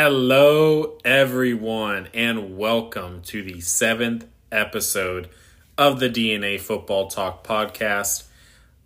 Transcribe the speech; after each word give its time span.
Hello, 0.00 0.96
everyone, 1.04 2.06
and 2.14 2.56
welcome 2.56 3.20
to 3.22 3.42
the 3.42 3.60
seventh 3.60 4.26
episode 4.52 5.28
of 5.76 5.98
the 5.98 6.08
DNA 6.08 6.60
Football 6.60 7.08
Talk 7.08 7.44
podcast. 7.44 8.22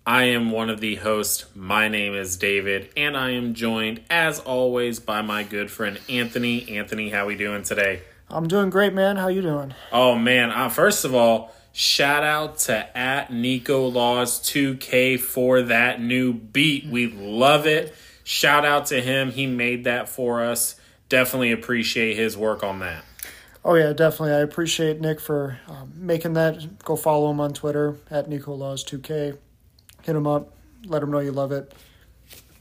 I 0.06 0.22
am 0.22 0.50
one 0.50 0.70
of 0.70 0.80
the 0.80 0.94
hosts. 0.94 1.44
My 1.54 1.86
name 1.88 2.14
is 2.14 2.38
David, 2.38 2.88
and 2.96 3.14
I 3.14 3.32
am 3.32 3.52
joined, 3.52 4.00
as 4.08 4.38
always, 4.38 5.00
by 5.00 5.20
my 5.20 5.42
good 5.42 5.70
friend 5.70 6.00
Anthony. 6.08 6.78
Anthony, 6.78 7.10
how 7.10 7.24
are 7.24 7.26
we 7.26 7.36
doing 7.36 7.62
today? 7.62 8.00
I'm 8.30 8.48
doing 8.48 8.70
great, 8.70 8.94
man. 8.94 9.16
How 9.16 9.28
you 9.28 9.42
doing? 9.42 9.74
Oh 9.92 10.14
man! 10.14 10.50
Uh, 10.50 10.70
first 10.70 11.04
of 11.04 11.14
all, 11.14 11.54
shout 11.72 12.24
out 12.24 12.56
to 12.60 12.96
at 12.96 13.30
Nico 13.30 13.86
Laws 13.86 14.40
2K 14.40 15.20
for 15.20 15.60
that 15.60 16.00
new 16.00 16.32
beat. 16.32 16.86
We 16.86 17.08
love 17.08 17.66
it. 17.66 17.94
Shout 18.24 18.64
out 18.64 18.86
to 18.86 19.02
him. 19.02 19.30
He 19.30 19.46
made 19.46 19.84
that 19.84 20.08
for 20.08 20.42
us 20.42 20.76
definitely 21.12 21.52
appreciate 21.52 22.16
his 22.16 22.38
work 22.38 22.64
on 22.64 22.78
that. 22.78 23.04
Oh 23.64 23.74
yeah, 23.74 23.92
definitely. 23.92 24.32
I 24.32 24.38
appreciate 24.40 24.98
Nick 24.98 25.20
for 25.20 25.58
um, 25.68 25.92
making 25.94 26.32
that. 26.32 26.82
Go 26.84 26.96
follow 26.96 27.30
him 27.30 27.38
on 27.38 27.52
Twitter 27.52 27.96
at 28.10 28.28
Nicolaus2K. 28.30 29.36
Hit 30.02 30.16
him 30.16 30.26
up. 30.26 30.56
Let 30.86 31.02
him 31.02 31.10
know 31.10 31.20
you 31.20 31.30
love 31.30 31.52
it. 31.52 31.72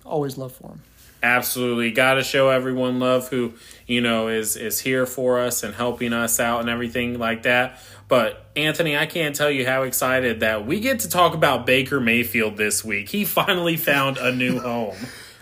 Always 0.06 0.38
love 0.38 0.52
for 0.52 0.68
him. 0.68 0.82
Absolutely, 1.24 1.92
got 1.92 2.16
to 2.16 2.24
show 2.24 2.50
everyone 2.50 3.00
love 3.00 3.30
who 3.30 3.54
you 3.88 4.02
know 4.02 4.28
is 4.28 4.58
is 4.58 4.82
here 4.82 5.06
for 5.06 5.40
us 5.40 5.64
and 5.64 5.74
helping 5.74 6.12
us 6.12 6.40
out 6.40 6.60
and 6.60 6.70
everything 6.70 7.18
like 7.18 7.44
that. 7.44 7.80
But 8.10 8.48
Anthony, 8.58 8.98
I 8.98 9.06
can't 9.06 9.34
tell 9.34 9.50
you 9.50 9.66
how 9.66 9.84
excited 9.84 10.42
that 10.42 10.68
we 10.68 10.82
get 10.82 11.00
to 11.00 11.10
talk 11.10 11.34
about 11.34 11.66
Baker 11.66 12.02
Mayfield 12.02 12.58
this 12.58 12.84
week. 12.84 13.08
He 13.10 13.24
finally 13.24 13.78
found 13.78 14.18
a 14.18 14.36
new 14.36 14.60
home. 14.70 14.98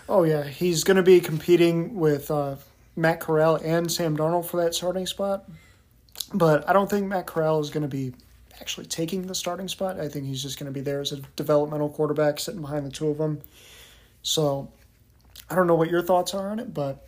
oh 0.08 0.22
yeah, 0.22 0.44
he's 0.44 0.84
going 0.84 0.96
to 0.96 1.02
be 1.02 1.20
competing 1.20 1.96
with 1.96 2.30
uh, 2.30 2.56
Matt 2.96 3.20
Corral 3.20 3.56
and 3.56 3.90
Sam 3.90 4.16
Darnold 4.16 4.46
for 4.46 4.62
that 4.62 4.74
starting 4.74 5.06
spot. 5.06 5.48
But 6.32 6.68
I 6.68 6.72
don't 6.72 6.88
think 6.88 7.06
Matt 7.06 7.26
Corral 7.26 7.60
is 7.60 7.70
going 7.70 7.82
to 7.82 7.88
be 7.88 8.12
actually 8.60 8.86
taking 8.86 9.26
the 9.26 9.34
starting 9.34 9.68
spot. 9.68 9.98
I 9.98 10.08
think 10.08 10.26
he's 10.26 10.42
just 10.42 10.58
going 10.58 10.66
to 10.66 10.72
be 10.72 10.82
there 10.82 11.00
as 11.00 11.12
a 11.12 11.20
developmental 11.36 11.88
quarterback 11.88 12.38
sitting 12.38 12.60
behind 12.60 12.86
the 12.86 12.90
two 12.90 13.08
of 13.08 13.18
them. 13.18 13.40
So 14.22 14.70
I 15.48 15.54
don't 15.54 15.66
know 15.66 15.74
what 15.74 15.90
your 15.90 16.02
thoughts 16.02 16.34
are 16.34 16.50
on 16.50 16.58
it, 16.58 16.72
but. 16.72 17.06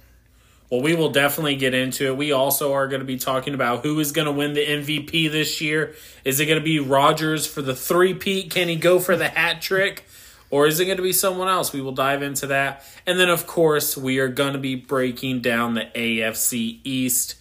Well, 0.71 0.81
we 0.81 0.95
will 0.95 1.11
definitely 1.11 1.57
get 1.57 1.75
into 1.75 2.07
it. 2.07 2.17
We 2.17 2.33
also 2.33 2.73
are 2.73 2.89
going 2.89 3.01
to 3.01 3.07
be 3.07 3.19
talking 3.19 3.53
about 3.53 3.85
who 3.85 4.01
is 4.01 4.13
going 4.13 4.25
to 4.25 4.33
win 4.33 4.55
the 4.55 4.65
MVP 4.65 5.31
this 5.31 5.61
year. 5.61 5.95
Is 6.25 6.41
it 6.41 6.47
going 6.47 6.59
to 6.59 6.65
be 6.65 6.79
Rodgers 6.79 7.47
for 7.47 7.61
the 7.61 7.77
three 7.77 8.15
peat? 8.15 8.51
Can 8.51 8.69
he 8.69 8.77
go 8.77 8.99
for 8.99 9.15
the 9.15 9.29
hat 9.29 9.61
trick? 9.61 10.07
Or 10.53 10.67
is 10.67 10.79
it 10.79 10.85
going 10.85 10.99
to 10.99 11.03
be 11.03 11.15
someone 11.15 11.49
else? 11.49 11.73
We 11.73 11.81
will 11.81 11.93
dive 11.93 12.23
into 12.23 12.47
that. 12.49 12.85
And 13.07 13.19
then, 13.19 13.31
of 13.31 13.47
course, 13.47 13.97
we 13.97 14.19
are 14.19 14.29
going 14.29 14.53
to 14.53 14.59
be 14.59 14.75
breaking 14.75 15.41
down 15.41 15.73
the 15.73 15.89
AFC 15.95 16.81
East. 16.85 17.37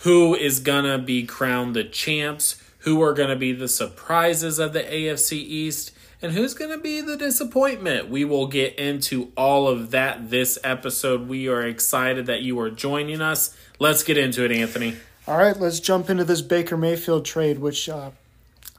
Who 0.00 0.34
is 0.34 0.60
going 0.60 0.84
to 0.84 0.98
be 0.98 1.24
crowned 1.24 1.74
the 1.74 1.82
champs? 1.82 2.62
Who 2.80 3.02
are 3.02 3.14
going 3.14 3.30
to 3.30 3.36
be 3.36 3.52
the 3.52 3.68
surprises 3.68 4.58
of 4.58 4.74
the 4.74 4.82
AFC 4.82 5.32
East? 5.32 5.92
And 6.20 6.32
who's 6.32 6.52
going 6.52 6.70
to 6.72 6.78
be 6.78 7.00
the 7.00 7.16
disappointment? 7.16 8.10
We 8.10 8.26
will 8.26 8.48
get 8.48 8.78
into 8.78 9.32
all 9.34 9.66
of 9.66 9.90
that 9.92 10.28
this 10.28 10.58
episode. 10.62 11.28
We 11.28 11.48
are 11.48 11.62
excited 11.62 12.26
that 12.26 12.42
you 12.42 12.60
are 12.60 12.70
joining 12.70 13.22
us. 13.22 13.56
Let's 13.78 14.02
get 14.02 14.18
into 14.18 14.44
it, 14.44 14.52
Anthony. 14.52 14.96
All 15.26 15.38
right, 15.38 15.58
let's 15.58 15.80
jump 15.80 16.10
into 16.10 16.24
this 16.24 16.42
Baker 16.42 16.76
Mayfield 16.76 17.24
trade, 17.24 17.60
which 17.60 17.88
uh, 17.88 18.10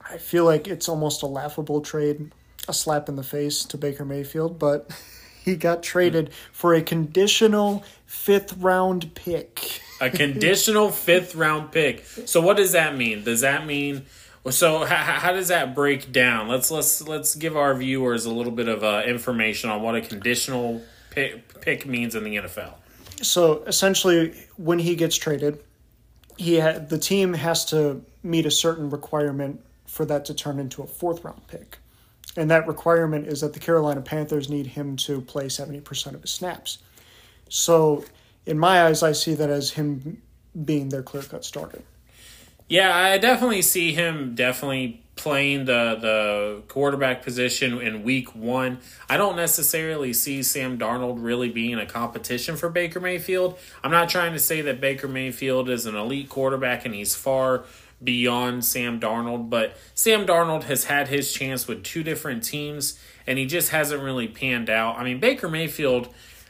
I 0.08 0.18
feel 0.20 0.46
like 0.46 0.68
it's 0.68 0.88
almost 0.88 1.24
a 1.24 1.28
laughable 1.28 1.82
trade 1.82 2.32
a 2.68 2.74
slap 2.74 3.10
in 3.10 3.16
the 3.16 3.24
face 3.24 3.64
to 3.66 3.78
Baker 3.78 4.06
Mayfield, 4.06 4.60
but 4.60 4.92
he 5.44 5.56
got 5.56 5.84
traded 5.84 6.32
for 6.52 6.74
a 6.74 6.82
conditional 6.82 7.84
fifth 8.06 8.58
round 8.58 9.14
pick. 9.16 9.82
a 10.02 10.10
conditional 10.10 10.92
fifth 10.92 11.36
round 11.36 11.72
pick. 11.72 12.06
So 12.06 12.42
what 12.42 12.58
does 12.58 12.74
that 12.74 12.96
mean? 12.96 13.24
Does 13.24 13.42
that 13.42 13.66
mean 13.66 14.06
so 14.52 14.86
how, 14.86 14.96
how 14.96 15.32
does 15.34 15.50
that 15.50 15.76
break 15.76 16.12
down? 16.12 16.48
Let's 16.48 16.72
let's 16.72 17.06
let's 17.08 17.36
give 17.36 17.58
our 17.58 17.76
viewers 17.76 18.26
a 18.26 18.32
little 18.32 18.52
bit 18.52 18.68
of 18.68 18.84
uh, 18.84 19.04
information 19.06 19.70
on 19.70 19.82
what 19.82 19.96
a 19.96 20.02
conditional 20.02 20.82
pick, 21.10 21.62
pick 21.62 21.86
means 21.86 22.16
in 22.16 22.24
the 22.24 22.36
NFL. 22.38 22.74
So 23.22 23.64
essentially, 23.64 24.36
when 24.58 24.80
he 24.80 24.96
gets 24.96 25.16
traded, 25.16 25.60
he 26.38 26.60
ha- 26.60 26.80
the 26.80 26.98
team 26.98 27.34
has 27.34 27.66
to 27.66 28.04
meet 28.24 28.46
a 28.46 28.52
certain 28.52 28.90
requirement 28.90 29.62
for 29.86 30.06
that 30.06 30.26
to 30.26 30.34
turn 30.34 30.60
into 30.60 30.82
a 30.82 30.88
fourth 30.88 31.24
round 31.24 31.48
pick. 31.48 31.80
And 32.38 32.52
that 32.52 32.68
requirement 32.68 33.28
is 33.28 33.42
that 33.42 33.54
the 33.54 33.60
Carolina 33.60 34.02
Panthers 34.02 34.48
need 34.48 34.68
him 34.68 34.96
to 34.98 35.20
play 35.22 35.48
70% 35.48 36.14
of 36.14 36.22
his 36.22 36.32
snaps. 36.32 36.78
So, 37.50 38.06
in 38.46 38.60
my 38.60 38.84
eyes, 38.84 39.04
I 39.04 39.12
see 39.12 39.34
that 39.34 39.50
as 39.50 39.72
him 39.72 40.22
being 40.64 40.90
their 40.90 41.04
clear 41.04 41.24
cut 41.24 41.44
starter. 41.44 41.82
Yeah, 42.70 42.96
I 42.96 43.18
definitely 43.18 43.62
see 43.62 43.94
him 43.94 44.36
definitely 44.36 45.02
playing 45.16 45.66
the 45.66 45.98
the 46.00 46.62
quarterback 46.68 47.24
position 47.24 47.80
in 47.82 48.04
week 48.04 48.36
one. 48.36 48.80
I 49.10 49.18
don't 49.18 49.36
necessarily 49.36 50.14
see 50.14 50.44
Sam 50.44 50.78
Darnold 50.78 51.24
really 51.24 51.50
being 51.50 51.76
a 51.76 51.86
competition 51.86 52.56
for 52.56 52.70
Baker 52.70 53.00
Mayfield. 53.00 53.58
I'm 53.84 53.92
not 53.92 54.10
trying 54.10 54.34
to 54.34 54.40
say 54.40 54.62
that 54.62 54.80
Baker 54.80 55.08
Mayfield 55.08 55.70
is 55.70 55.86
an 55.86 55.96
elite 55.96 56.30
quarterback 56.30 56.86
and 56.86 56.94
he's 56.94 57.16
far 57.16 57.64
beyond 58.04 58.64
Sam 58.64 59.00
Darnold, 59.00 59.50
but 59.50 59.78
Sam 59.94 60.26
Darnold 60.26 60.64
has 60.64 60.86
had 60.86 61.08
his 61.08 61.34
chance 61.34 61.68
with 61.68 61.84
two 61.84 62.04
different 62.04 62.44
teams 62.44 63.00
and 63.26 63.38
he 63.38 63.46
just 63.46 63.70
hasn't 63.70 64.02
really 64.02 64.28
panned 64.28 64.70
out. 64.70 64.98
I 64.98 65.04
mean, 65.04 65.20
Baker 65.20 65.50
Mayfield, 65.50 66.08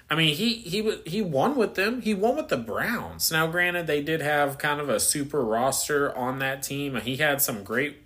I 0.09 0.15
mean, 0.15 0.35
he 0.35 0.55
he 0.55 0.99
he 1.05 1.21
won 1.21 1.55
with 1.55 1.75
them. 1.75 2.01
He 2.01 2.13
won 2.13 2.35
with 2.37 2.49
the 2.49 2.57
Browns. 2.57 3.31
Now, 3.31 3.47
granted, 3.47 3.87
they 3.87 4.01
did 4.01 4.21
have 4.21 4.57
kind 4.57 4.79
of 4.79 4.87
a 4.87 4.99
super 4.99 5.43
roster 5.43 6.15
on 6.15 6.39
that 6.39 6.63
team. 6.63 6.95
He 6.97 7.17
had 7.17 7.41
some 7.41 7.63
great 7.63 7.97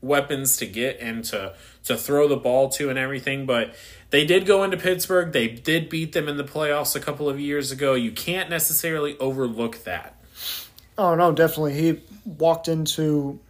weapons 0.00 0.56
to 0.56 0.66
get 0.66 0.98
and 0.98 1.24
to 1.26 1.54
to 1.84 1.96
throw 1.96 2.26
the 2.26 2.36
ball 2.36 2.68
to 2.70 2.88
and 2.88 2.98
everything, 2.98 3.46
but 3.46 3.74
they 4.10 4.24
did 4.24 4.46
go 4.46 4.64
into 4.64 4.76
Pittsburgh. 4.76 5.32
They 5.32 5.48
did 5.48 5.88
beat 5.88 6.12
them 6.12 6.28
in 6.28 6.36
the 6.36 6.44
playoffs 6.44 6.96
a 6.96 7.00
couple 7.00 7.28
of 7.28 7.38
years 7.38 7.70
ago. 7.70 7.94
You 7.94 8.10
can't 8.10 8.50
necessarily 8.50 9.16
overlook 9.18 9.84
that. 9.84 10.16
Oh 10.98 11.14
no, 11.14 11.32
definitely. 11.32 11.74
He 11.74 12.00
walked 12.24 12.68
into 12.68 13.40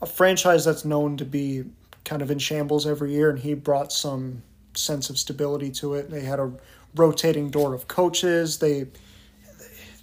a 0.00 0.06
franchise 0.06 0.64
that's 0.64 0.84
known 0.84 1.16
to 1.16 1.24
be 1.24 1.64
kind 2.04 2.22
of 2.22 2.30
in 2.30 2.38
shambles 2.38 2.86
every 2.86 3.12
year, 3.12 3.30
and 3.30 3.38
he 3.38 3.54
brought 3.54 3.92
some 3.92 4.42
sense 4.74 5.10
of 5.10 5.18
stability 5.18 5.70
to 5.70 5.94
it. 5.94 6.10
They 6.10 6.20
had 6.20 6.38
a 6.38 6.52
rotating 6.94 7.50
door 7.50 7.74
of 7.74 7.88
coaches. 7.88 8.58
They 8.58 8.86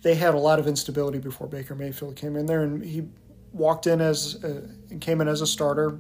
they 0.02 0.16
had 0.16 0.34
a 0.34 0.38
lot 0.38 0.59
of 0.59 0.68
instability 0.68 1.19
before 1.19 1.47
Baker 1.47 1.75
Mayfield 1.75 2.16
came 2.16 2.36
in 2.36 2.46
there, 2.46 2.64
and 2.64 2.84
he 2.84 3.08
walked 3.53 3.88
in 3.88 4.02
as 4.02 4.44
uh, 4.44 4.68
a, 4.91 4.96
came 4.96 5.22
in 5.22 5.28
as 5.28 5.41
a 5.41 5.47
starter, 5.47 6.00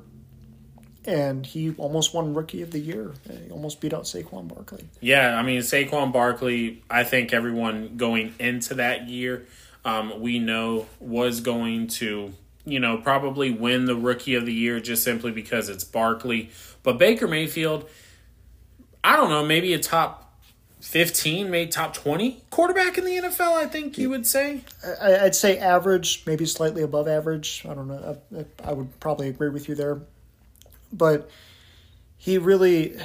and 1.05 1.45
he 1.45 1.73
almost 1.77 2.13
won 2.13 2.33
Rookie 2.33 2.61
of 2.63 2.71
the 2.71 2.79
Year. 2.79 3.13
He 3.45 3.49
almost 3.51 3.79
beat 3.79 3.93
out 3.93 4.03
Saquon 4.03 4.47
Barkley. 4.47 4.89
Yeah, 4.99 5.37
I 5.37 5.43
mean 5.43 5.61
Saquon 5.61 6.11
Barkley. 6.11 6.83
I 6.89 7.03
think 7.03 7.33
everyone 7.33 7.95
going 7.95 8.33
into 8.39 8.73
that 8.75 9.07
year 9.07 9.45
um, 9.85 10.19
we 10.21 10.39
know 10.39 10.87
was 10.99 11.41
going 11.41 11.87
to, 11.87 12.33
you 12.65 12.79
know, 12.79 12.97
probably 12.97 13.51
win 13.51 13.85
the 13.85 13.95
rookie 13.95 14.35
of 14.35 14.45
the 14.45 14.53
year 14.53 14.79
just 14.79 15.03
simply 15.03 15.31
because 15.31 15.69
it's 15.69 15.83
Barkley. 15.83 16.49
But 16.83 16.97
Baker 16.97 17.27
Mayfield, 17.27 17.89
I 19.03 19.15
don't 19.15 19.29
know, 19.29 19.45
maybe 19.45 19.73
a 19.73 19.79
top 19.79 20.23
15, 20.81 21.49
maybe 21.49 21.71
top 21.71 21.93
20 21.93 22.43
quarterback 22.49 22.97
in 22.97 23.05
the 23.05 23.15
NFL, 23.15 23.53
I 23.53 23.67
think 23.67 23.97
you 23.97 24.09
would 24.09 24.27
say. 24.27 24.61
I'd 25.01 25.35
say 25.35 25.57
average, 25.57 26.23
maybe 26.25 26.45
slightly 26.45 26.81
above 26.81 27.07
average. 27.07 27.65
I 27.67 27.73
don't 27.73 27.87
know. 27.87 28.17
I, 28.37 28.45
I 28.69 28.73
would 28.73 28.99
probably 28.99 29.29
agree 29.29 29.49
with 29.49 29.69
you 29.69 29.75
there. 29.75 30.01
But 30.91 31.29
he 32.17 32.37
really 32.37 32.97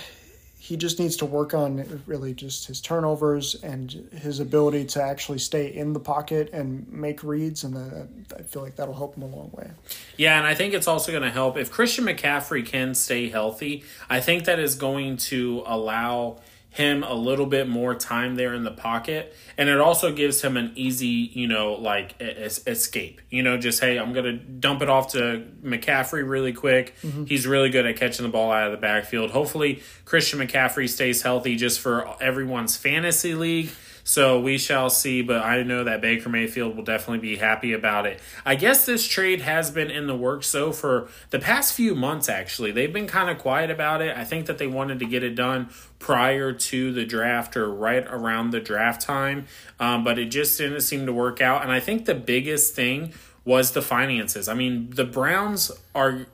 he 0.69 0.77
just 0.77 0.99
needs 0.99 1.17
to 1.17 1.25
work 1.25 1.55
on 1.55 2.03
really 2.07 2.35
just 2.35 2.67
his 2.67 2.83
turnovers 2.83 3.55
and 3.55 3.91
his 4.13 4.39
ability 4.39 4.85
to 4.85 5.03
actually 5.03 5.39
stay 5.39 5.75
in 5.75 5.95
the 5.95 5.99
pocket 5.99 6.51
and 6.53 6.87
make 6.93 7.25
reads, 7.25 7.65
and 7.65 7.75
uh, 7.75 8.37
I 8.37 8.43
feel 8.43 8.61
like 8.61 8.77
that'll 8.77 8.93
help 8.93 9.17
him 9.17 9.23
a 9.23 9.27
long 9.35 9.51
way. 9.55 9.71
Yeah, 10.19 10.37
and 10.37 10.47
I 10.47 10.55
think 10.55 10.75
it's 10.75 10.87
also 10.87 11.11
going 11.11 11.23
to 11.23 11.31
help 11.31 11.57
if 11.57 11.71
Christian 11.71 12.05
McCaffrey 12.05 12.67
can 12.67 12.95
stay 12.95 13.31
healthy. 13.31 13.83
I 14.11 14.21
think 14.21 14.45
that 14.45 14.59
is 14.59 14.75
going 14.75 15.17
to 15.29 15.63
allow 15.65 16.41
him 16.71 17.03
a 17.03 17.15
little 17.15 17.47
bit 17.47 17.67
more 17.69 17.95
time 17.95 18.37
there 18.37 18.55
in 18.55 18.63
the 18.63 18.71
pocket. 18.71 19.35
And 19.57 19.69
it 19.69 19.81
also 19.81 20.13
gives 20.13 20.43
him 20.43 20.57
an 20.57 20.73
easy 20.77 21.07
you 21.07 21.49
know 21.49 21.73
like 21.73 22.15
es- 22.21 22.65
escape. 22.67 23.21
You 23.31 23.43
know 23.43 23.57
just 23.59 23.81
hey 23.81 23.99
i'm 23.99 24.13
gonna 24.13 24.35
dump 24.35 24.83
it 24.83 24.89
off 24.89 25.13
to 25.13 25.47
mccaffrey 25.63 26.29
really 26.29 26.53
quick. 26.53 26.95
Mm-hmm. 27.03 27.25
he's 27.25 27.47
really 27.47 27.71
good 27.71 27.87
at 27.87 27.97
catching 27.97 28.25
the 28.25 28.31
ball 28.33 28.53
out 28.53 28.67
of 28.67 28.73
the 28.73 28.79
backfield. 28.79 29.31
Hopefully 29.31 29.83
christian 30.05 30.39
mccaffrey 30.39 30.89
stays 30.89 31.23
healthy 31.23 31.57
just 31.57 31.81
for 31.81 32.15
everyone's 32.23 32.77
fantasy 32.77 33.35
league 33.35 33.71
So 34.09 34.41
we 34.41 34.57
shall 34.57 34.89
see, 34.89 35.21
but 35.21 35.45
I 35.45 35.63
know 35.65 35.85
that 35.85 36.01
Baker 36.01 36.31
Mayfield 36.31 36.75
will 36.75 36.83
definitely 36.83 37.19
be 37.19 37.37
happy 37.37 37.75
about 37.75 38.07
it. 38.07 38.21
I 38.47 38.55
guess 38.55 38.87
this 38.87 39.07
trade 39.07 39.43
has 39.43 39.71
been 39.71 39.91
in 39.91 40.07
the 40.07 40.17
works 40.17 40.47
so 40.47 40.73
for 40.73 41.09
the 41.29 41.39
past 41.39 41.75
few 41.75 41.95
months 41.95 42.27
actually. 42.27 42.73
They've 42.73 42.91
been 42.91 43.07
kind 43.07 43.29
of 43.29 43.37
quiet 43.37 43.71
about 43.71 44.01
it. 44.01 44.17
I 44.17 44.25
think 44.25 44.47
that 44.47 44.57
they 44.57 44.67
wanted 44.67 44.99
to 45.01 45.05
get 45.05 45.23
it 45.23 45.35
done 45.35 45.69
prior 45.99 46.55
to 46.55 46.91
the 46.91 47.05
draft 47.05 47.55
or 47.55 47.71
right 47.71 48.07
around 48.09 48.49
the 48.49 48.61
draft 48.61 49.03
time, 49.03 49.47
um, 49.79 50.05
but 50.05 50.19
it 50.19 50.31
just 50.31 50.57
didn't 50.57 50.81
seem 50.81 51.05
to 51.05 51.13
work 51.13 51.43
out. 51.43 51.63
And 51.63 51.71
I 51.71 51.79
think 51.79 52.07
the 52.07 52.15
biggest 52.15 52.75
thing 52.75 53.13
was 53.45 53.73
the 53.73 53.83
finances. 53.83 54.49
I 54.49 54.55
mean, 54.55 54.89
the 54.89 55.05
Browns 55.05 55.71
are 55.95 56.29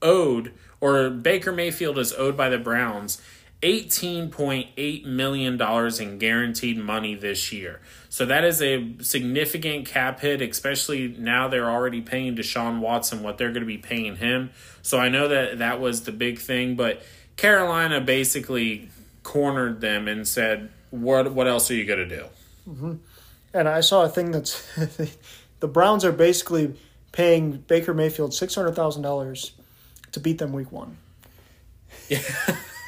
owed, 0.00 0.52
or 0.80 1.10
Baker 1.10 1.50
Mayfield 1.50 1.98
is 1.98 2.12
owed 2.12 2.36
by 2.36 2.48
the 2.48 2.58
Browns 2.58 3.20
$18.8 3.64 5.06
million 5.06 5.60
in 5.98 6.18
guaranteed 6.18 6.76
money 6.76 7.14
this 7.14 7.50
year. 7.50 7.80
So 8.10 8.26
that 8.26 8.44
is 8.44 8.60
a 8.60 8.94
significant 9.00 9.86
cap 9.86 10.20
hit, 10.20 10.42
especially 10.42 11.08
now 11.08 11.48
they're 11.48 11.70
already 11.70 12.02
paying 12.02 12.36
Deshaun 12.36 12.80
Watson 12.80 13.22
what 13.22 13.38
they're 13.38 13.52
going 13.52 13.62
to 13.62 13.66
be 13.66 13.78
paying 13.78 14.16
him. 14.16 14.50
So 14.82 14.98
I 14.98 15.08
know 15.08 15.28
that 15.28 15.58
that 15.60 15.80
was 15.80 16.02
the 16.02 16.12
big 16.12 16.38
thing, 16.38 16.76
but 16.76 17.02
Carolina 17.36 18.02
basically 18.02 18.90
cornered 19.22 19.80
them 19.80 20.08
and 20.08 20.28
said, 20.28 20.68
"What 20.90 21.32
what 21.32 21.48
else 21.48 21.70
are 21.70 21.74
you 21.74 21.86
going 21.86 22.06
to 22.06 22.16
do?" 22.16 22.24
Mm-hmm. 22.68 22.92
And 23.54 23.68
I 23.68 23.80
saw 23.80 24.04
a 24.04 24.10
thing 24.10 24.30
that's 24.30 24.62
the 25.60 25.68
Browns 25.68 26.04
are 26.04 26.12
basically 26.12 26.74
paying 27.12 27.52
Baker 27.52 27.94
Mayfield 27.94 28.34
six 28.34 28.54
hundred 28.54 28.76
thousand 28.76 29.02
dollars 29.02 29.52
to 30.12 30.20
beat 30.20 30.36
them 30.36 30.52
week 30.52 30.70
one. 30.70 30.98
Yeah. 32.10 32.20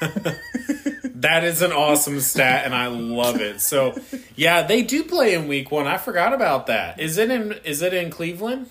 that 1.17 1.45
is 1.45 1.63
an 1.63 1.73
awesome 1.73 2.21
stat, 2.21 2.65
and 2.65 2.75
I 2.75 2.87
love 2.89 3.41
it. 3.41 3.61
So, 3.61 3.99
yeah, 4.35 4.63
they 4.63 4.83
do 4.83 5.05
play 5.05 5.35
in 5.35 5.49
week 5.49 5.71
one. 5.71 5.87
I 5.87 5.97
forgot 5.97 6.33
about 6.33 6.67
that. 6.67 7.01
Is 7.01 7.19
it 7.19 7.31
in? 7.31 7.53
Is 7.65 7.83
it 7.83 7.95
in 7.95 8.11
Cleveland? 8.11 8.69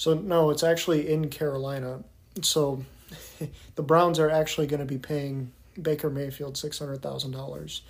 So 0.00 0.14
no, 0.14 0.48
it's 0.48 0.62
actually 0.62 1.12
in 1.12 1.28
Carolina. 1.28 2.02
So 2.40 2.84
the 3.74 3.82
Browns 3.82 4.18
are 4.18 4.30
actually 4.30 4.66
going 4.66 4.80
to 4.80 4.86
be 4.86 4.96
paying 4.96 5.52
Baker 5.80 6.08
Mayfield 6.08 6.56
six 6.56 6.78
hundred 6.78 7.02
thousand 7.02 7.32
dollars 7.32 7.82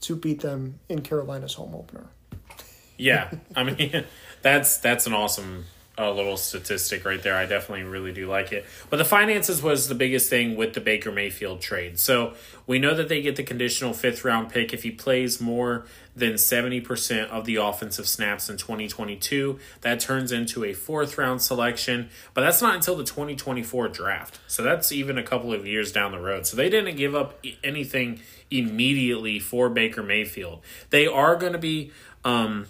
to 0.00 0.16
beat 0.16 0.40
them 0.40 0.80
in 0.88 1.02
Carolina's 1.02 1.52
home 1.52 1.74
opener. 1.74 2.06
Yeah, 2.96 3.30
I 3.54 3.64
mean 3.64 4.04
that's 4.42 4.78
that's 4.78 5.06
an 5.06 5.12
awesome 5.12 5.66
a 6.08 6.10
little 6.10 6.36
statistic 6.36 7.04
right 7.04 7.22
there. 7.22 7.36
I 7.36 7.46
definitely 7.46 7.84
really 7.84 8.12
do 8.12 8.28
like 8.28 8.52
it. 8.52 8.64
But 8.88 8.96
the 8.96 9.04
finances 9.04 9.62
was 9.62 9.88
the 9.88 9.94
biggest 9.94 10.30
thing 10.30 10.56
with 10.56 10.74
the 10.74 10.80
Baker 10.80 11.12
Mayfield 11.12 11.60
trade. 11.60 11.98
So 11.98 12.34
we 12.66 12.78
know 12.78 12.94
that 12.94 13.08
they 13.08 13.22
get 13.22 13.36
the 13.36 13.42
conditional 13.42 13.92
fifth 13.92 14.24
round 14.24 14.50
pick 14.50 14.72
if 14.72 14.82
he 14.82 14.90
plays 14.90 15.40
more 15.40 15.86
than 16.14 16.34
70% 16.34 17.28
of 17.28 17.44
the 17.44 17.56
offensive 17.56 18.06
snaps 18.06 18.48
in 18.48 18.56
2022. 18.56 19.58
That 19.80 20.00
turns 20.00 20.32
into 20.32 20.64
a 20.64 20.72
fourth 20.72 21.18
round 21.18 21.42
selection, 21.42 22.10
but 22.34 22.42
that's 22.42 22.62
not 22.62 22.74
until 22.74 22.96
the 22.96 23.04
2024 23.04 23.88
draft. 23.88 24.40
So 24.46 24.62
that's 24.62 24.92
even 24.92 25.18
a 25.18 25.22
couple 25.22 25.52
of 25.52 25.66
years 25.66 25.92
down 25.92 26.12
the 26.12 26.20
road. 26.20 26.46
So 26.46 26.56
they 26.56 26.68
didn't 26.68 26.96
give 26.96 27.14
up 27.14 27.44
anything 27.62 28.20
immediately 28.50 29.38
for 29.38 29.68
Baker 29.68 30.02
Mayfield. 30.02 30.60
They 30.90 31.06
are 31.06 31.36
going 31.36 31.52
to 31.52 31.58
be. 31.58 31.92
Um, 32.24 32.66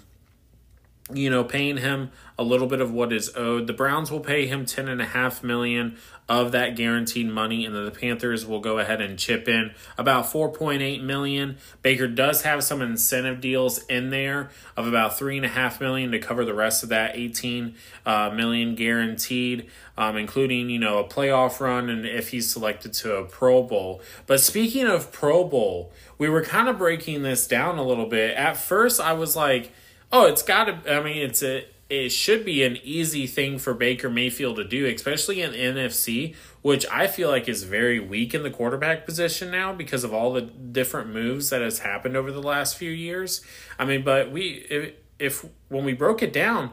you 1.12 1.28
know, 1.28 1.44
paying 1.44 1.76
him 1.76 2.10
a 2.40 2.42
little 2.42 2.66
bit 2.66 2.80
of 2.80 2.90
what 2.90 3.12
is 3.12 3.30
owed. 3.36 3.66
The 3.66 3.74
Browns 3.74 4.10
will 4.10 4.20
pay 4.20 4.46
him 4.46 4.64
ten 4.64 4.88
and 4.88 5.02
a 5.02 5.04
half 5.04 5.44
million 5.44 5.98
of 6.26 6.52
that 6.52 6.74
guaranteed 6.74 7.28
money, 7.28 7.66
and 7.66 7.74
then 7.74 7.84
the 7.84 7.90
Panthers 7.90 8.46
will 8.46 8.60
go 8.60 8.78
ahead 8.78 9.02
and 9.02 9.18
chip 9.18 9.46
in 9.46 9.72
about 9.98 10.32
four 10.32 10.48
point 10.50 10.80
eight 10.80 11.02
million. 11.02 11.58
Baker 11.82 12.08
does 12.08 12.40
have 12.40 12.64
some 12.64 12.80
incentive 12.80 13.42
deals 13.42 13.84
in 13.84 14.08
there 14.08 14.48
of 14.74 14.86
about 14.86 15.18
three 15.18 15.36
and 15.36 15.44
a 15.44 15.50
half 15.50 15.82
million 15.82 16.12
to 16.12 16.18
cover 16.18 16.46
the 16.46 16.54
rest 16.54 16.82
of 16.82 16.88
that 16.88 17.14
eighteen 17.14 17.74
uh, 18.06 18.30
million 18.30 18.74
guaranteed, 18.74 19.68
um, 19.98 20.16
including 20.16 20.70
you 20.70 20.78
know 20.78 20.98
a 20.98 21.04
playoff 21.04 21.60
run 21.60 21.90
and 21.90 22.06
if 22.06 22.30
he's 22.30 22.50
selected 22.50 22.94
to 22.94 23.16
a 23.16 23.24
Pro 23.26 23.62
Bowl. 23.62 24.00
But 24.26 24.40
speaking 24.40 24.86
of 24.86 25.12
Pro 25.12 25.44
Bowl, 25.44 25.92
we 26.16 26.30
were 26.30 26.42
kind 26.42 26.70
of 26.70 26.78
breaking 26.78 27.22
this 27.22 27.46
down 27.46 27.76
a 27.76 27.84
little 27.84 28.06
bit. 28.06 28.34
At 28.34 28.56
first, 28.56 28.98
I 28.98 29.12
was 29.12 29.36
like 29.36 29.72
Oh, 30.12 30.26
it's 30.26 30.42
got 30.42 30.64
to. 30.64 30.96
I 30.96 31.02
mean, 31.02 31.18
it's 31.18 31.42
a. 31.42 31.64
It 31.90 32.10
should 32.10 32.44
be 32.44 32.62
an 32.62 32.78
easy 32.84 33.26
thing 33.26 33.58
for 33.58 33.74
Baker 33.74 34.08
Mayfield 34.08 34.56
to 34.56 34.64
do, 34.64 34.86
especially 34.86 35.42
in 35.42 35.50
NFC, 35.52 36.36
which 36.62 36.86
I 36.90 37.08
feel 37.08 37.28
like 37.28 37.48
is 37.48 37.64
very 37.64 37.98
weak 37.98 38.32
in 38.32 38.44
the 38.44 38.50
quarterback 38.50 39.04
position 39.04 39.50
now 39.50 39.72
because 39.72 40.04
of 40.04 40.14
all 40.14 40.32
the 40.32 40.42
different 40.42 41.12
moves 41.12 41.50
that 41.50 41.60
has 41.60 41.80
happened 41.80 42.16
over 42.16 42.30
the 42.30 42.42
last 42.42 42.76
few 42.76 42.92
years. 42.92 43.40
I 43.76 43.84
mean, 43.84 44.04
but 44.04 44.30
we 44.30 44.64
if, 44.70 44.94
if 45.18 45.44
when 45.68 45.84
we 45.84 45.92
broke 45.92 46.22
it 46.22 46.32
down, 46.32 46.70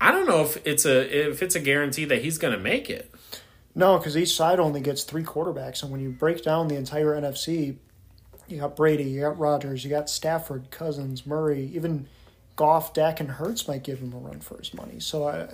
I 0.00 0.10
don't 0.10 0.26
know 0.26 0.42
if 0.42 0.58
it's 0.66 0.84
a 0.84 1.30
if 1.30 1.42
it's 1.44 1.54
a 1.54 1.60
guarantee 1.60 2.04
that 2.04 2.22
he's 2.22 2.36
going 2.36 2.52
to 2.52 2.60
make 2.60 2.90
it. 2.90 3.14
No, 3.74 3.98
because 3.98 4.16
each 4.16 4.34
side 4.34 4.58
only 4.58 4.80
gets 4.80 5.04
three 5.04 5.22
quarterbacks, 5.22 5.82
and 5.82 5.92
when 5.92 6.00
you 6.00 6.10
break 6.10 6.42
down 6.42 6.66
the 6.66 6.76
entire 6.76 7.14
NFC, 7.14 7.76
you 8.48 8.58
got 8.58 8.74
Brady, 8.74 9.04
you 9.04 9.20
got 9.20 9.38
Rodgers, 9.38 9.84
you 9.84 9.90
got 9.90 10.08
Stafford, 10.08 10.70
Cousins, 10.70 11.26
Murray, 11.26 11.70
even 11.74 12.08
Goff, 12.56 12.94
Dak, 12.94 13.20
and 13.20 13.32
Hurts 13.32 13.68
might 13.68 13.84
give 13.84 13.98
him 14.00 14.12
a 14.12 14.18
run 14.18 14.40
for 14.40 14.58
his 14.58 14.72
money. 14.74 14.98
So 14.98 15.28
I, 15.28 15.48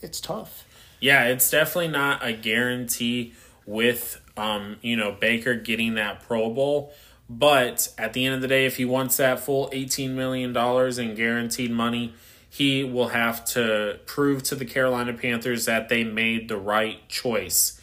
it's 0.00 0.20
tough. 0.20 0.64
Yeah, 1.00 1.24
it's 1.24 1.50
definitely 1.50 1.88
not 1.88 2.24
a 2.24 2.32
guarantee 2.32 3.34
with 3.66 4.20
um, 4.36 4.76
you 4.82 4.96
know 4.96 5.12
Baker 5.12 5.54
getting 5.54 5.94
that 5.94 6.22
Pro 6.22 6.50
Bowl. 6.50 6.92
But 7.28 7.92
at 7.96 8.12
the 8.12 8.26
end 8.26 8.34
of 8.34 8.40
the 8.40 8.48
day, 8.48 8.66
if 8.66 8.76
he 8.76 8.84
wants 8.84 9.16
that 9.16 9.40
full 9.40 9.68
eighteen 9.72 10.14
million 10.14 10.52
dollars 10.52 10.98
in 10.98 11.14
guaranteed 11.14 11.70
money, 11.70 12.14
he 12.48 12.84
will 12.84 13.08
have 13.08 13.44
to 13.46 13.98
prove 14.06 14.42
to 14.44 14.54
the 14.54 14.64
Carolina 14.64 15.12
Panthers 15.12 15.64
that 15.64 15.88
they 15.88 16.04
made 16.04 16.48
the 16.48 16.56
right 16.56 17.08
choice. 17.08 17.80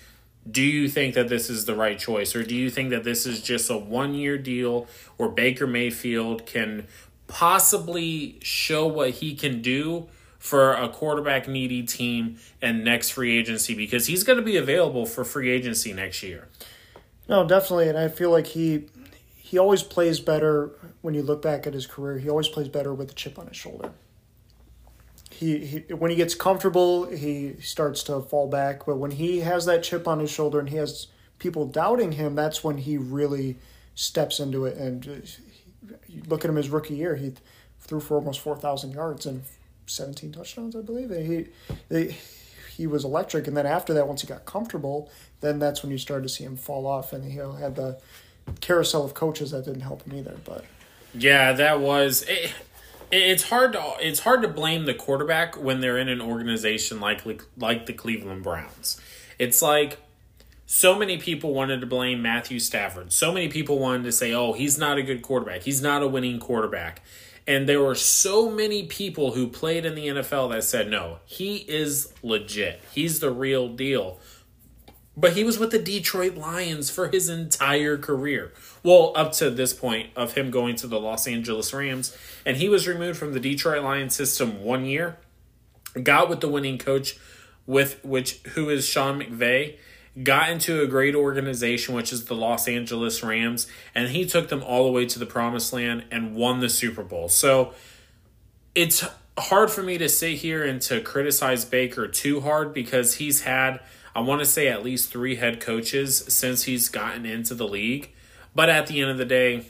Do 0.50 0.62
you 0.62 0.88
think 0.88 1.16
that 1.16 1.28
this 1.28 1.50
is 1.50 1.66
the 1.66 1.76
right 1.76 2.00
choice, 2.00 2.36
or 2.36 2.44
do 2.44 2.56
you 2.56 2.70
think 2.70 2.90
that 2.92 3.04
this 3.04 3.26
is 3.26 3.42
just 3.42 3.70
a 3.70 3.78
one 3.78 4.14
year 4.14 4.38
deal 4.38 4.88
where 5.18 5.30
Baker 5.30 5.68
Mayfield 5.68 6.46
can 6.46 6.88
possibly 7.30 8.40
show 8.42 8.86
what 8.86 9.12
he 9.12 9.34
can 9.34 9.62
do 9.62 10.10
for 10.40 10.74
a 10.74 10.90
quarterback 10.90 11.48
needy 11.48 11.84
team 11.84 12.38
and 12.62 12.84
next 12.84 13.12
free 13.12 13.38
agency 13.38 13.76
because 13.76 14.08
he's 14.08 14.24
going 14.24 14.38
to 14.38 14.44
be 14.44 14.58
available 14.58 15.06
for 15.06 15.24
free 15.24 15.50
agency 15.50 15.94
next 15.94 16.24
year. 16.24 16.50
No, 17.30 17.48
definitely, 17.48 17.88
and 17.88 17.98
I 17.98 18.10
feel 18.10 18.32
like 18.32 18.48
he 18.48 18.88
he 19.38 19.58
always 19.58 19.84
plays 19.84 20.20
better 20.20 20.72
when 21.02 21.14
you 21.14 21.22
look 21.22 21.42
back 21.42 21.66
at 21.66 21.74
his 21.74 21.86
career. 21.88 22.18
He 22.20 22.30
always 22.30 22.48
plays 22.48 22.68
better 22.68 22.94
with 22.94 23.12
a 23.12 23.14
chip 23.14 23.38
on 23.38 23.48
his 23.48 23.58
shoulder. 23.58 23.92
He, 25.30 25.66
he 25.66 25.94
when 25.94 26.10
he 26.10 26.18
gets 26.18 26.34
comfortable, 26.34 27.06
he 27.06 27.56
starts 27.62 28.02
to 28.04 28.22
fall 28.22 28.48
back, 28.48 28.86
but 28.86 28.98
when 28.98 29.12
he 29.12 29.40
has 29.40 29.66
that 29.66 29.84
chip 29.84 30.08
on 30.08 30.20
his 30.20 30.32
shoulder 30.32 30.60
and 30.60 30.70
he 30.70 30.78
has 30.78 31.08
people 31.38 31.66
doubting 31.66 32.14
him, 32.14 32.36
that's 32.36 32.64
when 32.64 32.78
he 32.78 32.98
really 32.98 33.58
steps 33.94 34.40
into 34.40 34.66
it 34.66 34.78
and 34.78 35.06
you 36.08 36.24
look 36.28 36.44
at 36.44 36.50
him 36.50 36.56
his 36.56 36.70
rookie 36.70 36.96
year, 36.96 37.16
he 37.16 37.34
threw 37.80 38.00
for 38.00 38.18
almost 38.18 38.40
four 38.40 38.56
thousand 38.56 38.92
yards 38.92 39.26
and 39.26 39.44
seventeen 39.86 40.32
touchdowns, 40.32 40.76
I 40.76 40.82
believe. 40.82 41.10
He, 41.10 41.48
he 41.90 42.16
he 42.76 42.88
was 42.88 43.04
electric, 43.04 43.48
and 43.48 43.58
then 43.58 43.66
after 43.66 43.94
that, 43.94 44.08
once 44.08 44.22
he 44.22 44.28
got 44.28 44.46
comfortable, 44.46 45.12
then 45.42 45.60
that's 45.60 45.84
when 45.84 45.92
you 45.92 45.98
started 45.98 46.24
to 46.24 46.30
see 46.30 46.44
him 46.44 46.56
fall 46.56 46.88
off, 46.88 47.12
and 47.14 47.24
he 47.24 47.38
had 47.38 47.76
the 47.76 48.00
carousel 48.62 49.04
of 49.04 49.14
coaches 49.14 49.52
that 49.52 49.66
didn't 49.66 49.82
help 49.82 50.04
him 50.04 50.18
either. 50.18 50.38
But 50.46 50.66
yeah, 51.14 51.54
that 51.54 51.80
was. 51.80 52.24
It, 52.28 52.54
it's 53.12 53.44
hard 53.50 53.74
to 53.74 53.96
it's 54.00 54.20
hard 54.20 54.44
to 54.44 54.48
blame 54.48 54.86
the 54.86 54.94
quarterback 54.94 55.62
when 55.62 55.82
they're 55.82 55.98
in 55.98 56.10
an 56.10 56.22
organization 56.22 57.00
like 57.00 57.22
like 57.58 57.86
the 57.86 57.94
Cleveland 57.94 58.44
Browns. 58.44 59.02
It's 59.40 59.62
like 59.62 59.98
so 60.72 60.94
many 60.94 61.18
people 61.18 61.52
wanted 61.52 61.82
to 61.82 61.88
blame 61.88 62.22
Matthew 62.22 62.60
Stafford. 62.60 63.12
So 63.12 63.32
many 63.32 63.48
people 63.48 63.80
wanted 63.80 64.04
to 64.04 64.12
say, 64.12 64.34
oh, 64.34 64.54
he's 64.54 64.78
not 64.78 65.00
a 65.00 65.02
good 65.02 65.24
quarterback. 65.24 65.64
He's 65.64 65.82
not 65.82 66.04
a 66.04 66.08
winning 66.08 66.40
quarterback. 66.40 67.02
And 67.48 67.68
there 67.68 67.82
were 67.82 67.96
so 67.96 68.52
many 68.52 68.86
people 68.86 69.32
who 69.32 69.48
played 69.48 69.84
in 69.84 69.96
the 69.96 70.10
NFL 70.10 70.52
that 70.52 70.64
said, 70.64 70.88
no, 70.88 71.22
he 71.26 71.66
is 71.68 72.14
legit. 72.22 72.84
He's 72.94 73.20
the 73.20 73.32
real 73.32 73.68
deal. 73.68 74.20
But 75.18 75.34
he 75.34 75.44
was 75.44 75.58
with 75.58 75.72
the 75.72 75.80
Detroit 75.80 76.36
Lions 76.36 76.92
for 76.92 77.08
his 77.08 77.30
entire 77.30 77.98
career. 77.98 78.54
Well, 78.84 79.12
up 79.16 79.32
to 79.34 79.50
this 79.50 79.74
point 79.74 80.12
of 80.16 80.36
him 80.36 80.52
going 80.52 80.76
to 80.76 80.88
the 80.88 81.00
Los 81.00 81.28
Angeles 81.28 81.74
Rams. 81.74 82.16
And 82.46 82.58
he 82.58 82.70
was 82.70 82.88
removed 82.88 83.18
from 83.18 83.34
the 83.34 83.40
Detroit 83.40 83.84
Lions 83.84 84.14
system 84.14 84.64
one 84.64 84.86
year. 84.86 85.18
Got 86.04 86.30
with 86.30 86.42
the 86.42 86.48
winning 86.48 86.78
coach 86.78 87.18
with 87.66 88.06
which 88.06 88.42
who 88.50 88.70
is 88.70 88.86
Sean 88.86 89.20
McVay 89.20 89.80
got 90.24 90.50
into 90.50 90.82
a 90.82 90.88
great 90.88 91.16
organization, 91.16 91.96
which 91.96 92.12
is 92.12 92.26
the 92.26 92.36
Los 92.36 92.68
Angeles 92.68 93.24
Rams, 93.24 93.68
and 93.96 94.10
he 94.10 94.26
took 94.26 94.50
them 94.50 94.64
all 94.64 94.86
the 94.86 94.92
way 94.92 95.06
to 95.06 95.20
the 95.20 95.26
promised 95.26 95.72
land 95.74 96.06
and 96.12 96.36
won 96.36 96.60
the 96.60 96.70
Super 96.70 97.04
Bowl. 97.04 97.30
So 97.30 97.74
it's 98.76 99.06
hard 99.38 99.72
for 99.72 99.84
me 99.84 99.98
to 99.98 100.10
sit 100.10 100.38
here 100.38 100.64
and 100.66 100.82
to 100.84 101.02
criticize 101.02 101.66
Baker 101.66 102.08
too 102.08 102.42
hard 102.42 102.74
because 102.74 103.16
he's 103.16 103.42
had, 103.42 103.80
I 104.16 104.22
want 104.22 104.40
to 104.40 104.46
say, 104.46 104.68
at 104.68 104.84
least 104.84 105.12
three 105.12 105.36
head 105.36 105.62
coaches 105.62 106.18
since 106.28 106.64
he's 106.64 106.90
gotten 106.90 107.26
into 107.26 107.56
the 107.56 107.68
league. 107.68 108.12
But 108.54 108.70
at 108.70 108.88
the 108.88 109.02
end 109.02 109.12
of 109.12 109.18
the 109.18 109.26
day, 109.26 109.66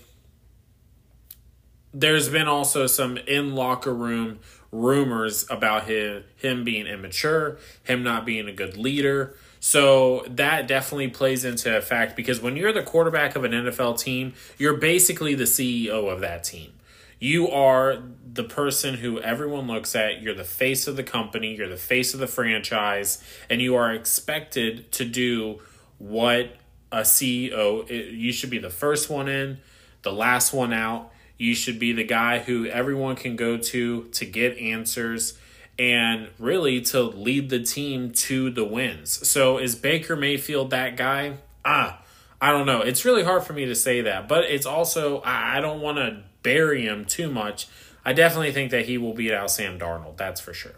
there's 1.93 2.29
been 2.29 2.47
also 2.47 2.87
some 2.87 3.17
in 3.17 3.55
locker 3.55 3.93
room 3.93 4.39
rumors 4.71 5.45
about 5.49 5.85
him 5.85 6.23
him 6.35 6.63
being 6.63 6.85
immature, 6.85 7.57
him 7.83 8.03
not 8.03 8.25
being 8.25 8.47
a 8.47 8.53
good 8.53 8.77
leader. 8.77 9.35
So 9.59 10.25
that 10.29 10.67
definitely 10.67 11.09
plays 11.09 11.43
into 11.43 11.75
effect 11.75 12.15
because 12.15 12.41
when 12.41 12.55
you're 12.55 12.73
the 12.73 12.83
quarterback 12.83 13.35
of 13.35 13.43
an 13.43 13.51
NFL 13.51 13.99
team, 13.99 14.33
you're 14.57 14.77
basically 14.77 15.35
the 15.35 15.43
CEO 15.43 16.11
of 16.11 16.21
that 16.21 16.43
team. 16.43 16.73
You 17.19 17.49
are 17.49 17.97
the 18.31 18.45
person 18.45 18.95
who 18.95 19.19
everyone 19.19 19.67
looks 19.67 19.95
at. 19.95 20.21
You're 20.21 20.33
the 20.33 20.45
face 20.45 20.87
of 20.87 20.95
the 20.95 21.03
company, 21.03 21.55
you're 21.55 21.67
the 21.67 21.75
face 21.75 22.13
of 22.13 22.21
the 22.21 22.27
franchise, 22.27 23.21
and 23.49 23.61
you 23.61 23.75
are 23.75 23.93
expected 23.93 24.91
to 24.93 25.03
do 25.03 25.59
what 25.97 26.55
a 26.91 27.01
CEO, 27.01 27.87
you 27.89 28.31
should 28.31 28.49
be 28.49 28.57
the 28.57 28.69
first 28.69 29.09
one 29.09 29.27
in, 29.27 29.59
the 30.01 30.11
last 30.11 30.53
one 30.53 30.73
out. 30.73 31.11
You 31.37 31.55
should 31.55 31.79
be 31.79 31.93
the 31.93 32.03
guy 32.03 32.39
who 32.39 32.65
everyone 32.65 33.15
can 33.15 33.35
go 33.35 33.57
to 33.57 34.03
to 34.03 34.25
get 34.25 34.57
answers 34.57 35.37
and 35.79 36.27
really 36.37 36.81
to 36.81 37.01
lead 37.01 37.49
the 37.49 37.63
team 37.63 38.11
to 38.11 38.51
the 38.51 38.65
wins. 38.65 39.27
So 39.27 39.57
is 39.57 39.75
Baker 39.75 40.17
Mayfield 40.17 40.69
that 40.71 40.97
guy? 40.97 41.37
Ah, 41.63 42.01
I 42.41 42.51
don't 42.51 42.65
know. 42.65 42.81
It's 42.81 43.05
really 43.05 43.23
hard 43.23 43.43
for 43.43 43.53
me 43.53 43.65
to 43.65 43.75
say 43.75 44.01
that, 44.01 44.27
but 44.27 44.43
it's 44.43 44.65
also 44.65 45.21
I 45.23 45.61
don't 45.61 45.79
want 45.79 45.97
to 45.97 46.23
bury 46.43 46.83
him 46.85 47.05
too 47.05 47.31
much. 47.31 47.67
I 48.05 48.13
definitely 48.13 48.51
think 48.51 48.71
that 48.71 48.85
he 48.85 48.97
will 48.97 49.13
beat 49.13 49.31
out 49.31 49.51
Sam 49.51 49.79
Darnold. 49.79 50.17
That's 50.17 50.41
for 50.41 50.53
sure. 50.53 50.75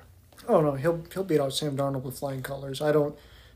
Oh 0.48 0.62
no, 0.62 0.74
he'll 0.74 1.04
he'll 1.12 1.24
beat 1.24 1.40
out 1.40 1.54
Sam 1.54 1.76
Darnold 1.76 2.04
with 2.04 2.20
flying 2.20 2.44
colors. 2.44 2.82
I 2.82 2.92
don't 2.92 3.16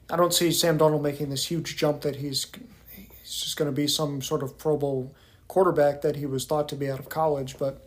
I 0.09 0.15
don't 0.15 0.33
see 0.33 0.51
Sam 0.51 0.77
Darnold 0.77 1.01
making 1.01 1.29
this 1.29 1.45
huge 1.45 1.77
jump 1.77 2.01
that 2.01 2.17
he's 2.17 2.47
he's 2.89 3.41
just 3.41 3.57
going 3.57 3.69
to 3.69 3.75
be 3.75 3.87
some 3.87 4.21
sort 4.21 4.41
of 4.41 4.57
Pro 4.57 4.77
Bowl 4.77 5.13
quarterback 5.47 6.01
that 6.01 6.15
he 6.15 6.25
was 6.25 6.45
thought 6.45 6.67
to 6.69 6.75
be 6.75 6.89
out 6.89 6.99
of 6.99 7.09
college, 7.09 7.57
but 7.59 7.84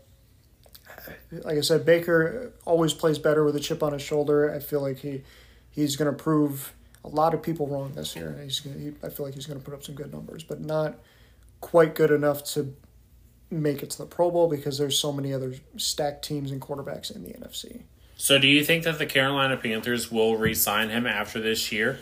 like 1.30 1.58
I 1.58 1.60
said, 1.60 1.84
Baker 1.84 2.52
always 2.64 2.92
plays 2.94 3.18
better 3.18 3.44
with 3.44 3.56
a 3.56 3.60
chip 3.60 3.82
on 3.82 3.92
his 3.92 4.02
shoulder. 4.02 4.52
I 4.52 4.58
feel 4.58 4.80
like 4.80 4.98
he 4.98 5.22
he's 5.70 5.96
going 5.96 6.10
to 6.10 6.22
prove 6.22 6.74
a 7.04 7.08
lot 7.08 7.34
of 7.34 7.42
people 7.42 7.66
wrong 7.66 7.92
this 7.94 8.16
year. 8.16 8.38
He's 8.42 8.60
gonna, 8.60 8.78
he, 8.78 8.92
I 9.02 9.08
feel 9.08 9.26
like 9.26 9.34
he's 9.34 9.46
going 9.46 9.58
to 9.58 9.64
put 9.64 9.74
up 9.74 9.84
some 9.84 9.94
good 9.94 10.12
numbers, 10.12 10.42
but 10.42 10.60
not 10.60 10.98
quite 11.60 11.94
good 11.94 12.10
enough 12.10 12.44
to 12.54 12.74
make 13.50 13.82
it 13.82 13.90
to 13.90 13.98
the 13.98 14.06
Pro 14.06 14.30
Bowl 14.30 14.48
because 14.48 14.78
there's 14.78 14.98
so 14.98 15.12
many 15.12 15.32
other 15.32 15.54
stacked 15.76 16.24
teams 16.24 16.50
and 16.50 16.60
quarterbacks 16.60 17.14
in 17.14 17.22
the 17.22 17.30
NFC. 17.30 17.82
So, 18.16 18.38
do 18.38 18.48
you 18.48 18.64
think 18.64 18.84
that 18.84 18.98
the 18.98 19.06
Carolina 19.06 19.56
Panthers 19.56 20.10
will 20.10 20.36
re-sign 20.36 20.90
him 20.90 21.06
after 21.06 21.40
this 21.40 21.70
year? 21.70 22.00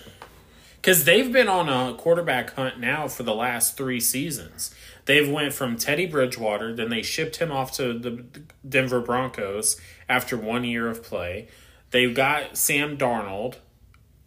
Because 0.76 1.04
they've 1.04 1.30
been 1.30 1.48
on 1.48 1.68
a 1.68 1.94
quarterback 1.94 2.54
hunt 2.54 2.80
now 2.80 3.08
for 3.08 3.22
the 3.22 3.34
last 3.34 3.76
three 3.76 4.00
seasons. 4.00 4.75
They've 5.06 5.28
went 5.28 5.54
from 5.54 5.76
Teddy 5.76 6.06
Bridgewater, 6.06 6.75
then 6.75 6.90
they 6.90 7.02
shipped 7.02 7.36
him 7.36 7.50
off 7.50 7.72
to 7.76 7.98
the 7.98 8.25
Denver 8.68 9.00
Broncos 9.00 9.80
after 10.08 10.36
one 10.36 10.64
year 10.64 10.88
of 10.88 11.02
play. 11.02 11.48
They've 11.92 12.14
got 12.14 12.56
Sam 12.56 12.98
Darnold, 12.98 13.56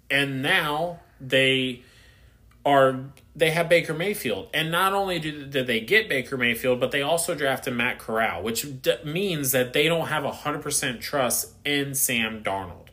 and 0.10 0.42
now 0.42 1.02
they 1.20 1.84
are 2.66 3.02
they 3.36 3.52
have 3.52 3.70
Baker 3.70 3.94
Mayfield. 3.94 4.50
And 4.54 4.72
not 4.72 4.94
only 4.94 5.20
do, 5.20 5.46
did 5.46 5.68
they 5.68 5.80
get 5.80 6.10
Baker 6.10 6.38
Mayfield, 6.38 6.80
but 6.80 6.92
they 6.92 7.02
also 7.02 7.36
drafted 7.36 7.74
Matt 7.74 8.00
Corral, 8.00 8.44
which 8.44 8.82
d- 8.82 8.96
means 9.06 9.52
that 9.52 9.74
they 9.74 9.88
don't 9.88 10.08
have 10.08 10.24
100% 10.24 11.00
trust 11.00 11.54
in 11.64 11.96
Sam 11.96 12.44
Darnold. 12.44 12.89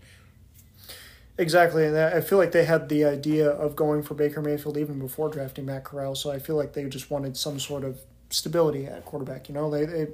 Exactly, 1.38 1.84
and 1.84 1.96
I 1.98 2.22
feel 2.22 2.38
like 2.38 2.52
they 2.52 2.64
had 2.64 2.88
the 2.88 3.04
idea 3.04 3.50
of 3.50 3.76
going 3.76 4.02
for 4.02 4.14
Baker 4.14 4.40
Mayfield 4.40 4.78
even 4.78 4.98
before 4.98 5.28
drafting 5.28 5.66
Matt 5.66 5.84
Corral. 5.84 6.14
So 6.14 6.30
I 6.30 6.38
feel 6.38 6.56
like 6.56 6.72
they 6.72 6.84
just 6.84 7.10
wanted 7.10 7.36
some 7.36 7.60
sort 7.60 7.84
of 7.84 8.00
stability 8.30 8.86
at 8.86 9.04
quarterback. 9.04 9.48
You 9.48 9.54
know, 9.54 9.70
they 9.70 9.84
they 9.84 10.06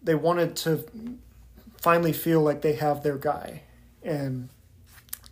they 0.00 0.14
wanted 0.14 0.54
to 0.56 0.84
finally 1.80 2.12
feel 2.12 2.40
like 2.40 2.62
they 2.62 2.74
have 2.74 3.02
their 3.02 3.18
guy, 3.18 3.62
and 4.04 4.48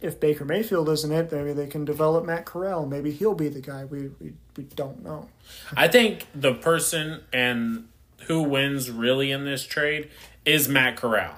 if 0.00 0.18
Baker 0.18 0.44
Mayfield 0.44 0.88
isn't 0.88 1.12
it, 1.12 1.30
maybe 1.30 1.52
they 1.52 1.68
can 1.68 1.84
develop 1.84 2.24
Matt 2.24 2.46
Corral. 2.46 2.84
Maybe 2.84 3.12
he'll 3.12 3.34
be 3.34 3.48
the 3.48 3.60
guy. 3.60 3.84
We 3.84 4.10
we, 4.20 4.32
we 4.56 4.64
don't 4.64 5.04
know. 5.04 5.28
I 5.76 5.86
think 5.86 6.26
the 6.34 6.54
person 6.54 7.22
and 7.32 7.86
who 8.26 8.42
wins 8.42 8.90
really 8.90 9.30
in 9.30 9.44
this 9.44 9.64
trade 9.64 10.10
is 10.44 10.68
Matt 10.68 10.96
Corral 10.96 11.36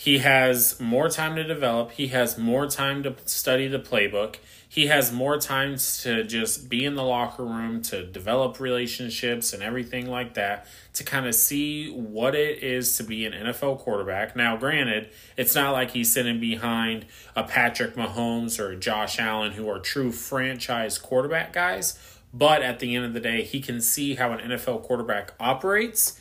he 0.00 0.16
has 0.20 0.80
more 0.80 1.10
time 1.10 1.36
to 1.36 1.44
develop. 1.44 1.90
He 1.90 2.06
has 2.06 2.38
more 2.38 2.66
time 2.66 3.02
to 3.02 3.14
study 3.26 3.68
the 3.68 3.78
playbook. 3.78 4.36
He 4.66 4.86
has 4.86 5.12
more 5.12 5.36
time 5.36 5.76
to 5.76 6.24
just 6.24 6.70
be 6.70 6.86
in 6.86 6.94
the 6.94 7.02
locker 7.02 7.44
room, 7.44 7.82
to 7.82 8.06
develop 8.06 8.58
relationships 8.60 9.52
and 9.52 9.62
everything 9.62 10.08
like 10.08 10.32
that, 10.34 10.66
to 10.94 11.04
kind 11.04 11.26
of 11.26 11.34
see 11.34 11.90
what 11.90 12.34
it 12.34 12.62
is 12.62 12.96
to 12.96 13.02
be 13.02 13.26
an 13.26 13.34
NFL 13.34 13.80
quarterback. 13.80 14.34
Now, 14.34 14.56
granted, 14.56 15.10
it's 15.36 15.54
not 15.54 15.72
like 15.72 15.90
he's 15.90 16.10
sitting 16.10 16.40
behind 16.40 17.04
a 17.36 17.44
Patrick 17.44 17.94
Mahomes 17.94 18.58
or 18.58 18.76
Josh 18.76 19.18
Allen, 19.18 19.52
who 19.52 19.68
are 19.68 19.80
true 19.80 20.12
franchise 20.12 20.96
quarterback 20.96 21.52
guys, 21.52 21.98
but 22.32 22.62
at 22.62 22.78
the 22.78 22.96
end 22.96 23.04
of 23.04 23.12
the 23.12 23.20
day, 23.20 23.42
he 23.42 23.60
can 23.60 23.82
see 23.82 24.14
how 24.14 24.32
an 24.32 24.50
NFL 24.50 24.82
quarterback 24.82 25.34
operates 25.38 26.18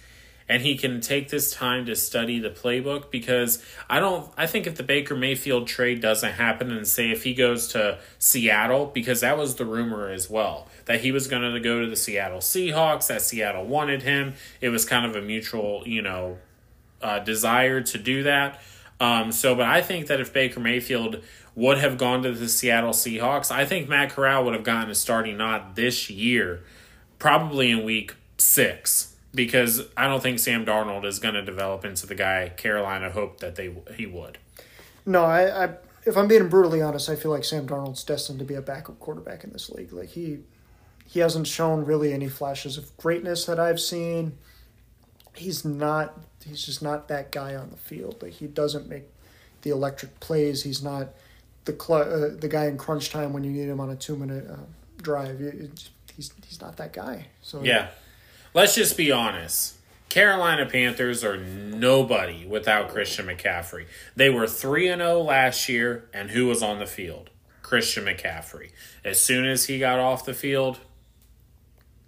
and 0.49 0.63
he 0.63 0.75
can 0.75 0.99
take 0.99 1.29
this 1.29 1.51
time 1.51 1.85
to 1.85 1.95
study 1.95 2.39
the 2.39 2.49
playbook 2.49 3.11
because 3.11 3.63
I 3.87 3.99
don't 3.99 4.29
I 4.35 4.47
think 4.47 4.65
if 4.65 4.75
the 4.75 4.83
Baker 4.83 5.15
Mayfield 5.15 5.67
trade 5.67 6.01
doesn't 6.01 6.33
happen 6.33 6.71
and 6.71 6.87
say 6.87 7.11
if 7.11 7.23
he 7.23 7.35
goes 7.35 7.67
to 7.69 7.99
Seattle 8.17 8.87
because 8.87 9.21
that 9.21 9.37
was 9.37 9.55
the 9.55 9.65
rumor 9.65 10.09
as 10.09 10.29
well 10.29 10.67
that 10.85 11.01
he 11.01 11.11
was 11.11 11.27
going 11.27 11.53
to 11.53 11.59
go 11.59 11.81
to 11.81 11.87
the 11.87 11.95
Seattle 11.95 12.39
Seahawks 12.39 13.07
that 13.07 13.21
Seattle 13.21 13.65
wanted 13.65 14.01
him. 14.01 14.33
It 14.59 14.69
was 14.69 14.85
kind 14.85 15.05
of 15.05 15.15
a 15.15 15.21
mutual 15.21 15.83
you 15.85 16.01
know 16.01 16.39
uh, 17.01 17.19
desire 17.19 17.79
to 17.81 17.97
do 17.97 18.23
that. 18.23 18.59
Um, 18.99 19.31
so 19.31 19.53
but 19.53 19.67
I 19.67 19.81
think 19.81 20.07
that 20.07 20.19
if 20.19 20.33
Baker 20.33 20.59
Mayfield 20.59 21.23
would 21.55 21.77
have 21.77 21.97
gone 21.97 22.23
to 22.23 22.31
the 22.31 22.49
Seattle 22.49 22.91
Seahawks 22.91 23.51
I 23.51 23.65
think 23.65 23.87
Matt 23.87 24.09
Corral 24.09 24.43
would 24.45 24.55
have 24.55 24.63
gotten 24.63 24.89
a 24.89 24.95
starting 24.95 25.37
nod 25.37 25.75
this 25.75 26.09
year 26.09 26.63
probably 27.19 27.69
in 27.69 27.83
week 27.83 28.15
six 28.37 29.08
because 29.33 29.87
I 29.95 30.07
don't 30.07 30.21
think 30.21 30.39
Sam 30.39 30.65
Darnold 30.65 31.05
is 31.05 31.19
going 31.19 31.35
to 31.35 31.43
develop 31.43 31.85
into 31.85 32.07
the 32.07 32.15
guy 32.15 32.51
Carolina 32.55 33.11
hoped 33.11 33.41
that 33.41 33.55
they 33.55 33.75
he 33.95 34.05
would. 34.05 34.37
No, 35.05 35.23
I, 35.23 35.65
I 35.65 35.69
if 36.05 36.17
I'm 36.17 36.27
being 36.27 36.49
brutally 36.49 36.81
honest, 36.81 37.09
I 37.09 37.15
feel 37.15 37.31
like 37.31 37.43
Sam 37.43 37.67
Darnold's 37.67 38.03
destined 38.03 38.39
to 38.39 38.45
be 38.45 38.55
a 38.55 38.61
backup 38.61 38.99
quarterback 38.99 39.43
in 39.43 39.51
this 39.51 39.69
league. 39.69 39.93
Like 39.93 40.09
he 40.09 40.39
he 41.05 41.19
hasn't 41.19 41.47
shown 41.47 41.85
really 41.85 42.13
any 42.13 42.27
flashes 42.27 42.77
of 42.77 42.95
greatness 42.97 43.45
that 43.45 43.59
I've 43.59 43.79
seen. 43.79 44.37
He's 45.35 45.63
not 45.63 46.17
he's 46.45 46.65
just 46.65 46.81
not 46.81 47.07
that 47.09 47.31
guy 47.31 47.55
on 47.55 47.69
the 47.69 47.77
field. 47.77 48.21
Like 48.21 48.33
he 48.33 48.47
doesn't 48.47 48.89
make 48.89 49.03
the 49.61 49.69
electric 49.69 50.19
plays. 50.19 50.63
He's 50.63 50.81
not 50.81 51.09
the 51.65 51.77
cl- 51.79 52.01
uh, 52.01 52.29
the 52.35 52.47
guy 52.47 52.65
in 52.65 52.77
crunch 52.77 53.11
time 53.11 53.33
when 53.33 53.43
you 53.43 53.51
need 53.51 53.69
him 53.69 53.79
on 53.79 53.91
a 53.91 53.95
2-minute 53.95 54.49
uh, 54.49 54.55
drive. 54.97 55.39
he's 56.15 56.33
he's 56.47 56.61
not 56.61 56.77
that 56.77 56.93
guy. 56.93 57.27
So 57.41 57.61
Yeah 57.61 57.89
let's 58.53 58.75
just 58.75 58.97
be 58.97 59.11
honest. 59.11 59.75
Carolina 60.09 60.65
Panthers 60.65 61.23
are 61.23 61.37
nobody 61.37 62.45
without 62.45 62.89
Christian 62.89 63.27
McCaffrey. 63.27 63.85
They 64.15 64.29
were 64.29 64.47
3 64.47 64.87
and 64.87 65.01
0 65.01 65.21
last 65.21 65.69
year 65.69 66.09
and 66.13 66.31
who 66.31 66.47
was 66.47 66.63
on 66.63 66.79
the 66.79 66.87
field? 66.87 67.29
Christian 67.61 68.05
McCaffrey. 68.05 68.71
As 69.05 69.21
soon 69.21 69.45
as 69.45 69.65
he 69.65 69.77
got 69.77 69.99
off 69.99 70.25
the 70.25 70.33
field, 70.33 70.79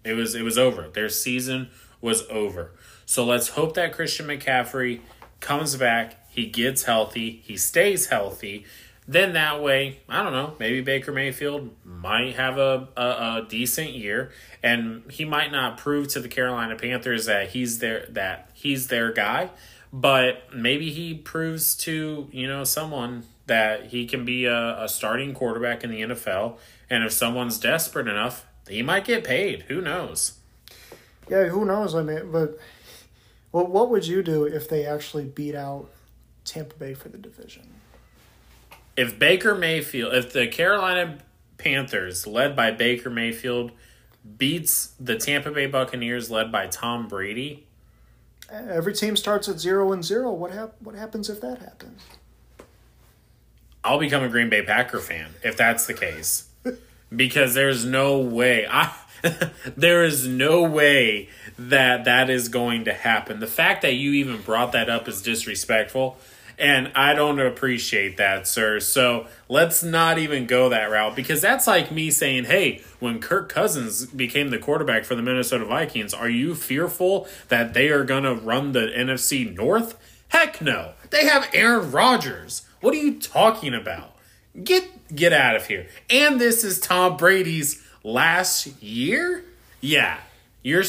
it 0.04 0.14
was 0.14 0.34
it 0.34 0.42
was 0.42 0.58
over. 0.58 0.90
Their 0.90 1.10
season 1.10 1.70
was 2.02 2.24
over. 2.30 2.72
So 3.06 3.24
let's 3.24 3.50
hope 3.50 3.76
that 3.76 3.94
Christian 3.94 4.26
McCaffrey 4.26 5.02
comes 5.40 5.76
back, 5.76 6.28
he 6.30 6.48
gets 6.48 6.84
healthy, 6.84 7.42
he 7.44 7.58
stays 7.58 8.08
healthy, 8.08 8.66
then 9.12 9.34
that 9.34 9.62
way, 9.62 10.00
I 10.08 10.24
don't 10.24 10.32
know, 10.32 10.56
maybe 10.58 10.80
Baker 10.80 11.12
Mayfield 11.12 11.70
might 11.84 12.36
have 12.36 12.58
a, 12.58 12.88
a, 12.96 13.02
a, 13.02 13.46
decent 13.50 13.92
year, 13.92 14.32
and 14.64 15.04
he 15.12 15.26
might 15.26 15.52
not 15.52 15.78
prove 15.78 16.08
to 16.10 16.22
the 16.22 16.30
Carolina 16.30 16.78
Panthers 16.78 17.26
that 17.26 17.50
he's 17.50 17.80
their 17.80 18.06
that 18.10 18.50
he's 18.54 18.88
their 18.88 19.12
guy, 19.12 19.50
but 19.92 20.44
maybe 20.56 20.92
he 20.92 21.14
proves 21.14 21.76
to 21.78 22.30
you 22.32 22.48
know 22.48 22.64
someone 22.64 23.24
that 23.48 23.88
he 23.88 24.06
can 24.06 24.24
be 24.24 24.46
a, 24.46 24.84
a 24.84 24.88
starting 24.88 25.34
quarterback 25.34 25.84
in 25.84 25.92
the 25.92 26.02
NFL, 26.02 26.58
and 26.90 27.04
if 27.04 27.12
someone's 27.12 27.60
desperate 27.60 28.08
enough, 28.08 28.46
he 28.70 28.82
might 28.82 29.04
get 29.04 29.26
paid. 29.26 29.64
Who 29.64 29.82
knows? 29.82 30.40
Yeah, 31.30 31.48
who 31.48 31.66
knows? 31.66 31.96
I 31.96 32.02
mean, 32.02 32.32
but 32.32 32.58
what 33.52 33.70
what 33.70 33.90
would 33.90 34.08
you 34.08 34.24
do 34.24 34.46
if 34.46 34.70
they 34.70 34.86
actually 34.86 35.26
beat 35.26 35.56
out 35.56 35.90
Tampa 36.46 36.76
Bay 36.76 36.94
for 36.94 37.10
the 37.10 37.18
division? 37.18 37.71
If 38.96 39.18
Baker 39.18 39.56
Mayfield, 39.56 40.14
if 40.14 40.34
the 40.34 40.48
Carolina 40.48 41.18
Panthers, 41.58 42.28
led 42.28 42.56
by 42.56 42.72
Baker 42.72 43.10
Mayfield, 43.10 43.72
beats 44.38 44.94
the 45.00 45.16
Tampa 45.18 45.52
Bay 45.52 45.66
Buccaneers, 45.66 46.30
led 46.30 46.52
by 46.52 46.68
Tom 46.68 47.08
Brady, 47.08 47.66
every 48.52 48.94
team 48.94 49.16
starts 49.16 49.48
at 49.48 49.60
zero 49.60 49.92
and 49.92 50.04
zero. 50.04 50.32
What 50.32 50.52
hap- 50.52 50.76
What 50.82 50.96
happens 50.96 51.30
if 51.30 51.42
that 51.42 51.60
happens? 51.60 52.02
I'll 53.84 54.00
become 54.00 54.24
a 54.24 54.30
Green 54.30 54.50
Bay 54.50 54.62
Packer 54.62 55.00
fan 55.00 55.32
if 55.44 55.58
that's 55.58 55.88
the 55.88 55.94
case, 55.94 56.50
because 57.16 57.54
there's 57.54 57.84
no 57.86 58.20
way 58.20 58.68
I 58.70 58.94
there 59.78 60.04
is 60.04 60.28
no 60.28 60.64
way 60.64 61.30
that 61.58 62.06
that 62.06 62.30
is 62.30 62.50
going 62.50 62.86
to 62.86 62.94
happen. 62.94 63.40
The 63.40 63.48
fact 63.48 63.82
that 63.84 63.94
you 63.94 64.12
even 64.14 64.42
brought 64.42 64.72
that 64.72 64.90
up 64.90 65.08
is 65.08 65.22
disrespectful. 65.22 66.18
And 66.62 66.92
I 66.94 67.16
don't 67.16 67.40
appreciate 67.40 68.18
that, 68.18 68.48
sir. 68.48 68.80
So 68.80 69.26
let's 69.50 69.82
not 69.82 70.20
even 70.20 70.46
go 70.46 70.70
that 70.70 70.92
route 70.92 71.16
because 71.16 71.42
that's 71.42 71.66
like 71.66 71.92
me 71.92 72.12
saying, 72.12 72.44
hey, 72.44 72.84
when 73.00 73.20
Kirk 73.20 73.50
Cousins 73.50 74.06
became 74.06 74.52
the 74.52 74.60
quarterback 74.60 75.04
for 75.04 75.16
the 75.16 75.24
Minnesota 75.24 75.66
Vikings, 75.66 76.14
are 76.14 76.30
you 76.30 76.54
fearful 76.54 77.28
that 77.48 77.74
they 77.74 77.90
are 77.90 78.04
going 78.04 78.26
to 78.26 78.36
run 78.36 78.74
the 78.74 78.82
NFC 78.96 79.56
North? 79.56 79.98
Heck 80.28 80.62
no. 80.62 80.94
They 81.10 81.26
have 81.26 81.50
Aaron 81.52 81.92
Rodgers. 81.92 82.68
What 82.80 82.94
are 82.94 82.98
you 82.98 83.20
talking 83.20 83.74
about? 83.74 84.16
Get 84.64 85.16
get 85.16 85.34
out 85.34 85.56
of 85.56 85.66
here. 85.66 85.88
And 86.12 86.40
this 86.40 86.64
is 86.64 86.80
Tom 86.80 87.18
Brady's 87.18 87.84
last 88.04 88.68
year? 88.84 89.46
Yeah. 89.82 90.20
You're 90.62 90.84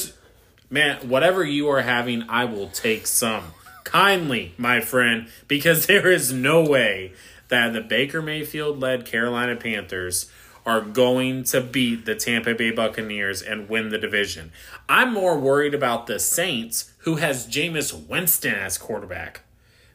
man, 0.69 1.09
whatever 1.09 1.43
you 1.43 1.71
are 1.71 1.81
having, 1.81 2.25
I 2.29 2.45
will 2.45 2.69
take 2.69 3.07
some 3.07 3.45
kindly, 3.85 4.55
my 4.57 4.81
friend, 4.81 5.29
because 5.49 5.87
there 5.87 6.11
is 6.11 6.33
no 6.33 6.63
way 6.63 7.13
that 7.49 7.73
the 7.73 7.81
Baker 7.81 8.23
Mayfield 8.23 8.81
led 8.81 9.05
Carolina 9.05 9.57
Panthers 9.57 10.31
are 10.65 10.81
going 10.81 11.45
to 11.45 11.61
beat 11.61 12.05
the 12.05 12.15
Tampa 12.15 12.55
Bay 12.55 12.71
Buccaneers 12.71 13.43
and 13.43 13.69
win 13.69 13.89
the 13.89 13.99
division. 13.99 14.53
I'm 14.89 15.13
more 15.13 15.39
worried 15.39 15.75
about 15.75 16.07
the 16.07 16.19
Saints, 16.21 16.93
who 16.99 17.17
has 17.17 17.49
Jameis 17.49 18.07
Winston 18.07 18.55
as 18.55 18.79
quarterback, 18.79 19.41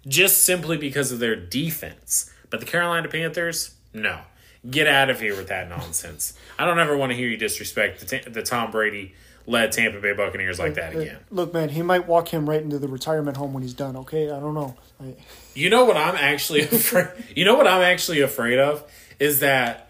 just 0.07 0.43
simply 0.43 0.77
because 0.77 1.11
of 1.11 1.19
their 1.19 1.35
defense. 1.35 2.31
But 2.49 2.59
the 2.59 2.65
Carolina 2.65 3.07
Panthers, 3.07 3.75
no. 3.93 4.21
Get 4.69 4.87
out 4.87 5.09
of 5.09 5.21
here 5.21 5.35
with 5.35 5.47
that 5.47 5.69
nonsense. 5.69 6.33
I 6.59 6.65
don't 6.65 6.79
ever 6.79 6.97
want 6.97 7.11
to 7.11 7.15
hear 7.15 7.29
you 7.29 7.37
disrespect 7.37 8.09
the, 8.09 8.29
the 8.29 8.41
Tom 8.41 8.71
Brady 8.71 9.13
led 9.47 9.71
Tampa 9.71 9.99
Bay 9.99 10.13
Buccaneers 10.13 10.59
like 10.59 10.75
that 10.75 10.93
again. 10.93 11.17
Look, 11.31 11.53
man, 11.53 11.69
he 11.69 11.81
might 11.81 12.05
walk 12.05 12.27
him 12.27 12.47
right 12.47 12.61
into 12.61 12.77
the 12.77 12.89
retirement 12.89 13.37
home 13.37 13.53
when 13.53 13.63
he's 13.63 13.73
done. 13.73 13.95
Okay, 13.95 14.29
I 14.29 14.39
don't 14.39 14.53
know. 14.53 14.75
I... 15.01 15.15
You 15.55 15.69
know 15.69 15.85
what 15.85 15.97
I'm 15.97 16.15
actually 16.15 16.61
afraid. 16.63 17.07
you 17.35 17.45
know 17.45 17.55
what 17.55 17.67
I'm 17.67 17.81
actually 17.81 18.21
afraid 18.21 18.59
of 18.59 18.83
is 19.19 19.39
that 19.39 19.89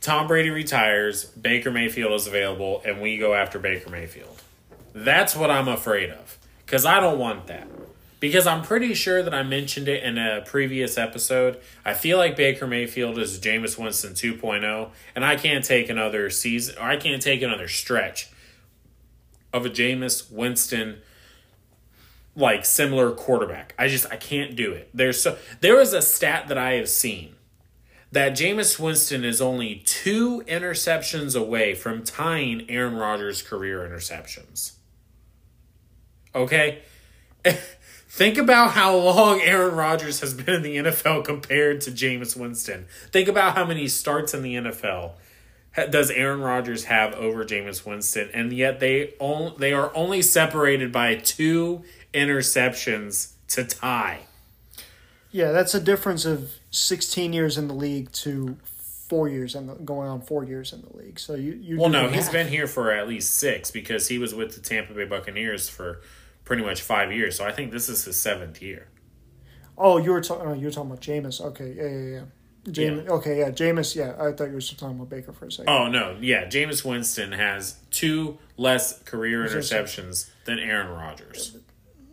Tom 0.00 0.26
Brady 0.26 0.50
retires, 0.50 1.26
Baker 1.26 1.70
Mayfield 1.70 2.12
is 2.12 2.26
available, 2.26 2.82
and 2.84 3.00
we 3.00 3.18
go 3.18 3.34
after 3.34 3.58
Baker 3.58 3.90
Mayfield. 3.90 4.42
That's 4.94 5.36
what 5.36 5.50
I'm 5.50 5.68
afraid 5.68 6.10
of 6.10 6.38
because 6.64 6.86
I 6.86 6.98
don't 6.98 7.18
want 7.18 7.46
that. 7.48 7.68
Because 8.18 8.46
I'm 8.46 8.62
pretty 8.62 8.94
sure 8.94 9.22
that 9.22 9.34
I 9.34 9.42
mentioned 9.42 9.88
it 9.88 10.02
in 10.02 10.16
a 10.16 10.40
previous 10.40 10.96
episode. 10.96 11.58
I 11.84 11.92
feel 11.92 12.16
like 12.16 12.34
Baker 12.34 12.66
Mayfield 12.66 13.18
is 13.18 13.38
Jameis 13.38 13.78
Winston 13.78 14.14
2.0, 14.14 14.88
and 15.14 15.22
I 15.22 15.36
can't 15.36 15.62
take 15.62 15.90
another 15.90 16.30
season, 16.30 16.76
or 16.78 16.84
I 16.84 16.96
can't 16.96 17.20
take 17.20 17.42
another 17.42 17.68
stretch 17.68 18.30
of 19.52 19.66
a 19.66 19.70
Jameis 19.70 20.30
Winston 20.30 20.98
like 22.36 22.64
similar 22.64 23.10
quarterback. 23.12 23.74
I 23.78 23.88
just 23.88 24.06
I 24.12 24.16
can't 24.16 24.54
do 24.54 24.72
it. 24.72 24.90
There's 24.92 25.20
so 25.20 25.38
there 25.60 25.80
is 25.80 25.92
a 25.92 26.02
stat 26.02 26.48
that 26.48 26.58
I 26.58 26.72
have 26.72 26.88
seen 26.88 27.34
that 28.12 28.32
Jameis 28.32 28.78
Winston 28.78 29.24
is 29.24 29.40
only 29.40 29.82
two 29.84 30.42
interceptions 30.46 31.38
away 31.38 31.74
from 31.74 32.04
tying 32.04 32.68
Aaron 32.70 32.94
Rodgers' 32.94 33.42
career 33.42 33.80
interceptions. 33.80 34.72
Okay? 36.34 36.82
Think 37.44 38.38
about 38.38 38.70
how 38.70 38.96
long 38.96 39.40
Aaron 39.42 39.74
Rodgers 39.74 40.20
has 40.20 40.32
been 40.32 40.54
in 40.54 40.62
the 40.62 40.76
NFL 40.76 41.24
compared 41.24 41.82
to 41.82 41.90
Jameis 41.90 42.34
Winston. 42.36 42.86
Think 43.10 43.28
about 43.28 43.54
how 43.54 43.66
many 43.66 43.88
starts 43.88 44.32
in 44.32 44.42
the 44.42 44.54
NFL 44.54 45.12
does 45.90 46.10
Aaron 46.10 46.40
Rodgers 46.40 46.84
have 46.84 47.14
over 47.14 47.44
Jameis 47.44 47.84
Winston, 47.84 48.30
and 48.32 48.52
yet 48.52 48.80
they 48.80 49.14
only 49.20 49.54
they 49.58 49.72
are 49.72 49.94
only 49.94 50.22
separated 50.22 50.90
by 50.92 51.16
two 51.16 51.84
interceptions 52.14 53.32
to 53.48 53.64
tie. 53.64 54.20
Yeah, 55.30 55.52
that's 55.52 55.74
a 55.74 55.80
difference 55.80 56.24
of 56.24 56.50
16 56.70 57.32
years 57.32 57.58
in 57.58 57.68
the 57.68 57.74
league 57.74 58.10
to 58.12 58.56
four 59.08 59.28
years 59.28 59.54
and 59.54 59.86
going 59.86 60.08
on 60.08 60.20
four 60.20 60.44
years 60.44 60.72
in 60.72 60.82
the 60.82 60.96
league. 60.96 61.18
So 61.18 61.34
you, 61.34 61.52
you 61.52 61.78
well, 61.78 61.88
no, 61.88 62.08
he's 62.08 62.28
been 62.28 62.48
here 62.48 62.66
for 62.66 62.90
at 62.90 63.06
least 63.06 63.34
six 63.34 63.70
because 63.70 64.08
he 64.08 64.18
was 64.18 64.34
with 64.34 64.54
the 64.54 64.60
Tampa 64.60 64.94
Bay 64.94 65.04
Buccaneers 65.04 65.68
for 65.68 66.00
pretty 66.44 66.64
much 66.64 66.82
five 66.82 67.12
years. 67.12 67.36
So 67.36 67.44
I 67.44 67.52
think 67.52 67.70
this 67.70 67.88
is 67.88 68.04
his 68.04 68.16
seventh 68.16 68.62
year. 68.62 68.88
Oh, 69.78 69.98
you 69.98 70.10
were 70.10 70.22
talking. 70.22 70.48
Oh, 70.48 70.54
you 70.54 70.66
were 70.66 70.70
talking 70.70 70.90
about 70.90 71.02
Jameis. 71.02 71.40
Okay, 71.40 71.74
yeah, 71.76 71.88
yeah, 71.88 72.18
yeah. 72.18 72.24
Jameis. 72.66 73.04
Yeah. 73.04 73.12
Okay, 73.12 73.38
yeah, 73.38 73.50
Jameis. 73.50 73.94
Yeah, 73.94 74.14
I 74.18 74.32
thought 74.32 74.48
you 74.48 74.54
were 74.54 74.60
still 74.60 74.76
talking 74.78 74.96
about 74.96 75.08
Baker 75.08 75.32
for 75.32 75.46
a 75.46 75.52
second. 75.52 75.72
Oh 75.72 75.88
no, 75.88 76.16
yeah, 76.20 76.46
Jameis 76.46 76.84
Winston 76.84 77.32
has 77.32 77.76
two 77.90 78.38
less 78.56 79.02
career 79.04 79.46
interceptions 79.46 80.30
than 80.44 80.58
Aaron 80.58 80.88
Rodgers. 80.88 81.56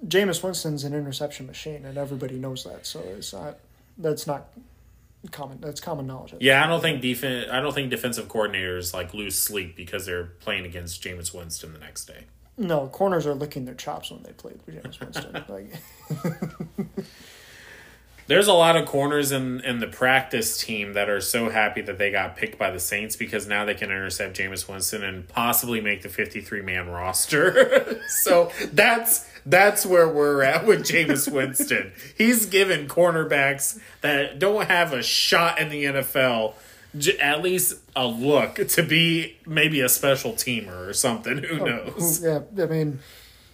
Jameis 0.05 0.43
Winston's 0.43 0.83
an 0.83 0.93
interception 0.93 1.47
machine, 1.47 1.85
and 1.85 1.97
everybody 1.97 2.35
knows 2.35 2.63
that. 2.65 2.85
So 2.85 2.99
it's 2.99 3.33
not. 3.33 3.57
That's 3.97 4.27
not 4.27 4.47
common. 5.31 5.59
That's 5.59 5.79
common 5.79 6.05
knowledge. 6.07 6.35
Yeah, 6.39 6.63
I 6.63 6.67
don't 6.67 6.81
think 6.81 7.01
defense. 7.01 7.47
I 7.51 7.59
don't 7.59 7.73
think 7.73 7.89
defensive 7.89 8.27
coordinators 8.27 8.93
like 8.93 9.13
lose 9.13 9.37
sleep 9.37 9.75
because 9.75 10.05
they're 10.05 10.25
playing 10.25 10.65
against 10.65 11.03
Jameis 11.03 11.33
Winston 11.33 11.73
the 11.73 11.79
next 11.79 12.05
day. 12.05 12.25
No, 12.57 12.87
corners 12.87 13.25
are 13.25 13.33
licking 13.33 13.65
their 13.65 13.73
chops 13.73 14.11
when 14.11 14.21
they 14.21 14.33
play 14.33 14.53
with 14.65 14.75
Jameis 14.75 14.99
Winston. 14.99 15.43
like. 15.49 17.05
There's 18.27 18.47
a 18.47 18.53
lot 18.53 18.75
of 18.75 18.85
corners 18.85 19.31
in, 19.31 19.59
in 19.61 19.79
the 19.79 19.87
practice 19.87 20.57
team 20.57 20.93
that 20.93 21.09
are 21.09 21.21
so 21.21 21.49
happy 21.49 21.81
that 21.81 21.97
they 21.97 22.11
got 22.11 22.35
picked 22.35 22.57
by 22.57 22.71
the 22.71 22.79
Saints 22.79 23.15
because 23.15 23.47
now 23.47 23.65
they 23.65 23.73
can 23.73 23.89
intercept 23.89 24.37
Jameis 24.37 24.67
Winston 24.67 25.03
and 25.03 25.27
possibly 25.27 25.81
make 25.81 26.01
the 26.01 26.09
53 26.09 26.61
man 26.61 26.89
roster. 26.89 28.01
so 28.07 28.51
that's 28.71 29.29
that's 29.45 29.85
where 29.85 30.07
we're 30.07 30.41
at 30.41 30.65
with 30.65 30.81
Jameis 30.81 31.31
Winston. 31.31 31.91
He's 32.17 32.45
given 32.45 32.87
cornerbacks 32.87 33.79
that 34.01 34.39
don't 34.39 34.67
have 34.67 34.93
a 34.93 35.03
shot 35.03 35.59
in 35.59 35.69
the 35.69 35.83
NFL 35.83 36.53
at 37.19 37.41
least 37.41 37.79
a 37.95 38.05
look 38.05 38.55
to 38.67 38.83
be 38.83 39.37
maybe 39.45 39.81
a 39.81 39.89
special 39.89 40.33
teamer 40.33 40.87
or 40.87 40.93
something. 40.93 41.39
Who 41.39 41.59
oh, 41.59 41.65
knows? 41.65 42.23
Yeah, 42.23 42.41
I 42.61 42.65
mean, 42.67 42.99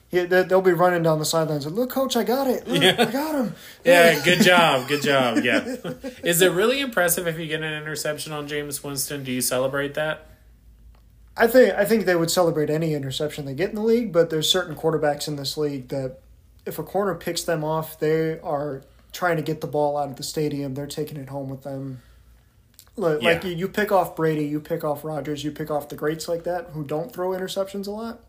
he, 0.09 0.25
they'll 0.25 0.61
be 0.61 0.73
running 0.73 1.03
down 1.03 1.19
the 1.19 1.25
sidelines 1.25 1.67
and 1.67 1.75
look, 1.75 1.91
coach, 1.91 2.17
I 2.17 2.23
got 2.23 2.47
it. 2.47 2.67
Look, 2.67 2.81
yeah. 2.81 2.95
I 2.97 3.05
got 3.05 3.35
him. 3.35 3.55
Yeah, 3.85 4.23
good 4.23 4.41
job, 4.41 4.87
good 4.87 5.03
job. 5.03 5.43
Yeah, 5.43 5.63
is 6.23 6.41
it 6.41 6.51
really 6.51 6.81
impressive 6.81 7.27
if 7.27 7.37
you 7.39 7.45
get 7.45 7.61
an 7.61 7.73
interception 7.73 8.33
on 8.33 8.47
Jameis 8.47 8.83
Winston? 8.83 9.23
Do 9.23 9.31
you 9.31 9.41
celebrate 9.41 9.93
that? 9.93 10.25
I 11.37 11.47
think 11.47 11.73
I 11.75 11.85
think 11.85 12.05
they 12.05 12.15
would 12.15 12.31
celebrate 12.31 12.69
any 12.69 12.93
interception 12.93 13.45
they 13.45 13.53
get 13.53 13.69
in 13.69 13.75
the 13.75 13.83
league, 13.83 14.11
but 14.11 14.29
there's 14.29 14.49
certain 14.49 14.75
quarterbacks 14.75 15.27
in 15.27 15.35
this 15.35 15.57
league 15.57 15.89
that 15.89 16.17
if 16.65 16.79
a 16.79 16.83
corner 16.83 17.15
picks 17.15 17.43
them 17.43 17.63
off, 17.63 17.99
they 17.99 18.39
are 18.39 18.81
trying 19.11 19.37
to 19.37 19.43
get 19.43 19.61
the 19.61 19.67
ball 19.67 19.95
out 19.95 20.09
of 20.09 20.15
the 20.15 20.23
stadium. 20.23 20.73
They're 20.73 20.87
taking 20.87 21.17
it 21.17 21.29
home 21.29 21.49
with 21.49 21.63
them. 21.63 22.01
Like, 22.95 23.21
yeah. 23.21 23.45
you, 23.45 23.55
you 23.55 23.67
pick 23.69 23.91
off 23.93 24.15
Brady, 24.15 24.45
you 24.45 24.59
pick 24.59 24.83
off 24.83 25.05
Rodgers, 25.05 25.43
you 25.43 25.51
pick 25.51 25.71
off 25.71 25.87
the 25.87 25.95
greats 25.95 26.27
like 26.27 26.43
that 26.43 26.71
who 26.73 26.83
don't 26.83 27.13
throw 27.13 27.29
interceptions 27.29 27.87
a 27.87 27.91
lot 27.91 28.19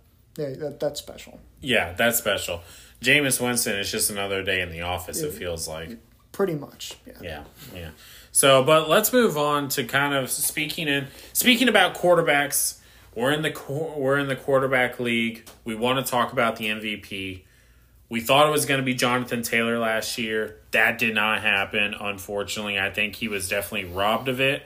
yeah, 0.41 0.57
that, 0.57 0.81
that's 0.81 0.99
special. 0.99 1.41
Yeah, 1.61 1.93
that's 1.93 2.19
special. 2.19 2.63
Jameis 3.03 3.41
Winston 3.41 3.77
is 3.77 3.91
just 3.91 4.11
another 4.11 4.43
day 4.43 4.61
in 4.61 4.71
the 4.71 4.83
office. 4.83 5.21
It, 5.21 5.29
it 5.29 5.35
feels 5.35 5.69
like 5.69 5.99
pretty 6.33 6.55
much. 6.55 6.97
Yeah. 7.07 7.13
yeah, 7.21 7.45
yeah. 7.75 7.91
So, 8.33 8.63
but 8.63 8.89
let's 8.89 9.13
move 9.13 9.37
on 9.37 9.69
to 9.71 9.85
kind 9.85 10.15
of 10.15 10.31
speaking 10.31 10.89
in 10.89 11.09
speaking 11.33 11.69
about 11.69 11.95
quarterbacks. 11.95 12.79
We're 13.15 13.33
in 13.33 13.43
the 13.43 13.95
we're 13.97 14.19
in 14.19 14.29
the 14.29 14.37
quarterback 14.37 15.01
league. 15.01 15.49
We 15.65 15.75
want 15.75 16.05
to 16.05 16.11
talk 16.11 16.33
about 16.33 16.57
the 16.57 16.67
MVP. 16.67 17.43
We 18.09 18.21
thought 18.21 18.47
it 18.47 18.51
was 18.51 18.67
going 18.67 18.81
to 18.81 18.85
be 18.85 18.95
Jonathan 18.95 19.43
Taylor 19.43 19.79
last 19.79 20.19
year. 20.19 20.57
That 20.73 20.99
did 20.99 21.15
not 21.15 21.43
happen, 21.43 21.95
unfortunately. 21.95 22.79
I 22.79 22.91
think 22.91 23.17
he 23.17 23.29
was 23.29 23.49
definitely 23.49 23.91
robbed 23.93 24.29
of 24.29 24.41
it. 24.41 24.63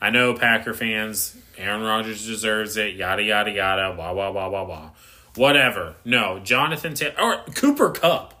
I 0.00 0.10
know 0.10 0.34
Packer 0.34 0.74
fans, 0.74 1.36
Aaron 1.56 1.82
Rodgers 1.82 2.26
deserves 2.26 2.76
it, 2.76 2.94
yada, 2.94 3.22
yada, 3.22 3.50
yada, 3.50 3.94
blah, 3.94 4.12
blah, 4.12 4.30
blah, 4.30 4.48
blah, 4.48 4.64
blah. 4.64 4.90
Whatever. 5.34 5.96
No, 6.04 6.38
Jonathan 6.38 6.94
Taylor, 6.94 7.14
or 7.20 7.44
Cooper 7.54 7.90
Kupp. 7.90 8.34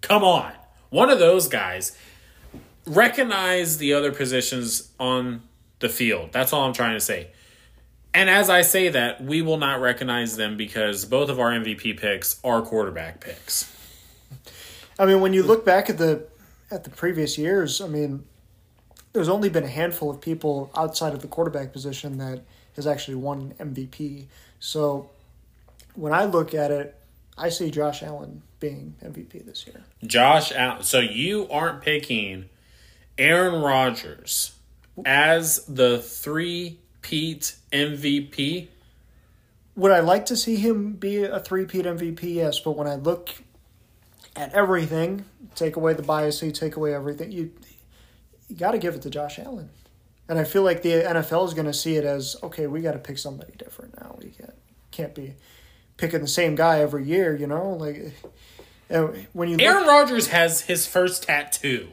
Come 0.00 0.22
on. 0.24 0.52
One 0.90 1.10
of 1.10 1.18
those 1.18 1.48
guys. 1.48 1.96
Recognize 2.86 3.78
the 3.78 3.92
other 3.92 4.12
positions 4.12 4.92
on 5.00 5.42
the 5.80 5.88
field. 5.88 6.30
That's 6.32 6.52
all 6.52 6.62
I'm 6.62 6.72
trying 6.72 6.94
to 6.94 7.00
say. 7.00 7.28
And 8.14 8.30
as 8.30 8.48
I 8.48 8.62
say 8.62 8.88
that, 8.88 9.22
we 9.22 9.42
will 9.42 9.58
not 9.58 9.80
recognize 9.80 10.36
them 10.36 10.56
because 10.56 11.04
both 11.04 11.28
of 11.28 11.38
our 11.38 11.50
MVP 11.50 11.98
picks 11.98 12.40
are 12.42 12.62
quarterback 12.62 13.20
picks. 13.20 13.72
I 14.98 15.04
mean, 15.04 15.20
when 15.20 15.34
you 15.34 15.42
look 15.42 15.66
back 15.66 15.90
at 15.90 15.98
the 15.98 16.26
at 16.70 16.84
the 16.84 16.90
previous 16.90 17.36
years, 17.36 17.80
I 17.80 17.88
mean, 17.88 18.24
there's 19.16 19.28
only 19.28 19.48
been 19.48 19.64
a 19.64 19.68
handful 19.68 20.10
of 20.10 20.20
people 20.20 20.70
outside 20.76 21.12
of 21.12 21.22
the 21.22 21.28
quarterback 21.28 21.72
position 21.72 22.18
that 22.18 22.42
has 22.76 22.86
actually 22.86 23.16
won 23.16 23.54
MVP. 23.58 24.26
So 24.60 25.10
when 25.94 26.12
I 26.12 26.24
look 26.24 26.54
at 26.54 26.70
it, 26.70 26.94
I 27.36 27.48
see 27.48 27.70
Josh 27.70 28.02
Allen 28.02 28.42
being 28.60 28.94
MVP 29.04 29.44
this 29.44 29.66
year. 29.66 29.82
Josh 30.04 30.52
Allen. 30.52 30.82
So 30.82 31.00
you 31.00 31.48
aren't 31.50 31.82
picking 31.82 32.46
Aaron 33.18 33.60
Rodgers 33.62 34.54
as 35.04 35.64
the 35.66 35.98
three 35.98 36.78
peat 37.02 37.56
MVP? 37.72 38.68
would 39.76 39.92
I 39.92 40.00
like 40.00 40.26
to 40.26 40.36
see 40.36 40.56
him 40.56 40.92
be 40.92 41.22
a 41.22 41.38
three-peat 41.38 41.84
MVP? 41.84 42.34
Yes, 42.34 42.58
but 42.58 42.72
when 42.72 42.88
I 42.88 42.96
look 42.96 43.30
at 44.34 44.52
everything, 44.54 45.26
take 45.54 45.76
away 45.76 45.92
the 45.92 46.02
bias, 46.02 46.42
you 46.42 46.50
take 46.50 46.76
away 46.76 46.94
everything, 46.94 47.30
you 47.30 47.52
you 48.48 48.56
got 48.56 48.72
to 48.72 48.78
give 48.78 48.94
it 48.94 49.02
to 49.02 49.10
Josh 49.10 49.38
Allen. 49.38 49.70
And 50.28 50.38
I 50.38 50.44
feel 50.44 50.62
like 50.62 50.82
the 50.82 50.90
NFL 50.90 51.46
is 51.46 51.54
going 51.54 51.66
to 51.66 51.74
see 51.74 51.96
it 51.96 52.04
as 52.04 52.36
okay, 52.42 52.66
we 52.66 52.80
got 52.80 52.92
to 52.92 52.98
pick 52.98 53.18
somebody 53.18 53.52
different 53.56 54.00
now. 54.00 54.16
We 54.18 54.30
can't 54.30 54.54
can't 54.90 55.14
be 55.14 55.34
picking 55.96 56.20
the 56.20 56.28
same 56.28 56.54
guy 56.54 56.80
every 56.80 57.04
year, 57.04 57.34
you 57.34 57.46
know? 57.46 57.70
Like 57.70 58.12
uh, 58.90 59.08
when 59.32 59.48
you 59.48 59.56
Aaron 59.60 59.86
Rodgers 59.86 60.28
has 60.28 60.62
his 60.62 60.86
first 60.86 61.24
tattoo. 61.24 61.88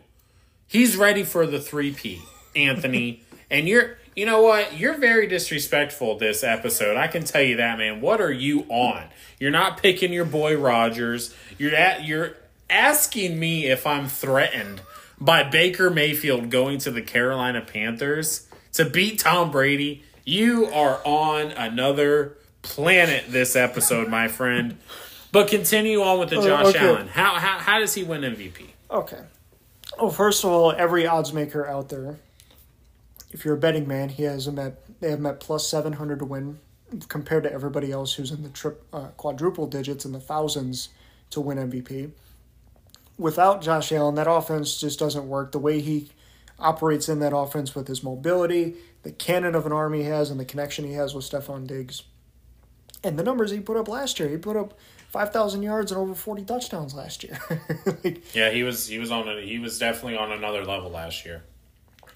He's 0.68 0.98
ready 0.98 1.24
for 1.24 1.46
the 1.46 1.60
3P, 1.60 2.20
Anthony. 2.56 3.22
and 3.52 3.68
you're 3.68 3.98
you 4.16 4.26
know 4.26 4.42
what? 4.42 4.78
You're 4.78 4.98
very 4.98 5.28
disrespectful 5.28 6.18
this 6.18 6.44
episode. 6.44 6.98
I 6.98 7.08
can 7.08 7.24
tell 7.24 7.42
you 7.42 7.58
that, 7.58 7.78
man. 7.80 8.00
What 8.02 8.22
are 8.22 8.32
you 8.32 8.62
on? 8.70 9.06
You're 9.40 9.52
not 9.52 9.82
picking 9.82 10.14
your 10.14 10.26
boy 10.26 10.58
Rodgers. 10.58 11.36
You're 11.58 11.76
at 11.76 12.04
you're 12.04 12.36
asking 12.70 13.40
me 13.40 13.66
if 13.66 13.86
I'm 13.86 14.08
threatened 14.08 14.82
by 15.24 15.44
Baker 15.44 15.90
Mayfield 15.90 16.50
going 16.50 16.80
to 16.80 16.92
the 16.92 17.02
Carolina 17.02 17.62
Panthers 17.62 18.48
to 18.74 18.86
beat 18.86 19.20
Tom 19.20 19.52
Brady. 19.52 20.04
You 20.26 20.68
are 20.68 21.02
on 21.06 21.52
another 21.52 22.38
planet 22.62 23.26
this 23.30 23.56
episode, 23.56 24.08
my 24.10 24.28
friend. 24.28 24.78
But 25.32 25.48
continue 25.48 26.02
on 26.02 26.20
with 26.20 26.30
the 26.30 26.38
oh, 26.38 26.46
Josh 26.46 26.76
okay. 26.76 26.80
Allen. 26.80 27.08
How, 27.08 27.36
how 27.36 27.58
how 27.60 27.80
does 27.80 27.94
he 27.94 28.04
win 28.04 28.22
MVP? 28.22 28.68
Okay. 28.92 29.22
Well, 30.00 30.12
first 30.12 30.44
of 30.44 30.50
all, 30.52 30.72
every 30.72 31.08
odds 31.08 31.34
maker 31.34 31.66
out 31.68 31.90
there 31.90 32.18
if 33.34 33.44
you're 33.44 33.56
a 33.56 33.60
betting 33.60 33.88
man, 33.88 34.10
he 34.10 34.24
has 34.24 34.46
them 34.46 34.60
at 34.60 34.80
they 35.02 35.10
have 35.10 35.20
him 35.20 35.26
at 35.26 35.40
plus 35.40 35.68
seven 35.68 35.94
hundred 35.94 36.20
to 36.20 36.26
win, 36.26 36.60
compared 37.08 37.44
to 37.44 37.52
everybody 37.52 37.92
else 37.92 38.14
who's 38.14 38.32
in 38.32 38.44
the 38.44 38.50
trip 38.50 38.84
uh, 38.94 39.08
quadruple 39.18 39.68
digits 39.68 40.06
in 40.06 40.12
the 40.12 40.20
thousands 40.20 40.90
to 41.32 41.42
win 41.42 41.58
MVP. 41.58 42.12
Without 43.18 43.62
Josh 43.62 43.92
Allen, 43.92 44.16
that 44.16 44.30
offense 44.30 44.80
just 44.80 45.00
doesn't 45.00 45.28
work. 45.28 45.52
The 45.52 45.60
way 45.60 45.82
he 45.82 46.12
operates 46.60 47.10
in 47.10 47.20
that 47.20 47.36
offense 47.36 47.76
with 47.76 47.88
his 47.88 48.04
mobility, 48.04 48.76
the 49.04 49.12
cannon 49.12 49.56
of 49.56 49.66
an 49.66 49.72
arm 49.72 49.94
he 49.94 50.04
has, 50.04 50.30
and 50.30 50.40
the 50.40 50.46
connection 50.46 50.86
he 50.86 50.94
has 50.94 51.14
with 51.14 51.30
Stefon 51.30 51.68
Diggs, 51.68 52.04
and 53.04 53.20
the 53.20 53.24
numbers 53.24 53.52
he 53.52 53.60
put 53.60 53.78
up 53.78 53.88
last 53.88 54.20
year, 54.20 54.30
he 54.30 54.38
put 54.38 54.56
up 54.56 54.78
five 55.10 55.32
thousand 55.32 55.62
yards 55.62 55.92
and 55.92 56.00
over 56.00 56.16
forty 56.16 56.44
touchdowns 56.44 56.96
last 56.96 57.24
year. 57.24 57.40
like, 58.04 58.34
yeah, 58.34 58.50
he 58.50 58.64
was 58.64 58.88
he 58.88 59.00
was 59.00 59.12
on 59.12 59.28
a, 59.28 59.42
he 59.42 59.60
was 59.60 59.78
definitely 59.78 60.18
on 60.18 60.32
another 60.32 60.66
level 60.66 60.90
last 60.90 61.26
year 61.26 61.44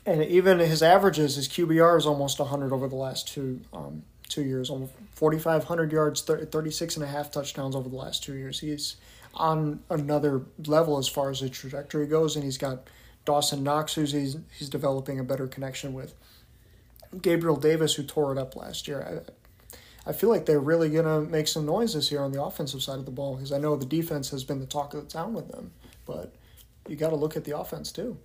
and 0.07 0.23
even 0.23 0.59
his 0.59 0.81
averages, 0.81 1.35
his 1.35 1.49
QBR 1.49 1.97
is 1.97 2.05
almost 2.05 2.39
100 2.39 2.71
over 2.71 2.87
the 2.87 2.95
last 2.95 3.27
two 3.27 3.59
um, 3.73 4.03
two 4.29 4.43
years, 4.43 4.69
almost 4.69 4.93
4,500 5.15 5.91
yards, 5.91 6.21
36 6.21 6.95
and 6.95 7.03
a 7.03 7.07
half 7.07 7.31
touchdowns 7.31 7.75
over 7.75 7.87
the 7.87 7.95
last 7.95 8.23
two 8.23 8.33
years. 8.33 8.59
He's 8.59 8.95
on 9.37 9.81
another 9.89 10.41
level 10.65 10.97
as 10.97 11.07
far 11.07 11.29
as 11.29 11.39
the 11.39 11.49
trajectory 11.49 12.07
goes, 12.07 12.35
and 12.35 12.43
he's 12.43 12.57
got 12.57 12.87
Dawson 13.25 13.63
Knox, 13.63 13.93
who's 13.93 14.11
he's, 14.11 14.37
he's 14.57 14.69
developing 14.69 15.19
a 15.19 15.23
better 15.23 15.47
connection 15.47 15.93
with. 15.93 16.13
Gabriel 17.21 17.55
Davis, 17.55 17.95
who 17.95 18.03
tore 18.03 18.31
it 18.31 18.37
up 18.37 18.55
last 18.55 18.87
year. 18.87 19.23
I, 20.05 20.09
I 20.09 20.13
feel 20.13 20.29
like 20.29 20.45
they're 20.45 20.59
really 20.59 20.89
going 20.89 21.05
to 21.05 21.29
make 21.29 21.47
some 21.47 21.65
noise 21.65 21.93
this 21.93 22.11
year 22.11 22.21
on 22.21 22.31
the 22.31 22.41
offensive 22.41 22.81
side 22.81 22.99
of 22.99 23.05
the 23.05 23.11
ball 23.11 23.35
because 23.35 23.51
I 23.51 23.57
know 23.57 23.75
the 23.75 23.85
defense 23.85 24.29
has 24.31 24.43
been 24.43 24.59
the 24.59 24.65
talk 24.65 24.93
of 24.93 25.03
the 25.03 25.09
town 25.09 25.33
with 25.33 25.49
them, 25.49 25.71
but 26.05 26.33
you 26.87 26.95
got 26.95 27.09
to 27.09 27.15
look 27.15 27.35
at 27.35 27.43
the 27.43 27.57
offense 27.57 27.91
too. 27.91 28.17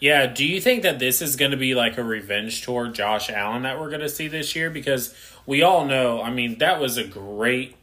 Yeah, 0.00 0.26
do 0.26 0.44
you 0.44 0.60
think 0.60 0.82
that 0.82 0.98
this 0.98 1.22
is 1.22 1.36
going 1.36 1.52
to 1.52 1.56
be 1.56 1.76
like 1.76 1.96
a 1.96 2.02
revenge 2.02 2.62
tour 2.62 2.88
Josh 2.88 3.30
Allen 3.30 3.62
that 3.62 3.78
we're 3.78 3.88
going 3.88 4.00
to 4.00 4.08
see 4.08 4.26
this 4.26 4.56
year? 4.56 4.68
Because 4.68 5.14
we 5.46 5.62
all 5.62 5.84
know, 5.84 6.20
I 6.20 6.30
mean, 6.30 6.58
that 6.58 6.80
was 6.80 6.96
a 6.96 7.04
great 7.04 7.76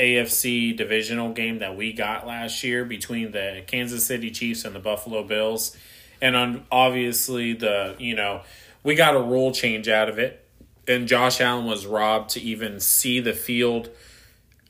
AFC 0.00 0.76
divisional 0.76 1.32
game 1.32 1.58
that 1.58 1.76
we 1.76 1.92
got 1.92 2.26
last 2.26 2.64
year 2.64 2.84
between 2.84 3.32
the 3.32 3.62
Kansas 3.66 4.06
City 4.06 4.30
Chiefs 4.30 4.64
and 4.64 4.74
the 4.74 4.80
Buffalo 4.80 5.22
Bills. 5.22 5.76
And 6.20 6.36
on, 6.36 6.64
obviously, 6.70 7.52
the, 7.52 7.96
you 7.98 8.14
know, 8.14 8.42
we 8.82 8.94
got 8.94 9.14
a 9.14 9.20
rule 9.20 9.52
change 9.52 9.88
out 9.88 10.08
of 10.08 10.18
it. 10.18 10.44
And 10.88 11.06
Josh 11.06 11.40
Allen 11.40 11.66
was 11.66 11.86
robbed 11.86 12.30
to 12.30 12.40
even 12.40 12.80
see 12.80 13.20
the 13.20 13.34
field 13.34 13.90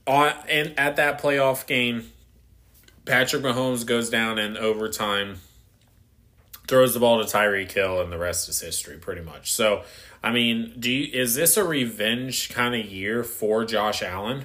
on 0.06 0.32
and 0.48 0.78
at 0.78 0.96
that 0.96 1.20
playoff 1.22 1.66
game. 1.66 2.10
Patrick 3.06 3.42
Mahomes 3.42 3.86
goes 3.86 4.10
down 4.10 4.38
in 4.38 4.56
overtime 4.56 5.40
throws 6.70 6.94
the 6.94 7.00
ball 7.00 7.22
to 7.22 7.24
Tyreek 7.24 7.72
Hill, 7.72 8.00
and 8.00 8.12
the 8.12 8.16
rest 8.16 8.48
is 8.48 8.60
history, 8.60 8.96
pretty 8.96 9.20
much. 9.20 9.52
So, 9.52 9.82
I 10.22 10.30
mean, 10.30 10.72
do 10.78 10.88
you, 10.88 11.12
is 11.12 11.34
this 11.34 11.56
a 11.56 11.64
revenge 11.64 12.48
kind 12.48 12.76
of 12.76 12.86
year 12.86 13.24
for 13.24 13.64
Josh 13.64 14.02
Allen? 14.02 14.44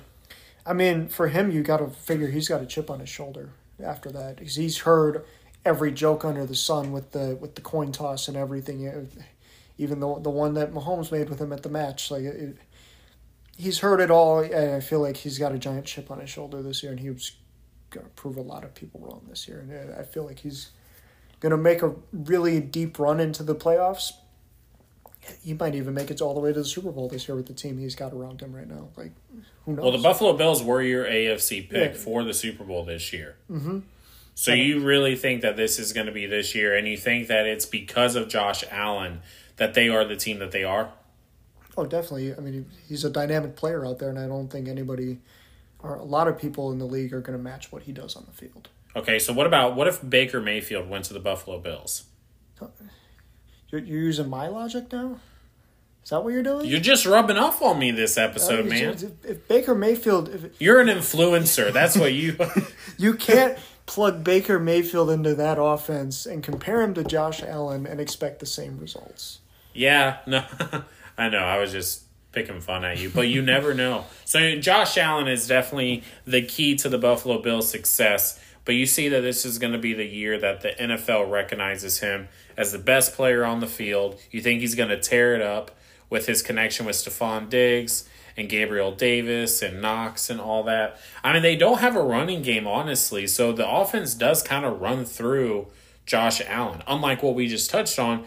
I 0.65 0.73
mean, 0.73 1.08
for 1.08 1.28
him, 1.28 1.51
you 1.51 1.62
got 1.62 1.78
to 1.78 1.88
figure 1.88 2.28
he's 2.28 2.47
got 2.47 2.62
a 2.62 2.65
chip 2.65 2.89
on 2.89 2.99
his 2.99 3.10
shoulder 3.10 3.51
after 3.84 4.12
that. 4.12 4.39
He's, 4.39 4.56
he's 4.56 4.80
heard 4.80 5.23
every 5.63 5.91
joke 5.91 6.25
under 6.25 6.45
the 6.45 6.56
sun 6.56 6.91
with 6.91 7.12
the 7.12 7.38
with 7.39 7.56
the 7.56 7.62
coin 7.62 7.91
toss 7.91 8.28
and 8.28 8.38
everything. 8.38 9.10
Even 9.78 9.99
the 9.99 10.19
the 10.19 10.30
one 10.30 10.54
that 10.56 10.73
Mahomes 10.73 11.12
made 11.12 11.30
with 11.30 11.39
him 11.39 11.54
at 11.54 11.63
the 11.63 11.69
match, 11.69 12.10
like 12.10 12.23
it, 12.23 12.58
he's 13.58 13.80
heard 13.80 13.99
it 13.99 14.12
all, 14.12 14.39
and 14.39 14.75
I 14.75 14.80
feel 14.80 15.01
like 15.01 15.17
he's 15.17 15.38
got 15.38 15.54
a 15.54 15.58
giant 15.58 15.86
chip 15.86 16.10
on 16.12 16.19
his 16.19 16.30
shoulder 16.30 16.62
this 16.62 16.82
year, 16.82 16.91
and 16.91 16.99
he 16.99 17.10
was 17.10 17.34
going 17.89 18.06
to 18.06 18.12
prove 18.13 18.38
a 18.38 18.41
lot 18.41 18.63
of 18.63 18.73
people 18.73 18.99
wrong 19.01 19.21
this 19.28 19.47
year. 19.47 19.60
And 19.60 19.93
uh, 19.93 19.99
I 19.99 20.04
feel 20.04 20.25
like 20.25 20.39
he's 20.39 20.69
going 21.39 21.51
to 21.51 21.58
make 21.58 21.82
a 21.82 21.93
really 22.12 22.60
deep 22.60 22.99
run 22.99 23.19
into 23.19 23.43
the 23.43 23.56
playoffs. 23.56 24.13
He 25.44 25.54
might 25.54 25.76
even 25.76 25.94
make 25.94 26.12
it 26.12 26.22
all 26.22 26.34
the 26.34 26.40
way 26.40 26.54
to 26.54 26.60
the 26.60 26.66
Super 26.66 26.92
Bowl 26.92 27.08
this 27.08 27.28
year 27.28 27.36
with 27.36 27.48
the 27.48 27.54
team 27.54 27.78
he's 27.78 27.96
got 27.96 28.14
around 28.14 28.42
him 28.42 28.56
right 28.56 28.68
now. 28.68 28.90
Like, 28.96 29.12
who 29.66 29.74
knows? 29.74 29.84
Well, 29.84 29.92
the 29.92 30.04
Buffalo 30.04 30.34
Bills 30.34 30.64
were 30.64 30.82
your 30.82 31.06
AFC 31.06 31.70
pick 31.70 31.94
yeah. 31.94 31.98
for 31.98 32.24
the 32.24 32.34
Super 32.34 32.64
Bowl 32.64 32.86
this 32.86 33.12
year. 33.12 33.36
Mm-hmm. 33.52 33.80
So 34.36 34.54
you 34.54 34.82
really 34.82 35.16
think 35.16 35.42
that 35.42 35.56
this 35.56 35.80
is 35.80 35.94
going 35.94 36.08
to 36.08 36.12
be 36.12 36.26
this 36.26 36.54
year, 36.54 36.76
and 36.76 36.88
you 36.88 36.98
think 36.98 37.28
that 37.28 37.46
it's 37.46 37.66
because 37.66 38.16
of 38.16 38.28
Josh 38.28 38.64
Allen 38.70 39.22
that 39.56 39.74
they 39.74 39.88
are 39.88 40.04
the 40.04 40.18
team 40.18 40.40
that 40.40 40.52
they 40.52 40.64
are? 40.64 40.92
Oh, 41.78 41.86
definitely. 41.86 42.36
I 42.36 42.40
mean, 42.40 42.66
he's 42.88 43.06
a 43.06 43.10
dynamic 43.10 43.56
player 43.56 43.86
out 43.86 44.00
there, 44.00 44.10
and 44.10 44.20
I 44.20 44.28
don't 44.28 44.50
think 44.50 44.68
anybody 44.68 45.20
or 45.80 45.96
a 45.96 46.04
lot 46.04 46.28
of 46.28 46.38
people 46.38 46.72
in 46.72 46.80
the 46.80 46.86
league 46.86 47.14
are 47.14 47.22
going 47.22 47.38
to 47.38 47.44
match 47.44 47.72
what 47.72 47.84
he 47.84 47.92
does 47.92 48.16
on 48.16 48.26
the 48.26 48.32
field. 48.32 48.70
Okay, 48.96 49.20
so 49.20 49.34
what 49.34 49.46
about 49.46 49.76
what 49.76 49.88
if 49.88 50.08
Baker 50.08 50.42
Mayfield 50.42 50.90
went 50.90 51.06
to 51.06 51.14
the 51.14 51.20
Buffalo 51.20 51.60
Bills? 51.60 52.06
You're, 53.76 53.84
you're 53.84 54.04
using 54.04 54.30
my 54.30 54.48
logic 54.48 54.92
now. 54.92 55.20
Is 56.04 56.12
that 56.12 56.24
what 56.24 56.34
you're 56.34 56.44
doing? 56.44 56.66
You're 56.66 56.80
just 56.80 57.06
rubbing 57.06 57.38
off 57.38 57.62
on 57.62 57.80
me 57.80 57.92
this 57.92 58.18
episode, 58.18 58.68
uh, 58.68 58.70
man. 58.70 58.90
If, 58.94 59.26
if, 59.26 59.48
Baker 59.48 59.76
Mayfield, 59.76 60.30
if, 60.30 60.62
you're 60.62 60.80
an 60.80 60.88
influencer. 60.88 61.74
That's 61.74 61.98
what 61.98 62.14
you. 62.14 62.38
you 62.98 63.16
can't 63.16 63.58
plug 63.86 64.24
Baker 64.24 64.60
Mayfield 64.60 65.10
into 65.10 65.36
that 65.36 65.60
offense 65.60 66.26
and 66.26 66.44
compare 66.44 66.82
him 66.84 66.94
to 66.94 67.04
Josh 67.04 67.42
Allen 67.42 67.86
and 67.86 68.00
expect 68.00 68.40
the 68.40 68.46
same 68.46 68.80
results. 68.80 69.40
Yeah, 69.74 70.20
no, 70.26 70.46
I 71.18 71.30
know. 71.30 71.40
I 71.40 71.58
was 71.58 71.72
just 71.72 72.04
picking 72.32 72.62
fun 72.62 72.86
at 72.86 73.00
you, 73.00 73.10
but 73.10 73.28
you 73.28 73.42
never 73.42 73.74
know. 73.74 74.06
So 74.26 74.58
Josh 74.58 74.98
Allen 74.98 75.28
is 75.28 75.48
definitely 75.48 76.04
the 76.26 76.44
key 76.44 76.76
to 76.76 76.88
the 76.88 76.98
Buffalo 76.98 77.42
Bills' 77.42 77.70
success. 77.70 78.40
But 78.64 78.74
you 78.74 78.88
see 78.88 79.10
that 79.10 79.22
this 79.22 79.46
is 79.46 79.60
going 79.60 79.74
to 79.74 79.80
be 79.80 79.94
the 79.94 80.06
year 80.06 80.40
that 80.40 80.62
the 80.62 80.70
NFL 80.70 81.30
recognizes 81.30 82.00
him 82.00 82.28
as 82.58 82.72
the 82.72 82.80
best 82.80 83.13
player 83.15 83.46
on 83.46 83.60
the 83.60 83.68
field. 83.68 84.20
You 84.32 84.41
think 84.41 84.62
he's 84.62 84.76
going 84.76 84.89
to 84.89 85.00
tear 85.00 85.36
it 85.36 85.41
up 85.41 85.72
with 86.10 86.28
his 86.28 86.41
connection 86.41 86.86
with 86.86 86.96
Stefon 86.96 87.50
Diggs 87.50 88.08
and 88.38 88.50
Gabriel 88.50 88.91
Davis 88.91 89.62
and 89.62 89.82
Knox 89.82 90.30
and 90.30 90.39
all 90.39 90.63
that. 90.63 91.00
I 91.24 91.34
mean, 91.34 91.41
they 91.41 91.56
don't 91.56 91.80
have 91.80 91.96
a 91.96 92.04
running 92.04 92.41
game, 92.41 92.68
honestly. 92.68 93.28
So 93.28 93.52
the 93.52 93.70
offense 93.70 94.13
does 94.13 94.44
kind 94.44 94.65
of 94.65 94.82
run 94.82 95.06
through 95.06 95.68
Josh 96.06 96.41
Allen. 96.46 96.84
Unlike 96.88 97.24
what 97.24 97.36
we 97.36 97.48
just 97.48 97.70
touched 97.70 97.98
on, 97.98 98.26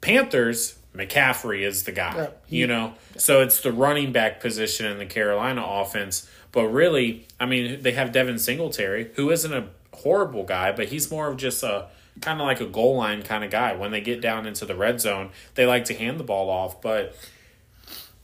Panthers, 0.00 0.78
McCaffrey 0.94 1.66
is 1.66 1.84
the 1.84 1.92
guy, 1.92 2.14
yeah, 2.16 2.30
he, 2.46 2.56
you 2.58 2.66
know? 2.66 2.94
Yeah. 3.14 3.20
So 3.20 3.42
it's 3.42 3.60
the 3.60 3.72
running 3.72 4.12
back 4.12 4.40
position 4.40 4.86
in 4.86 4.98
the 4.98 5.06
Carolina 5.06 5.64
offense 5.64 6.28
but 6.54 6.68
really, 6.68 7.26
I 7.40 7.46
mean, 7.46 7.82
they 7.82 7.92
have 7.92 8.12
Devin 8.12 8.38
Singletary, 8.38 9.10
who 9.16 9.32
isn't 9.32 9.52
a 9.52 9.66
horrible 9.92 10.44
guy, 10.44 10.70
but 10.70 10.86
he's 10.86 11.10
more 11.10 11.26
of 11.26 11.36
just 11.36 11.64
a 11.64 11.88
kind 12.20 12.40
of 12.40 12.46
like 12.46 12.60
a 12.60 12.66
goal 12.66 12.96
line 12.96 13.22
kind 13.22 13.44
of 13.44 13.50
guy. 13.50 13.74
When 13.74 13.90
they 13.90 14.00
get 14.00 14.20
down 14.20 14.46
into 14.46 14.64
the 14.64 14.74
red 14.74 15.00
zone, 15.00 15.30
they 15.54 15.66
like 15.66 15.84
to 15.86 15.94
hand 15.94 16.18
the 16.18 16.24
ball 16.24 16.50
off. 16.50 16.80
But 16.80 17.16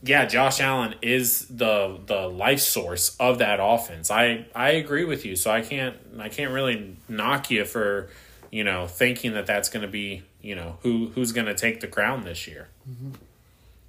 yeah, 0.03 0.25
Josh 0.25 0.59
Allen 0.59 0.95
is 1.01 1.45
the 1.47 1.99
the 2.05 2.27
life 2.27 2.59
source 2.59 3.15
of 3.19 3.37
that 3.39 3.59
offense. 3.61 4.09
I 4.09 4.45
I 4.55 4.71
agree 4.71 5.05
with 5.05 5.25
you. 5.25 5.35
So 5.35 5.51
I 5.51 5.61
can't 5.61 5.95
I 6.19 6.29
can't 6.29 6.51
really 6.51 6.97
knock 7.07 7.51
you 7.51 7.65
for 7.65 8.09
you 8.49 8.63
know 8.63 8.87
thinking 8.87 9.33
that 9.33 9.45
that's 9.45 9.69
going 9.69 9.83
to 9.83 9.91
be 9.91 10.23
you 10.41 10.55
know 10.55 10.77
who 10.81 11.11
who's 11.13 11.31
going 11.31 11.47
to 11.47 11.55
take 11.55 11.81
the 11.81 11.87
crown 11.87 12.23
this 12.23 12.47
year. 12.47 12.69
Mm-hmm. 12.89 13.11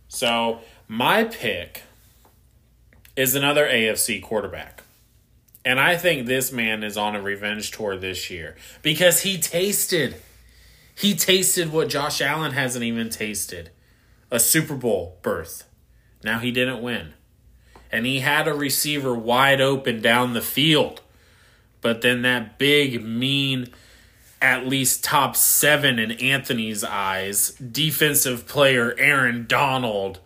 So 0.08 0.60
my 0.88 1.24
pick 1.24 1.82
is 3.16 3.34
another 3.34 3.66
AFC 3.66 4.22
quarterback. 4.22 4.82
And 5.64 5.78
I 5.78 5.96
think 5.96 6.26
this 6.26 6.50
man 6.52 6.82
is 6.82 6.96
on 6.96 7.14
a 7.14 7.22
revenge 7.22 7.70
tour 7.70 7.96
this 7.96 8.30
year 8.30 8.56
because 8.82 9.22
he 9.22 9.38
tasted 9.38 10.16
he 10.94 11.14
tasted 11.14 11.72
what 11.72 11.88
Josh 11.88 12.20
Allen 12.20 12.52
hasn't 12.52 12.84
even 12.84 13.08
tasted. 13.08 13.70
A 14.30 14.38
Super 14.38 14.74
Bowl 14.74 15.18
berth. 15.22 15.64
Now 16.22 16.38
he 16.38 16.50
didn't 16.52 16.82
win. 16.82 17.14
and 17.90 18.06
he 18.06 18.20
had 18.20 18.48
a 18.48 18.54
receiver 18.54 19.14
wide 19.14 19.60
open 19.60 20.00
down 20.00 20.32
the 20.32 20.40
field. 20.42 21.02
But 21.80 22.00
then 22.00 22.22
that 22.22 22.58
big, 22.58 23.04
mean, 23.04 23.68
at 24.40 24.66
least 24.66 25.04
top 25.04 25.36
seven 25.36 25.98
in 25.98 26.12
Anthony's 26.12 26.82
eyes, 26.84 27.50
defensive 27.52 28.46
player 28.48 28.94
Aaron 28.98 29.46
Donald 29.48 30.20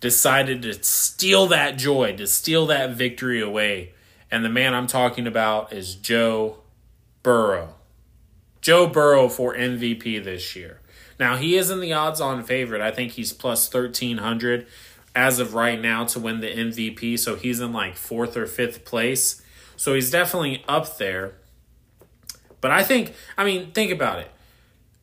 decided 0.00 0.62
to 0.62 0.82
steal 0.82 1.46
that 1.48 1.76
joy, 1.76 2.16
to 2.16 2.26
steal 2.26 2.66
that 2.66 2.90
victory 2.90 3.40
away. 3.40 3.93
And 4.34 4.44
the 4.44 4.48
man 4.48 4.74
I'm 4.74 4.88
talking 4.88 5.28
about 5.28 5.72
is 5.72 5.94
Joe 5.94 6.56
Burrow. 7.22 7.76
Joe 8.60 8.88
Burrow 8.88 9.28
for 9.28 9.54
MVP 9.54 10.24
this 10.24 10.56
year. 10.56 10.80
Now, 11.20 11.36
he 11.36 11.54
isn't 11.54 11.78
the 11.78 11.92
odds 11.92 12.20
on 12.20 12.42
favorite. 12.42 12.80
I 12.80 12.90
think 12.90 13.12
he's 13.12 13.32
plus 13.32 13.72
1,300 13.72 14.66
as 15.14 15.38
of 15.38 15.54
right 15.54 15.80
now 15.80 16.04
to 16.06 16.18
win 16.18 16.40
the 16.40 16.48
MVP. 16.48 17.16
So 17.16 17.36
he's 17.36 17.60
in 17.60 17.72
like 17.72 17.94
fourth 17.94 18.36
or 18.36 18.48
fifth 18.48 18.84
place. 18.84 19.40
So 19.76 19.94
he's 19.94 20.10
definitely 20.10 20.64
up 20.66 20.98
there. 20.98 21.34
But 22.60 22.72
I 22.72 22.82
think, 22.82 23.14
I 23.38 23.44
mean, 23.44 23.70
think 23.70 23.92
about 23.92 24.18
it. 24.18 24.32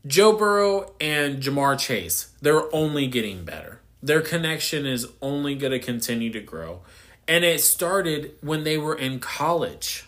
Joe 0.05 0.35
Burrow 0.35 0.93
and 0.99 1.41
Ja'Marr 1.41 1.79
Chase, 1.79 2.33
they're 2.41 2.75
only 2.75 3.07
getting 3.07 3.45
better. 3.45 3.79
Their 4.03 4.19
connection 4.19 4.85
is 4.85 5.07
only 5.21 5.55
going 5.55 5.71
to 5.71 5.79
continue 5.79 6.33
to 6.33 6.41
grow. 6.41 6.81
And 7.27 7.43
it 7.43 7.61
started 7.61 8.35
when 8.41 8.63
they 8.63 8.77
were 8.77 8.95
in 8.95 9.19
college. 9.19 10.05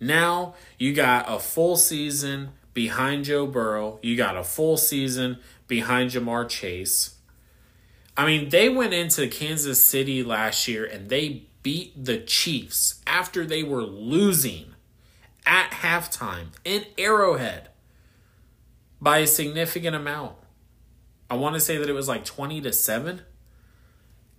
Now 0.00 0.54
you 0.78 0.92
got 0.92 1.26
a 1.28 1.38
full 1.38 1.76
season 1.76 2.50
behind 2.74 3.24
Joe 3.24 3.46
Burrow. 3.46 3.98
You 4.02 4.16
got 4.16 4.36
a 4.36 4.44
full 4.44 4.76
season 4.76 5.38
behind 5.68 6.10
Ja'Marr 6.10 6.48
Chase. 6.48 7.16
I 8.16 8.26
mean, 8.26 8.50
they 8.50 8.68
went 8.68 8.92
into 8.92 9.28
Kansas 9.28 9.84
City 9.84 10.22
last 10.22 10.68
year 10.68 10.84
and 10.84 11.08
they 11.08 11.44
beat 11.62 11.92
the 12.04 12.18
Chiefs 12.18 13.00
after 13.06 13.46
they 13.46 13.62
were 13.62 13.82
losing 13.82 14.74
at 15.46 15.70
halftime 15.70 16.48
in 16.64 16.84
Arrowhead 16.98 17.68
by 19.00 19.18
a 19.18 19.26
significant 19.26 19.96
amount. 19.96 20.34
I 21.30 21.36
want 21.36 21.54
to 21.54 21.60
say 21.60 21.78
that 21.78 21.88
it 21.88 21.94
was 21.94 22.08
like 22.08 22.24
20 22.24 22.60
to 22.60 22.72
7. 22.72 23.22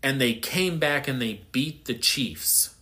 And 0.04 0.20
they 0.20 0.34
came 0.34 0.78
back 0.78 1.08
and 1.08 1.22
they 1.22 1.42
beat 1.52 1.86
the 1.86 1.94
Chiefs. 1.96 2.76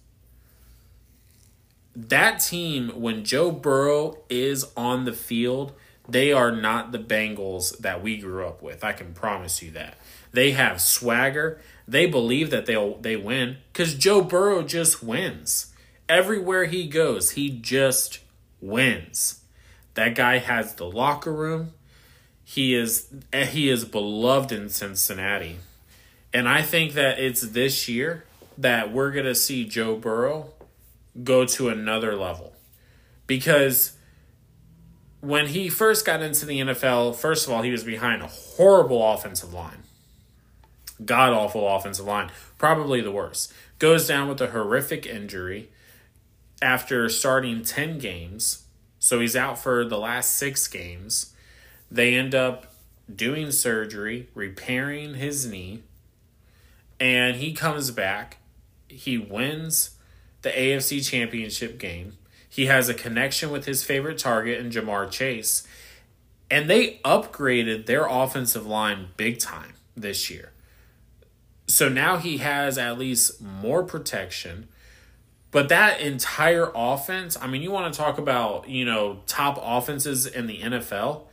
That 1.96 2.40
team, 2.40 2.90
when 3.00 3.24
Joe 3.24 3.52
Burrow 3.52 4.18
is 4.30 4.66
on 4.76 5.06
the 5.06 5.14
field, 5.14 5.74
they 6.10 6.32
are 6.32 6.52
not 6.52 6.92
the 6.92 7.00
Bengals 7.00 7.78
that 7.80 8.02
we 8.02 8.18
grew 8.18 8.46
up 8.46 8.62
with. 8.62 8.84
I 8.84 8.92
can 8.92 9.14
promise 9.14 9.62
you 9.62 9.72
that. 9.72 9.98
They 10.32 10.52
have 10.52 10.82
swagger. 10.82 11.62
They 11.88 12.06
believe 12.06 12.50
that 12.50 12.66
they'll 12.66 12.98
they 12.98 13.18
win 13.18 13.58
because 13.72 13.96
Joe 13.96 14.22
Burrow 14.22 14.64
just 14.64 15.04
wins. 15.04 15.74
Everywhere 16.08 16.66
he 16.66 16.88
goes, 16.88 17.32
he 17.32 17.50
just 17.50 18.20
wins. 18.60 19.42
That 19.94 20.16
guy 20.16 20.38
has 20.38 20.76
the 20.76 20.86
locker 20.86 21.34
room. 21.34 21.74
He 22.44 22.74
is 22.76 23.08
he 23.34 23.70
is 23.70 23.86
beloved 23.86 24.52
in 24.52 24.70
Cincinnati. 24.70 25.58
And 26.34 26.48
I 26.48 26.62
think 26.62 26.94
that 26.94 27.20
it's 27.20 27.41
this 27.41 27.89
year 27.89 28.26
that 28.58 28.91
we're 28.94 29.12
going 29.12 29.26
to 29.26 29.36
see 29.36 29.65
Joe 29.65 29.96
Burrow 29.96 30.54
go 31.24 31.46
to 31.46 31.70
another 31.70 32.15
level. 32.15 32.54
Because 33.28 33.98
when 35.20 35.48
he 35.48 35.70
first 35.70 36.06
got 36.06 36.22
into 36.22 36.46
the 36.46 36.60
NFL, 36.60 37.15
first 37.15 37.48
of 37.48 37.54
all, 37.54 37.62
he 37.62 37.72
was 37.72 37.84
behind 37.84 38.22
a 38.22 38.28
horrible 38.28 39.13
offensive 39.13 39.54
line. 39.54 39.84
God 41.04 41.34
awful 41.34 41.67
offensive 41.67 42.06
line. 42.06 42.32
Probably 42.58 43.02
the 43.02 43.12
worst. 43.12 43.52
Goes 43.80 44.08
down 44.08 44.28
with 44.28 44.39
a 44.41 44.48
horrific 44.48 45.06
injury 45.06 45.70
after 46.62 47.10
starting 47.10 47.63
10 47.63 47.98
games. 47.98 48.65
So 49.00 49.20
he's 49.20 49.36
out 49.36 49.58
for 49.58 49.84
the 49.84 49.98
last 49.98 50.36
six 50.36 50.67
games. 50.67 51.34
They 51.89 52.13
end 52.15 52.36
up 52.36 52.67
doing 53.13 53.52
surgery, 53.52 54.30
repairing 54.36 55.15
his 55.15 55.46
knee, 55.48 55.84
and 57.02 57.38
he 57.38 57.52
comes 57.52 57.90
back. 57.90 58.38
He 58.88 59.18
wins 59.18 59.98
the 60.44 60.52
AFC 60.52 61.04
Championship 61.04 61.80
game. 61.80 62.14
He 62.48 62.68
has 62.68 62.90
a 62.90 62.94
connection 62.94 63.50
with 63.50 63.66
his 63.66 63.84
favorite 63.84 64.20
target 64.20 64.60
in 64.60 64.70
Ja'Marr 64.70 65.10
Chase. 65.10 65.68
And 66.52 66.70
they 66.70 67.00
upgraded 67.04 67.88
their 67.88 68.06
offensive 68.06 68.68
line 68.68 69.08
big 69.18 69.40
time 69.40 69.74
this 69.98 70.30
year. 70.30 70.52
So 71.68 71.90
now 71.90 72.18
he 72.18 72.38
has 72.38 72.78
at 72.78 73.00
least 73.00 73.42
more 73.42 73.84
protection. 73.84 74.68
But 75.50 75.70
that 75.70 76.02
entire 76.02 76.72
offense, 76.76 77.36
I 77.42 77.48
mean, 77.48 77.64
you 77.64 77.72
want 77.72 77.92
to 77.92 77.98
talk 77.98 78.20
about, 78.20 78.70
you 78.70 78.86
know, 78.86 79.22
top 79.26 79.60
offenses 79.62 80.28
in 80.28 80.46
the 80.46 80.60
NFL? 80.60 81.24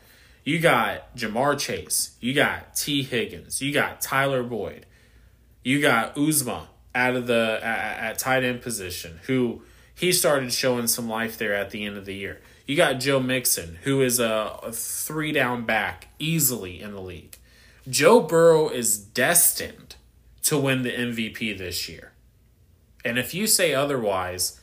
You 0.44 0.60
got 0.60 1.14
Ja'Marr 1.14 1.58
Chase, 1.58 2.16
you 2.20 2.32
got 2.32 2.74
Tee 2.74 3.02
Higgins, 3.02 3.60
you 3.60 3.70
got 3.72 4.00
Tyler 4.00 4.42
Boyd, 4.42 4.86
you 5.62 5.80
got 5.80 6.14
Uzomah 6.14 6.66
out 6.94 7.16
of 7.16 7.26
the 7.26 7.60
at, 7.62 8.10
at 8.10 8.18
tight 8.18 8.44
end 8.44 8.62
position, 8.62 9.20
who 9.26 9.62
he 9.94 10.12
started 10.12 10.52
showing 10.52 10.86
some 10.86 11.08
life 11.08 11.36
there 11.38 11.54
at 11.54 11.70
the 11.70 11.84
end 11.84 11.96
of 11.96 12.04
the 12.04 12.14
year. 12.14 12.40
You 12.66 12.76
got 12.76 13.00
Joe 13.00 13.20
Mixon, 13.20 13.78
who 13.82 14.00
is 14.02 14.20
a, 14.20 14.58
a 14.62 14.72
three 14.72 15.32
down 15.32 15.64
back 15.64 16.08
easily 16.18 16.80
in 16.80 16.92
the 16.92 17.00
league. 17.00 17.36
Joe 17.88 18.20
Burrow 18.20 18.68
is 18.68 18.98
destined 18.98 19.96
to 20.42 20.58
win 20.58 20.82
the 20.82 20.90
MVP 20.90 21.56
this 21.56 21.88
year. 21.88 22.12
And 23.04 23.18
if 23.18 23.32
you 23.32 23.46
say 23.46 23.74
otherwise, 23.74 24.60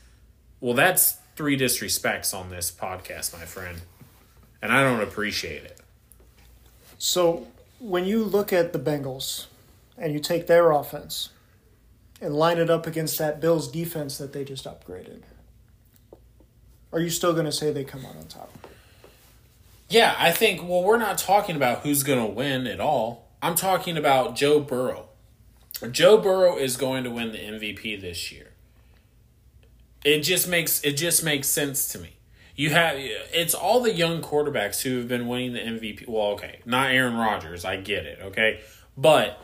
well, 0.59 0.75
that's 0.75 1.17
three 1.35 1.57
disrespects 1.57 2.37
on 2.37 2.49
this 2.49 2.71
podcast, 2.71 3.37
my 3.37 3.45
friend. 3.45 3.81
And 4.61 4.71
I 4.71 4.83
don't 4.83 5.01
appreciate 5.01 5.63
it. 5.63 5.79
So 6.97 7.47
when 7.79 8.05
you 8.05 8.23
look 8.23 8.53
at 8.53 8.71
the 8.71 8.79
Bengals 8.79 9.47
and 9.97 10.13
you 10.13 10.19
take 10.19 10.47
their 10.47 10.71
offense 10.71 11.29
and 12.21 12.33
line 12.33 12.57
it 12.57 12.69
up 12.69 12.87
against 12.87 13.17
that 13.17 13.39
Bills 13.39 13.69
defense 13.69 14.17
that 14.17 14.33
they 14.33 14.43
just 14.43 14.65
upgraded, 14.65 15.21
are 16.91 16.99
you 16.99 17.09
still 17.09 17.33
going 17.33 17.45
to 17.45 17.51
say 17.51 17.71
they 17.71 17.83
come 17.83 18.05
out 18.05 18.15
on 18.15 18.25
top? 18.27 18.51
Yeah, 19.89 20.15
I 20.17 20.31
think, 20.31 20.61
well, 20.67 20.83
we're 20.83 20.97
not 20.97 21.17
talking 21.17 21.55
about 21.55 21.81
who's 21.81 22.03
going 22.03 22.19
to 22.19 22.33
win 22.33 22.67
at 22.67 22.79
all. 22.79 23.27
I'm 23.41 23.55
talking 23.55 23.97
about 23.97 24.35
Joe 24.35 24.59
Burrow. 24.59 25.09
Joe 25.91 26.17
Burrow 26.17 26.57
is 26.57 26.77
going 26.77 27.03
to 27.03 27.11
win 27.11 27.31
the 27.31 27.37
MVP 27.37 27.99
this 28.01 28.31
year. 28.31 28.53
It 30.03 30.21
just 30.21 30.47
makes 30.47 30.81
it 30.83 30.93
just 30.93 31.23
makes 31.23 31.47
sense 31.47 31.87
to 31.89 31.99
me. 31.99 32.11
You 32.55 32.69
have 32.69 32.95
it's 32.97 33.53
all 33.53 33.81
the 33.81 33.93
young 33.93 34.21
quarterbacks 34.21 34.81
who 34.81 34.97
have 34.97 35.07
been 35.07 35.27
winning 35.27 35.53
the 35.53 35.59
MVP. 35.59 36.07
Well, 36.07 36.27
okay, 36.33 36.59
not 36.65 36.91
Aaron 36.91 37.15
Rodgers, 37.15 37.65
I 37.65 37.77
get 37.77 38.05
it, 38.05 38.19
okay? 38.21 38.61
But 38.95 39.43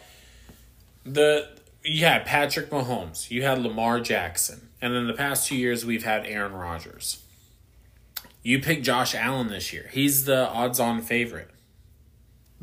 the 1.04 1.50
you 1.84 2.06
had 2.06 2.26
Patrick 2.26 2.70
Mahomes, 2.70 3.32
you 3.32 3.44
had 3.44 3.60
Lamar 3.60 4.00
Jackson, 4.00 4.70
and 4.82 4.94
then 4.94 5.08
the 5.08 5.14
past 5.14 5.48
two 5.48 5.56
years 5.56 5.86
we've 5.86 6.04
had 6.04 6.26
Aaron 6.26 6.54
Rodgers. 6.54 7.24
You 8.44 8.60
pick 8.60 8.84
Josh 8.84 9.14
Allen 9.14 9.48
this 9.48 9.72
year. 9.72 9.90
He's 9.92 10.26
the 10.26 10.48
odds-on 10.50 11.02
favorite. 11.02 11.50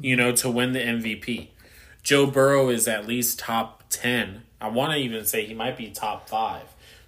You 0.01 0.16
know, 0.16 0.33
to 0.33 0.51
win 0.51 0.72
the 0.72 0.81
MVP. 0.81 1.48
Joe 2.03 2.27
Burrow 2.27 2.68
is 2.68 2.88
at 2.88 3.07
least 3.07 3.38
top 3.38 3.85
10. 3.90 4.42
I 4.61 4.68
want 4.68 4.92
to 4.92 4.98
even 4.98 5.24
say 5.24 5.44
he 5.44 5.55
might 5.55 5.77
be 5.77 5.90
top 5.90 6.29
5 6.29 6.62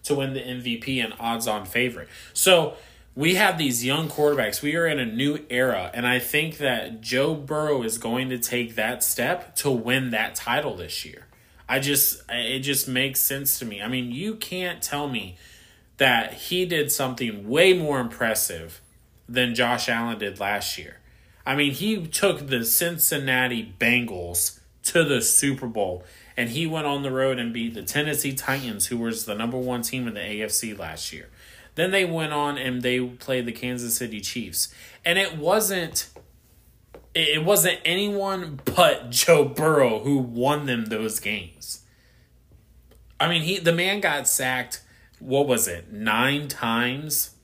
to 0.04 0.14
win 0.14 0.34
the 0.34 0.40
MVP 0.40 1.02
and 1.02 1.14
odds-on 1.18 1.66
favorite. 1.66 2.08
So, 2.32 2.74
we 3.20 3.34
have 3.34 3.58
these 3.58 3.84
young 3.84 4.08
quarterbacks. 4.08 4.62
We 4.62 4.76
are 4.76 4.86
in 4.86 4.98
a 4.98 5.04
new 5.04 5.40
era, 5.50 5.90
and 5.92 6.06
I 6.06 6.18
think 6.18 6.56
that 6.56 7.02
Joe 7.02 7.34
Burrow 7.34 7.82
is 7.82 7.98
going 7.98 8.30
to 8.30 8.38
take 8.38 8.76
that 8.76 9.04
step 9.04 9.54
to 9.56 9.70
win 9.70 10.08
that 10.12 10.34
title 10.34 10.74
this 10.74 11.04
year. 11.04 11.26
I 11.68 11.80
just 11.80 12.22
it 12.30 12.60
just 12.60 12.88
makes 12.88 13.20
sense 13.20 13.58
to 13.58 13.66
me. 13.66 13.82
I 13.82 13.88
mean, 13.88 14.10
you 14.10 14.36
can't 14.36 14.82
tell 14.82 15.06
me 15.06 15.36
that 15.98 16.32
he 16.32 16.64
did 16.64 16.90
something 16.90 17.46
way 17.46 17.74
more 17.74 18.00
impressive 18.00 18.80
than 19.28 19.54
Josh 19.54 19.90
Allen 19.90 20.18
did 20.18 20.40
last 20.40 20.78
year. 20.78 21.00
I 21.44 21.56
mean, 21.56 21.72
he 21.72 22.06
took 22.06 22.46
the 22.46 22.64
Cincinnati 22.64 23.74
Bengals 23.78 24.60
to 24.84 25.04
the 25.04 25.20
Super 25.20 25.66
Bowl 25.66 26.04
and 26.38 26.48
he 26.48 26.66
went 26.66 26.86
on 26.86 27.02
the 27.02 27.10
road 27.10 27.38
and 27.38 27.52
beat 27.52 27.74
the 27.74 27.82
Tennessee 27.82 28.32
Titans 28.32 28.86
who 28.86 28.96
was 28.96 29.26
the 29.26 29.34
number 29.34 29.58
1 29.58 29.82
team 29.82 30.08
in 30.08 30.14
the 30.14 30.20
AFC 30.20 30.76
last 30.76 31.12
year. 31.12 31.28
Then 31.74 31.90
they 31.90 32.04
went 32.04 32.32
on 32.32 32.58
and 32.58 32.82
they 32.82 33.00
played 33.00 33.46
the 33.46 33.52
Kansas 33.52 33.96
City 33.96 34.20
Chiefs. 34.20 34.72
And 35.04 35.18
it 35.18 35.36
wasn't 35.36 36.08
it 37.14 37.44
wasn't 37.44 37.80
anyone 37.84 38.60
but 38.64 39.10
Joe 39.10 39.44
Burrow 39.44 40.00
who 40.00 40.18
won 40.18 40.66
them 40.66 40.86
those 40.86 41.20
games. 41.20 41.82
I 43.18 43.28
mean, 43.28 43.42
he 43.42 43.58
the 43.58 43.72
man 43.72 44.00
got 44.00 44.28
sacked 44.28 44.82
what 45.18 45.46
was 45.46 45.68
it? 45.68 45.92
9 45.92 46.48
times 46.48 47.34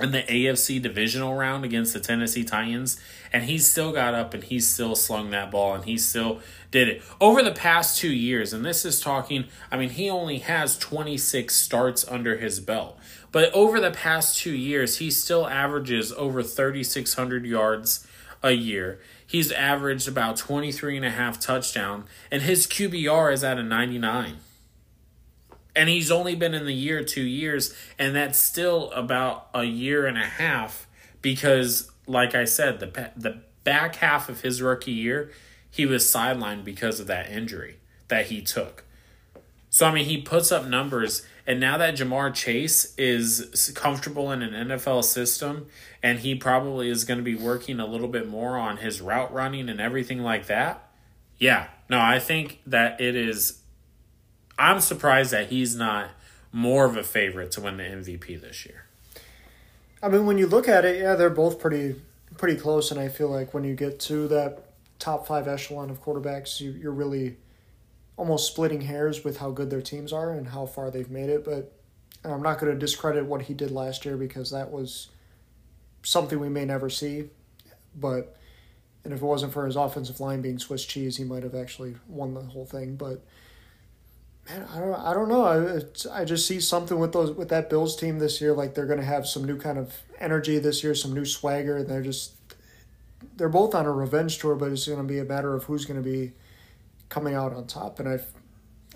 in 0.00 0.12
the 0.12 0.22
AFC 0.22 0.80
divisional 0.80 1.34
round 1.34 1.64
against 1.64 1.92
the 1.92 2.00
Tennessee 2.00 2.44
Titans, 2.44 2.98
and 3.32 3.44
he 3.44 3.58
still 3.58 3.92
got 3.92 4.14
up 4.14 4.34
and 4.34 4.42
he 4.42 4.58
still 4.58 4.96
slung 4.96 5.30
that 5.30 5.50
ball 5.50 5.74
and 5.74 5.84
he 5.84 5.98
still 5.98 6.40
did 6.70 6.88
it. 6.88 7.02
Over 7.20 7.42
the 7.42 7.52
past 7.52 7.98
two 7.98 8.12
years, 8.12 8.52
and 8.52 8.64
this 8.64 8.84
is 8.84 9.00
talking, 9.00 9.44
I 9.70 9.76
mean, 9.76 9.90
he 9.90 10.08
only 10.08 10.38
has 10.38 10.78
26 10.78 11.54
starts 11.54 12.06
under 12.08 12.36
his 12.36 12.60
belt. 12.60 12.98
But 13.32 13.52
over 13.52 13.80
the 13.80 13.90
past 13.90 14.38
two 14.38 14.54
years, 14.54 14.98
he 14.98 15.10
still 15.10 15.46
averages 15.46 16.12
over 16.12 16.42
3,600 16.42 17.46
yards 17.46 18.06
a 18.42 18.52
year. 18.52 19.00
He's 19.24 19.52
averaged 19.52 20.08
about 20.08 20.36
23 20.36 20.96
and 20.96 21.06
a 21.06 21.10
half 21.10 21.38
touchdown, 21.38 22.04
and 22.30 22.42
his 22.42 22.66
QBR 22.66 23.32
is 23.32 23.44
at 23.44 23.58
a 23.58 23.62
99 23.62 24.38
and 25.74 25.88
he's 25.88 26.10
only 26.10 26.34
been 26.34 26.54
in 26.54 26.66
the 26.66 26.74
year 26.74 27.02
two 27.04 27.22
years 27.22 27.74
and 27.98 28.14
that's 28.14 28.38
still 28.38 28.90
about 28.92 29.48
a 29.54 29.64
year 29.64 30.06
and 30.06 30.18
a 30.18 30.26
half 30.26 30.86
because 31.22 31.90
like 32.06 32.34
i 32.34 32.44
said 32.44 32.80
the 32.80 33.10
the 33.16 33.40
back 33.64 33.96
half 33.96 34.28
of 34.28 34.40
his 34.40 34.60
rookie 34.60 34.92
year 34.92 35.30
he 35.70 35.86
was 35.86 36.04
sidelined 36.04 36.64
because 36.64 37.00
of 37.00 37.06
that 37.06 37.30
injury 37.30 37.76
that 38.08 38.26
he 38.26 38.40
took 38.40 38.84
so 39.68 39.86
i 39.86 39.94
mean 39.94 40.06
he 40.06 40.20
puts 40.20 40.50
up 40.50 40.66
numbers 40.66 41.26
and 41.50 41.60
now 41.60 41.76
that 41.78 41.94
Ja'Marr 41.94 42.34
Chase 42.34 42.94
is 42.96 43.72
comfortable 43.74 44.30
in 44.32 44.42
an 44.42 44.68
nfl 44.68 45.02
system 45.02 45.66
and 46.02 46.20
he 46.20 46.34
probably 46.34 46.88
is 46.88 47.04
going 47.04 47.18
to 47.18 47.24
be 47.24 47.34
working 47.34 47.80
a 47.80 47.86
little 47.86 48.08
bit 48.08 48.28
more 48.28 48.56
on 48.56 48.78
his 48.78 49.00
route 49.00 49.32
running 49.32 49.68
and 49.68 49.80
everything 49.80 50.20
like 50.20 50.46
that 50.46 50.88
yeah 51.38 51.66
no 51.88 52.00
i 52.00 52.18
think 52.18 52.60
that 52.66 53.00
it 53.00 53.16
is 53.16 53.60
I'm 54.60 54.80
surprised 54.80 55.30
that 55.30 55.48
he's 55.48 55.74
not 55.74 56.10
more 56.52 56.84
of 56.84 56.96
a 56.96 57.02
favorite 57.02 57.50
to 57.52 57.62
win 57.62 57.78
the 57.78 57.84
MVP 57.84 58.40
this 58.40 58.66
year. 58.66 58.84
I 60.02 60.08
mean, 60.08 60.26
when 60.26 60.36
you 60.36 60.46
look 60.46 60.68
at 60.68 60.84
it, 60.84 61.00
yeah, 61.00 61.14
they're 61.14 61.30
both 61.30 61.58
pretty 61.58 61.96
pretty 62.36 62.60
close, 62.60 62.90
and 62.90 63.00
I 63.00 63.08
feel 63.08 63.28
like 63.28 63.52
when 63.54 63.64
you 63.64 63.74
get 63.74 63.98
to 64.00 64.28
that 64.28 64.64
top 64.98 65.26
five 65.26 65.48
echelon 65.48 65.90
of 65.90 66.02
quarterbacks, 66.02 66.60
you, 66.60 66.72
you're 66.72 66.92
really 66.92 67.36
almost 68.20 68.48
splitting 68.48 68.82
hairs 68.82 69.24
with 69.24 69.38
how 69.38 69.50
good 69.50 69.70
their 69.70 69.80
teams 69.80 70.12
are 70.12 70.32
and 70.32 70.48
how 70.48 70.66
far 70.66 70.90
they've 70.90 71.10
made 71.10 71.30
it. 71.30 71.42
But 71.42 71.72
I'm 72.22 72.42
not 72.42 72.60
going 72.60 72.70
to 72.70 72.78
discredit 72.78 73.24
what 73.24 73.40
he 73.40 73.54
did 73.54 73.70
last 73.70 74.04
year 74.04 74.18
because 74.18 74.50
that 74.50 74.70
was 74.70 75.08
something 76.02 76.38
we 76.38 76.50
may 76.50 76.66
never 76.66 76.90
see. 76.90 77.30
But 77.96 78.36
and 79.04 79.14
if 79.14 79.22
it 79.22 79.24
wasn't 79.24 79.54
for 79.54 79.64
his 79.64 79.74
offensive 79.74 80.20
line 80.20 80.42
being 80.42 80.58
Swiss 80.58 80.84
cheese, 80.84 81.16
he 81.16 81.24
might 81.24 81.44
have 81.44 81.54
actually 81.54 81.96
won 82.08 82.34
the 82.34 82.42
whole 82.42 82.66
thing. 82.66 82.96
But 82.96 83.24
man, 84.46 84.66
I 84.70 84.80
don't, 84.80 84.94
I 84.94 85.14
don't 85.14 85.28
know. 85.30 85.44
I, 86.12 86.20
I 86.20 86.26
just 86.26 86.46
see 86.46 86.60
something 86.60 86.98
with 86.98 87.14
those 87.14 87.32
with 87.32 87.48
that 87.48 87.70
Bills 87.70 87.96
team 87.96 88.18
this 88.18 88.38
year. 88.38 88.52
Like 88.52 88.74
they're 88.74 88.84
going 88.84 89.00
to 89.00 89.04
have 89.06 89.26
some 89.26 89.44
new 89.44 89.56
kind 89.56 89.78
of 89.78 89.94
energy 90.18 90.58
this 90.58 90.84
year, 90.84 90.94
some 90.94 91.14
new 91.14 91.24
swagger. 91.24 91.78
And 91.78 91.88
they're 91.88 92.02
just 92.02 92.34
they're 93.36 93.48
both 93.48 93.74
on 93.74 93.86
a 93.86 93.92
revenge 93.92 94.40
tour, 94.40 94.56
but 94.56 94.70
it's 94.70 94.86
going 94.86 94.98
to 94.98 95.04
be 95.04 95.20
a 95.20 95.24
matter 95.24 95.54
of 95.54 95.64
who's 95.64 95.86
going 95.86 96.02
to 96.02 96.06
be 96.06 96.32
coming 97.10 97.34
out 97.34 97.52
on 97.52 97.66
top. 97.66 98.00
And 98.00 98.08
I, 98.08 98.20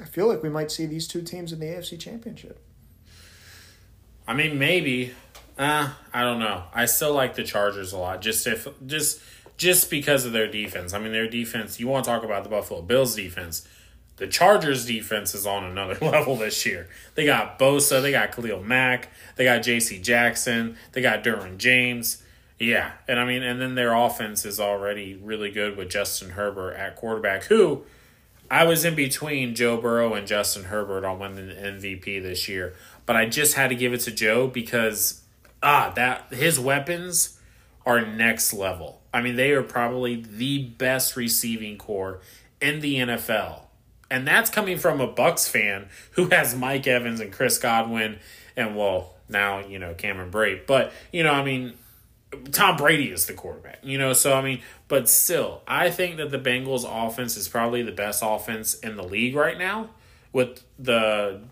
I 0.00 0.07
feel 0.07 0.27
like 0.27 0.42
we 0.42 0.48
might 0.48 0.70
see 0.70 0.87
these 0.87 1.07
two 1.07 1.20
teams 1.20 1.53
in 1.53 1.61
the 1.61 1.66
AFC 1.66 2.00
Championship. 2.00 2.59
I 4.27 4.33
mean, 4.33 4.59
maybe. 4.59 5.12
Uh, 5.59 5.90
I 6.12 6.22
don't 6.22 6.40
know. 6.40 6.64
I 6.72 6.87
still 6.87 7.12
like 7.12 7.35
the 7.35 7.44
Chargers 7.44 7.92
a 7.92 7.98
lot. 7.98 8.22
Just 8.22 8.46
if 8.46 8.66
just 8.87 9.20
just 9.57 9.90
because 9.90 10.24
of 10.24 10.33
their 10.33 10.48
defense. 10.48 10.94
I 10.94 10.98
mean, 10.98 11.12
their 11.12 11.29
defense. 11.29 11.79
You 11.79 11.87
want 11.88 12.05
to 12.05 12.11
talk 12.11 12.24
about 12.24 12.42
the 12.42 12.50
Buffalo 12.50 12.83
Bills 12.83 13.14
defense? 13.14 13.68
The 14.16 14.27
Chargers 14.27 14.87
defense 14.87 15.35
is 15.35 15.46
on 15.46 15.64
another 15.64 15.96
level 16.00 16.37
this 16.37 16.64
year. 16.64 16.88
They 17.14 17.27
got 17.27 17.59
Bosa, 17.59 18.00
they 18.00 18.12
got 18.12 18.33
Khalil 18.33 18.62
Mack, 18.62 19.09
they 19.37 19.44
got 19.44 19.59
J.C. 19.59 20.00
Jackson, 20.00 20.77
they 20.92 21.03
got 21.03 21.24
Derwin 21.24 21.59
James. 21.59 22.22
Yeah, 22.59 22.92
and 23.09 23.18
I 23.18 23.24
mean, 23.24 23.42
and 23.42 23.61
then 23.61 23.74
their 23.74 23.92
offense 23.92 24.44
is 24.44 24.61
already 24.61 25.16
really 25.16 25.50
good 25.50 25.77
with 25.77 25.90
Justin 25.90 26.31
Herbert 26.31 26.74
at 26.74 26.94
quarterback, 26.94 27.44
who 27.44 27.83
I 28.51 28.65
was 28.65 28.85
in 28.85 28.95
between 28.95 29.55
Joe 29.55 29.77
Burrow 29.77 30.15
and 30.15 30.27
Justin 30.27 30.65
Herbert 30.65 31.05
on 31.05 31.19
winning 31.19 31.49
the 31.49 31.55
MVP 31.55 32.23
this 32.23 32.49
year, 32.49 32.75
but 33.07 33.17
I 33.17 33.27
just 33.27 33.55
had 33.55 33.69
to 33.69 33.75
give 33.75 33.93
it 33.93 34.01
to 34.03 34.11
Joe 34.11 34.47
because 34.47 35.23
ah, 35.63 35.93
that 35.97 36.33
his 36.33 36.61
weapons 36.61 37.39
are 37.87 38.01
next 38.01 38.53
level. 38.53 39.03
I 39.13 39.23
mean, 39.23 39.37
they 39.37 39.53
are 39.53 39.63
probably 39.63 40.17
the 40.17 40.65
best 40.65 41.17
receiving 41.17 41.79
core 41.79 42.21
in 42.61 42.81
the 42.81 42.97
NFL 42.97 43.65
and 44.11 44.27
that's 44.27 44.51
coming 44.51 44.79
from 44.79 45.01
a 45.01 45.09
Bucs 45.09 45.49
fan 45.49 45.89
who 46.13 46.29
has 46.29 46.55
Mike 46.55 46.87
Evans 46.87 47.21
and 47.21 47.33
Chris 47.33 47.59
Godwin 47.59 48.19
and 48.57 48.77
well 48.77 49.15
now 49.29 49.59
you 49.59 49.79
know 49.79 49.95
Cameron 49.95 50.31
Brate, 50.31 50.67
but 50.67 50.93
you 51.13 51.23
know 51.23 51.33
I 51.33 51.45
mean 51.45 51.75
Tom 52.53 52.77
Brady 52.77 53.11
is 53.11 53.27
the 53.27 53.33
quarterback, 53.33 53.79
you 53.83 53.99
know. 53.99 54.12
So 54.12 54.35
I 54.35 54.42
mean, 54.42 54.61
but 54.88 55.09
still, 55.09 55.62
I 55.66 55.90
think 55.90 56.16
that 56.16 56.31
the 56.31 56.38
Bengals 56.38 56.85
offense 56.88 57.37
is 57.37 57.49
probably 57.49 57.83
the 57.83 57.92
best 57.92 58.23
offense 58.25 58.75
in 58.75 58.97
the 58.97 59.05
league 59.05 59.35
right 59.35 59.59
now 59.59 59.90
with 60.33 60.62
the 60.79 61.42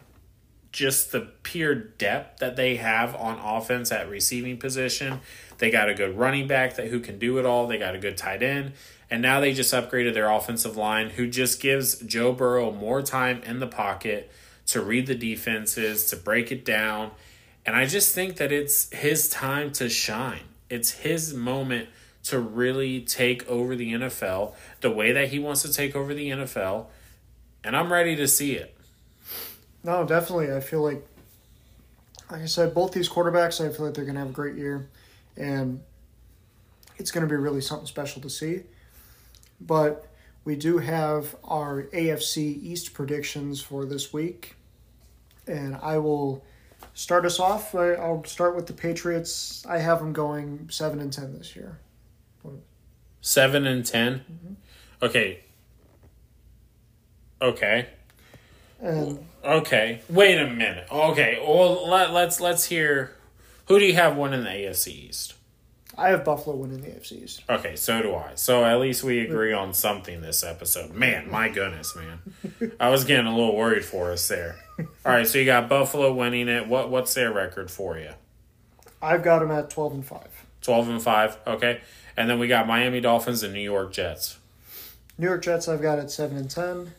just 0.72 1.12
the 1.12 1.20
pure 1.42 1.74
depth 1.74 2.40
that 2.40 2.56
they 2.56 2.76
have 2.76 3.14
on 3.14 3.38
offense 3.38 3.92
at 3.92 4.08
receiving 4.08 4.56
position. 4.56 5.20
They 5.58 5.70
got 5.70 5.88
a 5.90 5.94
good 5.94 6.16
running 6.16 6.48
back 6.48 6.76
that 6.76 6.88
who 6.88 6.98
can 6.98 7.18
do 7.18 7.38
it 7.38 7.44
all. 7.44 7.66
They 7.66 7.78
got 7.78 7.94
a 7.94 7.98
good 7.98 8.16
tight 8.16 8.42
end. 8.42 8.72
And 9.10 9.20
now 9.20 9.40
they 9.40 9.52
just 9.52 9.74
upgraded 9.74 10.14
their 10.14 10.30
offensive 10.30 10.76
line, 10.76 11.10
who 11.10 11.28
just 11.28 11.60
gives 11.60 11.96
Joe 11.96 12.32
Burrow 12.32 12.72
more 12.72 13.02
time 13.02 13.42
in 13.42 13.60
the 13.60 13.66
pocket 13.66 14.32
to 14.68 14.80
read 14.80 15.06
the 15.06 15.14
defenses, 15.14 16.06
to 16.06 16.16
break 16.16 16.50
it 16.50 16.64
down. 16.64 17.10
And 17.66 17.76
I 17.76 17.84
just 17.84 18.14
think 18.14 18.36
that 18.38 18.50
it's 18.50 18.90
his 18.90 19.28
time 19.28 19.70
to 19.74 19.90
shine. 19.90 20.44
It's 20.72 20.90
his 20.90 21.34
moment 21.34 21.88
to 22.24 22.38
really 22.38 23.00
take 23.00 23.46
over 23.48 23.74
the 23.74 23.92
NFL 23.92 24.54
the 24.80 24.90
way 24.90 25.12
that 25.12 25.28
he 25.28 25.38
wants 25.38 25.62
to 25.62 25.72
take 25.72 25.96
over 25.96 26.14
the 26.14 26.30
NFL. 26.30 26.86
And 27.64 27.76
I'm 27.76 27.92
ready 27.92 28.16
to 28.16 28.28
see 28.28 28.52
it. 28.52 28.76
No, 29.84 30.04
definitely. 30.04 30.52
I 30.52 30.60
feel 30.60 30.82
like, 30.82 31.06
like 32.30 32.42
I 32.42 32.46
said, 32.46 32.74
both 32.74 32.92
these 32.92 33.08
quarterbacks, 33.08 33.64
I 33.64 33.72
feel 33.72 33.86
like 33.86 33.94
they're 33.94 34.04
going 34.04 34.14
to 34.14 34.20
have 34.20 34.30
a 34.30 34.32
great 34.32 34.56
year. 34.56 34.88
And 35.36 35.80
it's 36.96 37.10
going 37.10 37.26
to 37.26 37.28
be 37.28 37.36
really 37.36 37.60
something 37.60 37.86
special 37.86 38.22
to 38.22 38.30
see 38.30 38.62
but 39.66 40.06
we 40.44 40.56
do 40.56 40.78
have 40.78 41.36
our 41.44 41.84
AFC 41.84 42.62
East 42.62 42.94
predictions 42.94 43.60
for 43.60 43.84
this 43.84 44.12
week. 44.12 44.56
And 45.46 45.76
I 45.76 45.98
will 45.98 46.44
start 46.94 47.24
us 47.24 47.40
off. 47.40 47.74
I'll 47.74 48.24
start 48.24 48.56
with 48.56 48.66
the 48.66 48.72
Patriots. 48.72 49.64
I 49.68 49.78
have 49.78 49.98
them 49.98 50.12
going 50.12 50.68
7 50.70 51.00
and 51.00 51.12
10 51.12 51.38
this 51.38 51.56
year. 51.56 51.78
7 53.20 53.66
and 53.66 53.86
10? 53.86 54.14
Mm-hmm. 54.14 54.54
Okay. 55.04 55.40
Okay. 57.40 57.88
And 58.80 59.26
okay. 59.44 60.00
Wait 60.08 60.38
a 60.38 60.48
minute. 60.48 60.86
Okay. 60.90 61.42
Well, 61.46 61.88
let, 61.88 62.12
let's 62.12 62.40
let's 62.40 62.64
hear 62.64 63.12
who 63.66 63.78
do 63.78 63.84
you 63.84 63.94
have 63.94 64.16
winning 64.16 64.44
the 64.44 64.50
AFC 64.50 64.88
East? 64.88 65.34
I 65.96 66.08
have 66.08 66.24
Buffalo 66.24 66.56
winning 66.56 66.80
the 66.80 66.88
AFC 66.88 67.24
East. 67.24 67.42
Okay, 67.50 67.76
so 67.76 68.00
do 68.00 68.14
I. 68.14 68.32
So 68.34 68.64
at 68.64 68.80
least 68.80 69.04
we 69.04 69.20
agree 69.20 69.52
on 69.52 69.74
something 69.74 70.20
this 70.20 70.42
episode. 70.42 70.92
Man, 70.94 71.30
my 71.30 71.48
goodness, 71.48 71.94
man. 71.94 72.72
I 72.80 72.88
was 72.88 73.04
getting 73.04 73.26
a 73.26 73.34
little 73.34 73.54
worried 73.54 73.84
for 73.84 74.10
us 74.10 74.26
there. 74.28 74.56
All 74.78 74.86
right, 75.04 75.26
so 75.26 75.38
you 75.38 75.44
got 75.44 75.68
Buffalo 75.68 76.12
winning 76.12 76.48
it. 76.48 76.66
What 76.66 76.90
what's 76.90 77.14
their 77.14 77.32
record 77.32 77.70
for 77.70 77.98
you? 77.98 78.10
I've 79.00 79.22
got 79.24 79.40
them 79.40 79.50
at 79.50 79.68
12 79.68 79.92
and 79.94 80.06
5. 80.06 80.20
12 80.62 80.88
and 80.88 81.02
5. 81.02 81.38
Okay. 81.46 81.80
And 82.16 82.30
then 82.30 82.38
we 82.38 82.46
got 82.46 82.68
Miami 82.68 83.00
Dolphins 83.00 83.42
and 83.42 83.52
New 83.52 83.60
York 83.60 83.92
Jets. 83.92 84.38
New 85.18 85.26
York 85.26 85.42
Jets 85.42 85.66
I've 85.66 85.82
got 85.82 85.98
at 85.98 86.10
7 86.10 86.36
and 86.36 86.48
10. 86.48 86.92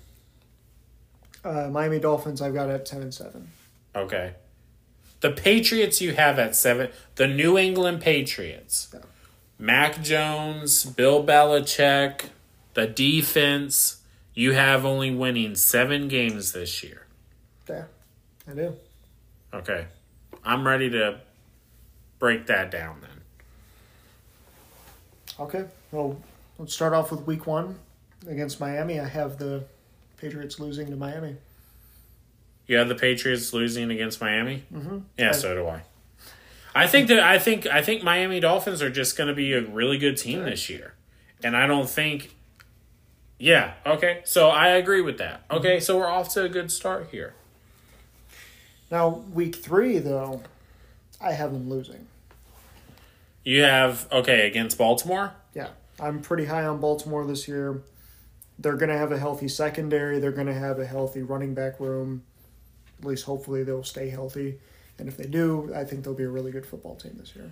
Uh, 1.45 1.69
Miami 1.69 1.99
Dolphins 1.99 2.41
I've 2.41 2.53
got 2.53 2.69
at 2.69 2.85
10 2.85 3.01
and 3.01 3.13
7. 3.13 3.47
Okay. 3.95 4.33
The 5.21 5.31
Patriots 5.31 6.01
you 6.01 6.13
have 6.15 6.37
at 6.37 6.53
seven, 6.53 6.89
the 7.15 7.27
New 7.27 7.57
England 7.57 8.01
Patriots. 8.01 8.89
Yeah. 8.93 8.99
Mac 9.57 10.01
Jones, 10.03 10.83
Bill 10.83 11.23
Belichick, 11.23 12.25
the 12.73 12.87
defense. 12.87 14.01
You 14.33 14.51
have 14.51 14.83
only 14.83 15.15
winning 15.15 15.55
seven 15.55 16.09
games 16.09 16.51
this 16.51 16.83
year. 16.83 17.02
Yeah, 17.69 17.85
I 18.49 18.53
do. 18.53 18.75
Okay. 19.53 19.85
I'm 20.43 20.67
ready 20.67 20.89
to 20.89 21.19
break 22.19 22.47
that 22.47 22.71
down 22.71 23.01
then. 23.01 23.09
Okay. 25.39 25.65
Well, 25.91 26.19
let's 26.57 26.73
start 26.73 26.93
off 26.93 27.11
with 27.11 27.21
week 27.21 27.47
one 27.47 27.77
against 28.27 28.59
Miami. 28.59 28.99
I 28.99 29.07
have 29.07 29.37
the 29.37 29.63
Patriots 30.17 30.59
losing 30.59 30.89
to 30.89 30.95
Miami. 30.95 31.35
You 32.67 32.77
have 32.77 32.87
the 32.87 32.95
Patriots 32.95 33.53
losing 33.53 33.91
against 33.91 34.21
Miami. 34.21 34.63
Mm-hmm. 34.73 34.99
Yeah, 35.17 35.31
so 35.33 35.55
do 35.55 35.67
I. 35.67 35.81
I 36.75 36.87
think 36.87 37.07
that 37.09 37.19
I 37.19 37.37
think 37.37 37.67
I 37.67 37.81
think 37.81 38.03
Miami 38.03 38.39
Dolphins 38.39 38.81
are 38.81 38.89
just 38.89 39.17
going 39.17 39.27
to 39.27 39.35
be 39.35 39.53
a 39.53 39.61
really 39.61 39.97
good 39.97 40.17
team 40.17 40.43
this 40.43 40.69
year, 40.69 40.93
and 41.43 41.55
I 41.55 41.67
don't 41.67 41.89
think. 41.89 42.35
Yeah. 43.37 43.73
Okay. 43.85 44.21
So 44.23 44.49
I 44.49 44.69
agree 44.69 45.01
with 45.01 45.17
that. 45.17 45.47
Mm-hmm. 45.47 45.57
Okay. 45.57 45.79
So 45.79 45.97
we're 45.97 46.07
off 46.07 46.29
to 46.29 46.43
a 46.43 46.49
good 46.49 46.71
start 46.71 47.09
here. 47.11 47.33
Now 48.93 49.23
week 49.33 49.55
three 49.55 49.97
though, 49.97 50.43
I 51.19 51.31
have 51.31 51.51
them 51.51 51.67
losing. 51.67 52.05
You 53.43 53.63
have 53.63 54.07
okay 54.11 54.45
against 54.45 54.77
Baltimore. 54.77 55.33
Yeah, 55.55 55.69
I'm 55.99 56.21
pretty 56.21 56.45
high 56.45 56.67
on 56.67 56.79
Baltimore 56.79 57.25
this 57.25 57.47
year. 57.47 57.81
They're 58.59 58.77
going 58.77 58.91
to 58.91 58.97
have 58.97 59.11
a 59.11 59.17
healthy 59.17 59.47
secondary. 59.47 60.19
They're 60.19 60.31
going 60.31 60.45
to 60.45 60.53
have 60.53 60.77
a 60.77 60.85
healthy 60.85 61.23
running 61.23 61.55
back 61.55 61.79
room. 61.79 62.21
At 62.99 63.05
least, 63.05 63.25
hopefully, 63.25 63.63
they'll 63.63 63.83
stay 63.83 64.09
healthy. 64.09 64.59
And 64.99 65.07
if 65.07 65.17
they 65.17 65.25
do, 65.25 65.73
I 65.75 65.85
think 65.85 66.03
they'll 66.03 66.13
be 66.13 66.23
a 66.23 66.29
really 66.29 66.51
good 66.51 66.65
football 66.65 66.95
team 66.95 67.15
this 67.19 67.35
year. 67.35 67.49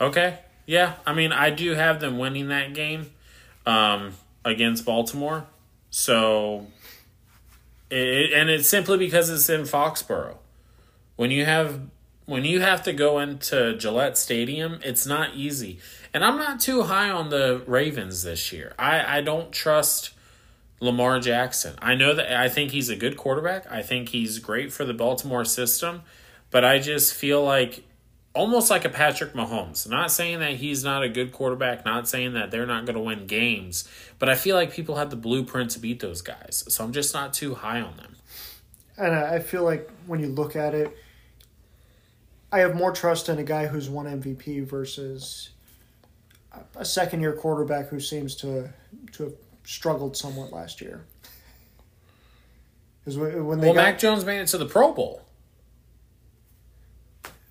Okay. 0.00 0.38
Yeah, 0.64 0.94
I 1.04 1.12
mean, 1.12 1.32
I 1.32 1.50
do 1.50 1.72
have 1.74 2.00
them 2.00 2.16
winning 2.16 2.48
that 2.48 2.72
game 2.72 3.10
um, 3.66 4.14
against 4.42 4.86
Baltimore. 4.86 5.44
So, 5.90 6.66
it, 7.90 8.32
and 8.32 8.48
it's 8.48 8.70
simply 8.70 8.96
because 8.96 9.28
it's 9.28 9.50
in 9.50 9.64
Foxborough. 9.64 10.38
When 11.22 11.30
you 11.30 11.44
have 11.44 11.78
when 12.26 12.44
you 12.44 12.62
have 12.62 12.82
to 12.82 12.92
go 12.92 13.20
into 13.20 13.76
Gillette 13.76 14.18
Stadium, 14.18 14.80
it's 14.82 15.06
not 15.06 15.36
easy. 15.36 15.78
And 16.12 16.24
I'm 16.24 16.36
not 16.36 16.58
too 16.58 16.82
high 16.82 17.10
on 17.10 17.28
the 17.28 17.62
Ravens 17.64 18.24
this 18.24 18.52
year. 18.52 18.74
I, 18.76 19.18
I 19.18 19.20
don't 19.20 19.52
trust 19.52 20.14
Lamar 20.80 21.20
Jackson. 21.20 21.76
I 21.80 21.94
know 21.94 22.12
that 22.12 22.36
I 22.36 22.48
think 22.48 22.72
he's 22.72 22.88
a 22.88 22.96
good 22.96 23.16
quarterback. 23.16 23.70
I 23.70 23.82
think 23.82 24.08
he's 24.08 24.40
great 24.40 24.72
for 24.72 24.84
the 24.84 24.94
Baltimore 24.94 25.44
system, 25.44 26.02
but 26.50 26.64
I 26.64 26.80
just 26.80 27.14
feel 27.14 27.44
like 27.44 27.84
almost 28.34 28.68
like 28.68 28.84
a 28.84 28.88
Patrick 28.88 29.32
Mahomes. 29.32 29.88
Not 29.88 30.10
saying 30.10 30.40
that 30.40 30.54
he's 30.54 30.82
not 30.82 31.04
a 31.04 31.08
good 31.08 31.30
quarterback, 31.30 31.84
not 31.84 32.08
saying 32.08 32.32
that 32.32 32.50
they're 32.50 32.66
not 32.66 32.84
going 32.84 32.96
to 32.96 33.00
win 33.00 33.28
games, 33.28 33.88
but 34.18 34.28
I 34.28 34.34
feel 34.34 34.56
like 34.56 34.72
people 34.72 34.96
have 34.96 35.10
the 35.10 35.16
blueprint 35.16 35.70
to 35.70 35.78
beat 35.78 36.00
those 36.00 36.20
guys. 36.20 36.64
So 36.66 36.82
I'm 36.82 36.92
just 36.92 37.14
not 37.14 37.32
too 37.32 37.54
high 37.54 37.80
on 37.80 37.96
them. 37.96 38.16
And 38.98 39.14
I 39.14 39.38
feel 39.38 39.62
like 39.62 39.88
when 40.08 40.18
you 40.18 40.26
look 40.26 40.56
at 40.56 40.74
it, 40.74 40.96
I 42.52 42.58
have 42.58 42.76
more 42.76 42.92
trust 42.92 43.30
in 43.30 43.38
a 43.38 43.42
guy 43.42 43.66
who's 43.66 43.88
won 43.88 44.06
MVP 44.06 44.66
versus 44.66 45.50
a 46.76 46.84
second 46.84 47.22
year 47.22 47.32
quarterback 47.32 47.88
who 47.88 47.98
seems 47.98 48.36
to 48.36 48.68
to 49.12 49.22
have 49.24 49.34
struggled 49.64 50.16
somewhat 50.16 50.52
last 50.52 50.82
year. 50.82 51.04
Because 53.00 53.18
when 53.18 53.60
they 53.60 53.66
well, 53.66 53.74
got, 53.74 53.82
Mac 53.82 53.98
Jones 53.98 54.24
made 54.24 54.40
it 54.40 54.48
to 54.48 54.58
the 54.58 54.66
Pro 54.66 54.92
Bowl. 54.92 55.22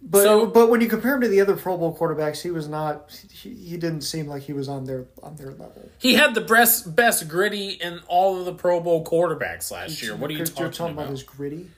But 0.03 0.23
so, 0.23 0.45
but 0.45 0.69
when 0.69 0.81
you 0.81 0.87
compare 0.87 1.15
him 1.15 1.21
to 1.21 1.27
the 1.27 1.41
other 1.41 1.55
Pro 1.55 1.77
Bowl 1.77 1.95
quarterbacks, 1.95 2.41
he 2.41 2.51
was 2.51 2.67
not. 2.67 3.11
He, 3.31 3.53
he 3.53 3.77
didn't 3.77 4.01
seem 4.01 4.27
like 4.27 4.43
he 4.43 4.53
was 4.53 4.67
on 4.67 4.85
their 4.85 5.05
on 5.21 5.35
their 5.35 5.51
level. 5.51 5.89
He 5.99 6.13
had 6.13 6.33
the 6.35 6.41
best 6.41 6.95
best 6.95 7.27
griddy 7.27 7.71
in 7.71 7.99
all 8.07 8.39
of 8.39 8.45
the 8.45 8.53
Pro 8.53 8.79
Bowl 8.79 9.03
quarterbacks 9.03 9.71
last 9.71 10.01
year. 10.01 10.15
What 10.15 10.29
are 10.29 10.33
you 10.33 10.45
talking, 10.45 10.63
you're 10.63 10.71
talking 10.71 10.93
about? 10.93 11.03
about? 11.03 11.11
His 11.11 11.23
griddy. 11.23 11.69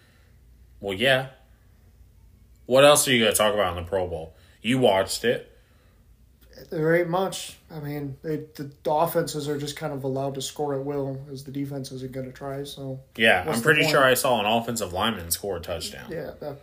Well, 0.80 0.93
yeah. 0.93 1.30
What 2.66 2.86
else 2.86 3.07
are 3.07 3.11
you 3.11 3.20
going 3.20 3.32
to 3.32 3.38
talk 3.38 3.53
about 3.53 3.78
in 3.78 3.84
the 3.84 3.89
Pro 3.89 4.07
Bowl? 4.07 4.36
You 4.61 4.80
watched 4.80 5.26
it. 5.26 5.49
There 6.70 6.95
ain't 6.95 7.09
much. 7.09 7.57
I 7.70 7.80
mean, 7.80 8.18
they, 8.24 8.38
the, 8.55 8.72
the, 8.84 8.91
offenses 8.91 9.49
are 9.49 9.57
just 9.57 9.76
kind 9.76 9.91
of 9.91 10.03
allowed 10.03 10.36
to 10.36 10.41
score 10.41 10.76
at 10.76 10.86
will, 10.86 11.20
as 11.32 11.43
the 11.43 11.51
defense 11.51 11.91
isn't 11.91 12.11
going 12.11 12.26
to 12.26 12.32
try. 12.32 12.64
So 12.64 13.01
yeah, 13.16 13.43
I'm 13.47 13.61
pretty 13.61 13.88
sure 13.88 14.03
I 14.03 14.14
saw 14.14 14.39
an 14.39 14.45
offensive 14.45 14.93
lineman 14.93 15.32
score 15.32 15.57
a 15.57 15.59
touchdown. 15.59 16.05
Yeah, 16.09 16.32
that, 16.39 16.59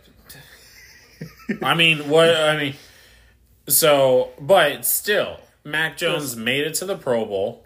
I 1.63 1.75
mean, 1.75 2.09
what 2.09 2.35
I 2.35 2.57
mean, 2.57 2.75
so 3.67 4.29
but 4.39 4.85
still, 4.85 5.39
Mac 5.63 5.97
Jones 5.97 6.35
made 6.35 6.65
it 6.65 6.73
to 6.75 6.85
the 6.85 6.97
Pro 6.97 7.25
Bowl. 7.25 7.65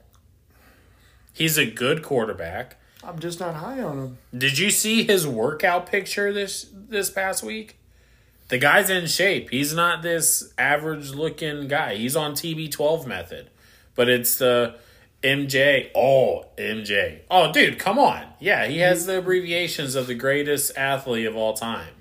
He's 1.31 1.57
a 1.57 1.65
good 1.65 2.01
quarterback. 2.01 2.77
I'm 3.03 3.19
just 3.19 3.39
not 3.39 3.55
high 3.55 3.81
on 3.81 3.99
him. 3.99 4.17
Did 4.35 4.57
you 4.57 4.71
see 4.71 5.03
his 5.03 5.27
workout 5.27 5.85
picture 5.85 6.33
this 6.33 6.69
this 6.73 7.09
past 7.09 7.43
week? 7.43 7.77
The 8.47 8.57
guy's 8.57 8.89
in 8.89 9.07
shape. 9.07 9.49
He's 9.49 9.73
not 9.73 10.01
this 10.01 10.53
average 10.57 11.11
looking 11.11 11.67
guy. 11.67 11.95
He's 11.95 12.15
on 12.15 12.33
TB12 12.33 13.07
method. 13.07 13.49
But 13.95 14.09
it's 14.09 14.37
the 14.37 14.75
MJ. 15.23 15.89
Oh, 15.95 16.45
MJ. 16.57 17.21
Oh, 17.31 17.51
dude, 17.51 17.79
come 17.79 17.97
on. 17.97 18.25
Yeah, 18.39 18.67
he 18.67 18.79
has 18.79 19.05
the 19.05 19.17
abbreviations 19.19 19.95
of 19.95 20.07
the 20.07 20.15
greatest 20.15 20.77
athlete 20.77 21.25
of 21.25 21.35
all 21.35 21.53
time 21.53 21.95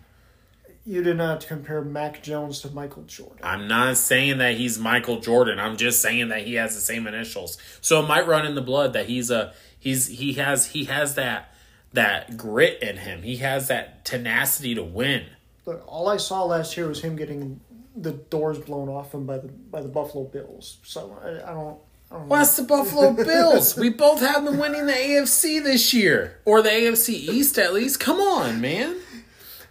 you 0.86 1.02
did 1.02 1.16
not 1.16 1.46
compare 1.46 1.80
Mac 1.80 2.22
Jones 2.22 2.60
to 2.60 2.70
Michael 2.70 3.04
Jordan. 3.04 3.38
I'm 3.42 3.66
not 3.66 3.96
saying 3.96 4.38
that 4.38 4.56
he's 4.56 4.78
Michael 4.78 5.20
Jordan. 5.20 5.58
I'm 5.58 5.76
just 5.76 6.02
saying 6.02 6.28
that 6.28 6.42
he 6.42 6.54
has 6.54 6.74
the 6.74 6.80
same 6.80 7.06
initials. 7.06 7.56
So 7.80 8.02
it 8.02 8.08
might 8.08 8.26
run 8.26 8.44
in 8.44 8.54
the 8.54 8.60
blood 8.60 8.92
that 8.92 9.06
he's 9.06 9.30
a 9.30 9.54
he's 9.78 10.08
he 10.08 10.34
has 10.34 10.66
he 10.66 10.84
has 10.84 11.14
that 11.14 11.54
that 11.94 12.36
grit 12.36 12.82
in 12.82 12.98
him. 12.98 13.22
He 13.22 13.38
has 13.38 13.68
that 13.68 14.04
tenacity 14.04 14.74
to 14.74 14.82
win. 14.82 15.24
But 15.64 15.82
all 15.86 16.08
I 16.08 16.16
saw 16.16 16.44
last 16.44 16.76
year 16.76 16.88
was 16.88 17.00
him 17.00 17.16
getting 17.16 17.60
the 17.96 18.12
doors 18.12 18.58
blown 18.58 18.88
off 18.88 19.14
him 19.14 19.26
by 19.26 19.38
the 19.38 19.48
by 19.48 19.80
the 19.80 19.88
Buffalo 19.88 20.24
Bills. 20.24 20.78
So 20.84 21.18
I, 21.22 21.50
I 21.50 21.54
don't. 21.54 21.78
What's 22.28 22.56
the 22.56 22.62
Buffalo 22.62 23.12
Bills? 23.24 23.76
we 23.76 23.88
both 23.88 24.20
have 24.20 24.44
them 24.44 24.58
winning 24.58 24.86
the 24.86 24.92
AFC 24.92 25.62
this 25.62 25.92
year, 25.92 26.40
or 26.44 26.62
the 26.62 26.68
AFC 26.68 27.10
East 27.10 27.58
at 27.58 27.74
least. 27.74 27.98
Come 27.98 28.20
on, 28.20 28.60
man 28.60 28.96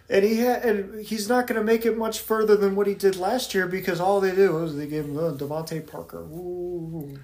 and 0.08 0.24
he 0.24 0.36
had, 0.36 0.64
and 0.64 1.04
he's 1.04 1.28
not 1.28 1.46
going 1.46 1.58
to 1.58 1.64
make 1.64 1.86
it 1.86 1.96
much 1.96 2.20
further 2.20 2.56
than 2.56 2.76
what 2.76 2.86
he 2.86 2.94
did 2.94 3.16
last 3.16 3.54
year 3.54 3.66
because 3.66 4.00
all 4.00 4.20
they 4.20 4.34
do 4.34 4.62
is 4.62 4.76
they 4.76 4.86
give 4.86 5.06
him 5.06 5.16
uh, 5.16 5.32
DeVante 5.32 5.86
Parker. 5.86 6.20
Ooh. 6.20 7.18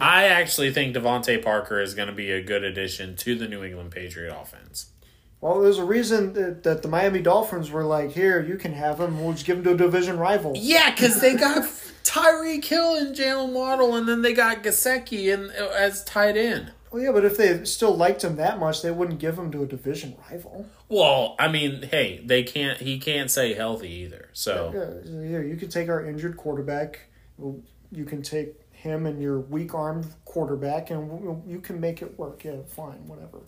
I 0.00 0.24
actually 0.24 0.70
think 0.70 0.94
DeVante 0.94 1.42
Parker 1.42 1.80
is 1.80 1.94
going 1.94 2.08
to 2.08 2.14
be 2.14 2.30
a 2.30 2.42
good 2.42 2.62
addition 2.62 3.16
to 3.16 3.34
the 3.34 3.48
New 3.48 3.64
England 3.64 3.90
Patriot 3.90 4.34
offense. 4.34 4.92
Well, 5.40 5.60
there's 5.60 5.78
a 5.78 5.84
reason 5.84 6.32
that, 6.32 6.62
that 6.62 6.82
the 6.82 6.88
Miami 6.88 7.20
Dolphins 7.20 7.70
were 7.70 7.84
like, 7.84 8.12
"Here, 8.12 8.42
you 8.42 8.56
can 8.56 8.72
have 8.72 8.98
him. 8.98 9.22
We'll 9.22 9.32
just 9.32 9.46
give 9.46 9.58
him 9.58 9.64
to 9.64 9.72
a 9.72 9.76
division 9.76 10.18
rival." 10.18 10.54
Yeah, 10.56 10.90
because 10.90 11.20
they 11.20 11.34
got 11.38 11.64
Tyreek 12.04 12.64
Hill 12.64 12.96
and 12.96 13.14
Jalen 13.14 13.52
Waddle, 13.52 13.94
and 13.94 14.08
then 14.08 14.22
they 14.22 14.32
got 14.32 14.62
Gesicki 14.62 15.32
and 15.32 15.50
as 15.50 16.04
tight 16.04 16.36
end. 16.36 16.72
Well, 16.90 17.02
yeah, 17.02 17.12
but 17.12 17.24
if 17.24 17.36
they 17.36 17.64
still 17.64 17.94
liked 17.94 18.24
him 18.24 18.36
that 18.36 18.58
much, 18.58 18.80
they 18.80 18.90
wouldn't 18.90 19.18
give 19.18 19.38
him 19.38 19.50
to 19.52 19.62
a 19.62 19.66
division 19.66 20.16
rival. 20.30 20.66
Well, 20.88 21.34
I 21.38 21.48
mean, 21.48 21.82
hey, 21.82 22.22
they 22.24 22.42
can't. 22.42 22.78
He 22.78 22.98
can't 22.98 23.30
say 23.30 23.54
healthy 23.54 23.90
either. 23.90 24.30
So 24.32 24.72
yeah, 25.04 25.12
yeah 25.20 25.40
you 25.40 25.56
can 25.56 25.68
take 25.68 25.88
our 25.88 26.04
injured 26.04 26.36
quarterback. 26.36 27.00
You 27.38 28.04
can 28.04 28.22
take 28.22 28.54
him 28.86 29.06
and 29.06 29.20
your 29.20 29.40
weak 29.40 29.74
armed 29.74 30.06
quarterback, 30.24 30.90
and 30.90 31.42
you 31.46 31.60
can 31.60 31.80
make 31.80 32.02
it 32.02 32.18
work. 32.18 32.44
Yeah, 32.44 32.62
fine, 32.68 33.06
whatever. 33.06 33.42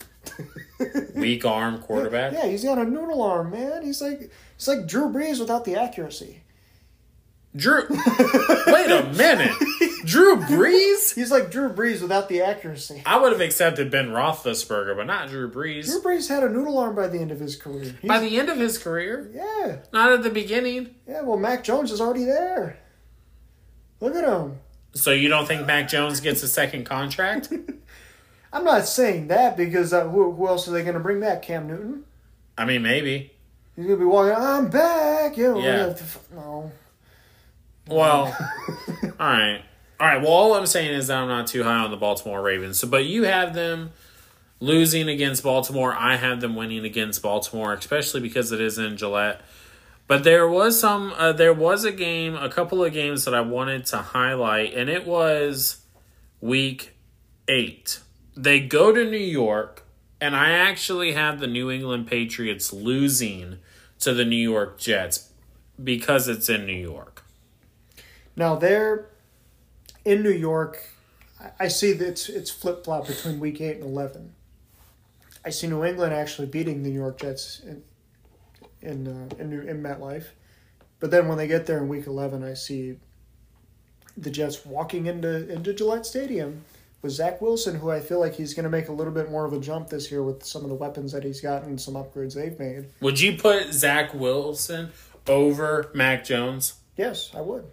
weak 1.15 1.45
arm 1.45 1.79
quarterback. 1.81 2.33
Yeah, 2.33 2.45
he's 2.45 2.63
got 2.63 2.77
a 2.77 2.85
noodle 2.85 3.21
arm, 3.21 3.51
man. 3.51 3.83
He's 3.83 4.01
like 4.01 4.31
he's 4.55 4.67
like 4.67 4.87
Drew 4.87 5.09
Brees 5.09 5.39
without 5.39 5.65
the 5.65 5.75
accuracy. 5.75 6.41
Drew, 7.55 7.81
wait 8.67 8.91
a 8.91 9.11
minute. 9.15 9.51
Drew 10.05 10.37
Brees? 10.37 11.13
He's 11.15 11.31
like 11.31 11.49
Drew 11.49 11.69
Brees 11.69 11.99
without 11.99 12.29
the 12.29 12.41
accuracy. 12.41 13.01
I 13.07 13.19
would 13.19 13.31
have 13.31 13.41
accepted 13.41 13.89
Ben 13.89 14.09
Roethlisberger, 14.09 14.95
but 14.95 15.07
not 15.07 15.29
Drew 15.29 15.49
Brees. 15.49 15.85
Drew 15.85 16.01
Brees 16.01 16.29
had 16.29 16.43
a 16.43 16.49
noodle 16.49 16.77
arm 16.77 16.95
by 16.95 17.07
the 17.07 17.19
end 17.19 17.31
of 17.31 17.39
his 17.39 17.55
career. 17.55 17.95
He's, 17.99 18.07
by 18.07 18.19
the 18.19 18.39
end 18.39 18.49
of 18.49 18.57
his 18.57 18.77
career? 18.77 19.31
Yeah. 19.33 19.77
Not 19.91 20.11
at 20.11 20.21
the 20.21 20.29
beginning. 20.29 20.93
Yeah, 21.07 21.21
well, 21.21 21.37
Mac 21.37 21.63
Jones 21.63 21.91
is 21.91 21.99
already 21.99 22.23
there. 22.23 22.77
Look 23.99 24.15
at 24.15 24.23
him. 24.23 24.59
So 24.93 25.11
you 25.11 25.29
don't 25.29 25.47
think 25.47 25.65
Mac 25.67 25.87
Jones 25.87 26.19
gets 26.19 26.43
a 26.43 26.47
second 26.47 26.85
contract? 26.85 27.51
I'm 28.53 28.63
not 28.63 28.87
saying 28.87 29.27
that 29.27 29.55
because 29.55 29.93
uh, 29.93 30.07
who, 30.07 30.31
who 30.31 30.47
else 30.47 30.67
are 30.67 30.71
they 30.71 30.81
going 30.81 30.95
to 30.95 30.99
bring 30.99 31.19
back? 31.19 31.43
Cam 31.43 31.67
Newton? 31.67 32.03
I 32.57 32.65
mean, 32.65 32.81
maybe. 32.81 33.31
He's 33.75 33.85
going 33.85 33.99
to 33.99 34.03
be 34.03 34.09
walking, 34.09 34.35
I'm 34.35 34.69
back. 34.69 35.37
You 35.37 35.53
know, 35.53 35.59
yeah. 35.59 35.95
No. 36.33 36.71
Well, 37.87 38.35
all 39.03 39.09
right. 39.19 39.61
All 39.99 40.07
right. 40.07 40.21
Well, 40.21 40.31
all 40.31 40.53
I'm 40.55 40.65
saying 40.65 40.93
is 40.93 41.07
that 41.07 41.17
I'm 41.17 41.27
not 41.27 41.47
too 41.47 41.63
high 41.63 41.77
on 41.77 41.91
the 41.91 41.97
Baltimore 41.97 42.41
Ravens. 42.41 42.79
So, 42.79 42.87
but 42.87 43.05
you 43.05 43.23
have 43.23 43.53
them 43.53 43.91
losing 44.59 45.07
against 45.07 45.43
Baltimore. 45.43 45.93
I 45.93 46.15
have 46.15 46.41
them 46.41 46.55
winning 46.55 46.85
against 46.85 47.21
Baltimore, 47.21 47.73
especially 47.73 48.21
because 48.21 48.51
it 48.51 48.59
is 48.59 48.77
in 48.77 48.97
Gillette. 48.97 49.41
But 50.09 50.23
there 50.23 50.47
was 50.47 50.79
some. 50.79 51.13
Uh, 51.15 51.33
there 51.33 51.53
was 51.53 51.85
a 51.85 51.91
game, 51.91 52.33
a 52.33 52.49
couple 52.49 52.83
of 52.83 52.91
games 52.91 53.25
that 53.25 53.35
I 53.35 53.41
wanted 53.41 53.85
to 53.85 53.97
highlight, 53.97 54.73
and 54.73 54.89
it 54.89 55.05
was 55.05 55.85
Week 56.41 56.97
Eight. 57.47 57.99
They 58.35 58.59
go 58.59 58.91
to 58.91 59.05
New 59.05 59.17
York, 59.17 59.85
and 60.19 60.35
I 60.35 60.49
actually 60.49 61.11
have 61.11 61.39
the 61.39 61.45
New 61.45 61.69
England 61.69 62.07
Patriots 62.07 62.73
losing 62.73 63.59
to 63.99 64.11
the 64.15 64.25
New 64.25 64.35
York 64.35 64.79
Jets 64.79 65.31
because 65.81 66.27
it's 66.27 66.49
in 66.49 66.65
New 66.65 66.73
York. 66.73 67.23
Now 68.35 68.55
they're 68.55 69.09
in 70.03 70.23
New 70.23 70.31
York. 70.31 70.89
I 71.59 71.67
see 71.67 71.93
that 71.93 72.07
it's 72.07 72.29
it's 72.29 72.49
flip 72.49 72.83
flop 72.83 73.05
between 73.05 73.39
week 73.39 73.61
eight 73.61 73.75
and 73.75 73.85
eleven. 73.85 74.33
I 75.45 75.51
see 75.51 75.67
New 75.67 75.83
England 75.83 76.15
actually 76.15 76.47
beating 76.47 76.81
the 76.81 76.89
New 76.89 76.95
York 76.95 77.19
Jets 77.19 77.59
in 77.59 77.83
in 78.81 79.07
uh, 79.07 79.35
in, 79.41 79.49
New, 79.49 79.61
in 79.61 79.81
MetLife, 79.81 80.25
but 80.99 81.11
then 81.11 81.27
when 81.27 81.37
they 81.37 81.47
get 81.47 81.65
there 81.65 81.77
in 81.77 81.87
week 81.87 82.07
eleven, 82.07 82.43
I 82.43 82.53
see 82.53 82.97
the 84.17 84.29
Jets 84.29 84.65
walking 84.65 85.05
into 85.05 85.51
into 85.51 85.73
Gillette 85.73 86.05
Stadium 86.05 86.63
with 87.01 87.13
Zach 87.13 87.41
Wilson, 87.41 87.75
who 87.75 87.89
I 87.89 87.99
feel 87.99 88.19
like 88.19 88.35
he's 88.35 88.53
going 88.53 88.65
to 88.65 88.69
make 88.69 88.89
a 88.89 88.91
little 88.91 89.13
bit 89.13 89.31
more 89.31 89.45
of 89.45 89.53
a 89.53 89.59
jump 89.59 89.89
this 89.89 90.11
year 90.11 90.21
with 90.21 90.43
some 90.43 90.63
of 90.63 90.69
the 90.69 90.75
weapons 90.75 91.11
that 91.13 91.23
he's 91.23 91.41
gotten, 91.41 91.77
some 91.77 91.93
upgrades 91.93 92.35
they've 92.35 92.59
made. 92.59 92.87
Would 92.99 93.19
you 93.19 93.37
put 93.37 93.71
Zach 93.71 94.13
Wilson 94.13 94.91
over 95.27 95.89
Mac 95.93 96.25
Jones? 96.25 96.73
Yes, 96.97 97.31
I 97.33 97.41
would. 97.41 97.65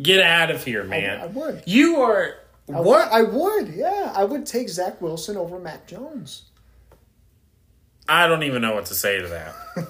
Get 0.00 0.20
out 0.20 0.50
of 0.50 0.64
here, 0.64 0.82
man. 0.82 1.20
I 1.20 1.26
would. 1.26 1.62
You 1.66 2.00
are 2.00 2.36
I 2.68 2.80
what? 2.80 2.84
would, 2.84 2.96
I 2.98 3.22
would, 3.22 3.74
yeah. 3.74 4.12
I 4.14 4.24
would 4.24 4.46
take 4.46 4.68
Zach 4.68 5.00
Wilson 5.00 5.36
over 5.36 5.58
Mac 5.58 5.86
Jones. 5.86 6.44
I 8.08 8.26
don't 8.26 8.42
even 8.42 8.62
know 8.62 8.74
what 8.74 8.86
to 8.86 8.94
say 8.94 9.20
to 9.20 9.28
that. 9.28 9.54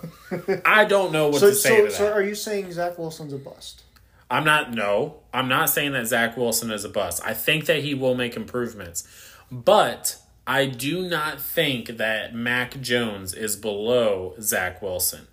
I 0.64 0.84
don't 0.84 1.12
know 1.12 1.28
what 1.28 1.40
So, 1.40 1.50
to 1.50 1.54
say 1.54 1.88
so, 1.88 1.88
so 1.88 2.12
are 2.12 2.22
you 2.22 2.34
saying 2.34 2.72
Zach 2.72 2.98
Wilson's 2.98 3.32
a 3.32 3.38
bust? 3.38 3.82
I'm 4.30 4.44
not. 4.44 4.72
No, 4.72 5.16
I'm 5.32 5.48
not 5.48 5.70
saying 5.70 5.92
that 5.92 6.06
Zach 6.06 6.36
Wilson 6.36 6.70
is 6.70 6.84
a 6.84 6.88
bust. 6.88 7.22
I 7.24 7.34
think 7.34 7.66
that 7.66 7.82
he 7.84 7.94
will 7.94 8.14
make 8.14 8.36
improvements, 8.36 9.06
but 9.50 10.16
I 10.46 10.66
do 10.66 11.08
not 11.08 11.40
think 11.40 11.96
that 11.98 12.34
Mac 12.34 12.80
Jones 12.80 13.34
is 13.34 13.56
below 13.56 14.34
Zach 14.40 14.82
Wilson 14.82 15.26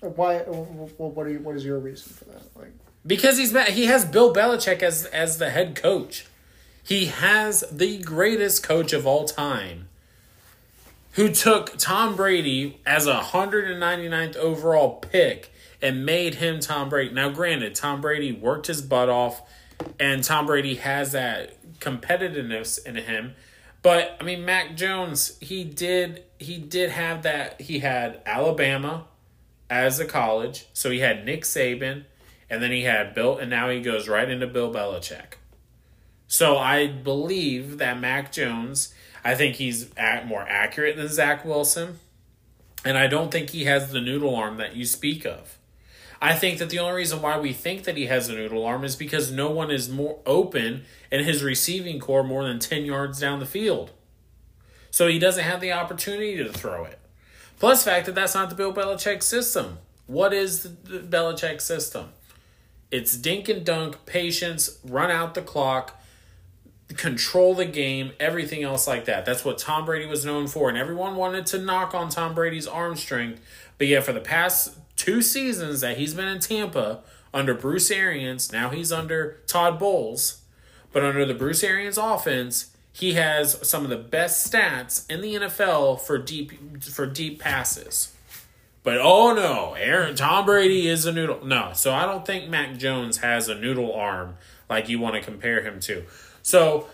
Why? 0.00 0.42
Well, 0.46 1.10
what 1.10 1.26
are 1.26 1.30
you? 1.30 1.40
What 1.40 1.56
is 1.56 1.64
your 1.64 1.78
reason 1.78 2.12
for 2.14 2.24
that? 2.26 2.42
Like, 2.56 2.72
because 3.06 3.38
he's 3.38 3.56
he 3.68 3.86
has 3.86 4.04
Bill 4.04 4.32
Belichick 4.34 4.82
as 4.82 5.04
as 5.06 5.38
the 5.38 5.50
head 5.50 5.76
coach. 5.76 6.26
He 6.82 7.06
has 7.06 7.62
the 7.70 7.98
greatest 7.98 8.62
coach 8.62 8.92
of 8.94 9.06
all 9.06 9.26
time, 9.26 9.88
who 11.12 11.30
took 11.30 11.76
Tom 11.76 12.16
Brady 12.16 12.80
as 12.86 13.06
a 13.06 13.20
199th 13.20 14.36
overall 14.36 14.96
pick 14.96 15.52
and 15.82 16.04
made 16.04 16.36
him 16.36 16.60
Tom 16.60 16.88
Brady. 16.88 17.12
Now, 17.12 17.30
granted, 17.30 17.74
Tom 17.74 18.00
Brady 18.00 18.32
worked 18.32 18.66
his 18.66 18.82
butt 18.82 19.08
off, 19.08 19.42
and 19.98 20.22
Tom 20.22 20.46
Brady 20.46 20.76
has 20.76 21.12
that 21.12 21.56
competitiveness 21.80 22.84
in 22.84 22.96
him. 22.96 23.34
But 23.82 24.16
I 24.20 24.24
mean, 24.24 24.44
Mac 24.44 24.76
Jones, 24.76 25.38
he 25.40 25.64
did 25.64 26.24
he 26.38 26.58
did 26.58 26.90
have 26.90 27.22
that. 27.22 27.60
He 27.60 27.78
had 27.80 28.20
Alabama 28.26 29.06
as 29.68 29.98
a 30.00 30.04
college, 30.04 30.66
so 30.72 30.90
he 30.90 31.00
had 31.00 31.24
Nick 31.24 31.42
Saban, 31.44 32.04
and 32.48 32.62
then 32.62 32.72
he 32.72 32.82
had 32.82 33.14
Bill, 33.14 33.38
and 33.38 33.48
now 33.48 33.70
he 33.70 33.80
goes 33.80 34.08
right 34.08 34.28
into 34.28 34.46
Bill 34.46 34.72
Belichick. 34.72 35.34
So 36.26 36.58
I 36.58 36.86
believe 36.86 37.78
that 37.78 37.98
Mac 37.98 38.32
Jones, 38.32 38.94
I 39.24 39.34
think 39.34 39.56
he's 39.56 39.94
at 39.96 40.26
more 40.26 40.42
accurate 40.42 40.96
than 40.96 41.08
Zach 41.08 41.44
Wilson, 41.44 41.98
and 42.84 42.96
I 42.96 43.06
don't 43.06 43.30
think 43.30 43.50
he 43.50 43.64
has 43.64 43.92
the 43.92 44.00
noodle 44.00 44.34
arm 44.34 44.56
that 44.56 44.76
you 44.76 44.84
speak 44.84 45.24
of. 45.24 45.58
I 46.22 46.34
think 46.34 46.58
that 46.58 46.68
the 46.68 46.78
only 46.78 46.96
reason 46.96 47.22
why 47.22 47.38
we 47.38 47.52
think 47.52 47.84
that 47.84 47.96
he 47.96 48.06
has 48.06 48.28
a 48.28 48.34
noodle 48.34 48.64
arm 48.64 48.84
is 48.84 48.94
because 48.94 49.32
no 49.32 49.50
one 49.50 49.70
is 49.70 49.88
more 49.88 50.18
open 50.26 50.84
in 51.10 51.24
his 51.24 51.42
receiving 51.42 51.98
core 51.98 52.22
more 52.22 52.44
than 52.44 52.58
10 52.58 52.84
yards 52.84 53.20
down 53.20 53.40
the 53.40 53.46
field. 53.46 53.90
So 54.90 55.08
he 55.08 55.18
doesn't 55.18 55.44
have 55.44 55.60
the 55.60 55.72
opportunity 55.72 56.36
to 56.36 56.52
throw 56.52 56.84
it. 56.84 56.98
Plus, 57.58 57.84
fact 57.84 58.06
that 58.06 58.14
that's 58.14 58.34
not 58.34 58.50
the 58.50 58.54
Bill 58.54 58.72
Belichick 58.72 59.22
system. 59.22 59.78
What 60.06 60.34
is 60.34 60.62
the, 60.62 60.98
Belichick 60.98 61.60
system? 61.60 62.10
It's 62.90 63.16
dink 63.16 63.48
and 63.48 63.64
dunk, 63.64 64.04
patience, 64.04 64.78
run 64.84 65.10
out 65.10 65.34
the 65.34 65.42
clock, 65.42 65.99
control 66.94 67.54
the 67.54 67.64
game, 67.64 68.12
everything 68.18 68.62
else 68.62 68.86
like 68.86 69.04
that. 69.04 69.24
That's 69.24 69.44
what 69.44 69.58
Tom 69.58 69.84
Brady 69.84 70.06
was 70.06 70.24
known 70.24 70.46
for, 70.46 70.68
and 70.68 70.76
everyone 70.76 71.16
wanted 71.16 71.46
to 71.46 71.58
knock 71.58 71.94
on 71.94 72.08
Tom 72.08 72.34
Brady's 72.34 72.66
arm 72.66 72.96
strength. 72.96 73.40
But 73.78 73.86
yeah, 73.86 74.00
for 74.00 74.12
the 74.12 74.20
past 74.20 74.76
two 74.96 75.22
seasons 75.22 75.80
that 75.80 75.96
he's 75.96 76.14
been 76.14 76.28
in 76.28 76.40
Tampa 76.40 77.00
under 77.32 77.54
Bruce 77.54 77.90
Arians, 77.90 78.52
now 78.52 78.70
he's 78.70 78.92
under 78.92 79.38
Todd 79.46 79.78
Bowles, 79.78 80.42
but 80.92 81.04
under 81.04 81.24
the 81.24 81.34
Bruce 81.34 81.62
Arians 81.62 81.96
offense, 81.96 82.70
he 82.92 83.14
has 83.14 83.66
some 83.66 83.84
of 83.84 83.90
the 83.90 83.96
best 83.96 84.50
stats 84.50 85.08
in 85.10 85.20
the 85.20 85.34
NFL 85.36 86.00
for 86.00 86.18
deep 86.18 86.82
for 86.82 87.06
deep 87.06 87.40
passes. 87.40 88.12
But 88.82 88.98
oh 88.98 89.32
no, 89.34 89.74
Aaron 89.74 90.16
Tom 90.16 90.44
Brady 90.44 90.88
is 90.88 91.06
a 91.06 91.12
noodle. 91.12 91.44
No, 91.44 91.70
so 91.74 91.92
I 91.92 92.04
don't 92.04 92.26
think 92.26 92.48
Mac 92.48 92.76
Jones 92.78 93.18
has 93.18 93.48
a 93.48 93.54
noodle 93.54 93.94
arm 93.94 94.36
like 94.68 94.88
you 94.88 94.98
want 94.98 95.14
to 95.16 95.20
compare 95.20 95.62
him 95.62 95.80
to. 95.80 96.04
So 96.50 96.88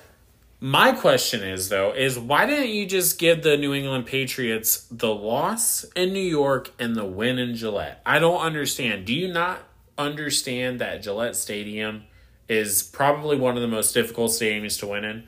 my 0.61 0.93
question 0.93 1.43
is 1.43 1.71
though, 1.71 1.93
is 1.93 2.19
why 2.19 2.45
didn't 2.45 2.69
you 2.69 2.85
just 2.85 3.19
give 3.19 3.43
the 3.43 3.57
New 3.57 3.73
England 3.73 4.05
Patriots 4.05 4.87
the 4.91 5.09
loss 5.09 5.85
in 5.97 6.13
New 6.13 6.21
York 6.21 6.73
and 6.79 6.95
the 6.95 7.07
win 7.07 7.39
in 7.39 7.55
Gillette? 7.55 8.03
I 8.05 8.19
don't 8.19 8.43
understand. 8.43 9.07
Do 9.07 9.15
you 9.15 9.33
not 9.33 9.63
understand 9.97 10.79
that 10.81 11.03
Gillette 11.03 11.37
Stadium 11.37 12.05
is 12.51 12.83
probably 12.83 13.39
one 13.39 13.57
of 13.57 13.63
the 13.63 13.69
most 13.69 13.95
difficult 13.95 14.31
stadiums 14.31 14.79
to 14.81 14.89
win 14.89 15.05
in? 15.05 15.27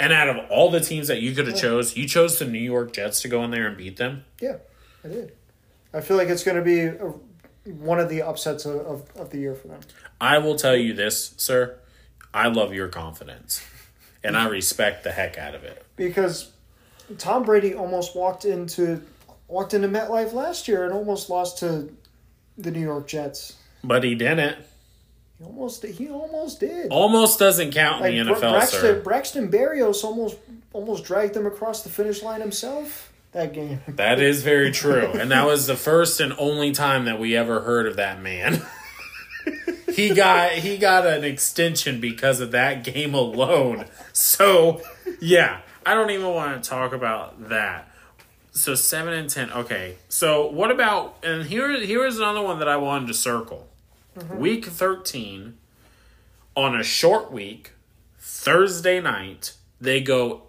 And 0.00 0.12
out 0.12 0.28
of 0.28 0.50
all 0.50 0.68
the 0.68 0.80
teams 0.80 1.06
that 1.06 1.22
you 1.22 1.32
could 1.32 1.46
have 1.46 1.56
chose, 1.56 1.96
you 1.96 2.08
chose 2.08 2.40
the 2.40 2.46
New 2.46 2.58
York 2.58 2.92
Jets 2.92 3.22
to 3.22 3.28
go 3.28 3.44
in 3.44 3.52
there 3.52 3.68
and 3.68 3.76
beat 3.76 3.96
them. 3.96 4.24
yeah, 4.40 4.56
I 5.04 5.08
did. 5.08 5.36
I 5.94 6.00
feel 6.00 6.16
like 6.16 6.26
it's 6.26 6.42
going 6.42 6.56
to 6.56 6.64
be 6.64 6.80
a, 6.80 7.12
one 7.70 8.00
of 8.00 8.08
the 8.08 8.22
upsets 8.22 8.64
of, 8.64 8.80
of, 8.80 9.16
of 9.16 9.30
the 9.30 9.38
year 9.38 9.54
for 9.54 9.68
them. 9.68 9.80
I 10.20 10.38
will 10.38 10.56
tell 10.56 10.74
you 10.74 10.94
this, 10.94 11.34
sir. 11.36 11.78
I 12.34 12.48
love 12.48 12.72
your 12.72 12.88
confidence. 12.88 13.64
And 14.24 14.36
I 14.36 14.46
respect 14.48 15.02
the 15.04 15.10
heck 15.10 15.36
out 15.36 15.54
of 15.54 15.64
it. 15.64 15.84
because 15.96 16.50
Tom 17.18 17.42
Brady 17.42 17.74
almost 17.74 18.14
walked 18.14 18.44
into 18.44 19.02
walked 19.48 19.74
into 19.74 19.88
MetLife 19.88 20.32
last 20.32 20.68
year 20.68 20.84
and 20.84 20.94
almost 20.94 21.28
lost 21.28 21.58
to 21.58 21.92
the 22.56 22.70
New 22.70 22.80
York 22.80 23.06
Jets. 23.08 23.56
But 23.84 24.04
he 24.04 24.14
didn't. 24.14 24.58
He 25.38 25.44
almost 25.44 25.84
he 25.84 26.08
almost 26.08 26.60
did. 26.60 26.90
Almost 26.90 27.38
doesn't 27.40 27.72
count 27.72 28.06
in 28.06 28.26
the 28.26 28.32
NFL, 28.32 28.40
Braxton, 28.52 28.80
sir. 28.80 29.00
Braxton 29.00 29.50
Berrios 29.50 30.04
almost 30.04 30.36
almost 30.72 31.04
dragged 31.04 31.34
them 31.34 31.46
across 31.46 31.82
the 31.82 31.90
finish 31.90 32.22
line 32.22 32.40
himself 32.40 33.12
that 33.32 33.52
game. 33.52 33.80
That 33.88 34.20
is 34.20 34.42
very 34.42 34.70
true. 34.70 35.06
And 35.06 35.30
that 35.32 35.46
was 35.46 35.66
the 35.66 35.76
first 35.76 36.20
and 36.20 36.32
only 36.38 36.70
time 36.70 37.06
that 37.06 37.18
we 37.18 37.36
ever 37.36 37.60
heard 37.62 37.86
of 37.86 37.96
that 37.96 38.22
man. 38.22 38.62
he 39.94 40.14
got 40.14 40.52
he 40.52 40.78
got 40.78 41.06
an 41.06 41.24
extension 41.24 42.00
because 42.00 42.40
of 42.40 42.50
that 42.52 42.84
game 42.84 43.14
alone. 43.14 43.86
So, 44.12 44.82
yeah, 45.20 45.60
I 45.84 45.94
don't 45.94 46.10
even 46.10 46.28
want 46.28 46.62
to 46.62 46.68
talk 46.68 46.92
about 46.92 47.48
that. 47.48 47.88
So 48.52 48.74
7 48.74 49.12
and 49.14 49.30
10. 49.30 49.50
Okay. 49.50 49.96
So, 50.08 50.50
what 50.50 50.70
about 50.70 51.16
and 51.22 51.44
here 51.44 51.80
here 51.80 52.04
is 52.06 52.18
another 52.18 52.42
one 52.42 52.58
that 52.58 52.68
I 52.68 52.76
wanted 52.76 53.08
to 53.08 53.14
circle. 53.14 53.68
Mm-hmm. 54.16 54.38
Week 54.38 54.66
13 54.66 55.56
on 56.54 56.78
a 56.78 56.82
short 56.82 57.32
week, 57.32 57.72
Thursday 58.18 59.00
night, 59.00 59.54
they 59.80 60.00
go 60.00 60.42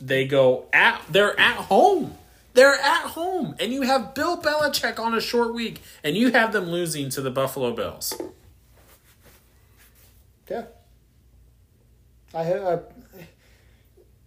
they 0.00 0.26
go 0.26 0.66
at 0.72 1.02
they're 1.10 1.38
at 1.38 1.56
home. 1.56 2.16
They're 2.54 2.74
at 2.74 3.02
home, 3.10 3.54
and 3.60 3.72
you 3.72 3.82
have 3.82 4.14
Bill 4.14 4.36
Belichick 4.36 4.98
on 4.98 5.14
a 5.14 5.20
short 5.20 5.54
week, 5.54 5.80
and 6.02 6.16
you 6.16 6.32
have 6.32 6.52
them 6.52 6.64
losing 6.64 7.08
to 7.10 7.20
the 7.20 7.30
Buffalo 7.30 7.72
Bills. 7.72 8.12
Yeah. 10.50 10.64
I 12.34 12.52
uh, 12.52 12.80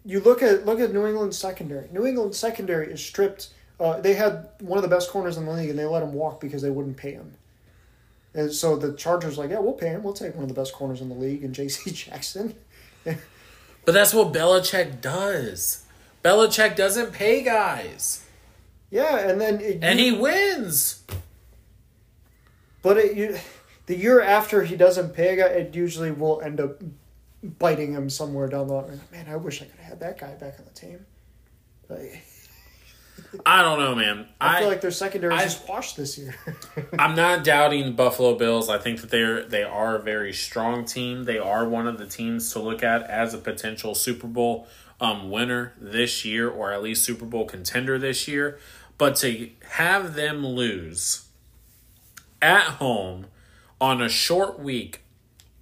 you 0.06 0.20
look 0.20 0.42
at 0.42 0.66
look 0.66 0.80
at 0.80 0.94
New 0.94 1.06
England 1.06 1.36
secondary. 1.36 1.88
New 1.92 2.06
England 2.06 2.36
secondary 2.36 2.92
is 2.92 3.04
stripped. 3.04 3.50
Uh, 3.80 4.00
they 4.00 4.14
had 4.14 4.50
one 4.60 4.78
of 4.78 4.84
the 4.84 4.96
best 4.96 5.10
corners 5.10 5.38
in 5.38 5.46
the 5.46 5.52
league, 5.52 5.70
and 5.70 5.78
they 5.78 5.86
let 5.86 6.04
him 6.04 6.14
walk 6.14 6.40
because 6.40 6.62
they 6.62 6.70
wouldn't 6.70 6.98
pay 6.98 7.14
him. 7.14 7.34
And 8.34 8.52
so 8.52 8.78
the 8.78 8.94
Chargers 8.94 9.38
like, 9.38 9.50
yeah, 9.50 9.60
we'll 9.60 9.74
pay 9.74 9.88
him. 9.88 10.04
We'll 10.04 10.14
take 10.14 10.36
one 10.36 10.44
of 10.44 10.50
the 10.50 10.56
best 10.56 10.74
corners 10.74 11.02
in 11.02 11.10
the 11.10 11.16
league, 11.16 11.44
and 11.44 11.54
J.C. 11.56 11.92
Jackson. 11.92 12.56
But 13.84 13.94
that's 13.94 14.14
what 14.14 14.32
Belichick 14.32 15.02
does. 15.02 15.84
Belichick 16.24 16.76
doesn't 16.76 17.14
pay 17.14 17.42
guys, 17.42 18.24
Yeah, 18.92 19.18
and 19.18 19.42
then 19.42 19.60
it, 19.60 19.80
and 19.82 20.00
he 20.00 20.12
wins. 20.12 21.04
But 22.84 22.98
it, 22.98 23.18
you, 23.18 23.40
the 23.86 23.96
year 23.96 24.22
after 24.22 24.64
he 24.64 24.76
doesn't 24.76 25.14
pay 25.14 25.34
a 25.34 25.38
guy, 25.38 25.48
it 25.48 25.76
usually 25.76 26.12
will 26.12 26.42
end 26.42 26.60
up 26.60 26.82
biting 27.44 27.94
him 27.94 28.10
somewhere 28.10 28.48
down 28.48 28.68
the 28.68 28.74
line. 28.74 29.02
Man, 29.12 29.28
I 29.30 29.36
wish 29.36 29.62
I 29.62 29.66
could 29.66 29.80
have 29.80 29.90
had 29.90 30.00
that 30.02 30.20
guy 30.20 30.34
back 30.36 30.60
on 30.60 30.66
the 30.66 30.72
team. 30.72 31.06
Like, 31.90 32.24
I 33.46 33.62
don't 33.62 33.80
know, 33.80 33.96
man. 33.96 34.28
I, 34.40 34.58
I, 34.58 34.60
feel 34.60 34.70
like 34.70 34.82
their 34.82 34.92
secondary 34.92 35.34
I- 35.34 35.44
just 35.44 35.68
washed 35.68 35.98
this 35.98 36.18
year. 36.18 36.36
I'm 37.00 37.16
not 37.16 37.44
doubting 37.44 37.86
the 37.86 37.92
Buffalo 37.92 38.36
Bills. 38.36 38.70
I 38.70 38.78
think 38.78 39.02
that 39.02 39.10
they're 39.10 39.44
they 39.44 39.64
are 39.64 39.96
a 39.96 40.02
very 40.02 40.34
strong 40.34 40.86
team. 40.86 41.24
They 41.24 41.40
are 41.40 41.68
one 41.68 41.88
of 41.88 41.98
the 41.98 42.08
teams 42.08 42.52
to 42.54 42.60
look 42.60 42.84
at 42.84 43.04
as 43.04 43.34
a 43.34 43.38
potential 43.38 43.96
Super 43.96 44.28
Bowl 44.28 44.68
um, 45.00 45.30
winner 45.30 45.74
this 45.80 46.24
year, 46.24 46.50
or 46.50 46.72
at 46.72 46.84
least 46.84 47.04
Super 47.04 47.26
Bowl 47.26 47.46
contender 47.46 47.98
this 47.98 48.28
year. 48.28 48.60
But 48.98 49.16
to 49.18 49.50
have 49.72 50.14
them 50.14 50.46
lose 50.46 51.26
at 52.42 52.64
home 52.64 53.28
on 53.82 54.02
a 54.02 54.08
short 54.08 54.60
week 54.60 55.02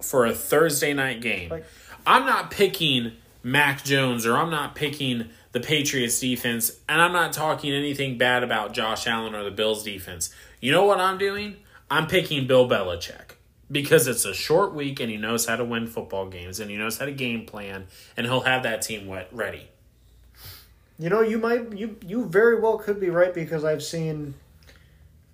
for 0.00 0.26
a 0.26 0.32
Thursday 0.34 0.92
night 0.92 1.20
game, 1.20 1.48
Like- 1.48 1.64
I'm 2.06 2.26
not 2.26 2.50
picking 2.50 3.12
Mac 3.42 3.82
Jones 3.82 4.26
or 4.26 4.36
I'm 4.36 4.50
not 4.50 4.74
picking 4.74 5.30
the 5.52 5.60
Patriots 5.60 6.20
defense, 6.20 6.78
and 6.88 7.00
I'm 7.02 7.12
not 7.12 7.32
talking 7.32 7.72
anything 7.72 8.16
bad 8.18 8.44
about 8.44 8.72
Josh 8.72 9.06
Allen 9.08 9.34
or 9.34 9.42
the 9.42 9.50
Bills 9.50 9.82
defense. 9.82 10.32
You 10.60 10.70
know 10.70 10.84
what 10.84 11.00
I'm 11.00 11.18
doing? 11.18 11.56
I'm 11.90 12.06
picking 12.06 12.46
Bill 12.46 12.68
Belichick 12.68 13.32
because 13.72 14.06
it's 14.06 14.24
a 14.24 14.34
short 14.34 14.74
week 14.74 15.00
and 15.00 15.10
he 15.10 15.16
knows 15.16 15.46
how 15.46 15.56
to 15.56 15.64
win 15.64 15.86
football 15.88 16.28
games 16.28 16.60
and 16.60 16.70
he 16.70 16.76
knows 16.76 16.98
how 16.98 17.06
to 17.06 17.12
game 17.12 17.46
plan 17.46 17.86
and 18.16 18.26
he'll 18.26 18.42
have 18.42 18.62
that 18.62 18.82
team 18.82 19.06
wet 19.08 19.28
ready. 19.32 19.68
you 20.98 21.08
know, 21.08 21.20
you 21.20 21.38
might 21.38 21.72
you 21.76 21.96
you 22.06 22.26
very 22.26 22.60
well 22.60 22.78
could 22.78 23.00
be 23.00 23.10
right 23.10 23.32
because 23.34 23.64
I've 23.64 23.82
seen 23.82 24.34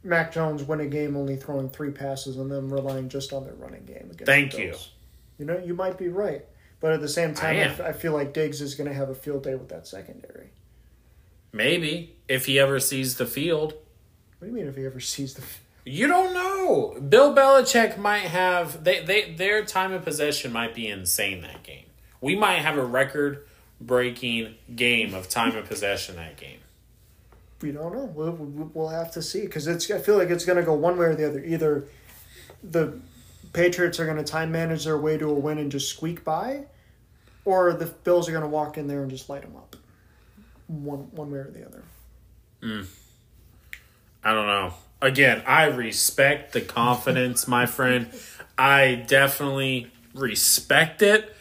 Mac 0.07 0.33
Jones 0.33 0.63
win 0.63 0.81
a 0.81 0.87
game 0.87 1.17
only 1.17 1.37
throwing 1.37 1.69
three 1.69 1.91
passes 1.91 2.37
and 2.37 2.51
then 2.51 2.69
relying 2.69 3.09
just 3.09 3.33
on 3.33 3.45
their 3.45 3.55
running 3.55 3.85
game. 3.85 4.09
Against 4.11 4.27
Thank 4.27 4.57
you. 4.57 4.75
You 5.39 5.45
know, 5.45 5.59
you 5.59 5.75
might 5.75 5.99
be 5.99 6.09
right, 6.09 6.45
but 6.81 6.93
at 6.93 7.01
the 7.01 7.09
same 7.09 7.35
time, 7.35 7.57
I, 7.57 7.61
am. 7.61 7.71
f- 7.73 7.81
I 7.81 7.93
feel 7.93 8.13
like 8.13 8.33
Diggs 8.33 8.61
is 8.61 8.75
going 8.75 8.89
to 8.89 8.95
have 8.95 9.11
a 9.11 9.15
field 9.15 9.43
day 9.43 9.55
with 9.55 9.69
that 9.69 9.87
secondary. 9.87 10.51
Maybe 11.53 12.17
if 12.29 12.47
he 12.47 12.59
ever 12.59 12.81
sees 12.81 13.17
the 13.17 13.27
field. 13.27 13.75
What 14.39 14.41
do 14.43 14.47
you 14.47 14.53
mean 14.53 14.67
if 14.67 14.77
he 14.77 14.87
ever 14.87 15.01
sees 15.01 15.35
the? 15.35 15.43
field? 15.43 15.63
You 15.85 16.09
don't 16.09 16.35
know. 16.35 17.01
Bill 17.01 17.35
Belichick 17.35 17.97
might 17.97 18.23
have 18.23 18.83
they, 18.83 19.05
they 19.05 19.33
their 19.33 19.65
time 19.65 19.93
of 19.93 20.05
possession 20.05 20.53
might 20.53 20.75
be 20.75 20.89
insane 20.89 21.43
that 21.43 21.63
game. 21.63 21.85
We 22.21 22.35
might 22.35 22.57
have 22.57 22.77
a 22.77 22.85
record 22.85 23.47
breaking 23.81 24.55
game 24.75 25.15
of 25.15 25.29
time 25.29 25.57
of 25.57 25.67
possession 25.67 26.17
that 26.17 26.37
game. 26.37 26.59
We 27.63 27.73
don't 27.73 27.95
know. 27.95 28.05
We'll, 28.05 28.33
we'll 28.75 28.89
have 28.89 29.13
to 29.13 29.23
see 29.23 29.43
because 29.43 29.67
it's. 29.67 29.91
I 29.91 29.99
feel 29.99 30.19
like 30.19 30.29
it's 30.29 30.45
going 30.45 30.59
to 30.59 30.65
go 30.65 30.75
one 30.75 30.99
way 30.99 31.07
or 31.07 31.15
the 31.15 31.27
other. 31.27 31.43
Either 31.43 31.85
the 32.63 32.99
Patriots 33.53 33.99
are 33.99 34.05
going 34.05 34.19
to 34.19 34.25
time 34.25 34.53
manage 34.53 34.85
their 34.85 34.99
way 34.99 35.17
to 35.17 35.29
a 35.29 35.35
win 35.35 35.59
and 35.59 35.73
just 35.73 35.89
squeak 35.89 36.23
by, 36.25 36.65
or 37.45 37.73
the 37.73 37.87
Bills 37.87 38.29
are 38.29 38.33
going 38.33 38.43
to 38.43 38.49
walk 38.49 38.77
in 38.77 38.87
there 38.87 39.03
and 39.03 39.11
just 39.11 39.31
light 39.31 39.43
them 39.43 39.57
up. 39.57 39.77
One 40.67 41.11
one 41.13 41.31
way 41.31 41.39
or 41.39 41.51
the 41.51 41.67
other. 41.67 41.83
Hmm. 42.63 42.83
I 44.23 44.35
don't 44.35 44.47
know. 44.47 44.75
Again, 45.01 45.43
I 45.47 45.67
respect 45.67 46.53
the 46.53 46.61
confidence, 46.61 47.47
my 47.47 47.65
friend. 47.67 48.11
I 48.59 49.05
definitely 49.07 49.93
respect 50.15 51.01
it. 51.03 51.36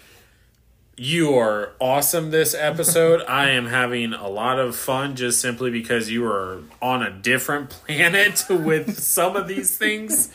You 0.97 1.37
are 1.37 1.73
awesome 1.79 2.31
this 2.31 2.53
episode. 2.53 3.21
I 3.27 3.49
am 3.49 3.65
having 3.67 4.13
a 4.13 4.29
lot 4.29 4.59
of 4.59 4.75
fun 4.75 5.15
just 5.15 5.41
simply 5.41 5.69
because 5.69 6.09
you 6.09 6.25
are 6.25 6.61
on 6.81 7.03
a 7.03 7.11
different 7.11 7.69
planet 7.85 8.45
with 8.49 8.97
some 8.99 9.35
of 9.35 9.47
these 9.47 9.77
things. 9.77 10.29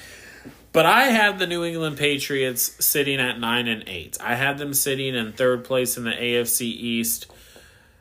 But 0.73 0.87
I 0.87 1.07
had 1.07 1.39
the 1.39 1.47
New 1.47 1.65
England 1.65 1.97
Patriots 1.97 2.85
sitting 2.85 3.19
at 3.19 3.41
9 3.41 3.67
and 3.67 3.85
8. 3.89 4.19
I 4.21 4.35
had 4.35 4.59
them 4.59 4.75
sitting 4.75 5.15
in 5.15 5.33
third 5.33 5.65
place 5.65 5.97
in 5.97 6.05
the 6.05 6.13
AFC 6.13 6.61
East. 6.63 7.27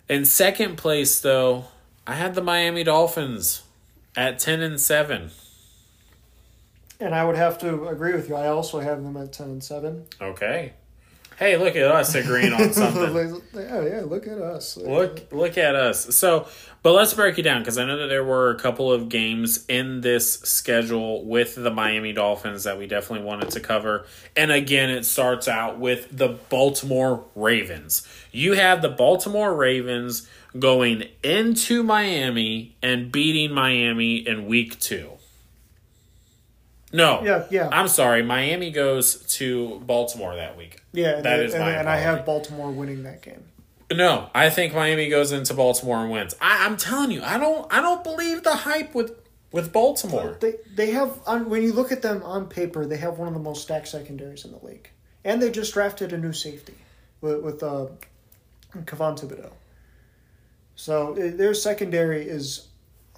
In 0.07 0.26
second 0.26 0.76
place 0.78 1.20
though, 1.20 1.66
I 2.05 2.16
had 2.16 2.36
the 2.36 2.43
Miami 2.43 2.84
Dolphins 2.84 3.64
at 4.16 4.38
10 4.38 4.62
and 4.62 4.80
7. 4.80 5.32
And 6.99 7.16
I 7.16 7.24
would 7.24 7.38
have 7.38 7.57
to 7.60 7.88
agree 7.88 8.14
with 8.14 8.28
you. 8.28 8.36
I 8.36 8.47
also 8.47 8.80
have 8.80 9.01
them 9.01 9.16
at 9.16 9.32
ten 9.32 9.47
and 9.47 9.64
seven. 9.64 10.05
Okay. 10.22 10.74
Hey, 11.40 11.56
look 11.56 11.78
at 11.78 11.84
us 11.84 12.14
agreeing 12.16 12.52
on 12.52 12.74
something. 12.74 13.42
yeah, 13.56 13.82
yeah. 13.82 14.02
Look 14.02 14.28
at 14.28 14.40
us. 14.40 14.76
Look 14.76 15.32
look 15.32 15.58
at 15.58 15.74
us. 15.74 16.14
So, 16.14 16.50
but 16.84 16.92
let's 16.92 17.14
break 17.14 17.40
it 17.40 17.44
down 17.44 17.62
because 17.62 17.78
I 17.78 17.86
know 17.86 17.98
that 17.98 18.08
there 18.08 18.26
were 18.26 18.50
a 18.50 18.60
couple 18.60 18.92
of 18.92 19.08
games 19.08 19.66
in 19.70 20.02
this 20.02 20.40
schedule 20.42 21.24
with 21.24 21.56
the 21.56 21.72
Miami 21.72 22.12
Dolphins 22.12 22.66
that 22.66 22.78
we 22.78 22.88
definitely 22.88 23.26
wanted 23.26 23.52
to 23.52 23.62
cover. 23.62 24.06
And 24.36 24.52
again, 24.52 24.90
it 24.90 25.06
starts 25.06 25.48
out 25.48 25.80
with 25.80 26.10
the 26.12 26.38
Baltimore 26.50 27.24
Ravens. 27.36 28.06
You 28.34 28.54
have 28.54 28.82
the 28.82 28.90
Baltimore 28.90 29.56
Ravens 29.56 30.28
going 30.58 31.06
into 31.24 31.84
Miami 31.84 32.76
and 32.82 33.14
beating 33.14 33.54
Miami 33.54 34.18
in 34.18 34.46
week 34.46 34.78
2. 34.82 35.18
No. 36.92 37.22
Yeah, 37.24 37.46
yeah. 37.50 37.70
I'm 37.72 37.88
sorry. 37.88 38.24
Miami 38.24 38.72
goes 38.72 39.24
to 39.36 39.80
Baltimore 39.86 40.36
that 40.36 40.58
week. 40.58 40.82
Yeah, 40.92 41.22
That 41.22 41.40
and, 41.40 41.42
is 41.44 41.54
and, 41.54 41.64
my 41.64 41.72
and 41.72 41.88
I 41.88 41.98
have. 41.98 42.26
Baltimore 42.26 42.72
winning 42.72 43.04
that 43.04 43.22
game. 43.22 43.44
No, 43.92 44.30
I 44.36 44.50
think 44.50 44.74
Miami 44.74 45.10
goes 45.10 45.32
into 45.32 45.54
Baltimore 45.54 46.02
and 46.04 46.12
wins. 46.12 46.36
I, 46.40 46.66
I'm 46.66 46.78
telling 46.78 47.12
you, 47.12 47.24
I 47.24 47.38
don't. 47.40 47.72
I 47.74 47.82
don't 47.82 48.04
believe 48.04 48.44
the 48.44 48.56
hype 48.56 48.94
with 48.94 49.14
with 49.52 49.74
Baltimore. 49.74 50.38
They 50.40 50.56
they 50.76 50.92
have 50.92 51.20
on 51.26 51.50
when 51.50 51.64
you 51.64 51.74
look 51.74 51.92
at 51.92 52.04
them 52.04 52.22
on 52.24 52.48
paper, 52.48 52.86
they 52.86 52.98
have 52.98 53.18
one 53.18 53.28
of 53.28 53.34
the 53.34 53.40
most 53.40 53.64
stacked 53.64 53.88
secondaries 53.88 54.46
in 54.46 54.52
the 54.52 54.64
league, 54.64 54.90
and 55.24 55.42
they 55.42 55.50
just 55.50 55.74
drafted 55.74 56.14
a 56.14 56.20
new 56.20 56.34
safety 56.34 56.76
with 57.22 57.42
with 57.42 57.64
uh, 57.64 57.88
Kayvon 58.76 59.20
Thibodeaux. 59.20 59.54
So 60.76 61.14
uh, 61.14 61.36
their 61.36 61.56
secondary 61.56 62.28
is 62.28 62.68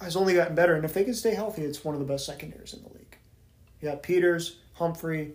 has 0.00 0.16
only 0.16 0.34
gotten 0.34 0.54
better, 0.54 0.74
and 0.74 0.86
if 0.86 0.94
they 0.94 1.04
can 1.04 1.14
stay 1.14 1.34
healthy, 1.34 1.62
it's 1.62 1.84
one 1.84 1.94
of 1.94 2.00
the 2.00 2.06
best 2.06 2.24
secondaries 2.24 2.72
in 2.72 2.82
the 2.82 2.88
league. 2.88 3.01
You 3.82 3.88
got 3.90 4.02
Peters, 4.02 4.56
Humphrey. 4.74 5.32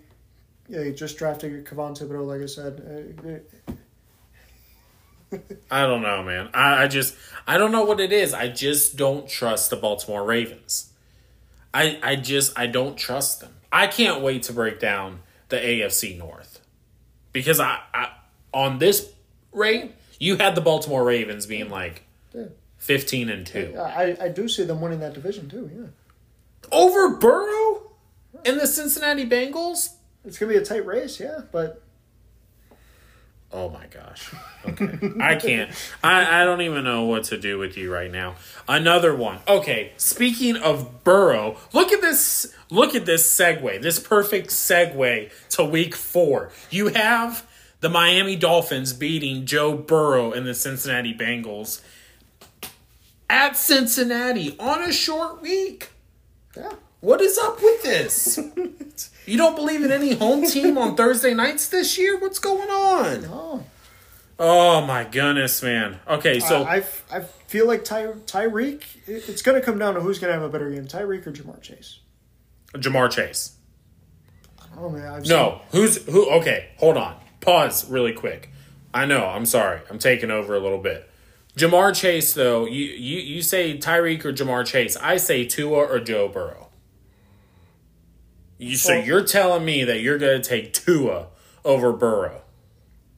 Yeah, 0.69 0.81
you 0.81 0.93
just 0.93 1.17
drafted 1.17 1.65
Kayvon 1.65 1.97
Thibodeaux, 1.99 2.25
like 2.25 2.41
I 2.41 2.45
said. 2.45 3.13
Uh, 5.31 5.37
I 5.69 5.81
don't 5.85 6.01
know, 6.01 6.23
man. 6.23 6.49
I, 6.53 6.83
I 6.83 6.87
just 6.87 7.15
I 7.45 7.57
don't 7.57 7.73
know 7.73 7.83
what 7.83 7.99
it 7.99 8.13
is. 8.13 8.33
I 8.33 8.47
just 8.47 8.95
don't 8.95 9.27
trust 9.27 9.69
the 9.69 9.75
Baltimore 9.75 10.23
Ravens. 10.23 10.91
I 11.73 11.99
I 12.01 12.15
just 12.15 12.57
I 12.57 12.67
don't 12.67 12.97
trust 12.97 13.41
them. 13.41 13.53
I 13.71 13.87
can't 13.87 14.21
wait 14.21 14.43
to 14.43 14.53
break 14.53 14.79
down 14.79 15.19
the 15.49 15.57
AFC 15.57 16.17
North 16.17 16.61
because 17.33 17.59
I, 17.59 17.79
I 17.93 18.11
on 18.53 18.79
this 18.79 19.11
rate 19.51 19.91
you 20.19 20.37
had 20.37 20.55
the 20.55 20.61
Baltimore 20.61 21.03
Ravens 21.03 21.45
being 21.45 21.69
like 21.69 22.03
Yeah. 22.33 22.45
fifteen 22.77 23.27
and 23.29 23.45
two. 23.45 23.75
I 23.77 24.15
I 24.21 24.29
do 24.29 24.47
see 24.47 24.63
them 24.63 24.79
winning 24.79 25.01
that 25.01 25.13
division 25.13 25.49
too. 25.49 25.69
Yeah, 25.75 26.69
over 26.71 27.17
Burrow 27.17 27.86
and 28.45 28.59
the 28.59 28.67
Cincinnati 28.67 29.27
Bengals. 29.27 29.95
it's 30.25 30.37
gonna 30.37 30.51
be 30.51 30.57
a 30.57 30.65
tight 30.65 30.85
race. 30.85 31.19
Yeah, 31.19 31.41
but 31.51 31.81
Oh 33.51 33.69
my 33.69 33.85
gosh. 33.87 34.33
Okay. 34.67 34.99
I 35.21 35.35
can't. 35.35 35.71
I, 36.03 36.41
I 36.41 36.43
don't 36.43 36.59
even 36.59 36.83
know 36.83 37.05
what 37.05 37.23
to 37.25 37.37
do 37.37 37.57
with 37.57 37.77
you 37.77 37.93
right 37.93 38.11
now. 38.11 38.35
Another 38.67 39.15
one. 39.15 39.39
Okay, 39.47 39.93
speaking 39.95 40.57
of 40.57 41.05
Burrow, 41.05 41.55
look 41.71 41.93
at 41.93 42.01
this 42.01 42.53
look 42.69 42.93
at 42.93 43.05
this 43.05 43.33
segue. 43.33 43.81
This 43.81 43.97
perfect 43.97 44.49
segue 44.49 45.31
to 45.51 45.63
week 45.63 45.95
4. 45.95 46.51
You 46.69 46.89
have 46.89 47.47
the 47.79 47.87
Miami 47.87 48.35
Dolphins 48.35 48.91
beating 48.91 49.45
Joe 49.45 49.77
Burrow 49.77 50.33
and 50.33 50.45
the 50.45 50.53
Cincinnati 50.53 51.13
Bengals 51.13 51.81
at 53.29 53.55
Cincinnati 53.55 54.53
on 54.59 54.83
a 54.83 54.91
short 54.91 55.41
week. 55.41 55.91
yeah. 56.57 56.73
What 56.99 57.21
is 57.21 57.37
up 57.37 57.61
with 57.61 57.83
this? 57.83 58.39
you 59.25 59.37
don't 59.37 59.55
believe 59.55 59.83
in 59.83 59.91
any 59.91 60.15
home 60.15 60.45
team 60.45 60.77
on 60.77 60.95
Thursday 60.95 61.33
nights 61.33 61.69
this 61.69 61.97
year? 61.97 62.17
What's 62.17 62.39
going 62.39 62.69
on? 62.69 63.25
Oh. 63.25 63.63
Oh 64.39 64.85
my 64.85 65.03
goodness, 65.03 65.61
man. 65.63 65.99
Okay, 66.07 66.39
so 66.39 66.61
uh, 66.61 66.63
I, 66.63 66.75
I, 67.11 67.17
I 67.17 67.21
feel 67.47 67.67
like 67.67 67.83
Ty, 67.83 68.05
Tyreek, 68.25 68.83
it's 69.07 69.41
going 69.41 69.59
to 69.59 69.65
come 69.65 69.79
down 69.79 69.95
to 69.95 69.99
who's 69.99 70.19
going 70.19 70.29
to 70.29 70.39
have 70.39 70.43
a 70.43 70.49
better 70.49 70.69
game, 70.69 70.85
Tyreek 70.85 71.25
or 71.25 71.31
Ja'Marr 71.31 71.61
Chase. 71.61 71.99
Ja'Marr 72.73 73.09
Chase. 73.09 73.53
Oh 74.77 74.89
man, 74.89 75.07
I've 75.07 75.25
No, 75.25 75.61
who's 75.71 76.05
who? 76.05 76.29
Okay, 76.29 76.69
hold 76.77 76.97
on. 76.97 77.15
Pause 77.41 77.89
really 77.89 78.13
quick. 78.13 78.51
I 78.93 79.05
know. 79.05 79.25
I'm 79.25 79.47
sorry. 79.47 79.81
I'm 79.89 79.97
taking 79.97 80.29
over 80.29 80.55
a 80.55 80.59
little 80.59 80.77
bit. 80.77 81.09
Ja'Marr 81.55 81.95
Chase, 81.95 82.33
though, 82.33 82.65
you 82.65 82.85
you 82.85 83.19
you 83.19 83.41
say 83.41 83.75
Tyreek 83.75 84.23
or 84.23 84.31
Ja'Marr 84.33 84.67
Chase. 84.67 84.95
I 84.97 85.17
say 85.17 85.45
Tua 85.45 85.79
or 85.79 85.99
Joe 85.99 86.27
Burrow. 86.27 86.66
You 88.57 88.75
so 88.75 88.93
Well- 88.93 89.05
you're 89.05 89.23
telling 89.23 89.65
me 89.65 89.83
that 89.83 90.01
you're 90.01 90.17
going 90.17 90.41
to 90.41 90.47
take 90.47 90.73
Tua 90.73 91.27
over 91.63 91.93
Burrow? 91.93 92.41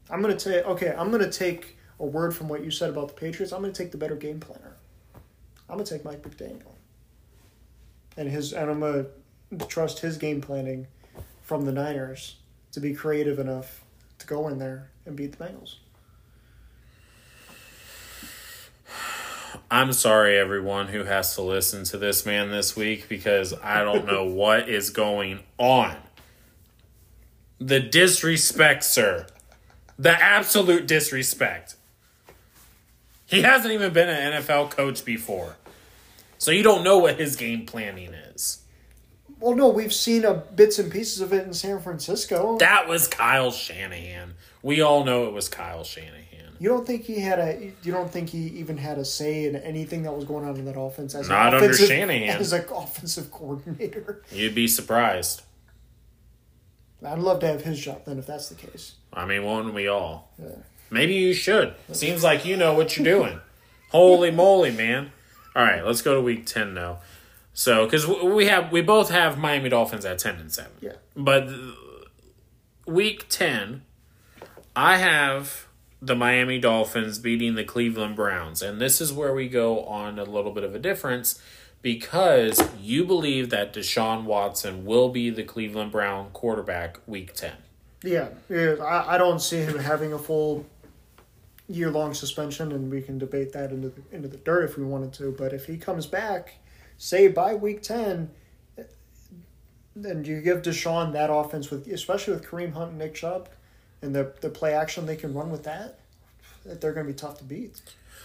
I'm 0.09 0.21
going 0.21 0.35
to 0.35 0.49
take 0.51 0.65
okay. 0.65 0.93
I'm 0.97 1.11
going 1.11 1.23
to 1.23 1.31
take 1.31 1.77
a 1.99 2.05
word 2.05 2.35
from 2.35 2.47
what 2.47 2.63
you 2.63 2.71
said 2.71 2.89
about 2.89 3.09
the 3.09 3.13
Patriots. 3.13 3.53
I'm 3.53 3.61
going 3.61 3.71
to 3.71 3.83
take 3.83 3.91
the 3.91 3.97
better 3.97 4.15
game 4.15 4.39
planner. 4.39 4.75
I'm 5.69 5.75
going 5.75 5.85
to 5.85 5.93
take 5.93 6.03
Mike 6.03 6.23
McDaniel, 6.23 6.73
and 8.17 8.27
his 8.27 8.51
and 8.53 8.71
I'm 8.71 8.79
going 8.79 9.05
to 9.57 9.65
trust 9.67 9.99
his 9.99 10.17
game 10.17 10.41
planning 10.41 10.87
from 11.43 11.65
the 11.65 11.71
Niners 11.71 12.37
to 12.71 12.79
be 12.79 12.93
creative 12.93 13.37
enough 13.37 13.83
to 14.17 14.25
go 14.27 14.47
in 14.47 14.57
there 14.57 14.89
and 15.05 15.15
beat 15.15 15.37
the 15.37 15.43
Bengals. 15.43 15.75
I'm 19.69 19.93
sorry, 19.93 20.37
everyone 20.37 20.87
who 20.87 21.03
has 21.03 21.35
to 21.35 21.41
listen 21.41 21.83
to 21.85 21.97
this 21.97 22.25
man 22.25 22.51
this 22.51 22.75
week 22.75 23.09
because 23.09 23.53
I 23.63 23.83
don't 23.83 24.05
know 24.05 24.25
what 24.25 24.69
is 24.69 24.89
going 24.89 25.39
on. 25.57 25.95
The 27.59 27.79
disrespect, 27.79 28.83
sir. 28.83 29.27
The 29.97 30.11
absolute 30.11 30.87
disrespect. 30.87 31.75
He 33.25 33.41
hasn't 33.41 33.73
even 33.73 33.93
been 33.93 34.09
an 34.09 34.41
NFL 34.41 34.71
coach 34.71 35.05
before. 35.05 35.55
So 36.37 36.51
you 36.51 36.63
don't 36.63 36.83
know 36.83 36.97
what 36.97 37.19
his 37.19 37.35
game 37.35 37.65
planning 37.65 38.13
is. 38.13 38.63
Well, 39.39 39.55
no, 39.55 39.69
we've 39.69 39.93
seen 39.93 40.25
uh, 40.25 40.33
bits 40.33 40.79
and 40.79 40.91
pieces 40.91 41.21
of 41.21 41.31
it 41.31 41.45
in 41.45 41.53
San 41.53 41.79
Francisco. 41.79 42.57
That 42.57 42.87
was 42.87 43.07
Kyle 43.07 43.51
Shanahan. 43.51 44.33
We 44.61 44.81
all 44.81 45.03
know 45.05 45.27
it 45.27 45.33
was 45.33 45.47
Kyle 45.47 45.83
Shanahan. 45.83 46.18
You 46.59 46.67
don't 46.69 46.85
think 46.85 47.05
he 47.05 47.19
had 47.21 47.39
a? 47.39 47.71
You 47.83 47.91
don't 47.91 48.11
think 48.11 48.29
he 48.29 48.47
even 48.59 48.77
had 48.77 48.97
a 48.97 49.05
say 49.05 49.45
in 49.45 49.55
anything 49.55 50.03
that 50.03 50.11
was 50.13 50.25
going 50.25 50.45
on 50.45 50.57
in 50.57 50.65
that 50.65 50.77
offense 50.77 51.15
as 51.15 51.29
Not 51.29 51.53
under 51.53 51.73
Shanahan. 51.73 52.39
as 52.41 52.51
an 52.51 52.65
offensive 52.69 53.31
coordinator? 53.31 54.21
You'd 54.31 54.55
be 54.55 54.67
surprised. 54.67 55.43
I'd 57.05 57.19
love 57.19 57.39
to 57.39 57.47
have 57.47 57.61
his 57.61 57.79
job 57.79 58.01
then 58.05 58.19
if 58.19 58.27
that's 58.27 58.49
the 58.49 58.55
case. 58.55 58.95
I 59.13 59.25
mean, 59.25 59.45
won't 59.45 59.73
we 59.73 59.87
all? 59.87 60.31
Yeah. 60.37 60.49
Maybe 60.91 61.13
you 61.13 61.33
should. 61.33 61.75
Seems 61.93 62.23
like 62.23 62.43
you 62.45 62.57
know 62.57 62.73
what 62.73 62.97
you're 62.97 63.05
doing. 63.05 63.39
Holy 63.89 64.31
moly, 64.43 64.71
man. 64.71 65.13
All 65.55 65.63
right, 65.63 65.85
let's 65.85 66.01
go 66.01 66.15
to 66.15 66.21
week 66.21 66.45
10 66.45 66.73
now. 66.73 66.99
So 67.53 67.85
because 67.85 68.07
we 68.07 68.45
have 68.47 68.71
we 68.71 68.81
both 68.81 69.09
have 69.11 69.37
Miami 69.37 69.67
Dolphins 69.69 70.05
at 70.05 70.19
ten 70.19 70.35
and 70.35 70.49
seven. 70.49 70.71
Yeah. 70.79 70.93
But 71.15 71.49
uh, 71.49 71.71
week 72.85 73.25
ten, 73.27 73.81
I 74.77 74.97
have 74.97 75.67
the 76.01 76.15
Miami 76.15 76.59
Dolphins 76.59 77.19
beating 77.19 77.55
the 77.55 77.63
Cleveland 77.63 78.15
Browns, 78.15 78.61
and 78.61 78.79
this 78.79 79.01
is 79.01 79.11
where 79.11 79.33
we 79.33 79.49
go 79.49 79.83
on 79.83 80.17
a 80.17 80.23
little 80.23 80.51
bit 80.51 80.63
of 80.63 80.73
a 80.73 80.79
difference 80.79 81.41
because 81.81 82.61
you 82.81 83.05
believe 83.05 83.49
that 83.49 83.73
Deshaun 83.73 84.23
Watson 84.23 84.85
will 84.85 85.09
be 85.09 85.29
the 85.29 85.43
Cleveland 85.43 85.91
Brown 85.91 86.29
quarterback 86.31 86.99
week 87.07 87.33
ten. 87.33 87.55
Yeah, 88.03 88.29
yeah 88.49 88.75
I, 88.81 89.15
I 89.15 89.17
don't 89.17 89.39
see 89.39 89.57
him 89.57 89.77
having 89.77 90.13
a 90.13 90.17
full 90.17 90.65
year 91.67 91.91
long 91.91 92.13
suspension, 92.13 92.71
and 92.71 92.89
we 92.89 93.01
can 93.01 93.17
debate 93.17 93.53
that 93.53 93.71
into 93.71 93.89
the, 93.89 94.01
into 94.11 94.27
the 94.27 94.37
dirt 94.37 94.69
if 94.69 94.77
we 94.77 94.83
wanted 94.83 95.13
to. 95.13 95.31
But 95.31 95.53
if 95.53 95.65
he 95.65 95.77
comes 95.77 96.05
back, 96.05 96.55
say 96.97 97.27
by 97.27 97.55
week 97.55 97.81
ten, 97.81 98.29
then 99.95 100.23
you 100.23 100.41
give 100.41 100.61
Deshaun 100.61 101.11
that 101.13 101.31
offense 101.31 101.69
with, 101.69 101.87
especially 101.87 102.33
with 102.33 102.45
Kareem 102.45 102.73
Hunt 102.73 102.91
and 102.91 102.99
Nick 102.99 103.15
Chubb, 103.15 103.49
and 104.01 104.15
the 104.15 104.33
the 104.41 104.49
play 104.49 104.73
action 104.73 105.05
they 105.05 105.15
can 105.15 105.33
run 105.33 105.51
with 105.51 105.63
that, 105.63 105.99
they're 106.65 106.93
going 106.93 107.05
to 107.05 107.13
be 107.13 107.17
tough 107.17 107.37
to 107.39 107.43
beat. 107.43 107.81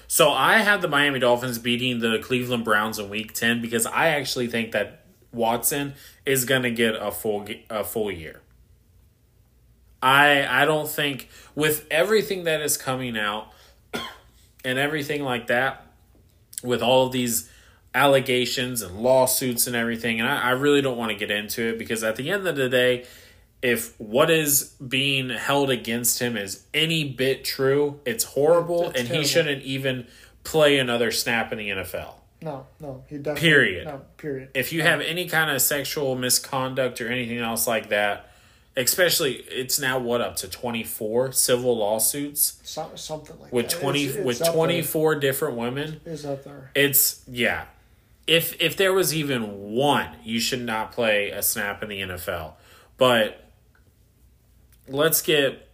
So 0.06 0.30
I 0.30 0.58
have 0.58 0.82
the 0.82 0.88
Miami 0.88 1.18
Dolphins 1.18 1.58
beating 1.58 2.00
the 2.00 2.18
Cleveland 2.18 2.64
Browns 2.64 2.98
in 2.98 3.08
Week 3.08 3.32
Ten 3.32 3.60
because 3.60 3.86
I 3.86 4.08
actually 4.08 4.48
think 4.48 4.72
that 4.72 5.04
Watson 5.32 5.94
is 6.24 6.44
going 6.44 6.62
to 6.62 6.70
get 6.70 6.94
a 6.94 7.10
full 7.10 7.46
a 7.70 7.84
full 7.84 8.10
year. 8.10 8.40
I 10.02 10.62
I 10.62 10.64
don't 10.64 10.88
think 10.88 11.28
with 11.54 11.86
everything 11.90 12.44
that 12.44 12.60
is 12.60 12.76
coming 12.76 13.18
out 13.18 13.48
and 14.64 14.78
everything 14.78 15.22
like 15.22 15.46
that, 15.48 15.86
with 16.62 16.82
all 16.82 17.06
of 17.06 17.12
these 17.12 17.50
allegations 17.94 18.82
and 18.82 19.00
lawsuits 19.00 19.66
and 19.66 19.74
everything, 19.74 20.20
and 20.20 20.28
I, 20.28 20.48
I 20.48 20.50
really 20.50 20.82
don't 20.82 20.98
want 20.98 21.10
to 21.10 21.16
get 21.16 21.30
into 21.30 21.70
it 21.70 21.78
because 21.78 22.04
at 22.04 22.16
the 22.16 22.30
end 22.30 22.46
of 22.46 22.56
the 22.56 22.68
day, 22.68 23.06
if 23.64 23.98
what 23.98 24.30
is 24.30 24.74
being 24.86 25.30
held 25.30 25.70
against 25.70 26.20
him 26.20 26.36
is 26.36 26.64
any 26.74 27.02
bit 27.02 27.44
true, 27.44 27.98
it's 28.04 28.22
horrible, 28.22 28.84
and 28.84 28.94
terrible. 28.94 29.16
he 29.16 29.24
shouldn't 29.24 29.62
even 29.62 30.06
play 30.44 30.78
another 30.78 31.10
snap 31.10 31.50
in 31.50 31.56
the 31.56 31.70
NFL. 31.70 32.12
No, 32.42 32.66
no, 32.78 33.04
he 33.08 33.16
definitely. 33.16 33.40
Period. 33.40 33.86
No, 33.86 34.02
period. 34.18 34.50
If 34.52 34.70
you 34.74 34.82
no. 34.82 34.90
have 34.90 35.00
any 35.00 35.26
kind 35.26 35.50
of 35.50 35.62
sexual 35.62 36.14
misconduct 36.14 37.00
or 37.00 37.08
anything 37.08 37.38
else 37.38 37.66
like 37.66 37.88
that, 37.88 38.28
especially 38.76 39.36
it's 39.48 39.80
now 39.80 39.98
what 39.98 40.20
up 40.20 40.36
to 40.36 40.48
24 40.48 41.32
civil 41.32 41.78
lawsuits 41.78 42.60
so, 42.64 42.90
something 42.96 43.40
like 43.40 43.50
with 43.50 43.70
that. 43.70 43.80
20 43.80 44.04
it's, 44.04 44.16
it's 44.16 44.24
with 44.26 44.44
24 44.52 45.12
there. 45.12 45.20
different 45.20 45.56
women 45.56 46.00
is 46.04 46.26
up 46.26 46.42
there 46.42 46.72
it's 46.74 47.22
yeah 47.28 47.66
if 48.26 48.60
if 48.60 48.76
there 48.76 48.92
was 48.92 49.14
even 49.14 49.72
one 49.74 50.08
you 50.24 50.40
should 50.40 50.60
not 50.60 50.90
play 50.90 51.30
a 51.30 51.40
snap 51.40 51.84
in 51.84 51.88
the 51.88 52.00
NFL 52.00 52.54
but 52.96 53.43
let's 54.88 55.22
get 55.22 55.68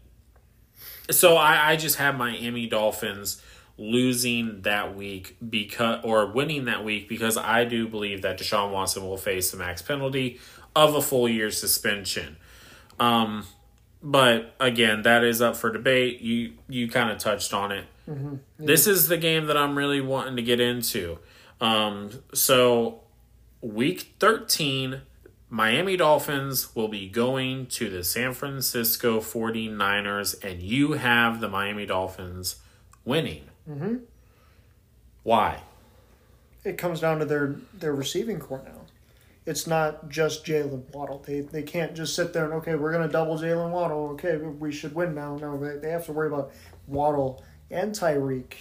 so 1.11 1.37
I 1.37 1.73
I 1.73 1.77
just 1.77 1.97
have 1.97 2.17
Miami 2.17 2.67
Dolphins 2.67 3.43
losing 3.77 4.61
that 4.63 4.95
week 4.95 5.37
because 5.49 6.01
or 6.05 6.27
winning 6.27 6.67
that 6.67 6.85
week 6.85 7.09
because 7.09 7.37
I 7.37 7.65
do 7.65 7.89
believe 7.89 8.23
that 8.23 8.39
Deshaun 8.39 8.73
Watson 8.73 9.03
will 9.05 9.17
face 9.17 9.51
the 9.51 9.57
max 9.57 9.81
penalty 9.83 10.39
of 10.77 10.95
a 10.95 11.03
full 11.03 11.29
year 11.29 11.51
suspension. 11.51 12.37
Um, 12.99 13.47
but 14.03 14.55
again, 14.61 15.03
that 15.03 15.25
is 15.25 15.41
up 15.41 15.57
for 15.57 15.73
debate. 15.73 16.21
You 16.21 16.53
you 16.69 16.89
kind 16.89 17.11
of 17.11 17.19
touched 17.19 17.53
on 17.53 17.73
it. 17.73 17.87
Mm-hmm. 18.09 18.35
Yeah. 18.59 18.67
This 18.67 18.87
is 18.87 19.09
the 19.09 19.17
game 19.17 19.47
that 19.47 19.57
I'm 19.57 19.77
really 19.77 20.01
wanting 20.01 20.37
to 20.37 20.43
get 20.43 20.61
into. 20.61 21.19
Um, 21.61 22.11
so 22.33 23.03
week 23.61 24.15
13, 24.19 25.03
Miami 25.51 25.97
Dolphins 25.97 26.75
will 26.75 26.89
be 26.89 27.09
going 27.09 27.67
to 27.67 27.91
the 27.91 28.05
San 28.05 28.33
Francisco 28.33 29.21
49ers, 29.21 30.43
and 30.45 30.63
you 30.63 30.93
have 30.93 31.41
the 31.41 31.49
Miami 31.49 31.85
Dolphins 31.85 32.57
winning. 33.05 33.45
Mm-hmm. 33.69 33.97
Why? 35.25 35.61
It 36.65 36.79
comes 36.79 37.01
down 37.01 37.19
to 37.19 37.25
their, 37.25 37.57
their 37.75 37.95
receiving 37.95 38.39
core 38.39 38.63
now 38.65 38.81
it's 39.47 39.67
not 39.67 40.09
just 40.09 40.45
Jalen 40.45 40.93
Waddle. 40.95 41.23
They 41.27 41.41
they 41.41 41.63
can't 41.63 41.95
just 41.95 42.15
sit 42.15 42.33
there 42.33 42.45
and 42.45 42.55
okay, 42.55 42.75
we're 42.75 42.93
gonna 42.93 43.09
double 43.09 43.37
Jalen 43.39 43.71
Waddle. 43.71 44.11
Okay, 44.11 44.37
we 44.37 44.71
should 44.71 44.95
win 44.95 45.15
now. 45.15 45.37
No, 45.37 45.59
they, 45.59 45.79
they 45.79 45.91
have 45.91 46.07
to 46.07 46.13
worry 46.13 46.29
about 46.29 46.53
Waddle 46.87 47.43
and 47.71 47.93
Tyreek. 47.93 48.55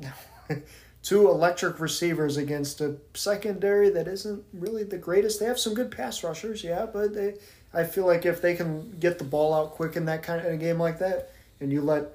Two 1.02 1.28
electric 1.28 1.80
receivers 1.80 2.36
against 2.36 2.80
a 2.80 2.96
secondary 3.14 3.90
that 3.90 4.06
isn't 4.06 4.44
really 4.52 4.84
the 4.84 4.98
greatest. 4.98 5.40
They 5.40 5.46
have 5.46 5.58
some 5.58 5.74
good 5.74 5.90
pass 5.90 6.22
rushers, 6.22 6.62
yeah, 6.62 6.86
but 6.86 7.14
they. 7.14 7.34
I 7.74 7.84
feel 7.84 8.06
like 8.06 8.26
if 8.26 8.42
they 8.42 8.54
can 8.54 8.98
get 9.00 9.18
the 9.18 9.24
ball 9.24 9.54
out 9.54 9.72
quick 9.72 9.96
in 9.96 10.04
that 10.04 10.22
kind 10.22 10.40
of 10.40 10.46
in 10.46 10.52
a 10.52 10.56
game 10.58 10.78
like 10.78 10.98
that, 10.98 11.32
and 11.58 11.72
you 11.72 11.80
let 11.80 12.12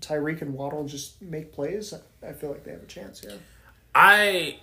Tyreek 0.00 0.40
and 0.40 0.54
Waddle 0.54 0.86
just 0.86 1.20
make 1.20 1.52
plays, 1.52 1.92
I 2.26 2.32
feel 2.32 2.50
like 2.50 2.64
they 2.64 2.70
have 2.70 2.82
a 2.82 2.86
chance. 2.86 3.22
Yeah. 3.26 3.36
I 3.94 4.58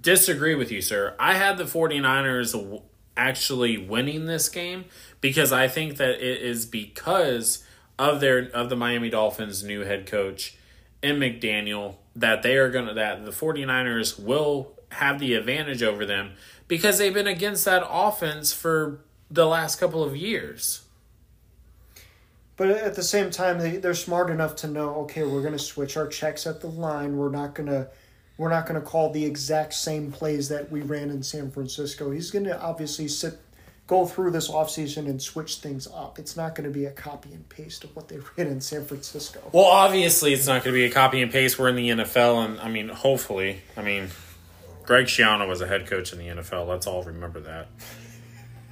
disagree 0.00 0.54
with 0.54 0.70
you, 0.70 0.82
sir. 0.82 1.14
I 1.18 1.34
had 1.34 1.58
the 1.58 1.64
49ers 1.64 2.82
actually 3.16 3.78
winning 3.78 4.26
this 4.26 4.48
game 4.48 4.84
because 5.20 5.52
I 5.52 5.68
think 5.68 5.96
that 5.96 6.20
it 6.20 6.42
is 6.42 6.66
because 6.66 7.64
of 7.98 8.20
their 8.20 8.50
of 8.50 8.68
the 8.68 8.76
Miami 8.76 9.08
Dolphins 9.08 9.64
new 9.64 9.80
head 9.82 10.06
coach 10.06 10.56
and 11.02 11.20
McDaniel 11.20 11.96
that 12.16 12.42
they 12.42 12.56
are 12.56 12.70
going 12.70 12.86
to 12.86 12.94
that 12.94 13.24
the 13.24 13.30
49ers 13.30 14.18
will 14.18 14.72
have 14.92 15.20
the 15.20 15.34
advantage 15.34 15.82
over 15.82 16.06
them 16.06 16.32
because 16.66 16.98
they've 16.98 17.14
been 17.14 17.26
against 17.26 17.64
that 17.66 17.86
offense 17.88 18.52
for 18.52 19.00
the 19.30 19.46
last 19.46 19.78
couple 19.78 20.02
of 20.02 20.16
years. 20.16 20.82
But 22.56 22.70
at 22.70 22.94
the 22.94 23.02
same 23.02 23.30
time, 23.30 23.58
they, 23.58 23.76
they're 23.76 23.94
smart 23.94 24.30
enough 24.30 24.56
to 24.56 24.66
know 24.66 24.94
okay, 25.02 25.24
we're 25.24 25.42
going 25.42 25.52
to 25.52 25.58
switch 25.58 25.96
our 25.96 26.06
checks 26.06 26.46
at 26.46 26.60
the 26.60 26.68
line. 26.68 27.16
We're 27.16 27.28
not 27.28 27.54
going 27.54 27.68
to 27.68 27.88
we're 28.38 28.50
not 28.50 28.66
going 28.66 28.80
to 28.80 28.86
call 28.86 29.10
the 29.12 29.24
exact 29.24 29.74
same 29.74 30.12
plays 30.12 30.48
that 30.48 30.70
we 30.70 30.80
ran 30.80 31.10
in 31.10 31.22
San 31.22 31.50
Francisco. 31.50 32.10
He's 32.10 32.30
going 32.30 32.44
to 32.44 32.60
obviously 32.60 33.08
sit 33.08 33.38
go 33.86 34.04
through 34.04 34.32
this 34.32 34.50
offseason 34.50 35.08
and 35.08 35.20
switch 35.22 35.56
things 35.56 35.86
up. 35.86 36.18
It's 36.18 36.36
not 36.36 36.54
going 36.54 36.70
to 36.70 36.76
be 36.76 36.86
a 36.86 36.90
copy 36.90 37.32
and 37.32 37.48
paste 37.48 37.84
of 37.84 37.94
what 37.94 38.08
they 38.08 38.18
ran 38.36 38.48
in 38.48 38.60
San 38.60 38.84
Francisco. 38.84 39.40
Well, 39.52 39.64
obviously 39.64 40.32
it's 40.32 40.46
not 40.46 40.64
going 40.64 40.74
to 40.74 40.78
be 40.78 40.84
a 40.84 40.90
copy 40.90 41.22
and 41.22 41.30
paste. 41.30 41.58
We're 41.58 41.68
in 41.68 41.76
the 41.76 41.90
NFL 41.90 42.44
and 42.44 42.60
I 42.60 42.68
mean, 42.68 42.88
hopefully, 42.88 43.60
I 43.76 43.82
mean, 43.82 44.08
Greg 44.84 45.06
Schiano 45.06 45.48
was 45.48 45.60
a 45.60 45.66
head 45.66 45.86
coach 45.86 46.12
in 46.12 46.18
the 46.18 46.26
NFL. 46.26 46.66
Let's 46.66 46.86
all 46.86 47.02
remember 47.02 47.40
that. 47.40 47.68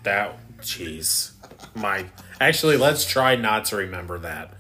That 0.03 0.37
jeez. 0.61 1.33
My 1.75 2.07
actually 2.41 2.77
let's 2.77 3.05
try 3.05 3.37
not 3.37 3.67
to 3.67 3.77
remember 3.77 4.19
that. 4.19 4.55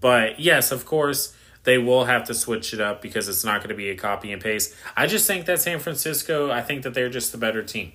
But 0.00 0.40
yes, 0.40 0.72
of 0.72 0.84
course, 0.84 1.34
they 1.64 1.78
will 1.78 2.04
have 2.04 2.24
to 2.24 2.34
switch 2.34 2.72
it 2.72 2.80
up 2.80 3.02
because 3.02 3.28
it's 3.28 3.44
not 3.44 3.58
going 3.58 3.70
to 3.70 3.74
be 3.74 3.90
a 3.90 3.96
copy 3.96 4.32
and 4.32 4.40
paste. 4.40 4.74
I 4.96 5.06
just 5.06 5.26
think 5.26 5.46
that 5.46 5.60
San 5.60 5.78
Francisco, 5.78 6.50
I 6.50 6.62
think 6.62 6.82
that 6.82 6.94
they're 6.94 7.10
just 7.10 7.32
the 7.32 7.38
better 7.38 7.62
team. 7.62 7.92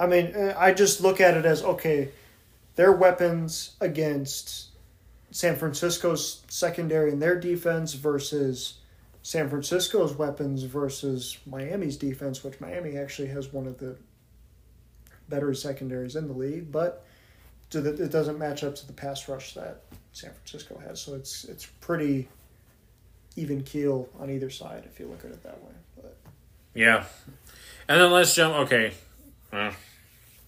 I 0.00 0.06
mean, 0.06 0.34
uh, 0.34 0.54
I 0.58 0.72
just 0.72 1.02
look 1.02 1.20
at 1.20 1.36
it 1.36 1.44
as 1.44 1.62
okay, 1.62 2.08
their 2.74 2.90
weapons 2.90 3.76
against 3.80 4.68
San 5.30 5.56
Francisco's 5.56 6.42
secondary 6.48 7.12
and 7.12 7.20
their 7.20 7.38
defense 7.38 7.92
versus 7.92 8.78
San 9.22 9.50
Francisco's 9.50 10.14
weapons 10.14 10.62
versus 10.62 11.36
Miami's 11.46 11.98
defense, 11.98 12.42
which 12.42 12.58
Miami 12.60 12.96
actually 12.96 13.28
has 13.28 13.52
one 13.52 13.66
of 13.66 13.78
the 13.78 13.96
better 15.28 15.52
secondaries 15.52 16.16
in 16.16 16.26
the 16.26 16.32
league, 16.32 16.72
but 16.72 17.04
it 17.72 18.10
doesn't 18.10 18.38
match 18.38 18.64
up 18.64 18.74
to 18.74 18.86
the 18.86 18.92
pass 18.92 19.28
rush 19.28 19.54
that 19.54 19.82
San 20.12 20.30
Francisco 20.32 20.80
has. 20.86 21.00
So 21.00 21.14
it's 21.14 21.44
it's 21.44 21.66
pretty 21.66 22.28
even 23.36 23.62
keel 23.62 24.08
on 24.18 24.30
either 24.30 24.50
side 24.50 24.84
if 24.86 24.98
you 24.98 25.06
look 25.06 25.24
at 25.24 25.30
it 25.30 25.42
that 25.42 25.62
way. 25.62 25.72
But 25.96 26.16
yeah, 26.74 27.04
and 27.86 28.00
then 28.00 28.10
let's 28.10 28.34
jump. 28.34 28.56
Okay, 28.56 28.92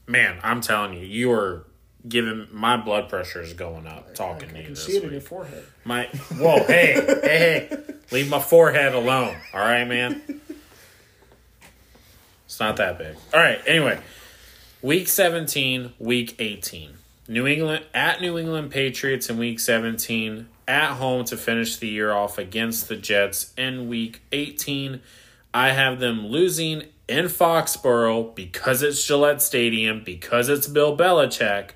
man, 0.07 0.38
I'm 0.42 0.61
telling 0.61 0.94
you, 0.94 1.05
you 1.05 1.32
are 1.32 1.66
giving 2.09 2.48
my 2.50 2.76
blood 2.76 3.09
pressure 3.09 3.40
is 3.40 3.53
going 3.53 3.86
up. 3.86 4.14
Talking 4.14 4.48
I, 4.48 4.53
I 4.53 4.55
to 4.55 4.59
you, 4.61 4.66
can 4.66 4.76
see 4.76 4.92
it 4.92 4.94
week. 4.96 5.05
in 5.05 5.12
your 5.12 5.20
forehead. 5.20 5.64
My 5.84 6.07
whoa, 6.38 6.64
hey, 6.64 6.94
hey, 7.22 7.68
hey, 7.70 7.78
leave 8.11 8.28
my 8.28 8.40
forehead 8.40 8.94
alone. 8.94 9.36
All 9.55 9.61
right, 9.61 9.84
man. 9.84 10.22
It's 12.46 12.61
not 12.61 12.76
that 12.76 12.98
big. 12.98 13.16
All 13.32 13.40
right. 13.40 13.61
Anyway, 13.66 13.98
week 14.82 15.09
17, 15.09 15.94
week 15.98 16.36
18. 16.38 16.90
New 17.28 17.46
England 17.46 17.84
at 17.94 18.20
New 18.20 18.36
England 18.36 18.70
Patriots 18.70 19.30
in 19.30 19.38
week 19.38 19.59
17, 19.59 20.48
at 20.68 20.94
home 20.94 21.24
to 21.24 21.36
finish 21.36 21.76
the 21.76 21.88
year 21.88 22.12
off 22.12 22.36
against 22.36 22.88
the 22.88 22.96
Jets 22.96 23.55
in 23.57 23.88
week 23.88 24.20
18. 24.32 25.00
I 25.55 25.70
have 25.70 25.98
them 25.98 26.26
losing 26.26 26.84
in 27.13 27.27
Foxborough 27.27 28.35
because 28.35 28.83
it's 28.83 29.05
Gillette 29.05 29.43
Stadium, 29.43 30.03
because 30.03 30.49
it's 30.49 30.67
Bill 30.67 30.97
Belichick. 30.97 31.71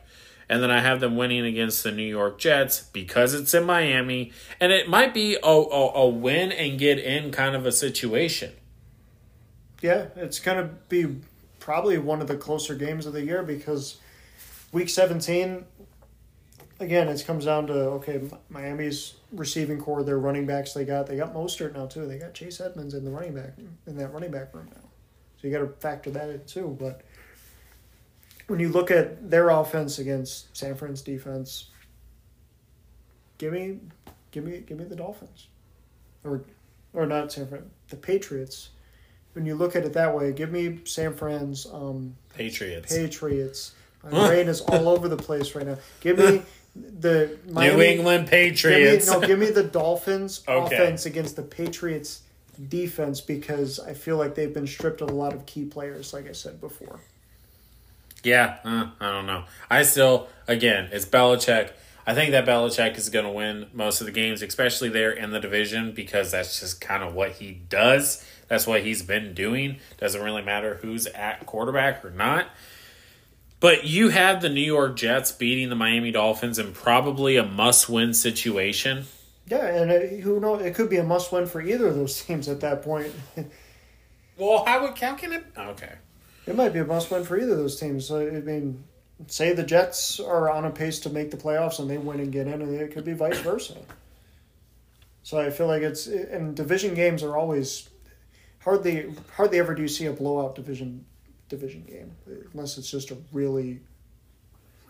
And 0.49 0.63
then 0.63 0.71
I 0.71 0.81
have 0.81 1.01
them 1.01 1.17
winning 1.17 1.45
against 1.45 1.83
the 1.83 1.91
New 1.91 2.05
York 2.05 2.39
Jets 2.39 2.81
because 2.81 3.35
it's 3.35 3.53
in 3.53 3.65
Miami. 3.65 4.33
And 4.61 4.73
it 4.73 4.89
might 4.89 5.13
be 5.13 5.37
a, 5.43 5.47
a, 5.47 5.93
a 5.95 6.09
win 6.09 6.53
and 6.53 6.79
get 6.79 6.99
in 6.99 7.33
kind 7.33 7.55
of 7.55 7.67
a 7.67 7.73
situation. 7.73 8.53
Yeah, 9.83 10.07
it's 10.17 10.39
going 10.39 10.59
to 10.59 10.75
be 10.89 11.17
probably 11.61 11.99
one 11.99 12.21
of 12.21 12.29
the 12.29 12.37
closer 12.37 12.75
games 12.75 13.07
of 13.07 13.13
the 13.13 13.25
year 13.25 13.43
because 13.43 13.99
week 14.73 14.89
17 14.89 15.65
again 16.79 17.09
it 17.09 17.25
comes 17.27 17.45
down 17.45 17.67
to 17.67 17.73
okay 17.73 18.21
miami's 18.49 19.15
receiving 19.33 19.79
core 19.79 20.05
their 20.05 20.19
running 20.19 20.47
backs 20.47 20.75
they 20.75 20.85
got 20.85 21.07
they 21.07 21.17
got 21.17 21.35
mostert 21.35 21.75
now 21.75 21.87
too 21.87 22.07
they 22.07 22.19
got 22.19 22.35
chase 22.35 22.61
edmonds 22.61 22.95
in 22.95 23.05
the 23.05 23.11
running 23.11 23.35
back 23.35 23.53
in 23.87 23.97
that 23.97 24.13
running 24.13 24.31
back 24.31 24.55
room 24.55 24.69
now 24.75 24.86
so 25.41 25.47
you 25.47 25.51
got 25.51 25.59
to 25.59 25.69
factor 25.81 26.11
that 26.11 26.29
in 26.29 26.45
too 26.45 26.77
but 26.79 27.03
when 28.47 28.61
you 28.61 28.69
look 28.69 28.91
at 28.91 29.31
their 29.31 29.51
offense 29.51 29.99
against 29.99 30.57
san 30.57 30.75
fran's 30.75 31.03
defense 31.03 31.67
give 33.39 33.53
me 33.53 33.79
give 34.31 34.45
me 34.45 34.63
give 34.67 34.79
me 34.79 34.85
the 34.85 34.97
dolphins 34.97 35.49
or 36.25 36.45
or 36.93 37.07
not 37.07 37.33
san 37.33 37.47
fran 37.47 37.71
the 37.89 37.97
patriots 37.97 38.71
when 39.37 39.45
you 39.45 39.55
look 39.55 39.77
at 39.77 39.85
it 39.85 39.93
that 39.93 40.17
way, 40.17 40.33
give 40.33 40.51
me 40.51 40.81
San 40.85 41.13
Fran's 41.13 41.67
um, 41.71 42.17
Patriots. 42.35 42.91
Patriots. 42.93 43.75
My 44.03 44.29
brain 44.29 44.49
is 44.49 44.63
all 44.63 44.89
over 44.89 45.09
the 45.09 45.17
place 45.17 45.55
right 45.55 45.67
now. 45.67 45.77
Give 46.01 46.17
me 46.17 46.43
the 47.01 47.37
Miami, 47.47 47.77
New 47.77 47.83
England 47.83 48.29
Patriots. 48.29 49.11
Give 49.11 49.15
me, 49.15 49.21
no, 49.21 49.27
give 49.27 49.39
me 49.39 49.51
the 49.51 49.65
Dolphins 49.65 50.43
okay. 50.49 50.75
offense 50.75 51.05
against 51.05 51.37
the 51.37 51.43
Patriots 51.43 52.23
defense 52.69 53.21
because 53.21 53.79
I 53.79 53.95
feel 53.95 54.17
like 54.17 54.35
they've 54.35 54.53
been 54.53 54.67
stripped 54.67 55.01
of 55.01 55.11
a 55.11 55.15
lot 55.15 55.33
of 55.33 55.47
key 55.47 55.65
players, 55.65 56.13
like 56.13 56.29
I 56.29 56.33
said 56.33 56.61
before. 56.61 57.01
Yeah, 58.23 58.59
uh, 58.65 58.89
I 59.01 59.13
don't 59.13 59.27
know. 59.27 59.45
I 59.71 59.83
still, 59.85 60.29
again, 60.49 60.89
it's 60.93 61.05
Belichick. 61.05 61.71
I 62.07 62.15
think 62.15 62.31
that 62.33 62.47
Belichick 62.47 62.97
is 62.99 63.09
going 63.09 63.25
to 63.25 63.31
win 63.31 63.67
most 63.73 64.01
of 64.01 64.07
the 64.07 64.13
games, 64.13 64.43
especially 64.43 64.89
there 64.89 65.11
in 65.11 65.31
the 65.31 65.41
division, 65.41 65.93
because 65.93 66.31
that's 66.31 66.61
just 66.61 66.81
kind 66.81 67.03
of 67.03 67.15
what 67.15 67.33
he 67.33 67.53
does. 67.69 68.25
That's 68.49 68.67
what 68.67 68.83
he's 68.83 69.03
been 69.03 69.35
doing. 69.35 69.79
Doesn't 69.99 70.23
really 70.23 70.43
matter 70.43 70.79
who's 70.83 71.07
at 71.09 71.47
quarterback 71.47 72.05
or 72.05 72.11
not. 72.11 72.49
But 73.59 73.85
you 73.85 74.11
have 74.11 74.43
the 74.43 74.49
New 74.49 74.61
York 74.61 74.97
Jets 74.97 75.33
beating 75.33 75.69
the 75.69 75.75
Miami 75.75 76.11
Dolphins 76.13 76.59
in 76.59 76.73
probably 76.73 77.37
a 77.37 77.45
must-win 77.45 78.15
situation. 78.15 79.07
Yeah, 79.47 79.67
and 79.67 79.91
it, 79.91 80.21
who 80.21 80.41
knows? 80.41 80.63
It 80.63 80.75
could 80.75 80.91
be 80.91 80.97
a 80.97 81.05
must-win 81.05 81.47
for 81.47 81.61
either 81.61 81.87
of 81.87 81.95
those 81.95 82.23
teams 82.25 82.49
at 82.49 82.61
that 82.61 82.83
point. 82.83 83.13
well, 84.37 84.65
how 84.65 84.83
would 84.83 84.99
how 84.99 85.15
can 85.15 85.33
it? 85.33 85.45
Okay, 85.57 85.93
it 86.47 86.57
might 86.57 86.73
be 86.73 86.81
a 86.81 86.85
must-win 86.85 87.25
for 87.25 87.39
either 87.39 87.53
of 87.53 87.59
those 87.59 87.79
teams. 87.79 88.07
So, 88.07 88.27
I 88.27 88.41
mean, 88.41 88.85
say 89.29 89.53
the 89.53 89.63
Jets 89.63 90.21
are 90.21 90.51
on 90.51 90.65
a 90.65 90.71
pace 90.71 91.01
to 91.01 91.11
make 91.11 91.31
the 91.31 91.37
playoffs 91.37 91.79
and 91.79 91.89
they 91.89 91.99
win 91.99 92.21
and 92.21 92.33
get 92.33 92.47
in, 92.47 92.61
and 92.61 92.75
it 92.75 92.93
could 92.93 93.05
be 93.05 93.13
vice 93.13 93.39
versa. 93.39 93.77
So 95.23 95.39
I 95.39 95.51
feel 95.51 95.67
like 95.67 95.83
it's 95.83 96.07
and 96.07 96.55
division 96.55 96.95
games 96.95 97.25
are 97.25 97.37
always 97.37 97.89
hardly 98.61 99.13
hardly 99.35 99.59
ever 99.59 99.75
do 99.75 99.83
you 99.83 99.89
see 99.89 100.07
a 100.07 100.13
blowout 100.13 100.55
division 100.55 101.05
division 101.49 101.83
game 101.83 102.13
unless 102.53 102.79
it's 102.79 102.89
just 102.89 103.11
a 103.11 103.17
really 103.33 103.81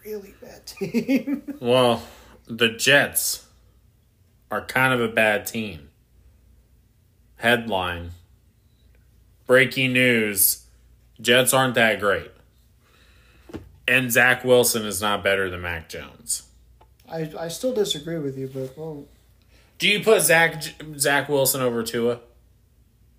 really 0.04 0.34
bad 0.42 0.66
team. 0.66 1.54
well, 1.58 2.02
the 2.46 2.68
Jets 2.68 3.45
are 4.50 4.64
kind 4.64 4.92
of 4.94 5.00
a 5.00 5.08
bad 5.08 5.46
team. 5.46 5.88
Headline 7.36 8.12
Breaking 9.46 9.92
news 9.92 10.66
Jets 11.20 11.54
aren't 11.54 11.74
that 11.76 12.00
great. 12.00 12.30
And 13.88 14.10
Zach 14.10 14.44
Wilson 14.44 14.84
is 14.84 15.00
not 15.00 15.22
better 15.22 15.48
than 15.48 15.62
Mac 15.62 15.88
Jones. 15.88 16.42
I, 17.08 17.32
I 17.38 17.48
still 17.48 17.72
disagree 17.72 18.18
with 18.18 18.36
you, 18.36 18.50
but 18.52 18.76
well. 18.76 19.04
Do 19.78 19.88
you 19.88 20.02
put 20.02 20.22
Zach 20.22 20.62
Zach 20.96 21.28
Wilson 21.28 21.62
over 21.62 21.82
Tua? 21.84 22.20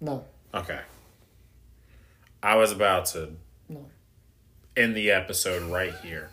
No. 0.02 0.26
Okay. 0.54 0.82
I 2.44 2.56
was 2.58 2.72
about 2.72 3.06
to 3.08 3.32
no. 3.70 3.86
end 4.76 4.96
the 4.96 5.12
episode 5.12 5.72
right 5.72 5.94
here 6.04 6.30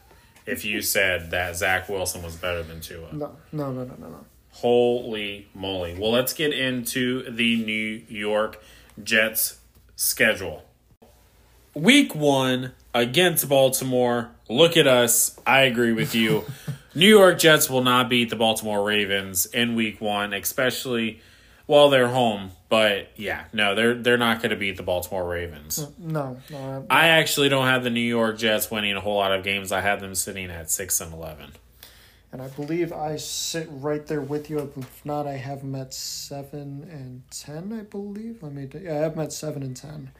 if 0.46 0.64
you 0.64 0.82
said 0.82 1.30
that 1.30 1.56
Zach 1.56 1.88
Wilson 1.88 2.22
was 2.22 2.36
better 2.36 2.62
than 2.62 2.80
Tua. 2.80 3.12
No, 3.12 3.36
no, 3.52 3.72
no, 3.72 3.84
no, 3.84 3.94
no, 3.98 4.08
no. 4.08 4.26
Holy 4.54 5.48
moly. 5.52 5.96
Well, 5.98 6.12
let's 6.12 6.32
get 6.32 6.52
into 6.52 7.28
the 7.30 7.56
New 7.64 8.02
York 8.08 8.62
Jets 9.02 9.58
schedule. 9.96 10.64
Week 11.74 12.14
one 12.14 12.72
against 12.94 13.48
Baltimore. 13.48 14.30
Look 14.48 14.76
at 14.76 14.86
us. 14.86 15.38
I 15.44 15.62
agree 15.62 15.92
with 15.92 16.14
you. 16.14 16.44
New 16.94 17.08
York 17.08 17.38
Jets 17.40 17.68
will 17.68 17.82
not 17.82 18.08
beat 18.08 18.30
the 18.30 18.36
Baltimore 18.36 18.84
Ravens 18.84 19.46
in 19.46 19.74
week 19.74 20.00
one, 20.00 20.32
especially 20.32 21.20
while 21.66 21.88
they're 21.88 22.08
home. 22.08 22.52
But 22.68 23.10
yeah, 23.16 23.46
no, 23.52 23.74
they're 23.74 23.94
they're 23.94 24.16
not 24.18 24.38
going 24.38 24.50
to 24.50 24.56
beat 24.56 24.76
the 24.76 24.84
Baltimore 24.84 25.28
Ravens. 25.28 25.80
Mm, 25.80 25.98
no, 25.98 26.36
no. 26.50 26.86
I 26.88 27.08
actually 27.08 27.48
don't 27.48 27.66
have 27.66 27.82
the 27.82 27.90
New 27.90 28.00
York 28.00 28.38
Jets 28.38 28.70
winning 28.70 28.94
a 28.94 29.00
whole 29.00 29.16
lot 29.16 29.32
of 29.32 29.42
games. 29.42 29.72
I 29.72 29.80
had 29.80 29.98
them 29.98 30.14
sitting 30.14 30.50
at 30.50 30.70
six 30.70 31.00
and 31.00 31.12
eleven. 31.12 31.52
And 32.34 32.42
I 32.42 32.48
believe 32.48 32.92
I 32.92 33.14
sit 33.14 33.68
right 33.70 34.04
there 34.04 34.20
with 34.20 34.50
you. 34.50 34.72
If 34.76 35.06
not, 35.06 35.28
I 35.28 35.34
have 35.34 35.60
them 35.60 35.76
at 35.76 35.94
seven 35.94 36.84
and 36.90 37.22
ten. 37.30 37.72
I 37.72 37.84
believe. 37.84 38.42
Let 38.42 38.52
me. 38.52 38.68
Yeah, 38.74 38.90
I 38.90 38.96
have 38.96 39.14
them 39.14 39.22
at 39.22 39.32
seven 39.32 39.62
and 39.62 39.76
ten. 39.76 40.10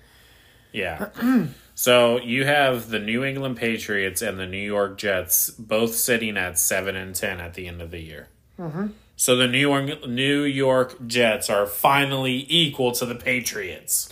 Yeah. 0.71 1.09
so 1.75 2.21
you 2.21 2.45
have 2.45 2.91
the 2.91 3.01
New 3.01 3.25
England 3.25 3.57
Patriots 3.57 4.23
and 4.23 4.39
the 4.39 4.47
New 4.47 4.65
York 4.65 4.97
Jets 4.97 5.51
both 5.51 5.97
sitting 5.97 6.37
at 6.37 6.57
seven 6.57 6.95
and 6.95 7.17
ten 7.17 7.41
at 7.41 7.55
the 7.55 7.67
end 7.67 7.83
of 7.83 7.91
the 7.91 8.01
year. 8.01 8.29
Mm-hmm. 8.61 8.87
So 9.17 9.35
the 9.35 9.49
New 9.49 9.59
York 9.59 10.07
New 10.07 10.43
York 10.45 11.09
Jets 11.09 11.51
are 11.51 11.67
finally 11.67 12.47
equal 12.49 12.93
to 12.93 13.07
the 13.07 13.17
Patriots. 13.17 14.09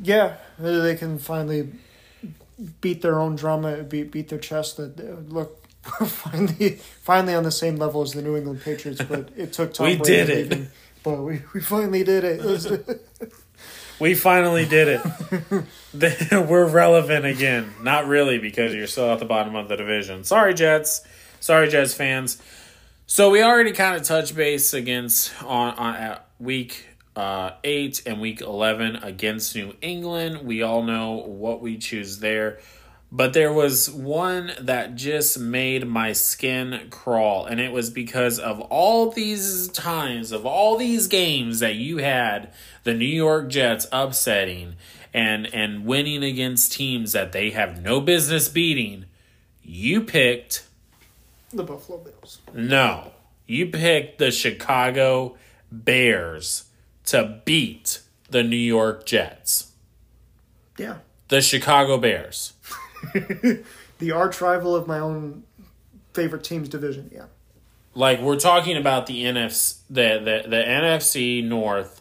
Yeah, 0.00 0.38
they 0.58 0.96
can 0.96 1.20
finally 1.20 1.68
beat 2.80 3.00
their 3.00 3.20
own 3.20 3.36
drum, 3.36 3.86
beat 3.88 4.10
beat 4.10 4.28
their 4.28 4.40
chest. 4.40 4.78
That 4.78 4.98
uh, 4.98 5.44
look, 6.00 6.08
finally 6.08 6.76
finally 7.02 7.34
on 7.34 7.42
the 7.42 7.50
same 7.50 7.76
level 7.76 8.02
as 8.02 8.12
the 8.12 8.22
New 8.22 8.36
England 8.36 8.62
Patriots. 8.62 9.02
But 9.02 9.30
it 9.36 9.52
took 9.52 9.74
time. 9.74 9.90
we 9.90 9.96
Brady 9.96 10.12
did 10.12 10.30
it. 10.30 10.50
Leaving, 10.50 10.70
but 11.02 11.22
we, 11.22 11.42
we 11.54 11.60
finally 11.60 12.04
did 12.04 12.24
it. 12.24 13.32
we 14.00 14.14
finally 14.14 14.66
did 14.66 15.00
it. 15.00 16.48
We're 16.48 16.66
relevant 16.66 17.24
again. 17.24 17.72
Not 17.82 18.06
really 18.06 18.38
because 18.38 18.74
you're 18.74 18.86
still 18.86 19.12
at 19.12 19.18
the 19.18 19.24
bottom 19.24 19.54
of 19.56 19.68
the 19.68 19.76
division. 19.76 20.24
Sorry, 20.24 20.54
Jets. 20.54 21.02
Sorry, 21.40 21.68
Jets 21.68 21.94
fans. 21.94 22.40
So 23.06 23.30
we 23.30 23.42
already 23.42 23.72
kind 23.72 23.96
of 23.96 24.02
touched 24.02 24.36
base 24.36 24.74
against 24.74 25.42
on, 25.42 25.74
on 25.74 25.94
at 25.94 26.28
week 26.38 26.84
uh, 27.16 27.52
eight 27.64 28.02
and 28.06 28.20
week 28.20 28.40
eleven 28.40 28.96
against 28.96 29.56
New 29.56 29.74
England. 29.80 30.46
We 30.46 30.62
all 30.62 30.82
know 30.82 31.14
what 31.14 31.60
we 31.60 31.78
choose 31.78 32.18
there. 32.18 32.58
But 33.10 33.32
there 33.32 33.52
was 33.52 33.90
one 33.90 34.52
that 34.60 34.94
just 34.94 35.38
made 35.38 35.86
my 35.86 36.12
skin 36.12 36.88
crawl, 36.90 37.46
and 37.46 37.58
it 37.58 37.72
was 37.72 37.88
because 37.88 38.38
of 38.38 38.60
all 38.60 39.10
these 39.10 39.68
times, 39.68 40.30
of 40.30 40.44
all 40.44 40.76
these 40.76 41.06
games 41.06 41.60
that 41.60 41.76
you 41.76 41.98
had 41.98 42.52
the 42.84 42.92
New 42.92 43.06
York 43.06 43.48
Jets 43.48 43.86
upsetting 43.92 44.76
and 45.14 45.52
and 45.54 45.86
winning 45.86 46.22
against 46.22 46.72
teams 46.72 47.12
that 47.12 47.32
they 47.32 47.50
have 47.50 47.82
no 47.82 48.00
business 48.00 48.48
beating. 48.48 49.06
You 49.62 50.02
picked 50.02 50.66
the 51.52 51.62
Buffalo 51.62 51.98
Bills. 51.98 52.40
No. 52.52 53.12
You 53.46 53.66
picked 53.66 54.18
the 54.18 54.30
Chicago 54.30 55.36
Bears 55.72 56.64
to 57.06 57.40
beat 57.44 58.00
the 58.28 58.42
New 58.42 58.56
York 58.56 59.06
Jets. 59.06 59.72
Yeah. 60.78 60.98
The 61.28 61.40
Chicago 61.40 61.96
Bears. 61.96 62.52
the 63.98 64.12
arch 64.12 64.40
rival 64.40 64.74
of 64.74 64.86
my 64.86 64.98
own 64.98 65.44
favorite 66.12 66.44
team's 66.44 66.68
division, 66.68 67.10
yeah. 67.12 67.26
Like 67.94 68.20
we're 68.20 68.38
talking 68.38 68.76
about 68.76 69.06
the 69.06 69.24
NFC 69.24 69.78
the 69.88 70.18
the, 70.18 70.48
the 70.48 70.56
NFC 70.56 71.44
North 71.44 72.00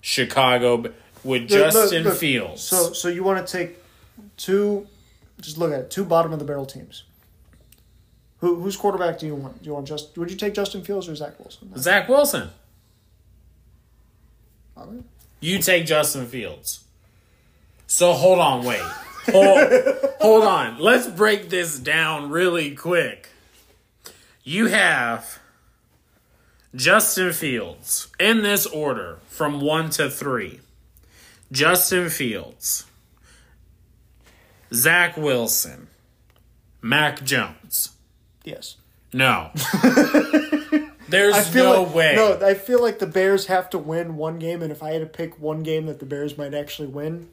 Chicago 0.00 0.92
with 1.22 1.48
Justin 1.48 2.04
look, 2.04 2.12
look, 2.12 2.18
Fields. 2.18 2.62
So 2.62 2.92
so 2.92 3.08
you 3.08 3.22
want 3.22 3.46
to 3.46 3.52
take 3.52 3.76
two 4.36 4.86
just 5.40 5.58
look 5.58 5.72
at 5.72 5.80
it, 5.80 5.90
two 5.90 6.04
bottom 6.04 6.32
of 6.32 6.38
the 6.38 6.44
barrel 6.44 6.66
teams. 6.66 7.04
Who 8.38 8.56
whose 8.56 8.76
quarterback 8.76 9.18
do 9.18 9.26
you 9.26 9.34
want? 9.34 9.62
Do 9.62 9.66
you 9.66 9.74
want 9.74 9.86
just? 9.86 10.16
Would 10.18 10.30
you 10.30 10.36
take 10.36 10.54
Justin 10.54 10.82
Fields 10.82 11.08
or 11.08 11.14
Zach 11.14 11.38
Wilson? 11.38 11.72
Zach 11.78 12.08
Wilson. 12.08 12.50
You 15.40 15.58
take 15.58 15.86
Justin 15.86 16.26
Fields. 16.26 16.84
So 17.86 18.12
hold 18.12 18.38
on, 18.38 18.64
wait. 18.64 18.82
Hold, 19.32 19.68
hold 20.20 20.44
on. 20.44 20.78
Let's 20.78 21.06
break 21.06 21.48
this 21.48 21.78
down 21.78 22.30
really 22.30 22.74
quick. 22.74 23.28
You 24.44 24.66
have 24.66 25.40
Justin 26.74 27.32
Fields 27.32 28.08
in 28.20 28.42
this 28.42 28.66
order 28.66 29.18
from 29.28 29.60
one 29.60 29.90
to 29.90 30.10
three. 30.10 30.60
Justin 31.52 32.08
Fields, 32.10 32.86
Zach 34.72 35.16
Wilson, 35.16 35.88
Mac 36.82 37.24
Jones. 37.24 37.90
Yes. 38.44 38.76
No. 39.12 39.50
There's 41.08 41.54
no 41.54 41.82
like, 41.82 41.94
way. 41.94 42.14
No, 42.16 42.38
I 42.44 42.54
feel 42.54 42.82
like 42.82 42.98
the 42.98 43.06
Bears 43.06 43.46
have 43.46 43.70
to 43.70 43.78
win 43.78 44.16
one 44.16 44.38
game, 44.38 44.60
and 44.60 44.72
if 44.72 44.82
I 44.82 44.90
had 44.90 45.00
to 45.00 45.06
pick 45.06 45.40
one 45.40 45.62
game 45.62 45.86
that 45.86 46.00
the 46.00 46.06
Bears 46.06 46.36
might 46.36 46.52
actually 46.52 46.88
win, 46.88 47.28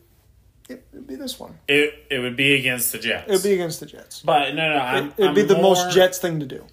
It 0.70 0.86
would 0.93 1.07
be 1.07 1.16
this 1.16 1.39
one. 1.39 1.57
It 1.68 2.05
it 2.09 2.20
would 2.20 2.36
be 2.36 2.53
against 2.55 2.91
the 2.91 2.97
Jets. 2.99 3.28
It 3.30 3.34
would 3.34 3.43
be 3.43 3.53
against 3.53 3.80
the 3.80 3.86
Jets. 3.86 4.22
but 4.22 4.55
no, 4.55 4.70
no, 4.70 4.78
I'm, 4.78 5.07
It 5.18 5.26
would 5.26 5.36
be 5.36 5.41
the 5.43 5.55
more- 5.55 5.76
most 5.76 5.93
Jets 5.93 6.18
thing 6.20 6.39
to 6.39 6.45
do. 6.45 6.66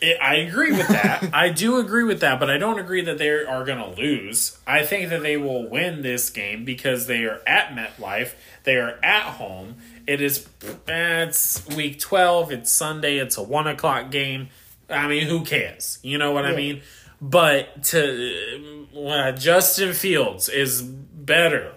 It, 0.00 0.16
I 0.22 0.36
agree 0.36 0.70
with 0.70 0.86
that. 0.88 1.30
I 1.34 1.48
do 1.48 1.78
agree 1.78 2.04
with 2.04 2.20
that, 2.20 2.38
but 2.38 2.48
I 2.48 2.56
don't 2.56 2.78
agree 2.78 3.00
that 3.02 3.18
they 3.18 3.30
are 3.30 3.64
going 3.64 3.78
to 3.78 4.00
lose. 4.00 4.56
I 4.64 4.84
think 4.84 5.10
that 5.10 5.22
they 5.22 5.36
will 5.36 5.68
win 5.68 6.02
this 6.02 6.30
game 6.30 6.64
because 6.64 7.08
they 7.08 7.24
are 7.24 7.40
at 7.48 7.70
MetLife. 7.74 8.34
They 8.62 8.76
are 8.76 8.98
at 9.02 9.22
home. 9.34 9.76
It 10.06 10.20
is. 10.20 10.46
It's 10.86 11.66
week 11.68 11.98
twelve. 11.98 12.52
It's 12.52 12.70
Sunday. 12.70 13.18
It's 13.18 13.36
a 13.36 13.42
one 13.42 13.66
o'clock 13.66 14.10
game. 14.12 14.50
I 14.88 15.08
mean, 15.08 15.26
who 15.26 15.44
cares? 15.44 15.98
You 16.02 16.16
know 16.18 16.30
what 16.32 16.44
I 16.46 16.54
mean? 16.54 16.82
But 17.20 17.82
to 17.84 18.86
uh, 18.96 19.32
Justin 19.32 19.92
Fields 19.94 20.48
is 20.48 20.80
better 20.82 21.72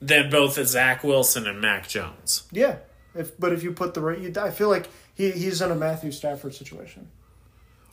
than 0.00 0.30
both 0.30 0.54
Zach 0.66 1.02
Wilson 1.02 1.46
and 1.46 1.60
Mac 1.60 1.88
Jones. 1.88 2.44
Yeah. 2.50 2.76
If 3.14 3.38
but 3.38 3.52
if 3.52 3.62
you 3.62 3.72
put 3.72 3.94
the 3.94 4.00
right, 4.00 4.18
you, 4.18 4.32
I 4.38 4.50
feel 4.50 4.68
like 4.68 4.88
he 5.14 5.30
he's 5.30 5.62
in 5.62 5.70
a 5.70 5.74
Matthew 5.74 6.12
Stafford 6.12 6.54
situation. 6.54 7.08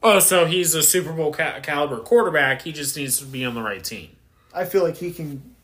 Oh, 0.01 0.19
so 0.19 0.45
he's 0.45 0.75
a 0.75 0.83
Super 0.83 1.13
Bowl 1.13 1.31
ca- 1.31 1.61
caliber 1.61 1.99
quarterback. 1.99 2.63
He 2.63 2.73
just 2.73 2.97
needs 2.97 3.19
to 3.19 3.25
be 3.25 3.45
on 3.45 3.55
the 3.55 3.61
right 3.61 3.81
team. 3.83 4.09
I 4.53 4.65
feel 4.65 4.83
like 4.83 4.97
he 4.97 5.11
can 5.11 5.55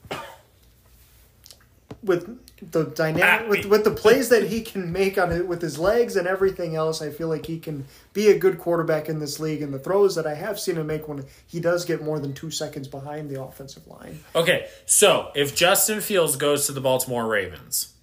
with 2.02 2.40
the 2.62 2.86
dynamic 2.86 3.50
with 3.50 3.66
with 3.66 3.84
the 3.84 3.92
plays 3.92 4.30
that 4.30 4.44
he 4.44 4.62
can 4.62 4.92
make 4.92 5.18
on 5.18 5.32
it 5.32 5.48
with 5.48 5.62
his 5.62 5.80
legs 5.80 6.16
and 6.16 6.28
everything 6.28 6.76
else. 6.76 7.02
I 7.02 7.10
feel 7.10 7.28
like 7.28 7.46
he 7.46 7.60
can 7.60 7.86
be 8.14 8.30
a 8.30 8.38
good 8.38 8.60
quarterback 8.60 9.08
in 9.10 9.20
this 9.20 9.40
league. 9.40 9.62
And 9.62 9.74
the 9.74 9.80
throws 9.80 10.16
that 10.16 10.28
I 10.28 10.36
have 10.36 10.60
seen 10.60 10.76
him 10.76 10.88
make 10.88 11.08
when 11.08 11.26
he 11.48 11.60
does 11.60 11.86
get 11.86 12.04
more 12.04 12.20
than 12.20 12.34
two 12.34 12.52
seconds 12.52 12.88
behind 12.88 13.30
the 13.30 13.42
offensive 13.42 13.88
line. 13.88 14.20
Okay, 14.36 14.68
so 14.86 15.32
if 15.36 15.56
Justin 15.56 16.02
Fields 16.02 16.36
goes 16.36 16.66
to 16.68 16.72
the 16.72 16.82
Baltimore 16.82 17.28
Ravens, 17.28 17.94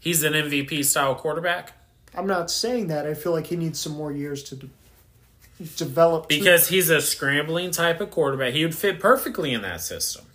he's 0.00 0.22
an 0.22 0.32
MVP 0.32 0.84
style 0.84 1.14
quarterback 1.14 1.72
I'm 2.14 2.26
not 2.26 2.50
saying 2.50 2.88
that. 2.88 3.06
I 3.06 3.14
feel 3.14 3.32
like 3.32 3.46
he 3.46 3.56
needs 3.56 3.78
some 3.78 3.92
more 3.92 4.12
years 4.12 4.42
to 4.44 4.56
de- 4.56 4.68
develop. 5.76 6.28
because 6.28 6.68
he's 6.68 6.90
a 6.90 7.00
scrambling 7.00 7.70
type 7.70 8.00
of 8.00 8.10
quarterback. 8.10 8.52
He 8.52 8.64
would 8.64 8.74
fit 8.74 9.00
perfectly 9.00 9.52
in 9.52 9.62
that 9.62 9.80
system. 9.80 10.26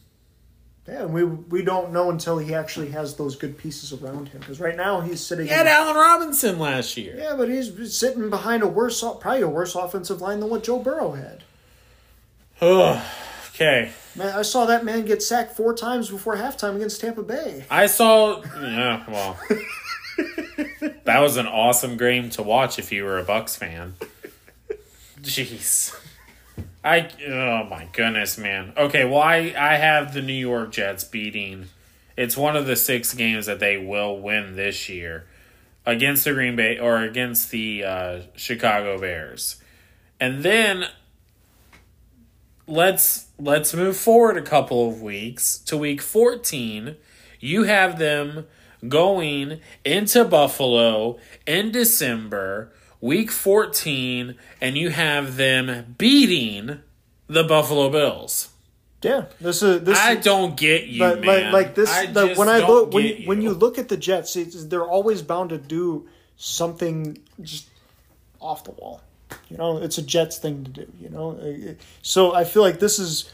Yeah, 0.87 1.03
and 1.03 1.13
we 1.13 1.25
we 1.25 1.63
don't 1.63 1.91
know 1.91 2.09
until 2.09 2.37
he 2.37 2.53
actually 2.55 2.91
has 2.91 3.15
those 3.15 3.35
good 3.35 3.57
pieces 3.57 3.91
around 3.91 4.29
him. 4.29 4.39
Because 4.39 4.59
right 4.61 4.75
now 4.75 5.01
he's 5.01 5.19
sitting. 5.25 5.45
He 5.47 5.51
had 5.51 5.67
Allen 5.67 5.95
Robinson 5.95 6.57
last 6.59 6.95
year. 6.95 7.15
yeah, 7.17 7.35
but 7.35 7.49
he's 7.49 7.97
sitting 7.97 8.29
behind 8.29 8.63
a 8.63 8.67
worse, 8.67 9.01
probably 9.01 9.41
a 9.41 9.49
worse 9.49 9.75
offensive 9.75 10.21
line 10.21 10.39
than 10.39 10.49
what 10.49 10.63
Joe 10.63 10.79
Burrow 10.79 11.11
had. 11.11 11.43
Ugh, 12.61 13.03
okay, 13.53 13.91
Man, 14.15 14.33
I 14.35 14.41
saw 14.41 14.65
that 14.65 14.83
man 14.83 15.05
get 15.05 15.21
sacked 15.21 15.55
four 15.55 15.75
times 15.75 16.09
before 16.09 16.37
halftime 16.37 16.75
against 16.77 17.01
Tampa 17.01 17.21
Bay. 17.21 17.65
I 17.69 17.85
saw. 17.87 18.41
Yeah, 18.59 19.03
well, 19.07 19.37
that 21.03 21.19
was 21.19 21.37
an 21.37 21.47
awesome 21.47 21.97
game 21.97 22.29
to 22.31 22.41
watch 22.43 22.79
if 22.79 22.91
you 22.91 23.03
were 23.03 23.19
a 23.19 23.25
Bucs 23.25 23.57
fan. 23.57 23.95
Jeez. 25.21 25.95
I 26.87 27.09
oh 27.27 27.65
my 27.65 27.89
goodness, 27.91 28.37
man. 28.37 28.71
Okay, 28.77 29.03
well 29.03 29.19
I 29.19 29.53
I 29.57 29.75
have 29.75 30.13
the 30.13 30.21
New 30.21 30.31
York 30.31 30.71
Jets 30.71 31.03
beating. 31.03 31.65
It's 32.15 32.37
one 32.37 32.55
of 32.55 32.65
the 32.65 32.77
six 32.77 33.13
games 33.13 33.45
that 33.45 33.59
they 33.59 33.77
will 33.77 34.17
win 34.19 34.55
this 34.55 34.87
year 34.87 35.27
against 35.85 36.23
the 36.23 36.33
Green 36.33 36.55
Bay 36.55 36.79
or 36.79 37.03
against 37.03 37.51
the 37.51 37.83
uh, 37.83 38.19
Chicago 38.35 38.97
Bears, 38.99 39.61
and 40.17 40.43
then 40.43 40.85
let's 42.67 43.27
let's 43.37 43.73
move 43.73 43.97
forward 43.97 44.37
a 44.37 44.41
couple 44.41 44.87
of 44.87 45.01
weeks 45.01 45.57
to 45.59 45.75
week 45.75 46.01
fourteen. 46.01 46.95
You 47.41 47.63
have 47.63 47.99
them 47.99 48.47
going 48.87 49.59
into 49.83 50.23
Buffalo 50.23 51.19
in 51.45 51.71
December, 51.71 52.71
week 53.01 53.31
14, 53.31 54.35
and 54.61 54.77
you 54.77 54.89
have 54.89 55.37
them 55.37 55.95
beating 55.97 56.81
the 57.27 57.43
Buffalo 57.43 57.89
Bills. 57.89 58.49
Yeah, 59.03 59.25
this 59.39 59.61
is 59.61 59.83
this. 59.83 59.97
I 59.97 60.15
don't 60.15 60.57
get 60.57 60.87
you, 60.87 60.99
but 60.99 61.21
man. 61.21 61.51
like 61.51 61.67
like 61.67 61.75
this. 61.75 61.89
I 61.91 62.07
when 62.33 62.49
I 62.49 62.59
look 62.67 62.93
when 62.93 63.05
get 63.05 63.27
when 63.27 63.41
you 63.41 63.51
look 63.51 63.77
at 63.77 63.89
the 63.89 63.97
Jets, 63.97 64.35
it's, 64.35 64.65
they're 64.65 64.87
always 64.87 65.21
bound 65.21 65.51
to 65.51 65.57
do 65.57 66.07
something 66.37 67.19
just 67.41 67.67
off 68.39 68.63
the 68.63 68.71
wall. 68.71 69.01
You 69.49 69.57
know, 69.57 69.77
it's 69.77 69.97
a 69.97 70.01
Jets 70.01 70.37
thing 70.39 70.63
to 70.63 70.71
do. 70.71 70.87
You 70.99 71.09
know, 71.09 71.75
so 72.01 72.33
I 72.33 72.43
feel 72.43 72.63
like 72.63 72.79
this 72.79 72.97
is 72.97 73.31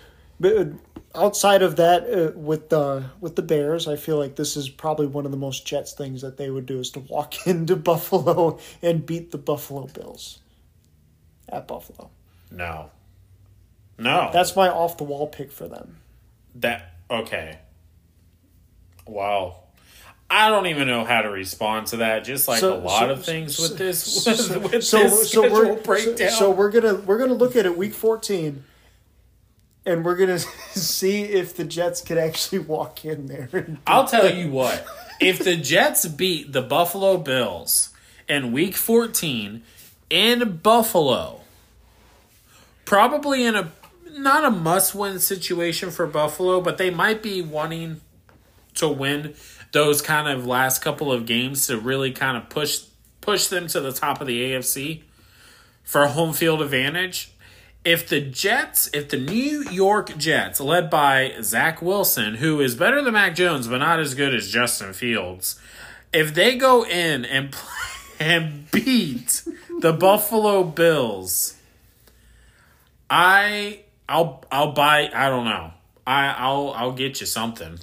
outside 1.15 1.61
of 1.61 1.75
that 1.77 2.03
uh, 2.09 2.37
with 2.37 2.69
the 2.69 3.05
with 3.21 3.35
the 3.35 3.41
Bears. 3.41 3.87
I 3.87 3.95
feel 3.95 4.17
like 4.17 4.35
this 4.35 4.55
is 4.57 4.69
probably 4.69 5.07
one 5.07 5.25
of 5.25 5.31
the 5.31 5.37
most 5.37 5.65
Jets 5.65 5.93
things 5.93 6.21
that 6.21 6.37
they 6.37 6.49
would 6.49 6.65
do 6.65 6.79
is 6.79 6.89
to 6.91 6.99
walk 7.01 7.45
into 7.47 7.75
Buffalo 7.75 8.59
and 8.81 9.05
beat 9.05 9.31
the 9.31 9.37
Buffalo 9.37 9.87
Bills 9.87 10.39
at 11.49 11.67
Buffalo. 11.67 12.09
no, 12.51 12.89
no, 13.97 14.29
That's 14.33 14.55
my 14.55 14.69
off 14.69 14.97
the 14.97 15.03
wall 15.03 15.27
pick 15.27 15.51
for 15.51 15.67
them. 15.67 15.97
that 16.55 16.93
okay. 17.11 17.59
Wow. 19.05 19.57
I 20.29 20.49
don't 20.49 20.65
even 20.67 20.87
know 20.87 21.03
how 21.05 21.21
to 21.21 21.29
respond 21.29 21.87
to 21.87 21.97
that. 21.97 22.23
Just 22.23 22.47
like 22.47 22.59
So- 22.61 22.75
a 22.75 22.79
lot 22.79 23.01
so- 23.01 23.09
of 23.11 23.23
things 23.25 23.59
with 23.59 23.71
so- 23.71 23.75
this, 23.75 24.03
so- 24.23 24.59
with, 24.59 24.71
with 24.71 24.83
so, 24.83 24.97
this 25.03 25.31
so 25.31 25.41
schedule 25.41 25.51
we're 25.75 25.75
breakdown. 25.75 26.17
So, 26.17 26.35
so 26.39 26.51
we're 26.51 26.71
gonna 26.71 26.95
we're 26.95 27.19
gonna 27.19 27.33
look 27.33 27.55
at 27.55 27.65
it 27.67 27.77
week 27.77 27.93
fourteen, 27.93 28.63
and 29.85 30.05
we're 30.05 30.15
gonna 30.15 30.39
see 30.71 31.23
if 31.23 31.55
the 31.55 31.63
Jets 31.63 32.01
could 32.01 32.17
actually 32.17 32.59
walk 32.59 33.05
in 33.05 33.27
there. 33.27 33.77
I'll 33.87 34.07
tell 34.07 34.33
you 34.33 34.49
what. 34.49 34.85
If 35.19 35.39
the 35.39 35.55
Jets 35.55 36.05
beat 36.07 36.51
the 36.51 36.61
Buffalo 36.61 37.17
Bills 37.17 37.89
in 38.27 38.51
week 38.51 38.75
14 38.75 39.63
in 40.09 40.57
Buffalo, 40.57 41.41
probably 42.85 43.45
in 43.45 43.55
a 43.55 43.71
not 44.11 44.43
a 44.43 44.51
must-win 44.51 45.19
situation 45.19 45.89
for 45.89 46.05
Buffalo, 46.05 46.61
but 46.61 46.77
they 46.77 46.91
might 46.91 47.23
be 47.23 47.41
wanting 47.41 48.01
to 48.75 48.87
win 48.87 49.33
those 49.71 50.01
kind 50.01 50.27
of 50.27 50.45
last 50.45 50.83
couple 50.83 51.11
of 51.11 51.25
games 51.25 51.67
to 51.67 51.77
really 51.77 52.11
kind 52.11 52.37
of 52.37 52.49
push 52.49 52.83
push 53.21 53.47
them 53.47 53.67
to 53.67 53.79
the 53.79 53.91
top 53.91 54.21
of 54.21 54.27
the 54.27 54.51
AFC 54.51 55.01
for 55.83 56.07
home 56.07 56.33
field 56.33 56.61
advantage. 56.61 57.32
If 57.85 58.07
the 58.07 58.21
Jets, 58.21 58.89
if 58.93 59.09
the 59.09 59.17
New 59.17 59.63
York 59.69 60.17
Jets, 60.17 60.59
led 60.61 60.89
by 60.89 61.33
Zach 61.41 61.81
Wilson, 61.81 62.35
who 62.35 62.61
is 62.61 62.75
better 62.75 63.01
than 63.01 63.13
Mac 63.13 63.35
Jones 63.35 63.67
but 63.67 63.79
not 63.79 63.99
as 63.99 64.15
good 64.15 64.33
as 64.33 64.49
Justin 64.49 64.93
Fields, 64.93 65.59
if 66.13 66.33
they 66.33 66.55
go 66.55 66.85
in 66.85 67.25
and 67.25 67.51
play, 67.51 67.93
and 68.19 68.71
beat 68.71 69.43
the 69.79 69.91
Buffalo 69.91 70.63
Bills, 70.63 71.55
I 73.09 73.81
I'll 74.07 74.43
I'll 74.51 74.71
buy 74.71 75.09
I 75.13 75.29
don't 75.29 75.45
know. 75.45 75.71
I 76.05 76.27
I'll 76.27 76.71
I'll 76.71 76.91
get 76.93 77.19
you 77.19 77.27
something. 77.27 77.79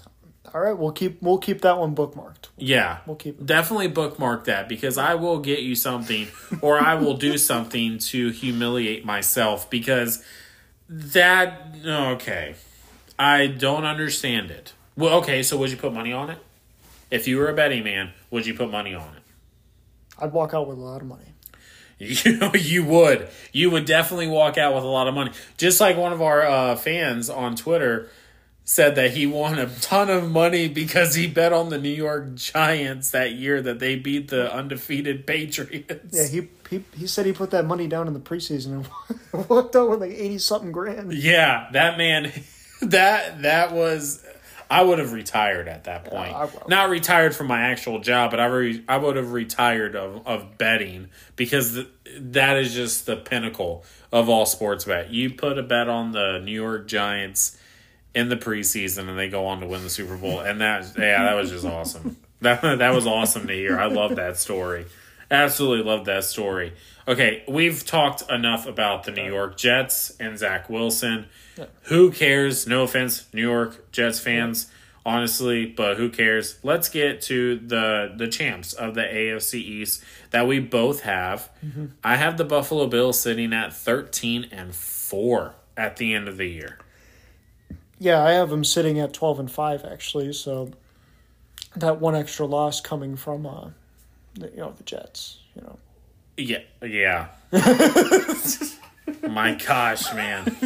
All 0.52 0.60
right, 0.60 0.76
we'll 0.76 0.92
keep 0.92 1.22
we'll 1.22 1.38
keep 1.38 1.60
that 1.60 1.78
one 1.78 1.94
bookmarked. 1.94 2.48
Yeah. 2.56 2.98
We'll 3.06 3.16
keep 3.16 3.38
it. 3.40 3.46
Definitely 3.46 3.88
bookmark 3.88 4.44
that 4.44 4.68
because 4.68 4.98
I 4.98 5.14
will 5.14 5.38
get 5.38 5.60
you 5.60 5.74
something 5.74 6.28
or 6.60 6.80
I 6.80 6.94
will 6.94 7.16
do 7.16 7.38
something 7.38 7.98
to 7.98 8.30
humiliate 8.30 9.04
myself 9.04 9.70
because 9.70 10.24
that 10.88 11.76
okay. 11.84 12.56
I 13.18 13.46
don't 13.46 13.84
understand 13.84 14.50
it. 14.50 14.72
Well, 14.96 15.18
okay, 15.18 15.42
so 15.42 15.56
would 15.58 15.70
you 15.70 15.76
put 15.76 15.92
money 15.92 16.12
on 16.12 16.30
it? 16.30 16.38
If 17.10 17.28
you 17.28 17.36
were 17.36 17.48
a 17.48 17.54
betting 17.54 17.84
man, 17.84 18.12
would 18.30 18.46
you 18.46 18.54
put 18.54 18.70
money 18.70 18.94
on 18.94 19.16
it? 19.16 19.22
I'd 20.18 20.32
walk 20.32 20.54
out 20.54 20.66
with 20.66 20.78
a 20.78 20.80
lot 20.80 21.00
of 21.00 21.06
money. 21.06 21.24
You 21.98 22.38
know, 22.38 22.52
you 22.58 22.84
would. 22.84 23.28
You 23.52 23.70
would 23.70 23.84
definitely 23.84 24.28
walk 24.28 24.56
out 24.56 24.74
with 24.74 24.84
a 24.84 24.88
lot 24.88 25.06
of 25.06 25.14
money. 25.14 25.32
Just 25.58 25.80
like 25.80 25.96
one 25.96 26.12
of 26.12 26.22
our 26.22 26.42
uh, 26.42 26.76
fans 26.76 27.28
on 27.28 27.56
Twitter 27.56 28.08
said 28.70 28.94
that 28.94 29.10
he 29.10 29.26
won 29.26 29.58
a 29.58 29.66
ton 29.80 30.08
of 30.08 30.30
money 30.30 30.68
because 30.68 31.16
he 31.16 31.26
bet 31.26 31.52
on 31.52 31.70
the 31.70 31.78
New 31.78 31.88
York 31.88 32.36
Giants 32.36 33.10
that 33.10 33.32
year 33.32 33.60
that 33.60 33.80
they 33.80 33.96
beat 33.96 34.28
the 34.28 34.54
undefeated 34.54 35.26
Patriots. 35.26 36.12
Yeah, 36.12 36.28
he 36.28 36.48
he 36.70 36.84
he 36.96 37.08
said 37.08 37.26
he 37.26 37.32
put 37.32 37.50
that 37.50 37.66
money 37.66 37.88
down 37.88 38.06
in 38.06 38.14
the 38.14 38.20
preseason 38.20 38.86
and 39.32 39.48
walked 39.48 39.74
out 39.74 39.90
with 39.90 40.00
like 40.00 40.12
eighty 40.12 40.38
something 40.38 40.70
grand. 40.70 41.12
Yeah, 41.12 41.68
that 41.72 41.98
man, 41.98 42.30
that 42.82 43.42
that 43.42 43.72
was. 43.72 44.24
I 44.70 44.84
would 44.84 45.00
have 45.00 45.10
retired 45.10 45.66
at 45.66 45.82
that 45.84 46.04
point. 46.04 46.32
Will. 46.32 46.68
Not 46.68 46.90
retired 46.90 47.34
from 47.34 47.48
my 47.48 47.62
actual 47.62 47.98
job, 47.98 48.30
but 48.30 48.38
I 48.38 48.46
re, 48.46 48.84
I 48.88 48.98
would 48.98 49.16
have 49.16 49.32
retired 49.32 49.96
of, 49.96 50.24
of 50.28 50.58
betting 50.58 51.08
because 51.34 51.74
th- 51.74 51.88
that 52.06 52.56
is 52.56 52.72
just 52.72 53.04
the 53.04 53.16
pinnacle 53.16 53.84
of 54.12 54.28
all 54.28 54.46
sports 54.46 54.84
bet. 54.84 55.10
You 55.10 55.34
put 55.34 55.58
a 55.58 55.64
bet 55.64 55.88
on 55.88 56.12
the 56.12 56.38
New 56.38 56.52
York 56.52 56.86
Giants 56.86 57.56
in 58.14 58.28
the 58.28 58.36
preseason 58.36 59.08
and 59.08 59.18
they 59.18 59.28
go 59.28 59.46
on 59.46 59.60
to 59.60 59.66
win 59.66 59.82
the 59.82 59.90
Super 59.90 60.16
Bowl, 60.16 60.40
and 60.40 60.60
that 60.60 60.92
yeah, 60.98 61.24
that 61.24 61.34
was 61.34 61.50
just 61.50 61.64
awesome. 61.64 62.16
That 62.42 62.62
that 62.62 62.94
was 62.94 63.06
awesome 63.06 63.46
to 63.48 63.52
hear. 63.52 63.78
I 63.78 63.84
love 63.88 64.16
that 64.16 64.38
story. 64.38 64.86
Absolutely 65.30 65.84
love 65.84 66.06
that 66.06 66.24
story. 66.24 66.72
Okay, 67.06 67.44
we've 67.46 67.84
talked 67.84 68.22
enough 68.30 68.66
about 68.66 69.04
the 69.04 69.10
New 69.10 69.26
York 69.30 69.58
Jets 69.58 70.16
and 70.18 70.38
Zach 70.38 70.70
Wilson. 70.70 71.26
Who 71.82 72.10
cares? 72.10 72.66
No 72.66 72.84
offense, 72.84 73.26
New 73.34 73.42
York 73.42 73.92
Jets 73.92 74.18
fans. 74.20 74.70
honestly, 75.04 75.66
but 75.66 75.96
who 75.96 76.08
cares? 76.08 76.58
Let's 76.62 76.88
get 76.88 77.20
to 77.22 77.56
the 77.58 78.12
the 78.16 78.28
champs 78.28 78.72
of 78.72 78.94
the 78.94 79.02
AFC 79.02 79.54
East 79.54 80.02
that 80.30 80.46
we 80.46 80.60
both 80.60 81.00
have. 81.02 81.50
Mm-hmm. 81.64 81.86
I 82.02 82.16
have 82.16 82.36
the 82.38 82.44
Buffalo 82.44 82.86
Bills 82.86 83.20
sitting 83.20 83.52
at 83.52 83.72
13 83.74 84.48
and 84.50 84.74
4 84.74 85.54
at 85.76 85.96
the 85.96 86.14
end 86.14 86.28
of 86.28 86.36
the 86.36 86.46
year. 86.46 86.78
Yeah, 88.00 88.24
I 88.24 88.32
have 88.32 88.48
them 88.50 88.64
sitting 88.64 88.98
at 88.98 89.12
twelve 89.12 89.38
and 89.38 89.50
five 89.50 89.84
actually. 89.84 90.32
So 90.32 90.72
that 91.76 92.00
one 92.00 92.16
extra 92.16 92.46
loss 92.46 92.80
coming 92.80 93.14
from 93.14 93.46
uh, 93.46 93.68
the, 94.34 94.48
you 94.50 94.56
know 94.56 94.72
the 94.76 94.82
Jets. 94.82 95.38
You 95.54 95.62
know, 95.62 95.78
Yeah, 96.36 96.62
yeah. 96.82 97.28
My 99.28 99.54
gosh, 99.54 100.12
man. 100.14 100.56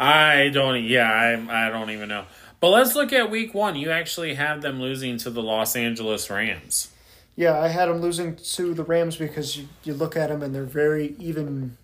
I 0.00 0.48
don't. 0.52 0.84
Yeah, 0.84 1.10
I. 1.10 1.66
I 1.66 1.70
don't 1.70 1.90
even 1.90 2.08
know. 2.08 2.24
But 2.60 2.70
let's 2.70 2.94
look 2.94 3.12
at 3.12 3.30
Week 3.30 3.54
One. 3.54 3.76
You 3.76 3.90
actually 3.90 4.34
have 4.34 4.62
them 4.62 4.80
losing 4.80 5.16
to 5.18 5.30
the 5.30 5.42
Los 5.42 5.74
Angeles 5.76 6.28
Rams. 6.30 6.90
yeah, 7.36 7.58
I 7.58 7.68
had 7.68 7.88
them 7.88 8.00
losing 8.00 8.36
to 8.36 8.74
the 8.74 8.82
Rams 8.84 9.16
because 9.16 9.56
you, 9.56 9.68
you 9.84 9.94
look 9.94 10.16
at 10.16 10.28
them 10.28 10.42
and 10.42 10.54
they're 10.54 10.64
very 10.64 11.14
even, 11.18 11.76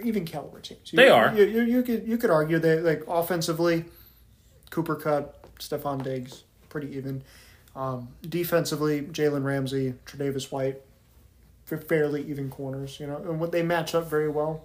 even 0.00 0.24
caliber 0.24 0.60
teams. 0.60 0.92
You- 0.92 0.96
They 0.96 1.08
are. 1.08 1.34
You, 1.34 1.44
you, 1.44 1.62
you 1.62 1.82
could 1.82 2.06
you 2.06 2.16
could 2.16 2.30
argue 2.30 2.58
they 2.58 2.80
like 2.80 3.02
offensively, 3.08 3.84
Cooper 4.70 4.96
Kupp, 4.96 5.58
Stefon 5.58 6.02
Diggs, 6.02 6.44
pretty 6.68 6.96
even. 6.96 7.22
Um, 7.74 8.08
defensively, 8.28 9.00
Jalen 9.02 9.44
Ramsey, 9.44 9.94
Tre'Davious 10.04 10.52
White, 10.52 10.82
fa- 11.64 11.78
fairly 11.78 12.22
even 12.28 12.50
corners. 12.50 12.98
You 13.00 13.06
know, 13.06 13.16
and 13.16 13.40
what 13.40 13.50
they 13.52 13.62
match 13.62 13.94
up 13.94 14.08
very 14.10 14.28
well. 14.28 14.64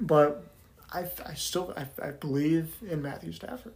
But 0.00 0.44
I 0.92 1.06
I 1.26 1.34
still 1.34 1.74
I, 1.76 1.86
I 2.04 2.10
believe 2.10 2.76
in 2.88 3.02
Matthew 3.02 3.32
Stafford. 3.32 3.72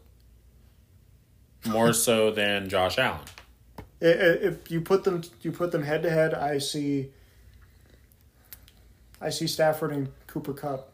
More 1.65 1.93
so 1.93 2.31
than 2.31 2.69
Josh 2.69 2.97
Allen. 2.99 3.21
If 4.01 4.71
you 4.71 4.81
put 4.83 5.03
them 5.05 5.23
you 5.43 5.51
put 5.51 5.73
them 5.73 5.83
head 5.83 6.03
to 6.05 6.11
head, 6.11 6.33
I 6.35 6.59
see. 6.59 7.11
I 9.21 9.31
see 9.31 9.47
Stafford 9.47 9.93
and 9.93 10.13
Cooper 10.27 10.53
Kupp, 10.53 10.93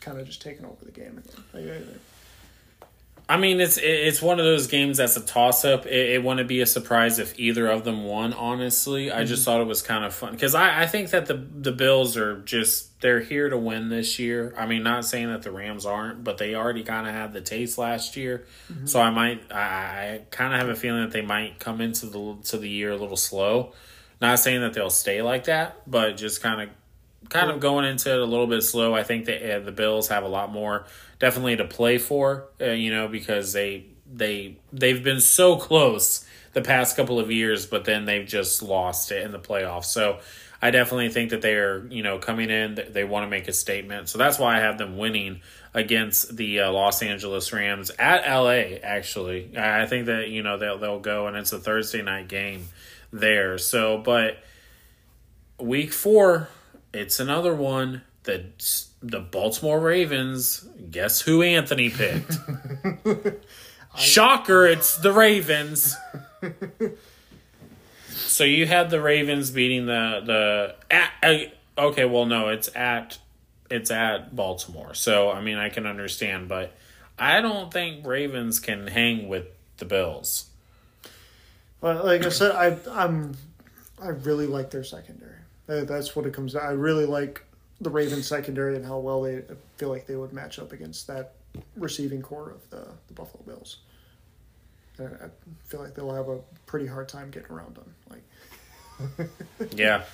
kind 0.00 0.18
of 0.18 0.26
just 0.26 0.42
taking 0.42 0.64
over 0.64 0.84
the 0.84 0.92
game 0.92 1.22
again. 1.52 2.00
I- 3.28 3.36
mean, 3.38 3.60
it's 3.60 3.76
it's 3.76 4.22
one 4.22 4.38
of 4.38 4.44
those 4.44 4.68
games 4.68 4.98
that's 4.98 5.16
a 5.16 5.20
toss 5.20 5.64
up. 5.64 5.84
It, 5.86 6.10
it 6.10 6.22
wouldn't 6.22 6.46
be 6.48 6.60
a 6.60 6.66
surprise 6.66 7.18
if 7.18 7.38
either 7.38 7.66
of 7.66 7.82
them 7.82 8.04
won. 8.04 8.32
Honestly, 8.32 9.10
I 9.10 9.24
just 9.24 9.42
mhm. 9.42 9.46
thought 9.46 9.60
it 9.62 9.66
was 9.66 9.82
kind 9.82 10.04
of 10.04 10.14
fun 10.14 10.32
because 10.32 10.54
I, 10.54 10.82
I 10.82 10.86
think 10.86 11.10
that 11.10 11.26
the 11.26 11.34
the 11.34 11.72
Bills 11.72 12.16
are 12.16 12.40
just 12.42 13.00
they're 13.00 13.20
here 13.20 13.48
to 13.48 13.58
win 13.58 13.88
this 13.88 14.18
year. 14.18 14.54
I 14.56 14.66
mean, 14.66 14.82
not 14.82 15.04
saying 15.04 15.28
that 15.28 15.42
the 15.42 15.50
Rams 15.50 15.84
aren't, 15.84 16.22
but 16.22 16.38
they 16.38 16.54
already 16.54 16.84
kind 16.84 17.06
of 17.06 17.14
had 17.14 17.32
the 17.32 17.40
taste 17.40 17.78
last 17.78 18.16
year. 18.16 18.46
Mm-hmm. 18.72 18.86
So 18.86 19.00
I 19.00 19.10
might 19.10 19.52
I, 19.52 19.58
I 19.58 20.20
kind 20.30 20.54
of 20.54 20.60
have 20.60 20.68
a 20.68 20.76
feeling 20.76 21.02
that 21.02 21.12
they 21.12 21.22
might 21.22 21.58
come 21.58 21.80
into 21.80 22.06
the 22.06 22.36
to 22.44 22.58
the 22.58 22.68
year 22.68 22.92
a 22.92 22.96
little 22.96 23.16
slow. 23.16 23.72
Not 24.20 24.38
saying 24.38 24.60
that 24.60 24.72
they'll 24.72 24.88
stay 24.88 25.20
like 25.20 25.44
that, 25.44 25.82
but 25.86 26.16
just 26.16 26.42
kind 26.42 26.62
of 26.62 26.68
kind 27.28 27.50
of 27.50 27.60
going 27.60 27.84
into 27.84 28.12
it 28.12 28.18
a 28.18 28.24
little 28.24 28.46
bit 28.46 28.62
slow. 28.62 28.94
I 28.94 29.02
think 29.02 29.26
that 29.26 29.56
uh, 29.56 29.60
the 29.60 29.72
Bills 29.72 30.08
have 30.08 30.24
a 30.24 30.28
lot 30.28 30.50
more 30.50 30.86
definitely 31.18 31.56
to 31.56 31.64
play 31.64 31.98
for, 31.98 32.48
uh, 32.60 32.66
you 32.66 32.92
know, 32.92 33.08
because 33.08 33.52
they 33.52 33.86
they 34.12 34.56
they've 34.72 35.02
been 35.02 35.20
so 35.20 35.56
close 35.56 36.26
the 36.52 36.62
past 36.62 36.96
couple 36.96 37.18
of 37.20 37.30
years, 37.30 37.66
but 37.66 37.84
then 37.84 38.04
they've 38.04 38.26
just 38.26 38.62
lost 38.62 39.12
it 39.12 39.22
in 39.22 39.32
the 39.32 39.38
playoffs. 39.38 39.86
So 39.86 40.20
I 40.62 40.70
definitely 40.70 41.10
think 41.10 41.30
that 41.30 41.42
they 41.42 41.54
are, 41.54 41.86
you 41.90 42.02
know, 42.02 42.18
coming 42.18 42.48
in. 42.50 42.80
They 42.90 43.04
want 43.04 43.24
to 43.24 43.30
make 43.30 43.46
a 43.48 43.52
statement, 43.52 44.08
so 44.08 44.18
that's 44.18 44.38
why 44.38 44.56
I 44.56 44.60
have 44.60 44.78
them 44.78 44.96
winning 44.96 45.42
against 45.74 46.36
the 46.36 46.60
uh, 46.60 46.72
Los 46.72 47.02
Angeles 47.02 47.52
Rams 47.52 47.90
at 47.98 48.26
LA. 48.26 48.78
Actually, 48.82 49.56
I 49.56 49.84
think 49.86 50.06
that 50.06 50.30
you 50.30 50.42
know 50.42 50.56
they'll 50.56 50.78
they'll 50.78 51.00
go, 51.00 51.26
and 51.26 51.36
it's 51.36 51.52
a 51.52 51.58
Thursday 51.58 52.02
night 52.02 52.28
game 52.28 52.68
there. 53.12 53.58
So, 53.58 53.98
but 53.98 54.38
week 55.58 55.92
four, 55.92 56.48
it's 56.96 57.20
another 57.20 57.54
one. 57.54 58.02
that 58.24 58.86
the 59.02 59.20
Baltimore 59.20 59.80
Ravens. 59.80 60.66
Guess 60.90 61.20
who 61.22 61.42
Anthony 61.42 61.90
picked? 61.90 62.38
Shocker! 63.96 64.66
It's 64.66 64.96
the 64.98 65.12
Ravens. 65.12 65.96
so 68.08 68.44
you 68.44 68.66
had 68.66 68.90
the 68.90 69.00
Ravens 69.00 69.50
beating 69.50 69.86
the 69.86 70.22
the 70.24 70.74
at, 70.90 71.12
uh, 71.22 71.86
okay. 71.88 72.04
Well, 72.04 72.26
no, 72.26 72.48
it's 72.48 72.74
at 72.74 73.18
it's 73.70 73.90
at 73.90 74.34
Baltimore. 74.34 74.94
So 74.94 75.30
I 75.30 75.40
mean, 75.40 75.56
I 75.58 75.68
can 75.68 75.86
understand, 75.86 76.48
but 76.48 76.72
I 77.18 77.40
don't 77.40 77.72
think 77.72 78.06
Ravens 78.06 78.60
can 78.60 78.86
hang 78.86 79.28
with 79.28 79.46
the 79.78 79.84
Bills. 79.84 80.46
But 81.80 82.04
like 82.04 82.24
I 82.24 82.28
said, 82.30 82.52
I 82.52 82.76
I'm 82.90 83.36
I 84.00 84.08
really 84.08 84.46
like 84.46 84.70
their 84.70 84.84
secondary. 84.84 85.35
Uh, 85.68 85.84
That's 85.84 86.14
what 86.14 86.26
it 86.26 86.32
comes 86.34 86.52
down. 86.54 86.62
I 86.64 86.70
really 86.72 87.06
like 87.06 87.42
the 87.80 87.90
Ravens 87.90 88.26
secondary 88.26 88.76
and 88.76 88.84
how 88.84 88.98
well 88.98 89.22
they 89.22 89.42
feel 89.76 89.88
like 89.90 90.06
they 90.06 90.16
would 90.16 90.32
match 90.32 90.58
up 90.58 90.72
against 90.72 91.06
that 91.08 91.32
receiving 91.76 92.22
core 92.22 92.50
of 92.50 92.70
the, 92.70 92.88
the 93.08 93.14
Buffalo 93.14 93.42
Bills. 93.44 93.78
I 94.98 95.02
I 95.04 95.28
feel 95.64 95.80
like 95.80 95.94
they'll 95.94 96.14
have 96.14 96.28
a 96.28 96.38
pretty 96.66 96.86
hard 96.86 97.08
time 97.08 97.30
getting 97.30 97.50
around 97.50 97.76
them. 97.76 97.94
Like 98.10 99.28
Yeah. 99.74 100.04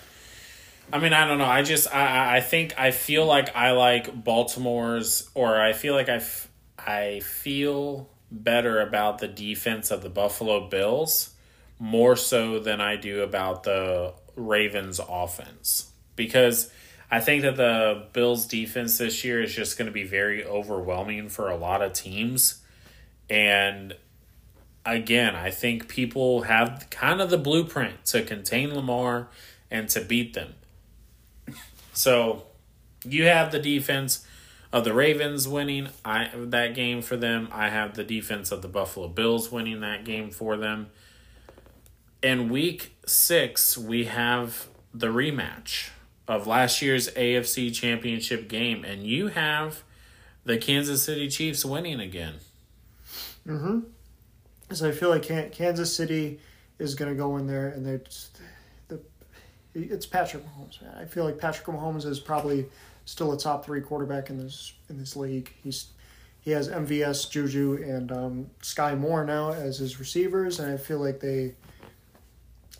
I 0.92 0.98
mean, 0.98 1.12
I 1.12 1.26
don't 1.26 1.38
know. 1.38 1.44
I 1.46 1.62
just, 1.62 1.94
I, 1.94 2.06
I- 2.06 2.36
I 2.36 2.40
think, 2.40 2.74
I 2.78 2.90
feel 2.90 3.24
like 3.24 3.54
I 3.54 3.70
like 3.72 4.24
Baltimore's, 4.24 5.30
or 5.34 5.60
I 5.60 5.72
feel 5.72 5.94
like 5.94 6.08
I, 6.08 6.16
f- 6.16 6.48
I 6.78 7.20
feel 7.20 8.10
better 8.30 8.80
about 8.80 9.18
the 9.18 9.28
defense 9.28 9.90
of 9.90 10.02
the 10.02 10.08
Buffalo 10.10 10.68
Bills 10.68 11.34
more 11.78 12.16
so 12.16 12.58
than 12.58 12.80
I 12.80 12.96
do 12.96 13.22
about 13.22 13.62
the 13.62 14.14
Ravens 14.36 15.00
offense. 15.08 15.92
Because 16.16 16.70
I 17.10 17.20
think 17.20 17.42
that 17.42 17.56
the 17.56 18.06
Bills 18.12 18.46
defense 18.46 18.98
this 18.98 19.24
year 19.24 19.42
is 19.42 19.54
just 19.54 19.76
going 19.76 19.86
to 19.86 19.92
be 19.92 20.04
very 20.04 20.44
overwhelming 20.44 21.28
for 21.28 21.48
a 21.48 21.56
lot 21.56 21.82
of 21.82 21.92
teams. 21.92 22.62
And 23.28 23.94
again, 24.84 25.36
I 25.36 25.50
think 25.50 25.88
people 25.88 26.42
have 26.42 26.86
kind 26.90 27.20
of 27.20 27.30
the 27.30 27.38
blueprint 27.38 28.04
to 28.06 28.22
contain 28.22 28.74
Lamar 28.74 29.28
and 29.70 29.88
to 29.90 30.00
beat 30.00 30.34
them. 30.34 30.54
So 31.92 32.44
you 33.04 33.24
have 33.24 33.52
the 33.52 33.58
defense 33.58 34.26
of 34.72 34.84
the 34.84 34.94
Ravens 34.94 35.46
winning 35.46 35.88
I 36.04 36.30
that 36.34 36.74
game 36.74 37.02
for 37.02 37.16
them. 37.16 37.48
I 37.52 37.68
have 37.68 37.94
the 37.94 38.04
defense 38.04 38.50
of 38.50 38.62
the 38.62 38.68
Buffalo 38.68 39.08
Bills 39.08 39.52
winning 39.52 39.80
that 39.80 40.04
game 40.04 40.30
for 40.30 40.56
them. 40.56 40.88
In 42.22 42.48
week 42.48 42.91
six, 43.06 43.76
we 43.76 44.04
have 44.04 44.68
the 44.94 45.08
rematch 45.08 45.90
of 46.28 46.46
last 46.46 46.82
year's 46.82 47.08
AFC 47.10 47.74
championship 47.74 48.48
game, 48.48 48.84
and 48.84 49.06
you 49.06 49.28
have 49.28 49.82
the 50.44 50.58
Kansas 50.58 51.02
City 51.02 51.28
Chiefs 51.28 51.64
winning 51.64 52.00
again. 52.00 52.34
Mm-hmm. 53.46 53.80
So 54.72 54.88
I 54.88 54.92
feel 54.92 55.10
like 55.10 55.22
Kan- 55.22 55.50
Kansas 55.50 55.94
City 55.94 56.40
is 56.78 56.94
going 56.94 57.10
to 57.10 57.16
go 57.16 57.36
in 57.36 57.46
there 57.46 57.68
and 57.68 57.84
they're 57.84 57.98
just, 57.98 58.40
the 58.88 59.00
it's 59.74 60.06
Patrick 60.06 60.44
Mahomes. 60.44 60.80
Man. 60.82 60.94
I 60.96 61.04
feel 61.04 61.24
like 61.24 61.38
Patrick 61.38 61.66
Mahomes 61.66 62.06
is 62.06 62.20
probably 62.20 62.66
still 63.04 63.32
a 63.32 63.38
top 63.38 63.64
three 63.64 63.80
quarterback 63.80 64.30
in 64.30 64.38
this 64.38 64.72
in 64.88 64.98
this 64.98 65.16
league. 65.16 65.52
He's 65.62 65.88
he 66.40 66.50
has 66.50 66.68
MVS, 66.68 67.30
Juju, 67.30 67.82
and 67.84 68.10
um, 68.10 68.50
Skyy 68.62 68.98
Moore 68.98 69.24
now 69.24 69.52
as 69.52 69.78
his 69.78 70.00
receivers, 70.00 70.58
and 70.58 70.72
I 70.72 70.76
feel 70.76 70.98
like 70.98 71.20
they 71.20 71.54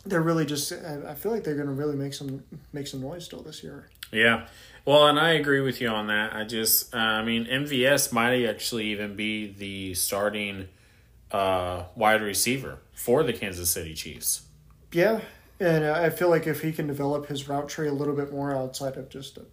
they're 0.05 0.21
really 0.21 0.45
just. 0.45 0.71
I 0.71 1.13
feel 1.15 1.31
like 1.31 1.43
they're 1.43 1.55
going 1.55 1.67
to 1.67 1.73
really 1.73 1.95
make 1.95 2.13
some 2.13 2.43
make 2.71 2.87
some 2.87 3.01
noise 3.01 3.25
still 3.25 3.41
this 3.41 3.63
year. 3.63 3.89
Yeah. 4.11 4.47
Well, 4.85 5.07
and 5.07 5.19
I 5.19 5.31
agree 5.31 5.61
with 5.61 5.79
you 5.79 5.87
on 5.87 6.07
that. 6.07 6.35
I 6.35 6.43
just, 6.43 6.93
uh, 6.93 6.97
I 6.97 7.23
mean, 7.23 7.45
MVS 7.45 8.11
might 8.11 8.43
actually 8.45 8.87
even 8.87 9.15
be 9.15 9.47
the 9.47 9.93
starting 9.93 10.67
uh, 11.31 11.85
wide 11.95 12.21
receiver 12.21 12.79
for 12.93 13.23
the 13.23 13.33
Kansas 13.33 13.69
City 13.69 13.93
Chiefs. 13.93 14.41
Yeah, 14.91 15.21
and 15.59 15.85
I 15.85 16.09
feel 16.09 16.29
like 16.29 16.45
if 16.47 16.61
he 16.61 16.71
can 16.71 16.85
develop 16.85 17.27
his 17.27 17.47
route 17.47 17.69
tree 17.69 17.87
a 17.87 17.93
little 17.93 18.15
bit 18.15 18.31
more 18.31 18.53
outside 18.53 18.97
of 18.97 19.09
just 19.09 19.37
a, 19.37 19.45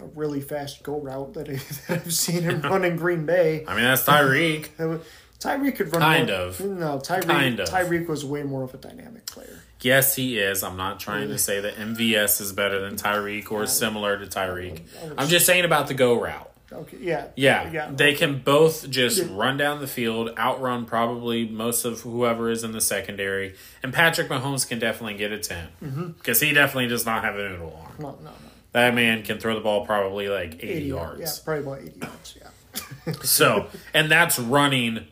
a 0.00 0.06
really 0.16 0.40
fast 0.40 0.82
go 0.82 0.98
route 0.98 1.32
that, 1.34 1.48
I, 1.48 1.52
that 1.88 2.02
I've 2.04 2.12
seen 2.12 2.42
him 2.42 2.60
run 2.62 2.84
in 2.84 2.96
Green 2.96 3.24
Bay, 3.24 3.64
I 3.66 3.74
mean, 3.74 3.84
that's 3.84 4.04
Tyreek. 4.04 5.00
Tyreek 5.42 5.76
could 5.76 5.92
run 5.92 6.00
Kind 6.02 6.28
more- 6.28 6.36
of. 6.36 6.60
No, 6.60 6.98
Tyreek. 6.98 7.26
Kind 7.26 7.60
of. 7.60 7.68
Tyreek 7.68 8.06
was 8.08 8.24
way 8.24 8.42
more 8.42 8.62
of 8.62 8.74
a 8.74 8.76
dynamic 8.78 9.26
player. 9.26 9.58
yes, 9.80 10.14
he 10.14 10.38
is. 10.38 10.62
I'm 10.62 10.76
not 10.76 11.00
trying 11.00 11.28
to 11.28 11.38
say 11.38 11.60
that 11.60 11.74
MVS 11.76 12.40
is 12.40 12.52
better 12.52 12.80
than 12.80 12.94
Tyreek 12.96 13.50
or 13.50 13.66
similar 13.66 14.18
to 14.18 14.26
Tyreek. 14.26 14.82
I'm 15.18 15.28
just 15.28 15.44
saying 15.46 15.64
about 15.64 15.88
the 15.88 15.94
go 15.94 16.20
route. 16.20 16.48
Okay, 16.72 16.96
yeah, 17.02 17.26
Yeah, 17.36 17.70
yeah. 17.70 17.90
they 17.92 18.14
can 18.14 18.38
both 18.38 18.88
just 18.88 19.22
run 19.30 19.58
down 19.58 19.80
the 19.80 19.86
field, 19.86 20.30
outrun 20.38 20.86
probably 20.86 21.46
most 21.46 21.84
of 21.84 22.00
whoever 22.00 22.48
is 22.50 22.64
in 22.64 22.72
the 22.72 22.80
secondary, 22.80 23.56
and 23.82 23.92
Patrick 23.92 24.28
Mahomes 24.30 24.66
can 24.66 24.78
definitely 24.78 25.18
get 25.18 25.42
to 25.42 25.52
him 25.54 25.68
mm-hmm. 25.84 26.06
because 26.12 26.40
he 26.40 26.54
definitely 26.54 26.86
does 26.88 27.04
not 27.04 27.24
have 27.24 27.36
a 27.36 27.46
noodle 27.46 27.78
arm. 27.84 27.92
no, 27.98 28.08
no, 28.22 28.30
no. 28.30 28.30
That 28.72 28.94
man 28.94 29.22
can 29.22 29.38
throw 29.38 29.54
the 29.54 29.60
ball 29.60 29.84
probably 29.84 30.30
like 30.30 30.54
80, 30.64 30.66
Yeah, 30.66 30.78
yards. 30.94 31.20
Yeah, 31.20 31.44
probably 31.44 31.62
about 31.64 31.80
eighty 31.82 32.00
yards. 32.00 32.38
Yeah. 32.40 33.12
So, 33.22 33.66
and 33.92 34.10
that's 34.10 34.38
running 34.38 35.06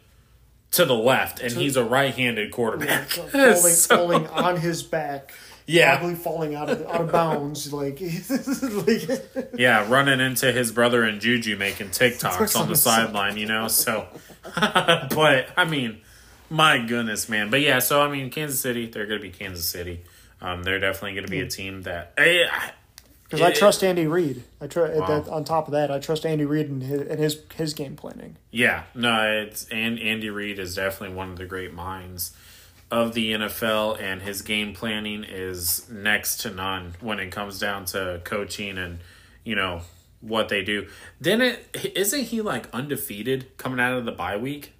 to 0.72 0.84
the 0.84 0.94
left, 0.94 1.40
and 1.40 1.52
he's 1.52 1.76
a 1.76 1.84
right-handed 1.84 2.50
quarterback. 2.52 3.08
falling, 3.10 3.56
So- 3.56 3.96
falling 3.96 4.26
on 4.28 4.56
his 4.56 4.82
back. 4.82 5.32
Yeah. 5.66 5.98
Probably 5.98 6.16
falling 6.16 6.54
out 6.56 6.68
of 6.68 6.82
out 6.86 7.00
of 7.02 7.12
bounds. 7.12 7.72
Like, 7.72 8.00
like 8.00 9.50
Yeah, 9.56 9.88
running 9.88 10.18
into 10.18 10.50
his 10.50 10.72
brother 10.72 11.04
and 11.04 11.20
Juju 11.20 11.56
making 11.56 11.88
TikToks 11.90 12.58
on 12.58 12.68
the 12.68 12.74
sideline, 12.74 13.36
you 13.36 13.46
know. 13.46 13.68
So, 13.68 14.08
but 14.56 15.48
I 15.56 15.64
mean, 15.68 16.00
my 16.48 16.78
goodness, 16.78 17.28
man. 17.28 17.50
But 17.50 17.60
yeah, 17.60 17.78
so 17.78 18.02
I 18.02 18.10
mean, 18.10 18.30
Kansas 18.30 18.58
City, 18.60 18.86
they're 18.86 19.06
going 19.06 19.20
to 19.20 19.22
be 19.22 19.30
Kansas 19.30 19.64
City. 19.68 20.02
Um, 20.40 20.64
they're 20.64 20.80
definitely 20.80 21.12
going 21.12 21.26
to 21.26 21.30
be 21.30 21.40
a 21.40 21.46
team 21.48 21.82
that. 21.82 22.14
eh, 22.18 22.44
I, 22.50 22.72
Because 23.30 23.42
I 23.42 23.52
trust 23.52 23.84
Andy 23.84 24.08
Reid. 24.08 24.42
I 24.60 24.66
tr- 24.66 24.80
Wow. 24.80 25.06
that, 25.06 25.28
on 25.28 25.44
top 25.44 25.68
of 25.68 25.72
that, 25.72 25.88
I 25.90 26.00
trust 26.00 26.26
Andy 26.26 26.44
Reid 26.44 26.68
and 26.68 26.82
his, 26.82 27.00
and 27.02 27.20
his 27.20 27.40
his 27.54 27.74
game 27.74 27.94
planning. 27.94 28.36
Yeah, 28.50 28.82
no, 28.94 29.42
it's 29.42 29.66
and 29.68 30.00
Andy 30.00 30.30
Reid 30.30 30.58
is 30.58 30.74
definitely 30.74 31.14
one 31.14 31.30
of 31.30 31.38
the 31.38 31.46
great 31.46 31.72
minds 31.72 32.32
of 32.90 33.14
the 33.14 33.32
NFL, 33.32 34.00
and 34.00 34.22
his 34.22 34.42
game 34.42 34.74
planning 34.74 35.22
is 35.22 35.88
next 35.88 36.38
to 36.40 36.50
none 36.50 36.94
when 37.00 37.20
it 37.20 37.30
comes 37.30 37.60
down 37.60 37.84
to 37.86 38.20
coaching 38.24 38.76
and 38.78 38.98
you 39.44 39.54
know 39.54 39.82
what 40.20 40.48
they 40.48 40.62
do. 40.64 40.88
Then 41.20 41.40
it 41.40 41.92
isn't 41.94 42.24
he 42.24 42.40
like 42.40 42.66
undefeated 42.72 43.56
coming 43.58 43.78
out 43.78 43.92
of 43.96 44.04
the 44.06 44.12
bye 44.12 44.36
week? 44.36 44.72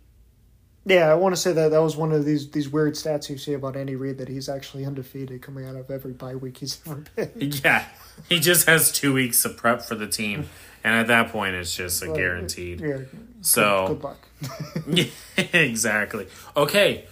Yeah, 0.87 1.11
I 1.11 1.15
want 1.15 1.35
to 1.35 1.41
say 1.41 1.53
that 1.53 1.71
that 1.73 1.83
was 1.83 1.97
one 1.97 2.11
of 2.13 2.25
these 2.25 2.51
these 2.51 2.69
weird 2.69 2.95
stats 2.95 3.29
you 3.29 3.37
see 3.37 3.53
about 3.53 3.77
Andy 3.77 3.97
Reid 3.97 4.19
that 4.19 4.29
he's 4.29 4.49
actually 4.49 4.87
undefeated 4.87 5.43
coming 5.43 5.67
out 5.67 5.77
of 5.77 5.91
every 5.91 6.13
bye 6.13 6.35
week 6.35 6.59
he's 6.59 6.81
ever 6.87 7.05
been. 7.15 7.31
Yeah, 7.65 7.85
he 8.29 8.41
just 8.41 8.67
has 8.67 8.91
two 8.91 9.13
weeks 9.13 9.45
of 9.45 9.57
prep 9.57 9.83
for 9.83 9.95
the 9.95 10.07
team, 10.07 10.49
and 10.83 10.95
at 10.95 11.07
that 11.09 11.31
point, 11.33 11.55
it's 11.55 11.77
just 11.77 12.03
a 12.03 12.07
guaranteed. 12.07 12.81
Yeah. 12.81 12.99
So 13.43 13.89
Good 13.89 14.05
luck. 14.05 14.29
Yeah, 14.89 15.05
exactly. 15.53 16.29
Okay, 16.57 17.05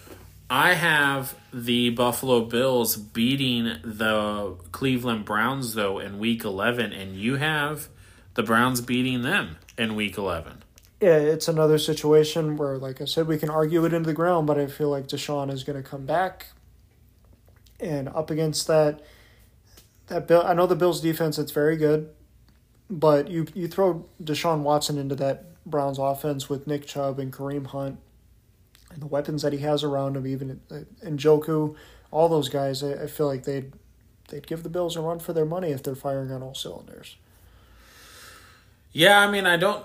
I 0.48 0.72
have 0.72 1.34
the 1.52 1.90
Buffalo 1.90 2.46
Bills 2.46 2.96
beating 2.96 3.64
the 3.84 4.56
Cleveland 4.72 5.26
Browns 5.26 5.74
though 5.74 5.98
in 5.98 6.18
Week 6.18 6.42
Eleven, 6.42 6.92
and 6.94 7.16
you 7.16 7.36
have 7.36 7.88
the 8.32 8.42
Browns 8.42 8.80
beating 8.80 9.22
them 9.22 9.56
in 9.76 9.94
Week 9.94 10.16
Eleven. 10.16 10.54
Yeah, 10.54 10.67
it's 11.00 11.48
another 11.48 11.78
situation 11.78 12.56
where, 12.56 12.76
like 12.76 13.00
I 13.00 13.04
said, 13.04 13.28
we 13.28 13.38
can 13.38 13.50
argue 13.50 13.84
it 13.84 13.92
into 13.92 14.06
the 14.06 14.14
ground, 14.14 14.46
but 14.46 14.58
I 14.58 14.66
feel 14.66 14.90
like 14.90 15.06
Deshaun 15.06 15.50
is 15.52 15.62
going 15.62 15.80
to 15.80 15.88
come 15.88 16.06
back, 16.06 16.48
and 17.78 18.08
up 18.08 18.30
against 18.30 18.66
that, 18.66 19.00
that 20.08 20.26
Bill. 20.26 20.42
I 20.44 20.54
know 20.54 20.66
the 20.66 20.74
Bills' 20.74 21.00
defense; 21.00 21.38
it's 21.38 21.52
very 21.52 21.76
good, 21.76 22.10
but 22.90 23.30
you 23.30 23.46
you 23.54 23.68
throw 23.68 24.06
Deshaun 24.22 24.62
Watson 24.62 24.98
into 24.98 25.14
that 25.16 25.64
Browns 25.64 25.98
offense 25.98 26.48
with 26.48 26.66
Nick 26.66 26.86
Chubb 26.86 27.18
and 27.20 27.32
Kareem 27.32 27.68
Hunt, 27.68 27.98
and 28.92 29.00
the 29.00 29.06
weapons 29.06 29.42
that 29.42 29.52
he 29.52 29.60
has 29.60 29.84
around 29.84 30.16
him, 30.16 30.26
even 30.26 30.60
uh, 30.70 30.80
Njoku, 31.04 31.76
all 32.10 32.28
those 32.28 32.48
guys. 32.48 32.82
I, 32.82 33.04
I 33.04 33.06
feel 33.06 33.26
like 33.26 33.44
they'd 33.44 33.72
they'd 34.30 34.46
give 34.46 34.64
the 34.64 34.68
Bills 34.68 34.96
a 34.96 35.00
run 35.00 35.20
for 35.20 35.32
their 35.32 35.46
money 35.46 35.70
if 35.70 35.82
they're 35.82 35.94
firing 35.94 36.32
on 36.32 36.42
all 36.42 36.54
cylinders. 36.54 37.16
Yeah, 38.90 39.20
I 39.20 39.30
mean, 39.30 39.46
I 39.46 39.56
don't, 39.56 39.84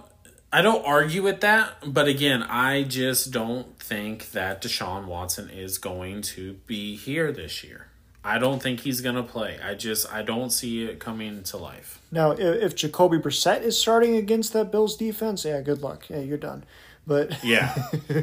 I 0.54 0.62
don't 0.62 0.86
argue 0.86 1.24
with 1.24 1.42
that, 1.42 1.78
but 1.84 2.08
again, 2.08 2.44
I 2.44 2.84
just 2.84 3.32
don't 3.32 3.80
think 3.80 4.32
that 4.34 4.62
Deshaun 4.62 5.06
Watson 5.06 5.50
is 5.50 5.80
going 5.80 6.22
to 6.22 6.54
be 6.68 6.96
here 6.96 7.32
this 7.32 7.64
year. 7.64 7.88
I 8.24 8.38
don't 8.38 8.62
think 8.62 8.82
he's 8.82 9.02
going 9.02 9.16
to 9.16 9.24
play. 9.24 9.58
I 9.66 9.74
just, 9.74 10.14
I 10.14 10.22
don't 10.22 10.52
see 10.52 10.84
it 10.84 11.00
coming 11.00 11.42
to 11.46 11.58
life. 11.58 12.00
Now, 12.12 12.32
if, 12.34 12.40
if 12.40 12.76
Jacoby 12.76 13.18
Brissett 13.18 13.64
is 13.64 13.80
starting 13.80 14.16
against 14.16 14.54
that 14.54 14.72
Bills 14.72 14.96
defense, 14.96 15.44
yeah, 15.44 15.60
good 15.62 15.82
luck. 15.82 16.08
Yeah, 16.08 16.20
you're 16.20 16.38
done. 16.38 16.66
But 17.08 17.36
Yeah, 17.44 17.74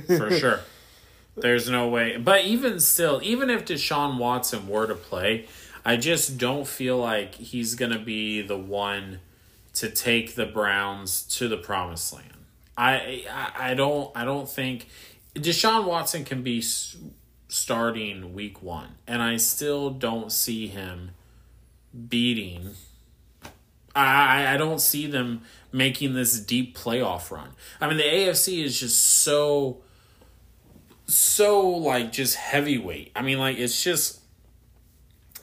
for 0.07 0.31
sure. 0.31 0.61
There's 1.37 1.69
no 1.69 1.89
way. 1.89 2.17
But 2.17 2.45
even 2.45 2.79
still, 2.79 3.19
even 3.25 3.51
if 3.51 3.65
Deshaun 3.65 4.19
Watson 4.19 4.69
were 4.69 4.87
to 4.87 4.95
play, 4.95 5.47
I 5.85 5.97
just 5.97 6.39
don't 6.39 6.67
feel 6.67 6.97
like 6.97 7.35
he's 7.35 7.75
going 7.75 7.93
to 7.93 7.99
be 7.99 8.41
the 8.41 8.57
one 8.57 9.19
to 9.75 9.91
take 9.91 10.35
the 10.35 10.47
Browns 10.47 11.23
to 11.39 11.49
the 11.49 11.57
promised 11.57 12.13
land. 12.13 12.45
I 12.77 13.25
I, 13.31 13.71
I 13.71 13.75
don't 13.75 14.11
I 14.17 14.25
don't 14.25 14.49
think 14.49 14.89
Deshaun 15.35 15.85
Watson 15.85 16.25
can 16.25 16.43
be 16.43 16.63
starting 17.49 18.33
week 18.33 18.63
1 18.63 18.89
and 19.07 19.21
I 19.23 19.37
still 19.37 19.91
don't 19.91 20.31
see 20.31 20.69
him 20.69 21.11
beating 22.09 22.77
I 23.95 24.55
I 24.55 24.57
don't 24.57 24.81
see 24.81 25.07
them 25.07 25.43
making 25.73 26.15
this 26.15 26.39
deep 26.41 26.77
playoff 26.77 27.31
run. 27.31 27.51
I 27.81 27.89
mean, 27.89 27.97
the 27.97 28.05
AFC 28.05 28.65
is 28.65 28.79
just 28.79 29.01
so 29.01 29.79
so 31.07 31.69
like 31.69 32.13
just 32.13 32.37
heavyweight. 32.37 33.13
I 33.17 33.23
mean, 33.23 33.39
like 33.39 33.59
it's 33.59 33.83
just 33.83 34.21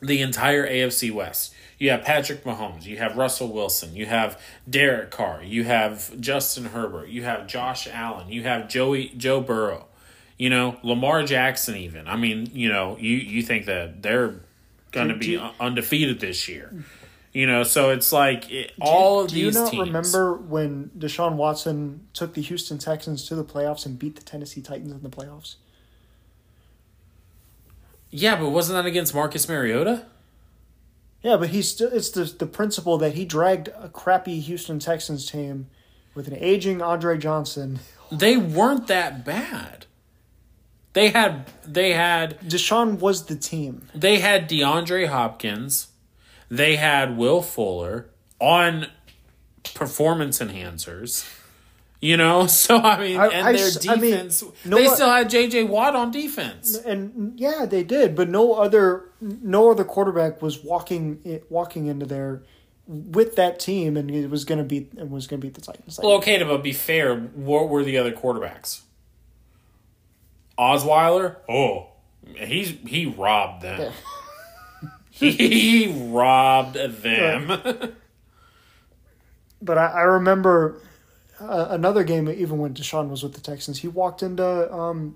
the 0.01 0.21
entire 0.21 0.67
AFC 0.67 1.11
West. 1.11 1.53
You 1.79 1.91
have 1.91 2.03
Patrick 2.03 2.43
Mahomes, 2.43 2.85
you 2.85 2.97
have 2.97 3.15
Russell 3.17 3.49
Wilson, 3.49 3.95
you 3.95 4.07
have 4.07 4.41
Derek 4.67 5.11
Carr, 5.11 5.43
you 5.43 5.63
have 5.63 6.19
Justin 6.19 6.65
Herbert, 6.65 7.09
you 7.09 7.23
have 7.23 7.45
Josh 7.45 7.87
Allen, 7.91 8.29
you 8.31 8.43
have 8.43 8.67
Joey 8.67 9.09
Joe 9.15 9.41
Burrow. 9.41 9.85
You 10.39 10.49
know, 10.51 10.77
Lamar 10.83 11.23
Jackson 11.23 11.75
even. 11.77 12.07
I 12.07 12.15
mean, 12.15 12.49
you 12.53 12.69
know, 12.69 12.97
you 12.99 13.15
you 13.17 13.41
think 13.43 13.65
that 13.65 14.01
they're 14.01 14.35
going 14.91 15.09
to 15.09 15.15
be 15.15 15.27
do- 15.35 15.41
un- 15.41 15.53
undefeated 15.59 16.19
this 16.19 16.47
year. 16.47 16.83
You 17.33 17.45
know, 17.45 17.61
so 17.63 17.91
it's 17.91 18.11
like 18.11 18.49
it, 18.51 18.71
all 18.81 19.21
of 19.21 19.29
Do 19.29 19.39
you 19.39 19.51
not 19.51 19.69
teams. 19.69 19.87
remember 19.87 20.33
when 20.33 20.89
Deshaun 20.97 21.33
Watson 21.33 22.07
took 22.13 22.33
the 22.33 22.41
Houston 22.41 22.79
Texans 22.79 23.27
to 23.27 23.35
the 23.35 23.43
playoffs 23.43 23.85
and 23.85 23.99
beat 23.99 24.15
the 24.15 24.23
Tennessee 24.23 24.61
Titans 24.61 24.91
in 24.91 25.01
the 25.03 25.09
playoffs? 25.09 25.55
Yeah, 28.09 28.39
but 28.39 28.49
wasn't 28.49 28.77
that 28.77 28.85
against 28.87 29.13
Marcus 29.13 29.47
Mariota? 29.47 30.05
Yeah, 31.27 31.35
but 31.35 31.49
he's 31.49 31.69
still 31.69 31.89
it's 31.91 32.11
the 32.11 32.23
the 32.23 32.45
principle 32.45 32.97
that 32.99 33.15
he 33.15 33.25
dragged 33.25 33.67
a 33.67 33.89
crappy 33.89 34.39
Houston 34.39 34.79
Texans 34.79 35.29
team 35.29 35.67
with 36.15 36.29
an 36.29 36.37
aging 36.39 36.81
Andre 36.81 37.17
Johnson. 37.17 37.79
They 38.09 38.37
weren't 38.37 38.87
that 38.87 39.25
bad. 39.25 39.87
They 40.93 41.09
had 41.09 41.51
they 41.65 41.91
had 41.91 42.39
Deshaun 42.39 42.99
was 42.99 43.25
the 43.25 43.35
team. 43.35 43.89
they 43.93 44.19
had 44.19 44.49
DeAndre 44.49 45.09
Hopkins, 45.09 45.87
they 46.47 46.77
had 46.77 47.17
Will 47.17 47.41
Fuller 47.41 48.09
on 48.39 48.87
performance 49.73 50.39
enhancers. 50.39 51.29
You 51.99 52.15
know, 52.17 52.45
so 52.47 52.77
I 52.77 52.99
mean, 52.99 53.17
I- 53.19 53.27
and 53.27 53.47
I 53.47 53.53
their 53.53 53.67
s- 53.67 53.87
I 53.87 53.95
mean, 53.95 54.11
defense. 54.11 54.43
no 54.65 54.77
they 54.77 54.87
still 54.87 55.09
had 55.09 55.29
J.J. 55.29 55.63
Watt 55.63 55.95
on 55.95 56.11
defense. 56.11 56.75
And 56.77 57.39
yeah, 57.39 57.65
they 57.65 57.83
did, 57.83 58.15
but 58.15 58.29
no 58.29 58.53
other 58.53 59.09
no 59.19 59.71
other 59.71 59.83
quarterback 59.83 60.41
was 60.41 60.63
walking 60.63 61.41
walking 61.49 61.87
into 61.87 62.05
there 62.05 62.43
with 62.87 63.35
that 63.35 63.59
team, 63.59 63.97
and 63.97 64.09
it 64.11 64.29
was 64.29 64.45
going 64.45 64.59
to 64.59 64.63
beat 64.63 64.93
and 64.97 65.09
was 65.11 65.27
going 65.27 65.41
to 65.41 65.45
beat 65.47 65.55
the 65.55 65.61
Titans. 65.61 65.99
Well, 66.01 66.13
okay, 66.17 66.41
but 66.43 66.63
be 66.63 66.71
fair, 66.71 67.15
what 67.17 67.67
were 67.69 67.83
the 67.83 67.97
other 67.97 68.11
quarterbacks? 68.11 68.81
Osweiler, 70.57 71.37
oh, 71.49 71.87
he's 72.35 72.69
he 72.85 73.05
robbed 73.07 73.63
them. 73.63 73.91
he 75.09 75.91
robbed 76.11 76.75
them. 76.75 77.95
But 79.61 79.77
I, 79.77 79.85
I 79.87 80.01
remember 80.01 80.79
uh, 81.39 81.67
another 81.69 82.03
game, 82.03 82.27
even 82.29 82.57
when 82.57 82.73
Deshaun 82.73 83.09
was 83.09 83.23
with 83.23 83.33
the 83.33 83.41
Texans, 83.41 83.79
he 83.79 83.87
walked 83.87 84.23
into 84.23 84.73
um, 84.73 85.15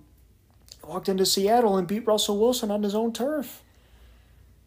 walked 0.87 1.09
into 1.09 1.25
Seattle 1.25 1.77
and 1.77 1.87
beat 1.87 2.05
Russell 2.05 2.39
Wilson 2.39 2.71
on 2.71 2.83
his 2.83 2.95
own 2.95 3.13
turf. 3.13 3.61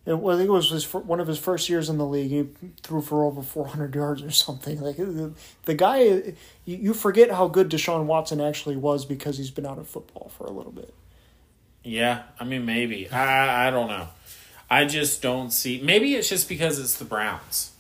It, 0.07 0.19
well, 0.19 0.37
I 0.37 0.39
think 0.39 0.49
it 0.49 0.53
was 0.53 0.71
his, 0.71 0.93
one 0.93 1.19
of 1.19 1.27
his 1.27 1.39
first 1.39 1.69
years 1.71 1.89
in 1.89 1.97
the 1.97 2.05
league. 2.05 2.31
He 2.31 2.71
threw 2.83 3.01
for 3.01 3.25
over 3.25 3.41
four 3.43 3.69
hundred 3.69 3.95
yards 3.95 4.23
or 4.23 4.31
something. 4.31 4.81
Like 4.81 4.97
the, 4.97 5.33
the 5.65 5.75
guy, 5.75 6.03
you, 6.03 6.35
you 6.65 6.95
forget 6.95 7.31
how 7.31 7.49
good 7.49 7.71
Deshaun 7.71 8.05
Watson 8.05 8.41
actually 8.41 8.77
was 8.77 9.05
because 9.07 9.39
he's 9.39 9.51
been 9.51 9.65
out 9.67 9.79
of 9.79 9.89
football 9.89 10.31
for 10.37 10.45
a 10.45 10.51
little 10.51 10.73
bit. 10.73 10.93
yeah, 11.83 12.23
I 12.39 12.45
mean 12.45 12.65
maybe 12.67 13.11
I 13.11 13.69
I 13.69 13.71
don't 13.71 13.89
know. 13.89 14.09
I 14.71 14.85
just 14.87 15.23
don't 15.23 15.51
see. 15.53 15.81
Maybe 15.83 16.15
it's 16.15 16.29
just 16.29 16.49
because 16.49 16.79
it's 16.79 16.97
the 16.99 17.05
Browns. 17.05 17.71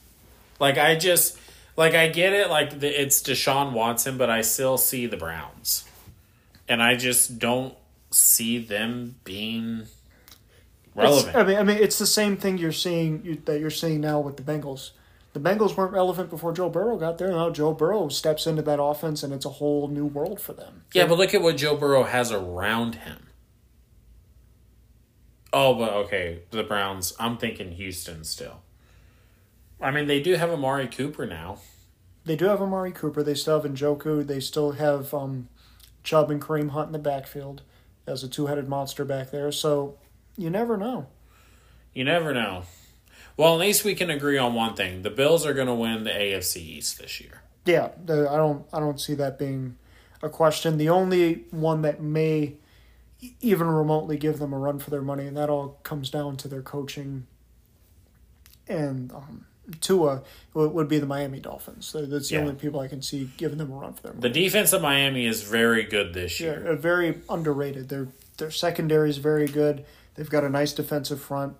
Like 0.60 0.78
I 0.78 0.94
just 0.94 1.38
like 1.76 1.94
I 1.94 2.08
get 2.08 2.32
it. 2.32 2.50
Like 2.50 2.80
the, 2.80 2.88
it's 3.02 3.22
Deshaun 3.22 3.72
Watson, 3.72 4.16
but 4.18 4.30
I 4.30 4.40
still 4.42 4.78
see 4.78 5.06
the 5.06 5.16
Browns, 5.16 5.84
and 6.68 6.82
I 6.82 6.94
just 6.96 7.38
don't 7.38 7.74
see 8.10 8.58
them 8.58 9.16
being 9.24 9.86
relevant. 10.94 11.28
It's- 11.30 11.36
I 11.36 11.46
mean, 11.46 11.56
I 11.58 11.62
mean, 11.62 11.78
it's 11.82 11.98
the 11.98 12.06
same 12.06 12.36
thing 12.36 12.58
you're 12.58 12.72
seeing 12.72 13.24
you, 13.24 13.40
that 13.46 13.58
you're 13.60 13.70
seeing 13.70 14.00
now 14.00 14.20
with 14.20 14.36
the 14.36 14.42
Bengals. 14.42 14.90
The 15.32 15.40
Bengals 15.40 15.76
weren't 15.76 15.92
relevant 15.92 16.30
before 16.30 16.52
Joe 16.52 16.68
Burrow 16.68 16.96
got 16.96 17.18
there. 17.18 17.28
Now 17.32 17.50
Joe 17.50 17.72
Burrow 17.72 18.08
steps 18.08 18.46
into 18.46 18.62
that 18.62 18.80
offense, 18.80 19.24
and 19.24 19.32
it's 19.32 19.44
a 19.44 19.48
whole 19.50 19.88
new 19.88 20.06
world 20.06 20.40
for 20.40 20.52
them. 20.52 20.84
Yeah, 20.92 21.06
but 21.06 21.18
look 21.18 21.34
at 21.34 21.42
what 21.42 21.56
Joe 21.56 21.74
Burrow 21.76 22.04
has 22.04 22.30
around 22.30 22.94
him. 22.94 23.26
Oh, 25.52 25.74
but 25.74 25.92
okay, 25.92 26.40
the 26.50 26.62
Browns. 26.62 27.14
I'm 27.18 27.36
thinking 27.36 27.72
Houston 27.72 28.22
still. 28.24 28.60
I 29.80 29.90
mean, 29.90 30.06
they 30.06 30.20
do 30.20 30.34
have 30.34 30.50
Amari 30.50 30.88
Cooper 30.88 31.26
now. 31.26 31.58
They 32.24 32.36
do 32.36 32.46
have 32.46 32.62
Amari 32.62 32.92
Cooper. 32.92 33.22
They 33.22 33.34
still 33.34 33.60
have 33.60 33.70
Njoku. 33.70 34.26
They 34.26 34.40
still 34.40 34.72
have 34.72 35.12
um, 35.12 35.48
Chubb 36.02 36.30
and 36.30 36.40
Kareem 36.40 36.70
Hunt 36.70 36.88
in 36.88 36.92
the 36.92 36.98
backfield 36.98 37.62
as 38.06 38.22
a 38.22 38.28
two 38.28 38.46
headed 38.46 38.68
monster 38.68 39.04
back 39.04 39.30
there. 39.30 39.52
So 39.52 39.98
you 40.36 40.50
never 40.50 40.76
know. 40.76 41.08
You 41.92 42.04
never 42.04 42.32
know. 42.32 42.64
Well, 43.36 43.54
at 43.54 43.60
least 43.60 43.84
we 43.84 43.94
can 43.94 44.10
agree 44.10 44.38
on 44.38 44.54
one 44.54 44.74
thing: 44.74 45.02
the 45.02 45.10
Bills 45.10 45.44
are 45.44 45.54
going 45.54 45.66
to 45.66 45.74
win 45.74 46.04
the 46.04 46.10
AFC 46.10 46.56
East 46.58 46.98
this 46.98 47.20
year. 47.20 47.42
Yeah, 47.64 47.90
I 48.02 48.36
don't 48.36 48.66
I 48.72 48.80
don't 48.80 49.00
see 49.00 49.14
that 49.14 49.38
being 49.38 49.76
a 50.22 50.28
question. 50.28 50.78
The 50.78 50.88
only 50.88 51.44
one 51.50 51.82
that 51.82 52.00
may 52.00 52.54
even 53.40 53.66
remotely 53.66 54.16
give 54.18 54.38
them 54.38 54.52
a 54.52 54.58
run 54.58 54.78
for 54.78 54.90
their 54.90 55.02
money, 55.02 55.26
and 55.26 55.36
that 55.36 55.50
all 55.50 55.78
comes 55.82 56.10
down 56.10 56.36
to 56.38 56.48
their 56.48 56.62
coaching 56.62 57.26
and 58.68 59.12
um, 59.12 59.46
Tua 59.80 60.22
would 60.52 60.88
be 60.88 60.98
the 60.98 61.06
Miami 61.06 61.40
Dolphins. 61.40 61.92
That's 61.92 62.28
the 62.28 62.34
yeah. 62.34 62.40
only 62.42 62.54
people 62.54 62.80
I 62.80 62.88
can 62.88 63.02
see 63.02 63.30
giving 63.36 63.58
them 63.58 63.72
a 63.72 63.76
run 63.76 63.94
for 63.94 64.02
their 64.02 64.12
money. 64.12 64.28
The 64.28 64.40
defense 64.40 64.72
of 64.72 64.82
Miami 64.82 65.26
is 65.26 65.42
very 65.42 65.84
good 65.84 66.14
this 66.14 66.38
year. 66.40 66.62
Yeah, 66.66 66.74
very 66.74 67.20
underrated. 67.28 67.88
Their 67.88 68.08
their 68.36 68.50
secondary 68.50 69.10
is 69.10 69.18
very 69.18 69.46
good. 69.46 69.84
They've 70.14 70.28
got 70.28 70.44
a 70.44 70.48
nice 70.48 70.72
defensive 70.72 71.20
front. 71.20 71.56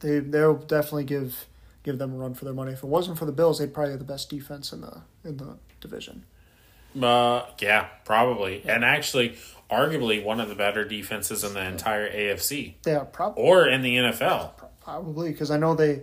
They 0.00 0.20
they'll 0.20 0.54
definitely 0.54 1.04
give 1.04 1.46
give 1.82 1.98
them 1.98 2.14
a 2.14 2.16
run 2.16 2.34
for 2.34 2.44
their 2.44 2.54
money. 2.54 2.72
If 2.72 2.82
it 2.82 2.88
wasn't 2.88 3.18
for 3.18 3.26
the 3.26 3.32
Bills, 3.32 3.58
they'd 3.58 3.72
probably 3.72 3.92
have 3.92 4.00
the 4.00 4.06
best 4.06 4.30
defense 4.30 4.72
in 4.72 4.80
the 4.80 5.02
in 5.24 5.36
the 5.36 5.58
division. 5.80 6.24
Uh, 7.00 7.46
yeah, 7.60 7.88
probably, 8.04 8.62
yeah. 8.64 8.76
and 8.76 8.84
actually, 8.84 9.36
arguably 9.70 10.22
one 10.22 10.38
of 10.38 10.48
the 10.48 10.54
better 10.54 10.84
defenses 10.84 11.42
in 11.42 11.52
the 11.54 11.64
entire 11.64 12.08
AFC. 12.08 12.74
Yeah, 12.86 13.00
probably, 13.00 13.42
or 13.42 13.68
in 13.68 13.82
the 13.82 13.96
NFL. 13.96 14.52
Probably 14.80 15.32
because 15.32 15.50
I 15.50 15.56
know 15.56 15.74
they. 15.74 16.02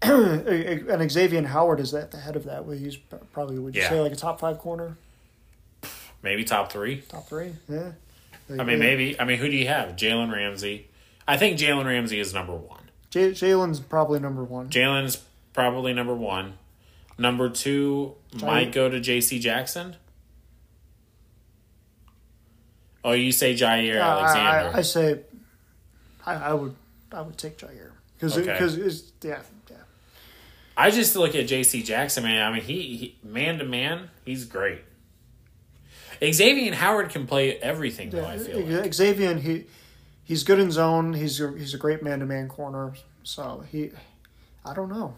And 0.00 1.10
Xavien 1.10 1.46
Howard 1.46 1.80
is 1.80 1.92
at 1.92 2.10
the 2.10 2.18
head 2.18 2.36
of 2.36 2.44
that. 2.44 2.64
He's 2.78 2.96
probably 3.32 3.58
would 3.58 3.74
you 3.74 3.82
yeah. 3.82 3.88
say 3.88 4.00
like 4.00 4.12
a 4.12 4.16
top 4.16 4.40
five 4.40 4.58
corner? 4.58 4.96
Maybe 6.22 6.44
top 6.44 6.70
three. 6.72 7.02
Top 7.02 7.28
three, 7.28 7.52
yeah. 7.68 7.92
I 8.50 8.64
mean, 8.64 8.78
maybe. 8.78 9.18
I 9.20 9.24
mean, 9.24 9.38
who 9.38 9.48
do 9.48 9.56
you 9.56 9.68
have? 9.68 9.90
Jalen 9.90 10.32
Ramsey. 10.32 10.88
I 11.26 11.36
think 11.36 11.58
Jalen 11.58 11.84
Ramsey 11.84 12.18
is 12.18 12.32
number 12.32 12.54
one. 12.54 12.90
J- 13.10 13.32
Jalen's 13.32 13.80
probably 13.80 14.20
number 14.20 14.42
one. 14.42 14.70
Jalen's 14.70 15.22
probably 15.52 15.92
number 15.92 16.14
one. 16.14 16.54
Number 17.18 17.50
two 17.50 18.14
might 18.40 18.72
go 18.72 18.88
to 18.88 19.00
J.C. 19.00 19.38
Jackson. 19.38 19.96
Oh, 23.04 23.12
you 23.12 23.32
say 23.32 23.54
Jaire 23.54 24.00
uh, 24.00 24.04
Alexander? 24.04 24.76
I, 24.76 24.78
I, 24.78 24.82
say, 24.82 25.20
I, 26.24 26.34
I 26.34 26.54
would, 26.54 26.74
I 27.12 27.22
would 27.22 27.36
take 27.36 27.58
Jaire 27.58 27.92
because 28.14 28.36
because 28.36 28.76
okay. 28.76 29.28
yeah 29.28 29.30
yeah. 29.30 29.42
I 30.78 30.92
just 30.92 31.16
look 31.16 31.34
at 31.34 31.48
J.C. 31.48 31.82
Jackson, 31.82 32.22
man. 32.22 32.40
I 32.40 32.52
mean, 32.54 32.62
he 32.62 33.18
man 33.24 33.58
to 33.58 33.64
man, 33.64 34.10
he's 34.24 34.44
great. 34.44 34.82
Xavien 36.22 36.72
Howard 36.72 37.10
can 37.10 37.26
play 37.26 37.56
everything, 37.58 38.10
though. 38.10 38.24
I 38.24 38.38
feel 38.38 38.60
like. 38.60 38.94
Xavier, 38.94 39.34
he 39.34 39.66
he's 40.22 40.44
good 40.44 40.60
in 40.60 40.70
zone. 40.70 41.14
He's 41.14 41.40
a, 41.40 41.50
he's 41.52 41.74
a 41.74 41.78
great 41.78 42.02
man 42.02 42.20
to 42.20 42.26
man 42.26 42.48
corner. 42.48 42.92
So 43.24 43.64
he, 43.70 43.90
I 44.64 44.72
don't 44.72 44.88
know. 44.88 45.16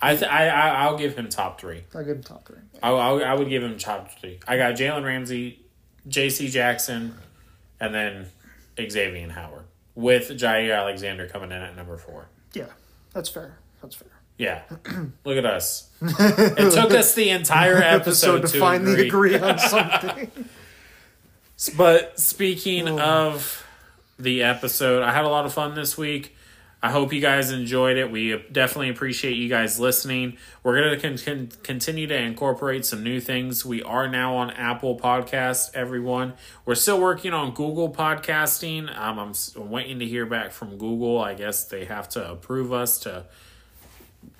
I 0.00 0.16
th- 0.16 0.30
I 0.30 0.48
I 0.48 0.90
will 0.90 0.98
give 0.98 1.16
him 1.16 1.28
top 1.28 1.60
three. 1.60 1.84
I'll 1.94 2.04
give 2.04 2.16
him 2.16 2.22
top 2.22 2.46
three. 2.46 2.58
I, 2.82 2.90
I 2.90 3.18
I 3.18 3.34
would 3.34 3.50
give 3.50 3.62
him 3.62 3.76
top 3.76 4.10
three. 4.18 4.40
I 4.48 4.56
got 4.56 4.74
Jalen 4.74 5.04
Ramsey, 5.04 5.60
J.C. 6.06 6.48
Jackson, 6.48 7.14
and 7.78 7.94
then 7.94 8.26
Xavien 8.76 9.30
Howard 9.32 9.64
with 9.94 10.30
Jaire 10.30 10.74
Alexander 10.78 11.26
coming 11.26 11.50
in 11.52 11.60
at 11.60 11.76
number 11.76 11.98
four. 11.98 12.28
Yeah, 12.54 12.66
that's 13.12 13.28
fair. 13.28 13.58
That's 13.82 13.96
fair. 13.96 14.08
Yeah, 14.38 14.62
look 15.24 15.36
at 15.36 15.44
us. 15.44 15.90
it 16.00 16.72
took 16.72 16.92
us 16.92 17.14
the 17.14 17.30
entire 17.30 17.76
episode, 17.82 18.42
to, 18.42 18.48
to, 18.48 18.58
finally 18.58 19.06
agree. 19.06 19.34
agree 19.34 19.38
on 19.38 19.58
something. 19.58 20.30
but 21.76 22.18
speaking 22.18 22.88
oh. 22.88 22.98
of 22.98 23.66
the 24.16 24.44
episode, 24.44 25.02
I 25.02 25.12
had 25.12 25.24
a 25.24 25.28
lot 25.28 25.44
of 25.44 25.52
fun 25.52 25.74
this 25.74 25.98
week. 25.98 26.36
I 26.80 26.92
hope 26.92 27.12
you 27.12 27.20
guys 27.20 27.50
enjoyed 27.50 27.96
it. 27.96 28.12
We 28.12 28.40
definitely 28.52 28.90
appreciate 28.90 29.32
you 29.32 29.48
guys 29.48 29.80
listening. 29.80 30.38
We're 30.62 30.80
going 30.80 31.16
to 31.16 31.24
con- 31.24 31.48
continue 31.64 32.06
to 32.06 32.16
incorporate 32.16 32.86
some 32.86 33.02
new 33.02 33.20
things. 33.20 33.64
We 33.64 33.82
are 33.82 34.08
now 34.08 34.36
on 34.36 34.50
Apple 34.50 34.96
Podcasts, 34.96 35.74
everyone. 35.74 36.34
We're 36.64 36.76
still 36.76 37.00
working 37.00 37.34
on 37.34 37.52
Google 37.52 37.92
Podcasting. 37.92 38.96
Um, 38.96 39.18
I'm 39.18 39.70
waiting 39.70 39.98
to 39.98 40.06
hear 40.06 40.24
back 40.24 40.52
from 40.52 40.78
Google. 40.78 41.20
I 41.20 41.34
guess 41.34 41.64
they 41.64 41.84
have 41.86 42.08
to 42.10 42.30
approve 42.30 42.72
us 42.72 43.00
to 43.00 43.24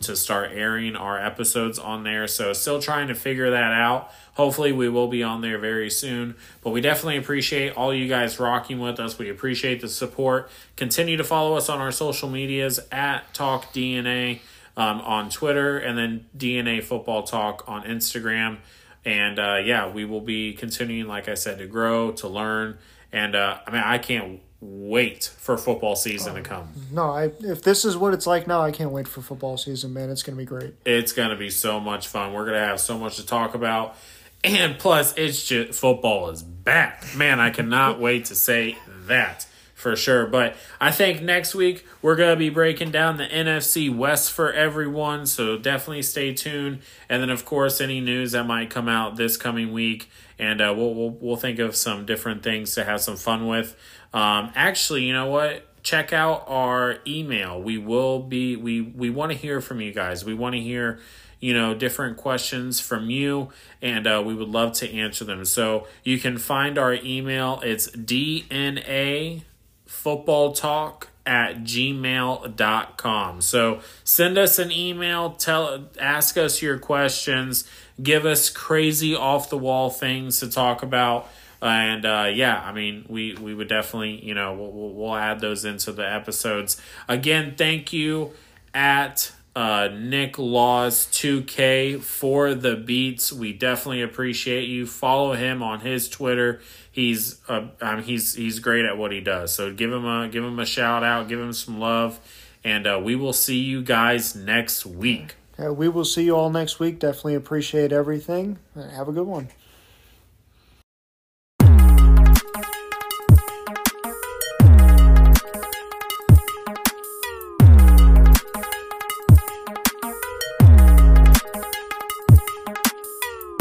to 0.00 0.14
start 0.14 0.50
airing 0.52 0.94
our 0.94 1.18
episodes 1.18 1.78
on 1.78 2.04
there. 2.04 2.26
So 2.28 2.52
still 2.52 2.80
trying 2.80 3.08
to 3.08 3.14
figure 3.14 3.50
that 3.50 3.72
out. 3.72 4.12
Hopefully 4.34 4.70
we 4.70 4.88
will 4.88 5.08
be 5.08 5.22
on 5.22 5.40
there 5.40 5.58
very 5.58 5.90
soon. 5.90 6.36
But 6.62 6.70
we 6.70 6.80
definitely 6.80 7.16
appreciate 7.16 7.76
all 7.76 7.92
you 7.92 8.08
guys 8.08 8.38
rocking 8.38 8.78
with 8.78 9.00
us. 9.00 9.18
We 9.18 9.28
appreciate 9.28 9.80
the 9.80 9.88
support. 9.88 10.50
Continue 10.76 11.16
to 11.16 11.24
follow 11.24 11.56
us 11.56 11.68
on 11.68 11.80
our 11.80 11.90
social 11.90 12.28
medias 12.28 12.78
at 12.92 13.34
Talk 13.34 13.72
DNA 13.72 14.40
um, 14.76 15.00
on 15.00 15.30
Twitter 15.30 15.78
and 15.78 15.98
then 15.98 16.26
DNA 16.36 16.82
Football 16.82 17.24
Talk 17.24 17.64
on 17.66 17.82
Instagram. 17.82 18.58
And 19.04 19.38
uh, 19.38 19.60
yeah, 19.64 19.90
we 19.90 20.04
will 20.04 20.20
be 20.20 20.52
continuing, 20.52 21.08
like 21.08 21.28
I 21.28 21.34
said, 21.34 21.58
to 21.58 21.66
grow, 21.66 22.12
to 22.12 22.28
learn. 22.28 22.78
And 23.10 23.34
uh, 23.34 23.58
I 23.66 23.70
mean, 23.70 23.82
I 23.82 23.98
can't 23.98 24.40
wait 24.60 25.24
for 25.38 25.56
football 25.56 25.94
season 25.94 26.34
to 26.34 26.42
come. 26.42 26.68
No, 26.90 27.10
I 27.10 27.30
if 27.40 27.62
this 27.62 27.84
is 27.84 27.96
what 27.96 28.14
it's 28.14 28.26
like 28.26 28.46
now, 28.46 28.60
I 28.60 28.70
can't 28.72 28.90
wait 28.90 29.06
for 29.06 29.22
football 29.22 29.56
season, 29.56 29.92
man. 29.92 30.10
It's 30.10 30.22
going 30.22 30.36
to 30.36 30.42
be 30.42 30.46
great. 30.46 30.74
It's 30.84 31.12
going 31.12 31.30
to 31.30 31.36
be 31.36 31.50
so 31.50 31.78
much 31.78 32.08
fun. 32.08 32.32
We're 32.32 32.44
going 32.44 32.60
to 32.60 32.66
have 32.66 32.80
so 32.80 32.98
much 32.98 33.16
to 33.16 33.26
talk 33.26 33.54
about. 33.54 33.96
And 34.44 34.78
plus, 34.78 35.16
it's 35.16 35.44
just 35.46 35.78
football 35.78 36.30
is 36.30 36.42
back. 36.42 37.04
Man, 37.16 37.40
I 37.40 37.50
cannot 37.50 38.00
wait 38.00 38.26
to 38.26 38.34
say 38.34 38.78
that 39.06 39.46
for 39.78 39.94
sure. 39.94 40.26
But 40.26 40.56
I 40.80 40.90
think 40.90 41.22
next 41.22 41.54
week 41.54 41.86
we're 42.02 42.16
going 42.16 42.30
to 42.30 42.36
be 42.36 42.50
breaking 42.50 42.90
down 42.90 43.16
the 43.16 43.26
NFC 43.26 43.94
West 43.94 44.32
for 44.32 44.52
everyone. 44.52 45.24
So 45.26 45.56
definitely 45.56 46.02
stay 46.02 46.34
tuned. 46.34 46.80
And 47.08 47.22
then, 47.22 47.30
of 47.30 47.44
course, 47.44 47.80
any 47.80 48.00
news 48.00 48.32
that 48.32 48.44
might 48.44 48.70
come 48.70 48.88
out 48.88 49.16
this 49.16 49.36
coming 49.36 49.72
week. 49.72 50.10
And 50.36 50.60
uh, 50.60 50.74
we'll, 50.76 50.94
we'll, 50.94 51.10
we'll 51.10 51.36
think 51.36 51.60
of 51.60 51.76
some 51.76 52.06
different 52.06 52.42
things 52.42 52.74
to 52.74 52.84
have 52.84 53.00
some 53.00 53.16
fun 53.16 53.46
with. 53.46 53.76
Um, 54.12 54.52
actually, 54.54 55.04
you 55.04 55.12
know 55.12 55.26
what? 55.26 55.64
Check 55.82 56.12
out 56.12 56.44
our 56.48 56.98
email. 57.06 57.60
We 57.62 57.78
will 57.78 58.20
be 58.20 58.56
we 58.56 58.80
we 58.80 59.10
want 59.10 59.32
to 59.32 59.38
hear 59.38 59.60
from 59.60 59.80
you 59.80 59.92
guys. 59.92 60.24
We 60.24 60.34
want 60.34 60.54
to 60.54 60.60
hear 60.60 60.98
you 61.40 61.54
know 61.54 61.74
different 61.74 62.16
questions 62.16 62.80
from 62.80 63.10
you 63.10 63.50
and 63.80 64.06
uh, 64.06 64.22
we 64.24 64.34
would 64.34 64.48
love 64.48 64.72
to 64.72 64.92
answer 64.92 65.24
them 65.24 65.44
so 65.44 65.86
you 66.04 66.18
can 66.18 66.38
find 66.38 66.78
our 66.78 66.94
email 66.94 67.60
it's 67.64 67.88
dna 67.90 69.42
football 69.86 70.52
talk 70.52 71.08
at 71.24 71.62
gmail.com 71.62 73.40
so 73.40 73.80
send 74.02 74.38
us 74.38 74.58
an 74.58 74.72
email 74.72 75.30
tell 75.32 75.88
ask 76.00 76.36
us 76.36 76.62
your 76.62 76.78
questions 76.78 77.68
give 78.02 78.24
us 78.26 78.50
crazy 78.50 79.14
off 79.14 79.50
the 79.50 79.58
wall 79.58 79.90
things 79.90 80.40
to 80.40 80.50
talk 80.50 80.82
about 80.82 81.28
and 81.60 82.04
uh, 82.04 82.30
yeah, 82.32 82.60
I 82.60 82.72
mean, 82.72 83.04
we 83.08 83.34
we 83.34 83.54
would 83.54 83.68
definitely, 83.68 84.24
you 84.24 84.34
know, 84.34 84.54
we'll, 84.54 84.92
we'll 84.92 85.16
add 85.16 85.40
those 85.40 85.64
into 85.64 85.92
the 85.92 86.08
episodes. 86.08 86.80
Again, 87.08 87.54
thank 87.56 87.92
you 87.92 88.32
at 88.72 89.32
uh, 89.56 89.88
Nick 89.92 90.38
Laws 90.38 91.06
2K 91.06 92.00
for 92.00 92.54
the 92.54 92.76
beats. 92.76 93.32
We 93.32 93.52
definitely 93.52 94.02
appreciate 94.02 94.68
you. 94.68 94.86
Follow 94.86 95.32
him 95.32 95.64
on 95.64 95.80
his 95.80 96.08
Twitter. 96.08 96.60
He's 96.92 97.40
uh, 97.48 97.66
um, 97.80 98.02
he's 98.04 98.34
he's 98.34 98.60
great 98.60 98.84
at 98.84 98.96
what 98.96 99.10
he 99.10 99.20
does. 99.20 99.52
So 99.52 99.72
give 99.72 99.92
him 99.92 100.04
a 100.04 100.28
give 100.28 100.44
him 100.44 100.58
a 100.60 100.66
shout 100.66 101.02
out. 101.02 101.28
Give 101.28 101.40
him 101.40 101.52
some 101.52 101.80
love, 101.80 102.20
and 102.62 102.86
uh, 102.86 103.00
we 103.02 103.16
will 103.16 103.32
see 103.32 103.58
you 103.58 103.82
guys 103.82 104.36
next 104.36 104.86
week. 104.86 105.34
Yeah, 105.58 105.70
we 105.70 105.88
will 105.88 106.04
see 106.04 106.22
you 106.22 106.36
all 106.36 106.50
next 106.50 106.78
week. 106.78 107.00
Definitely 107.00 107.34
appreciate 107.34 107.92
everything. 107.92 108.58
Have 108.76 109.08
a 109.08 109.12
good 109.12 109.26
one. 109.26 109.48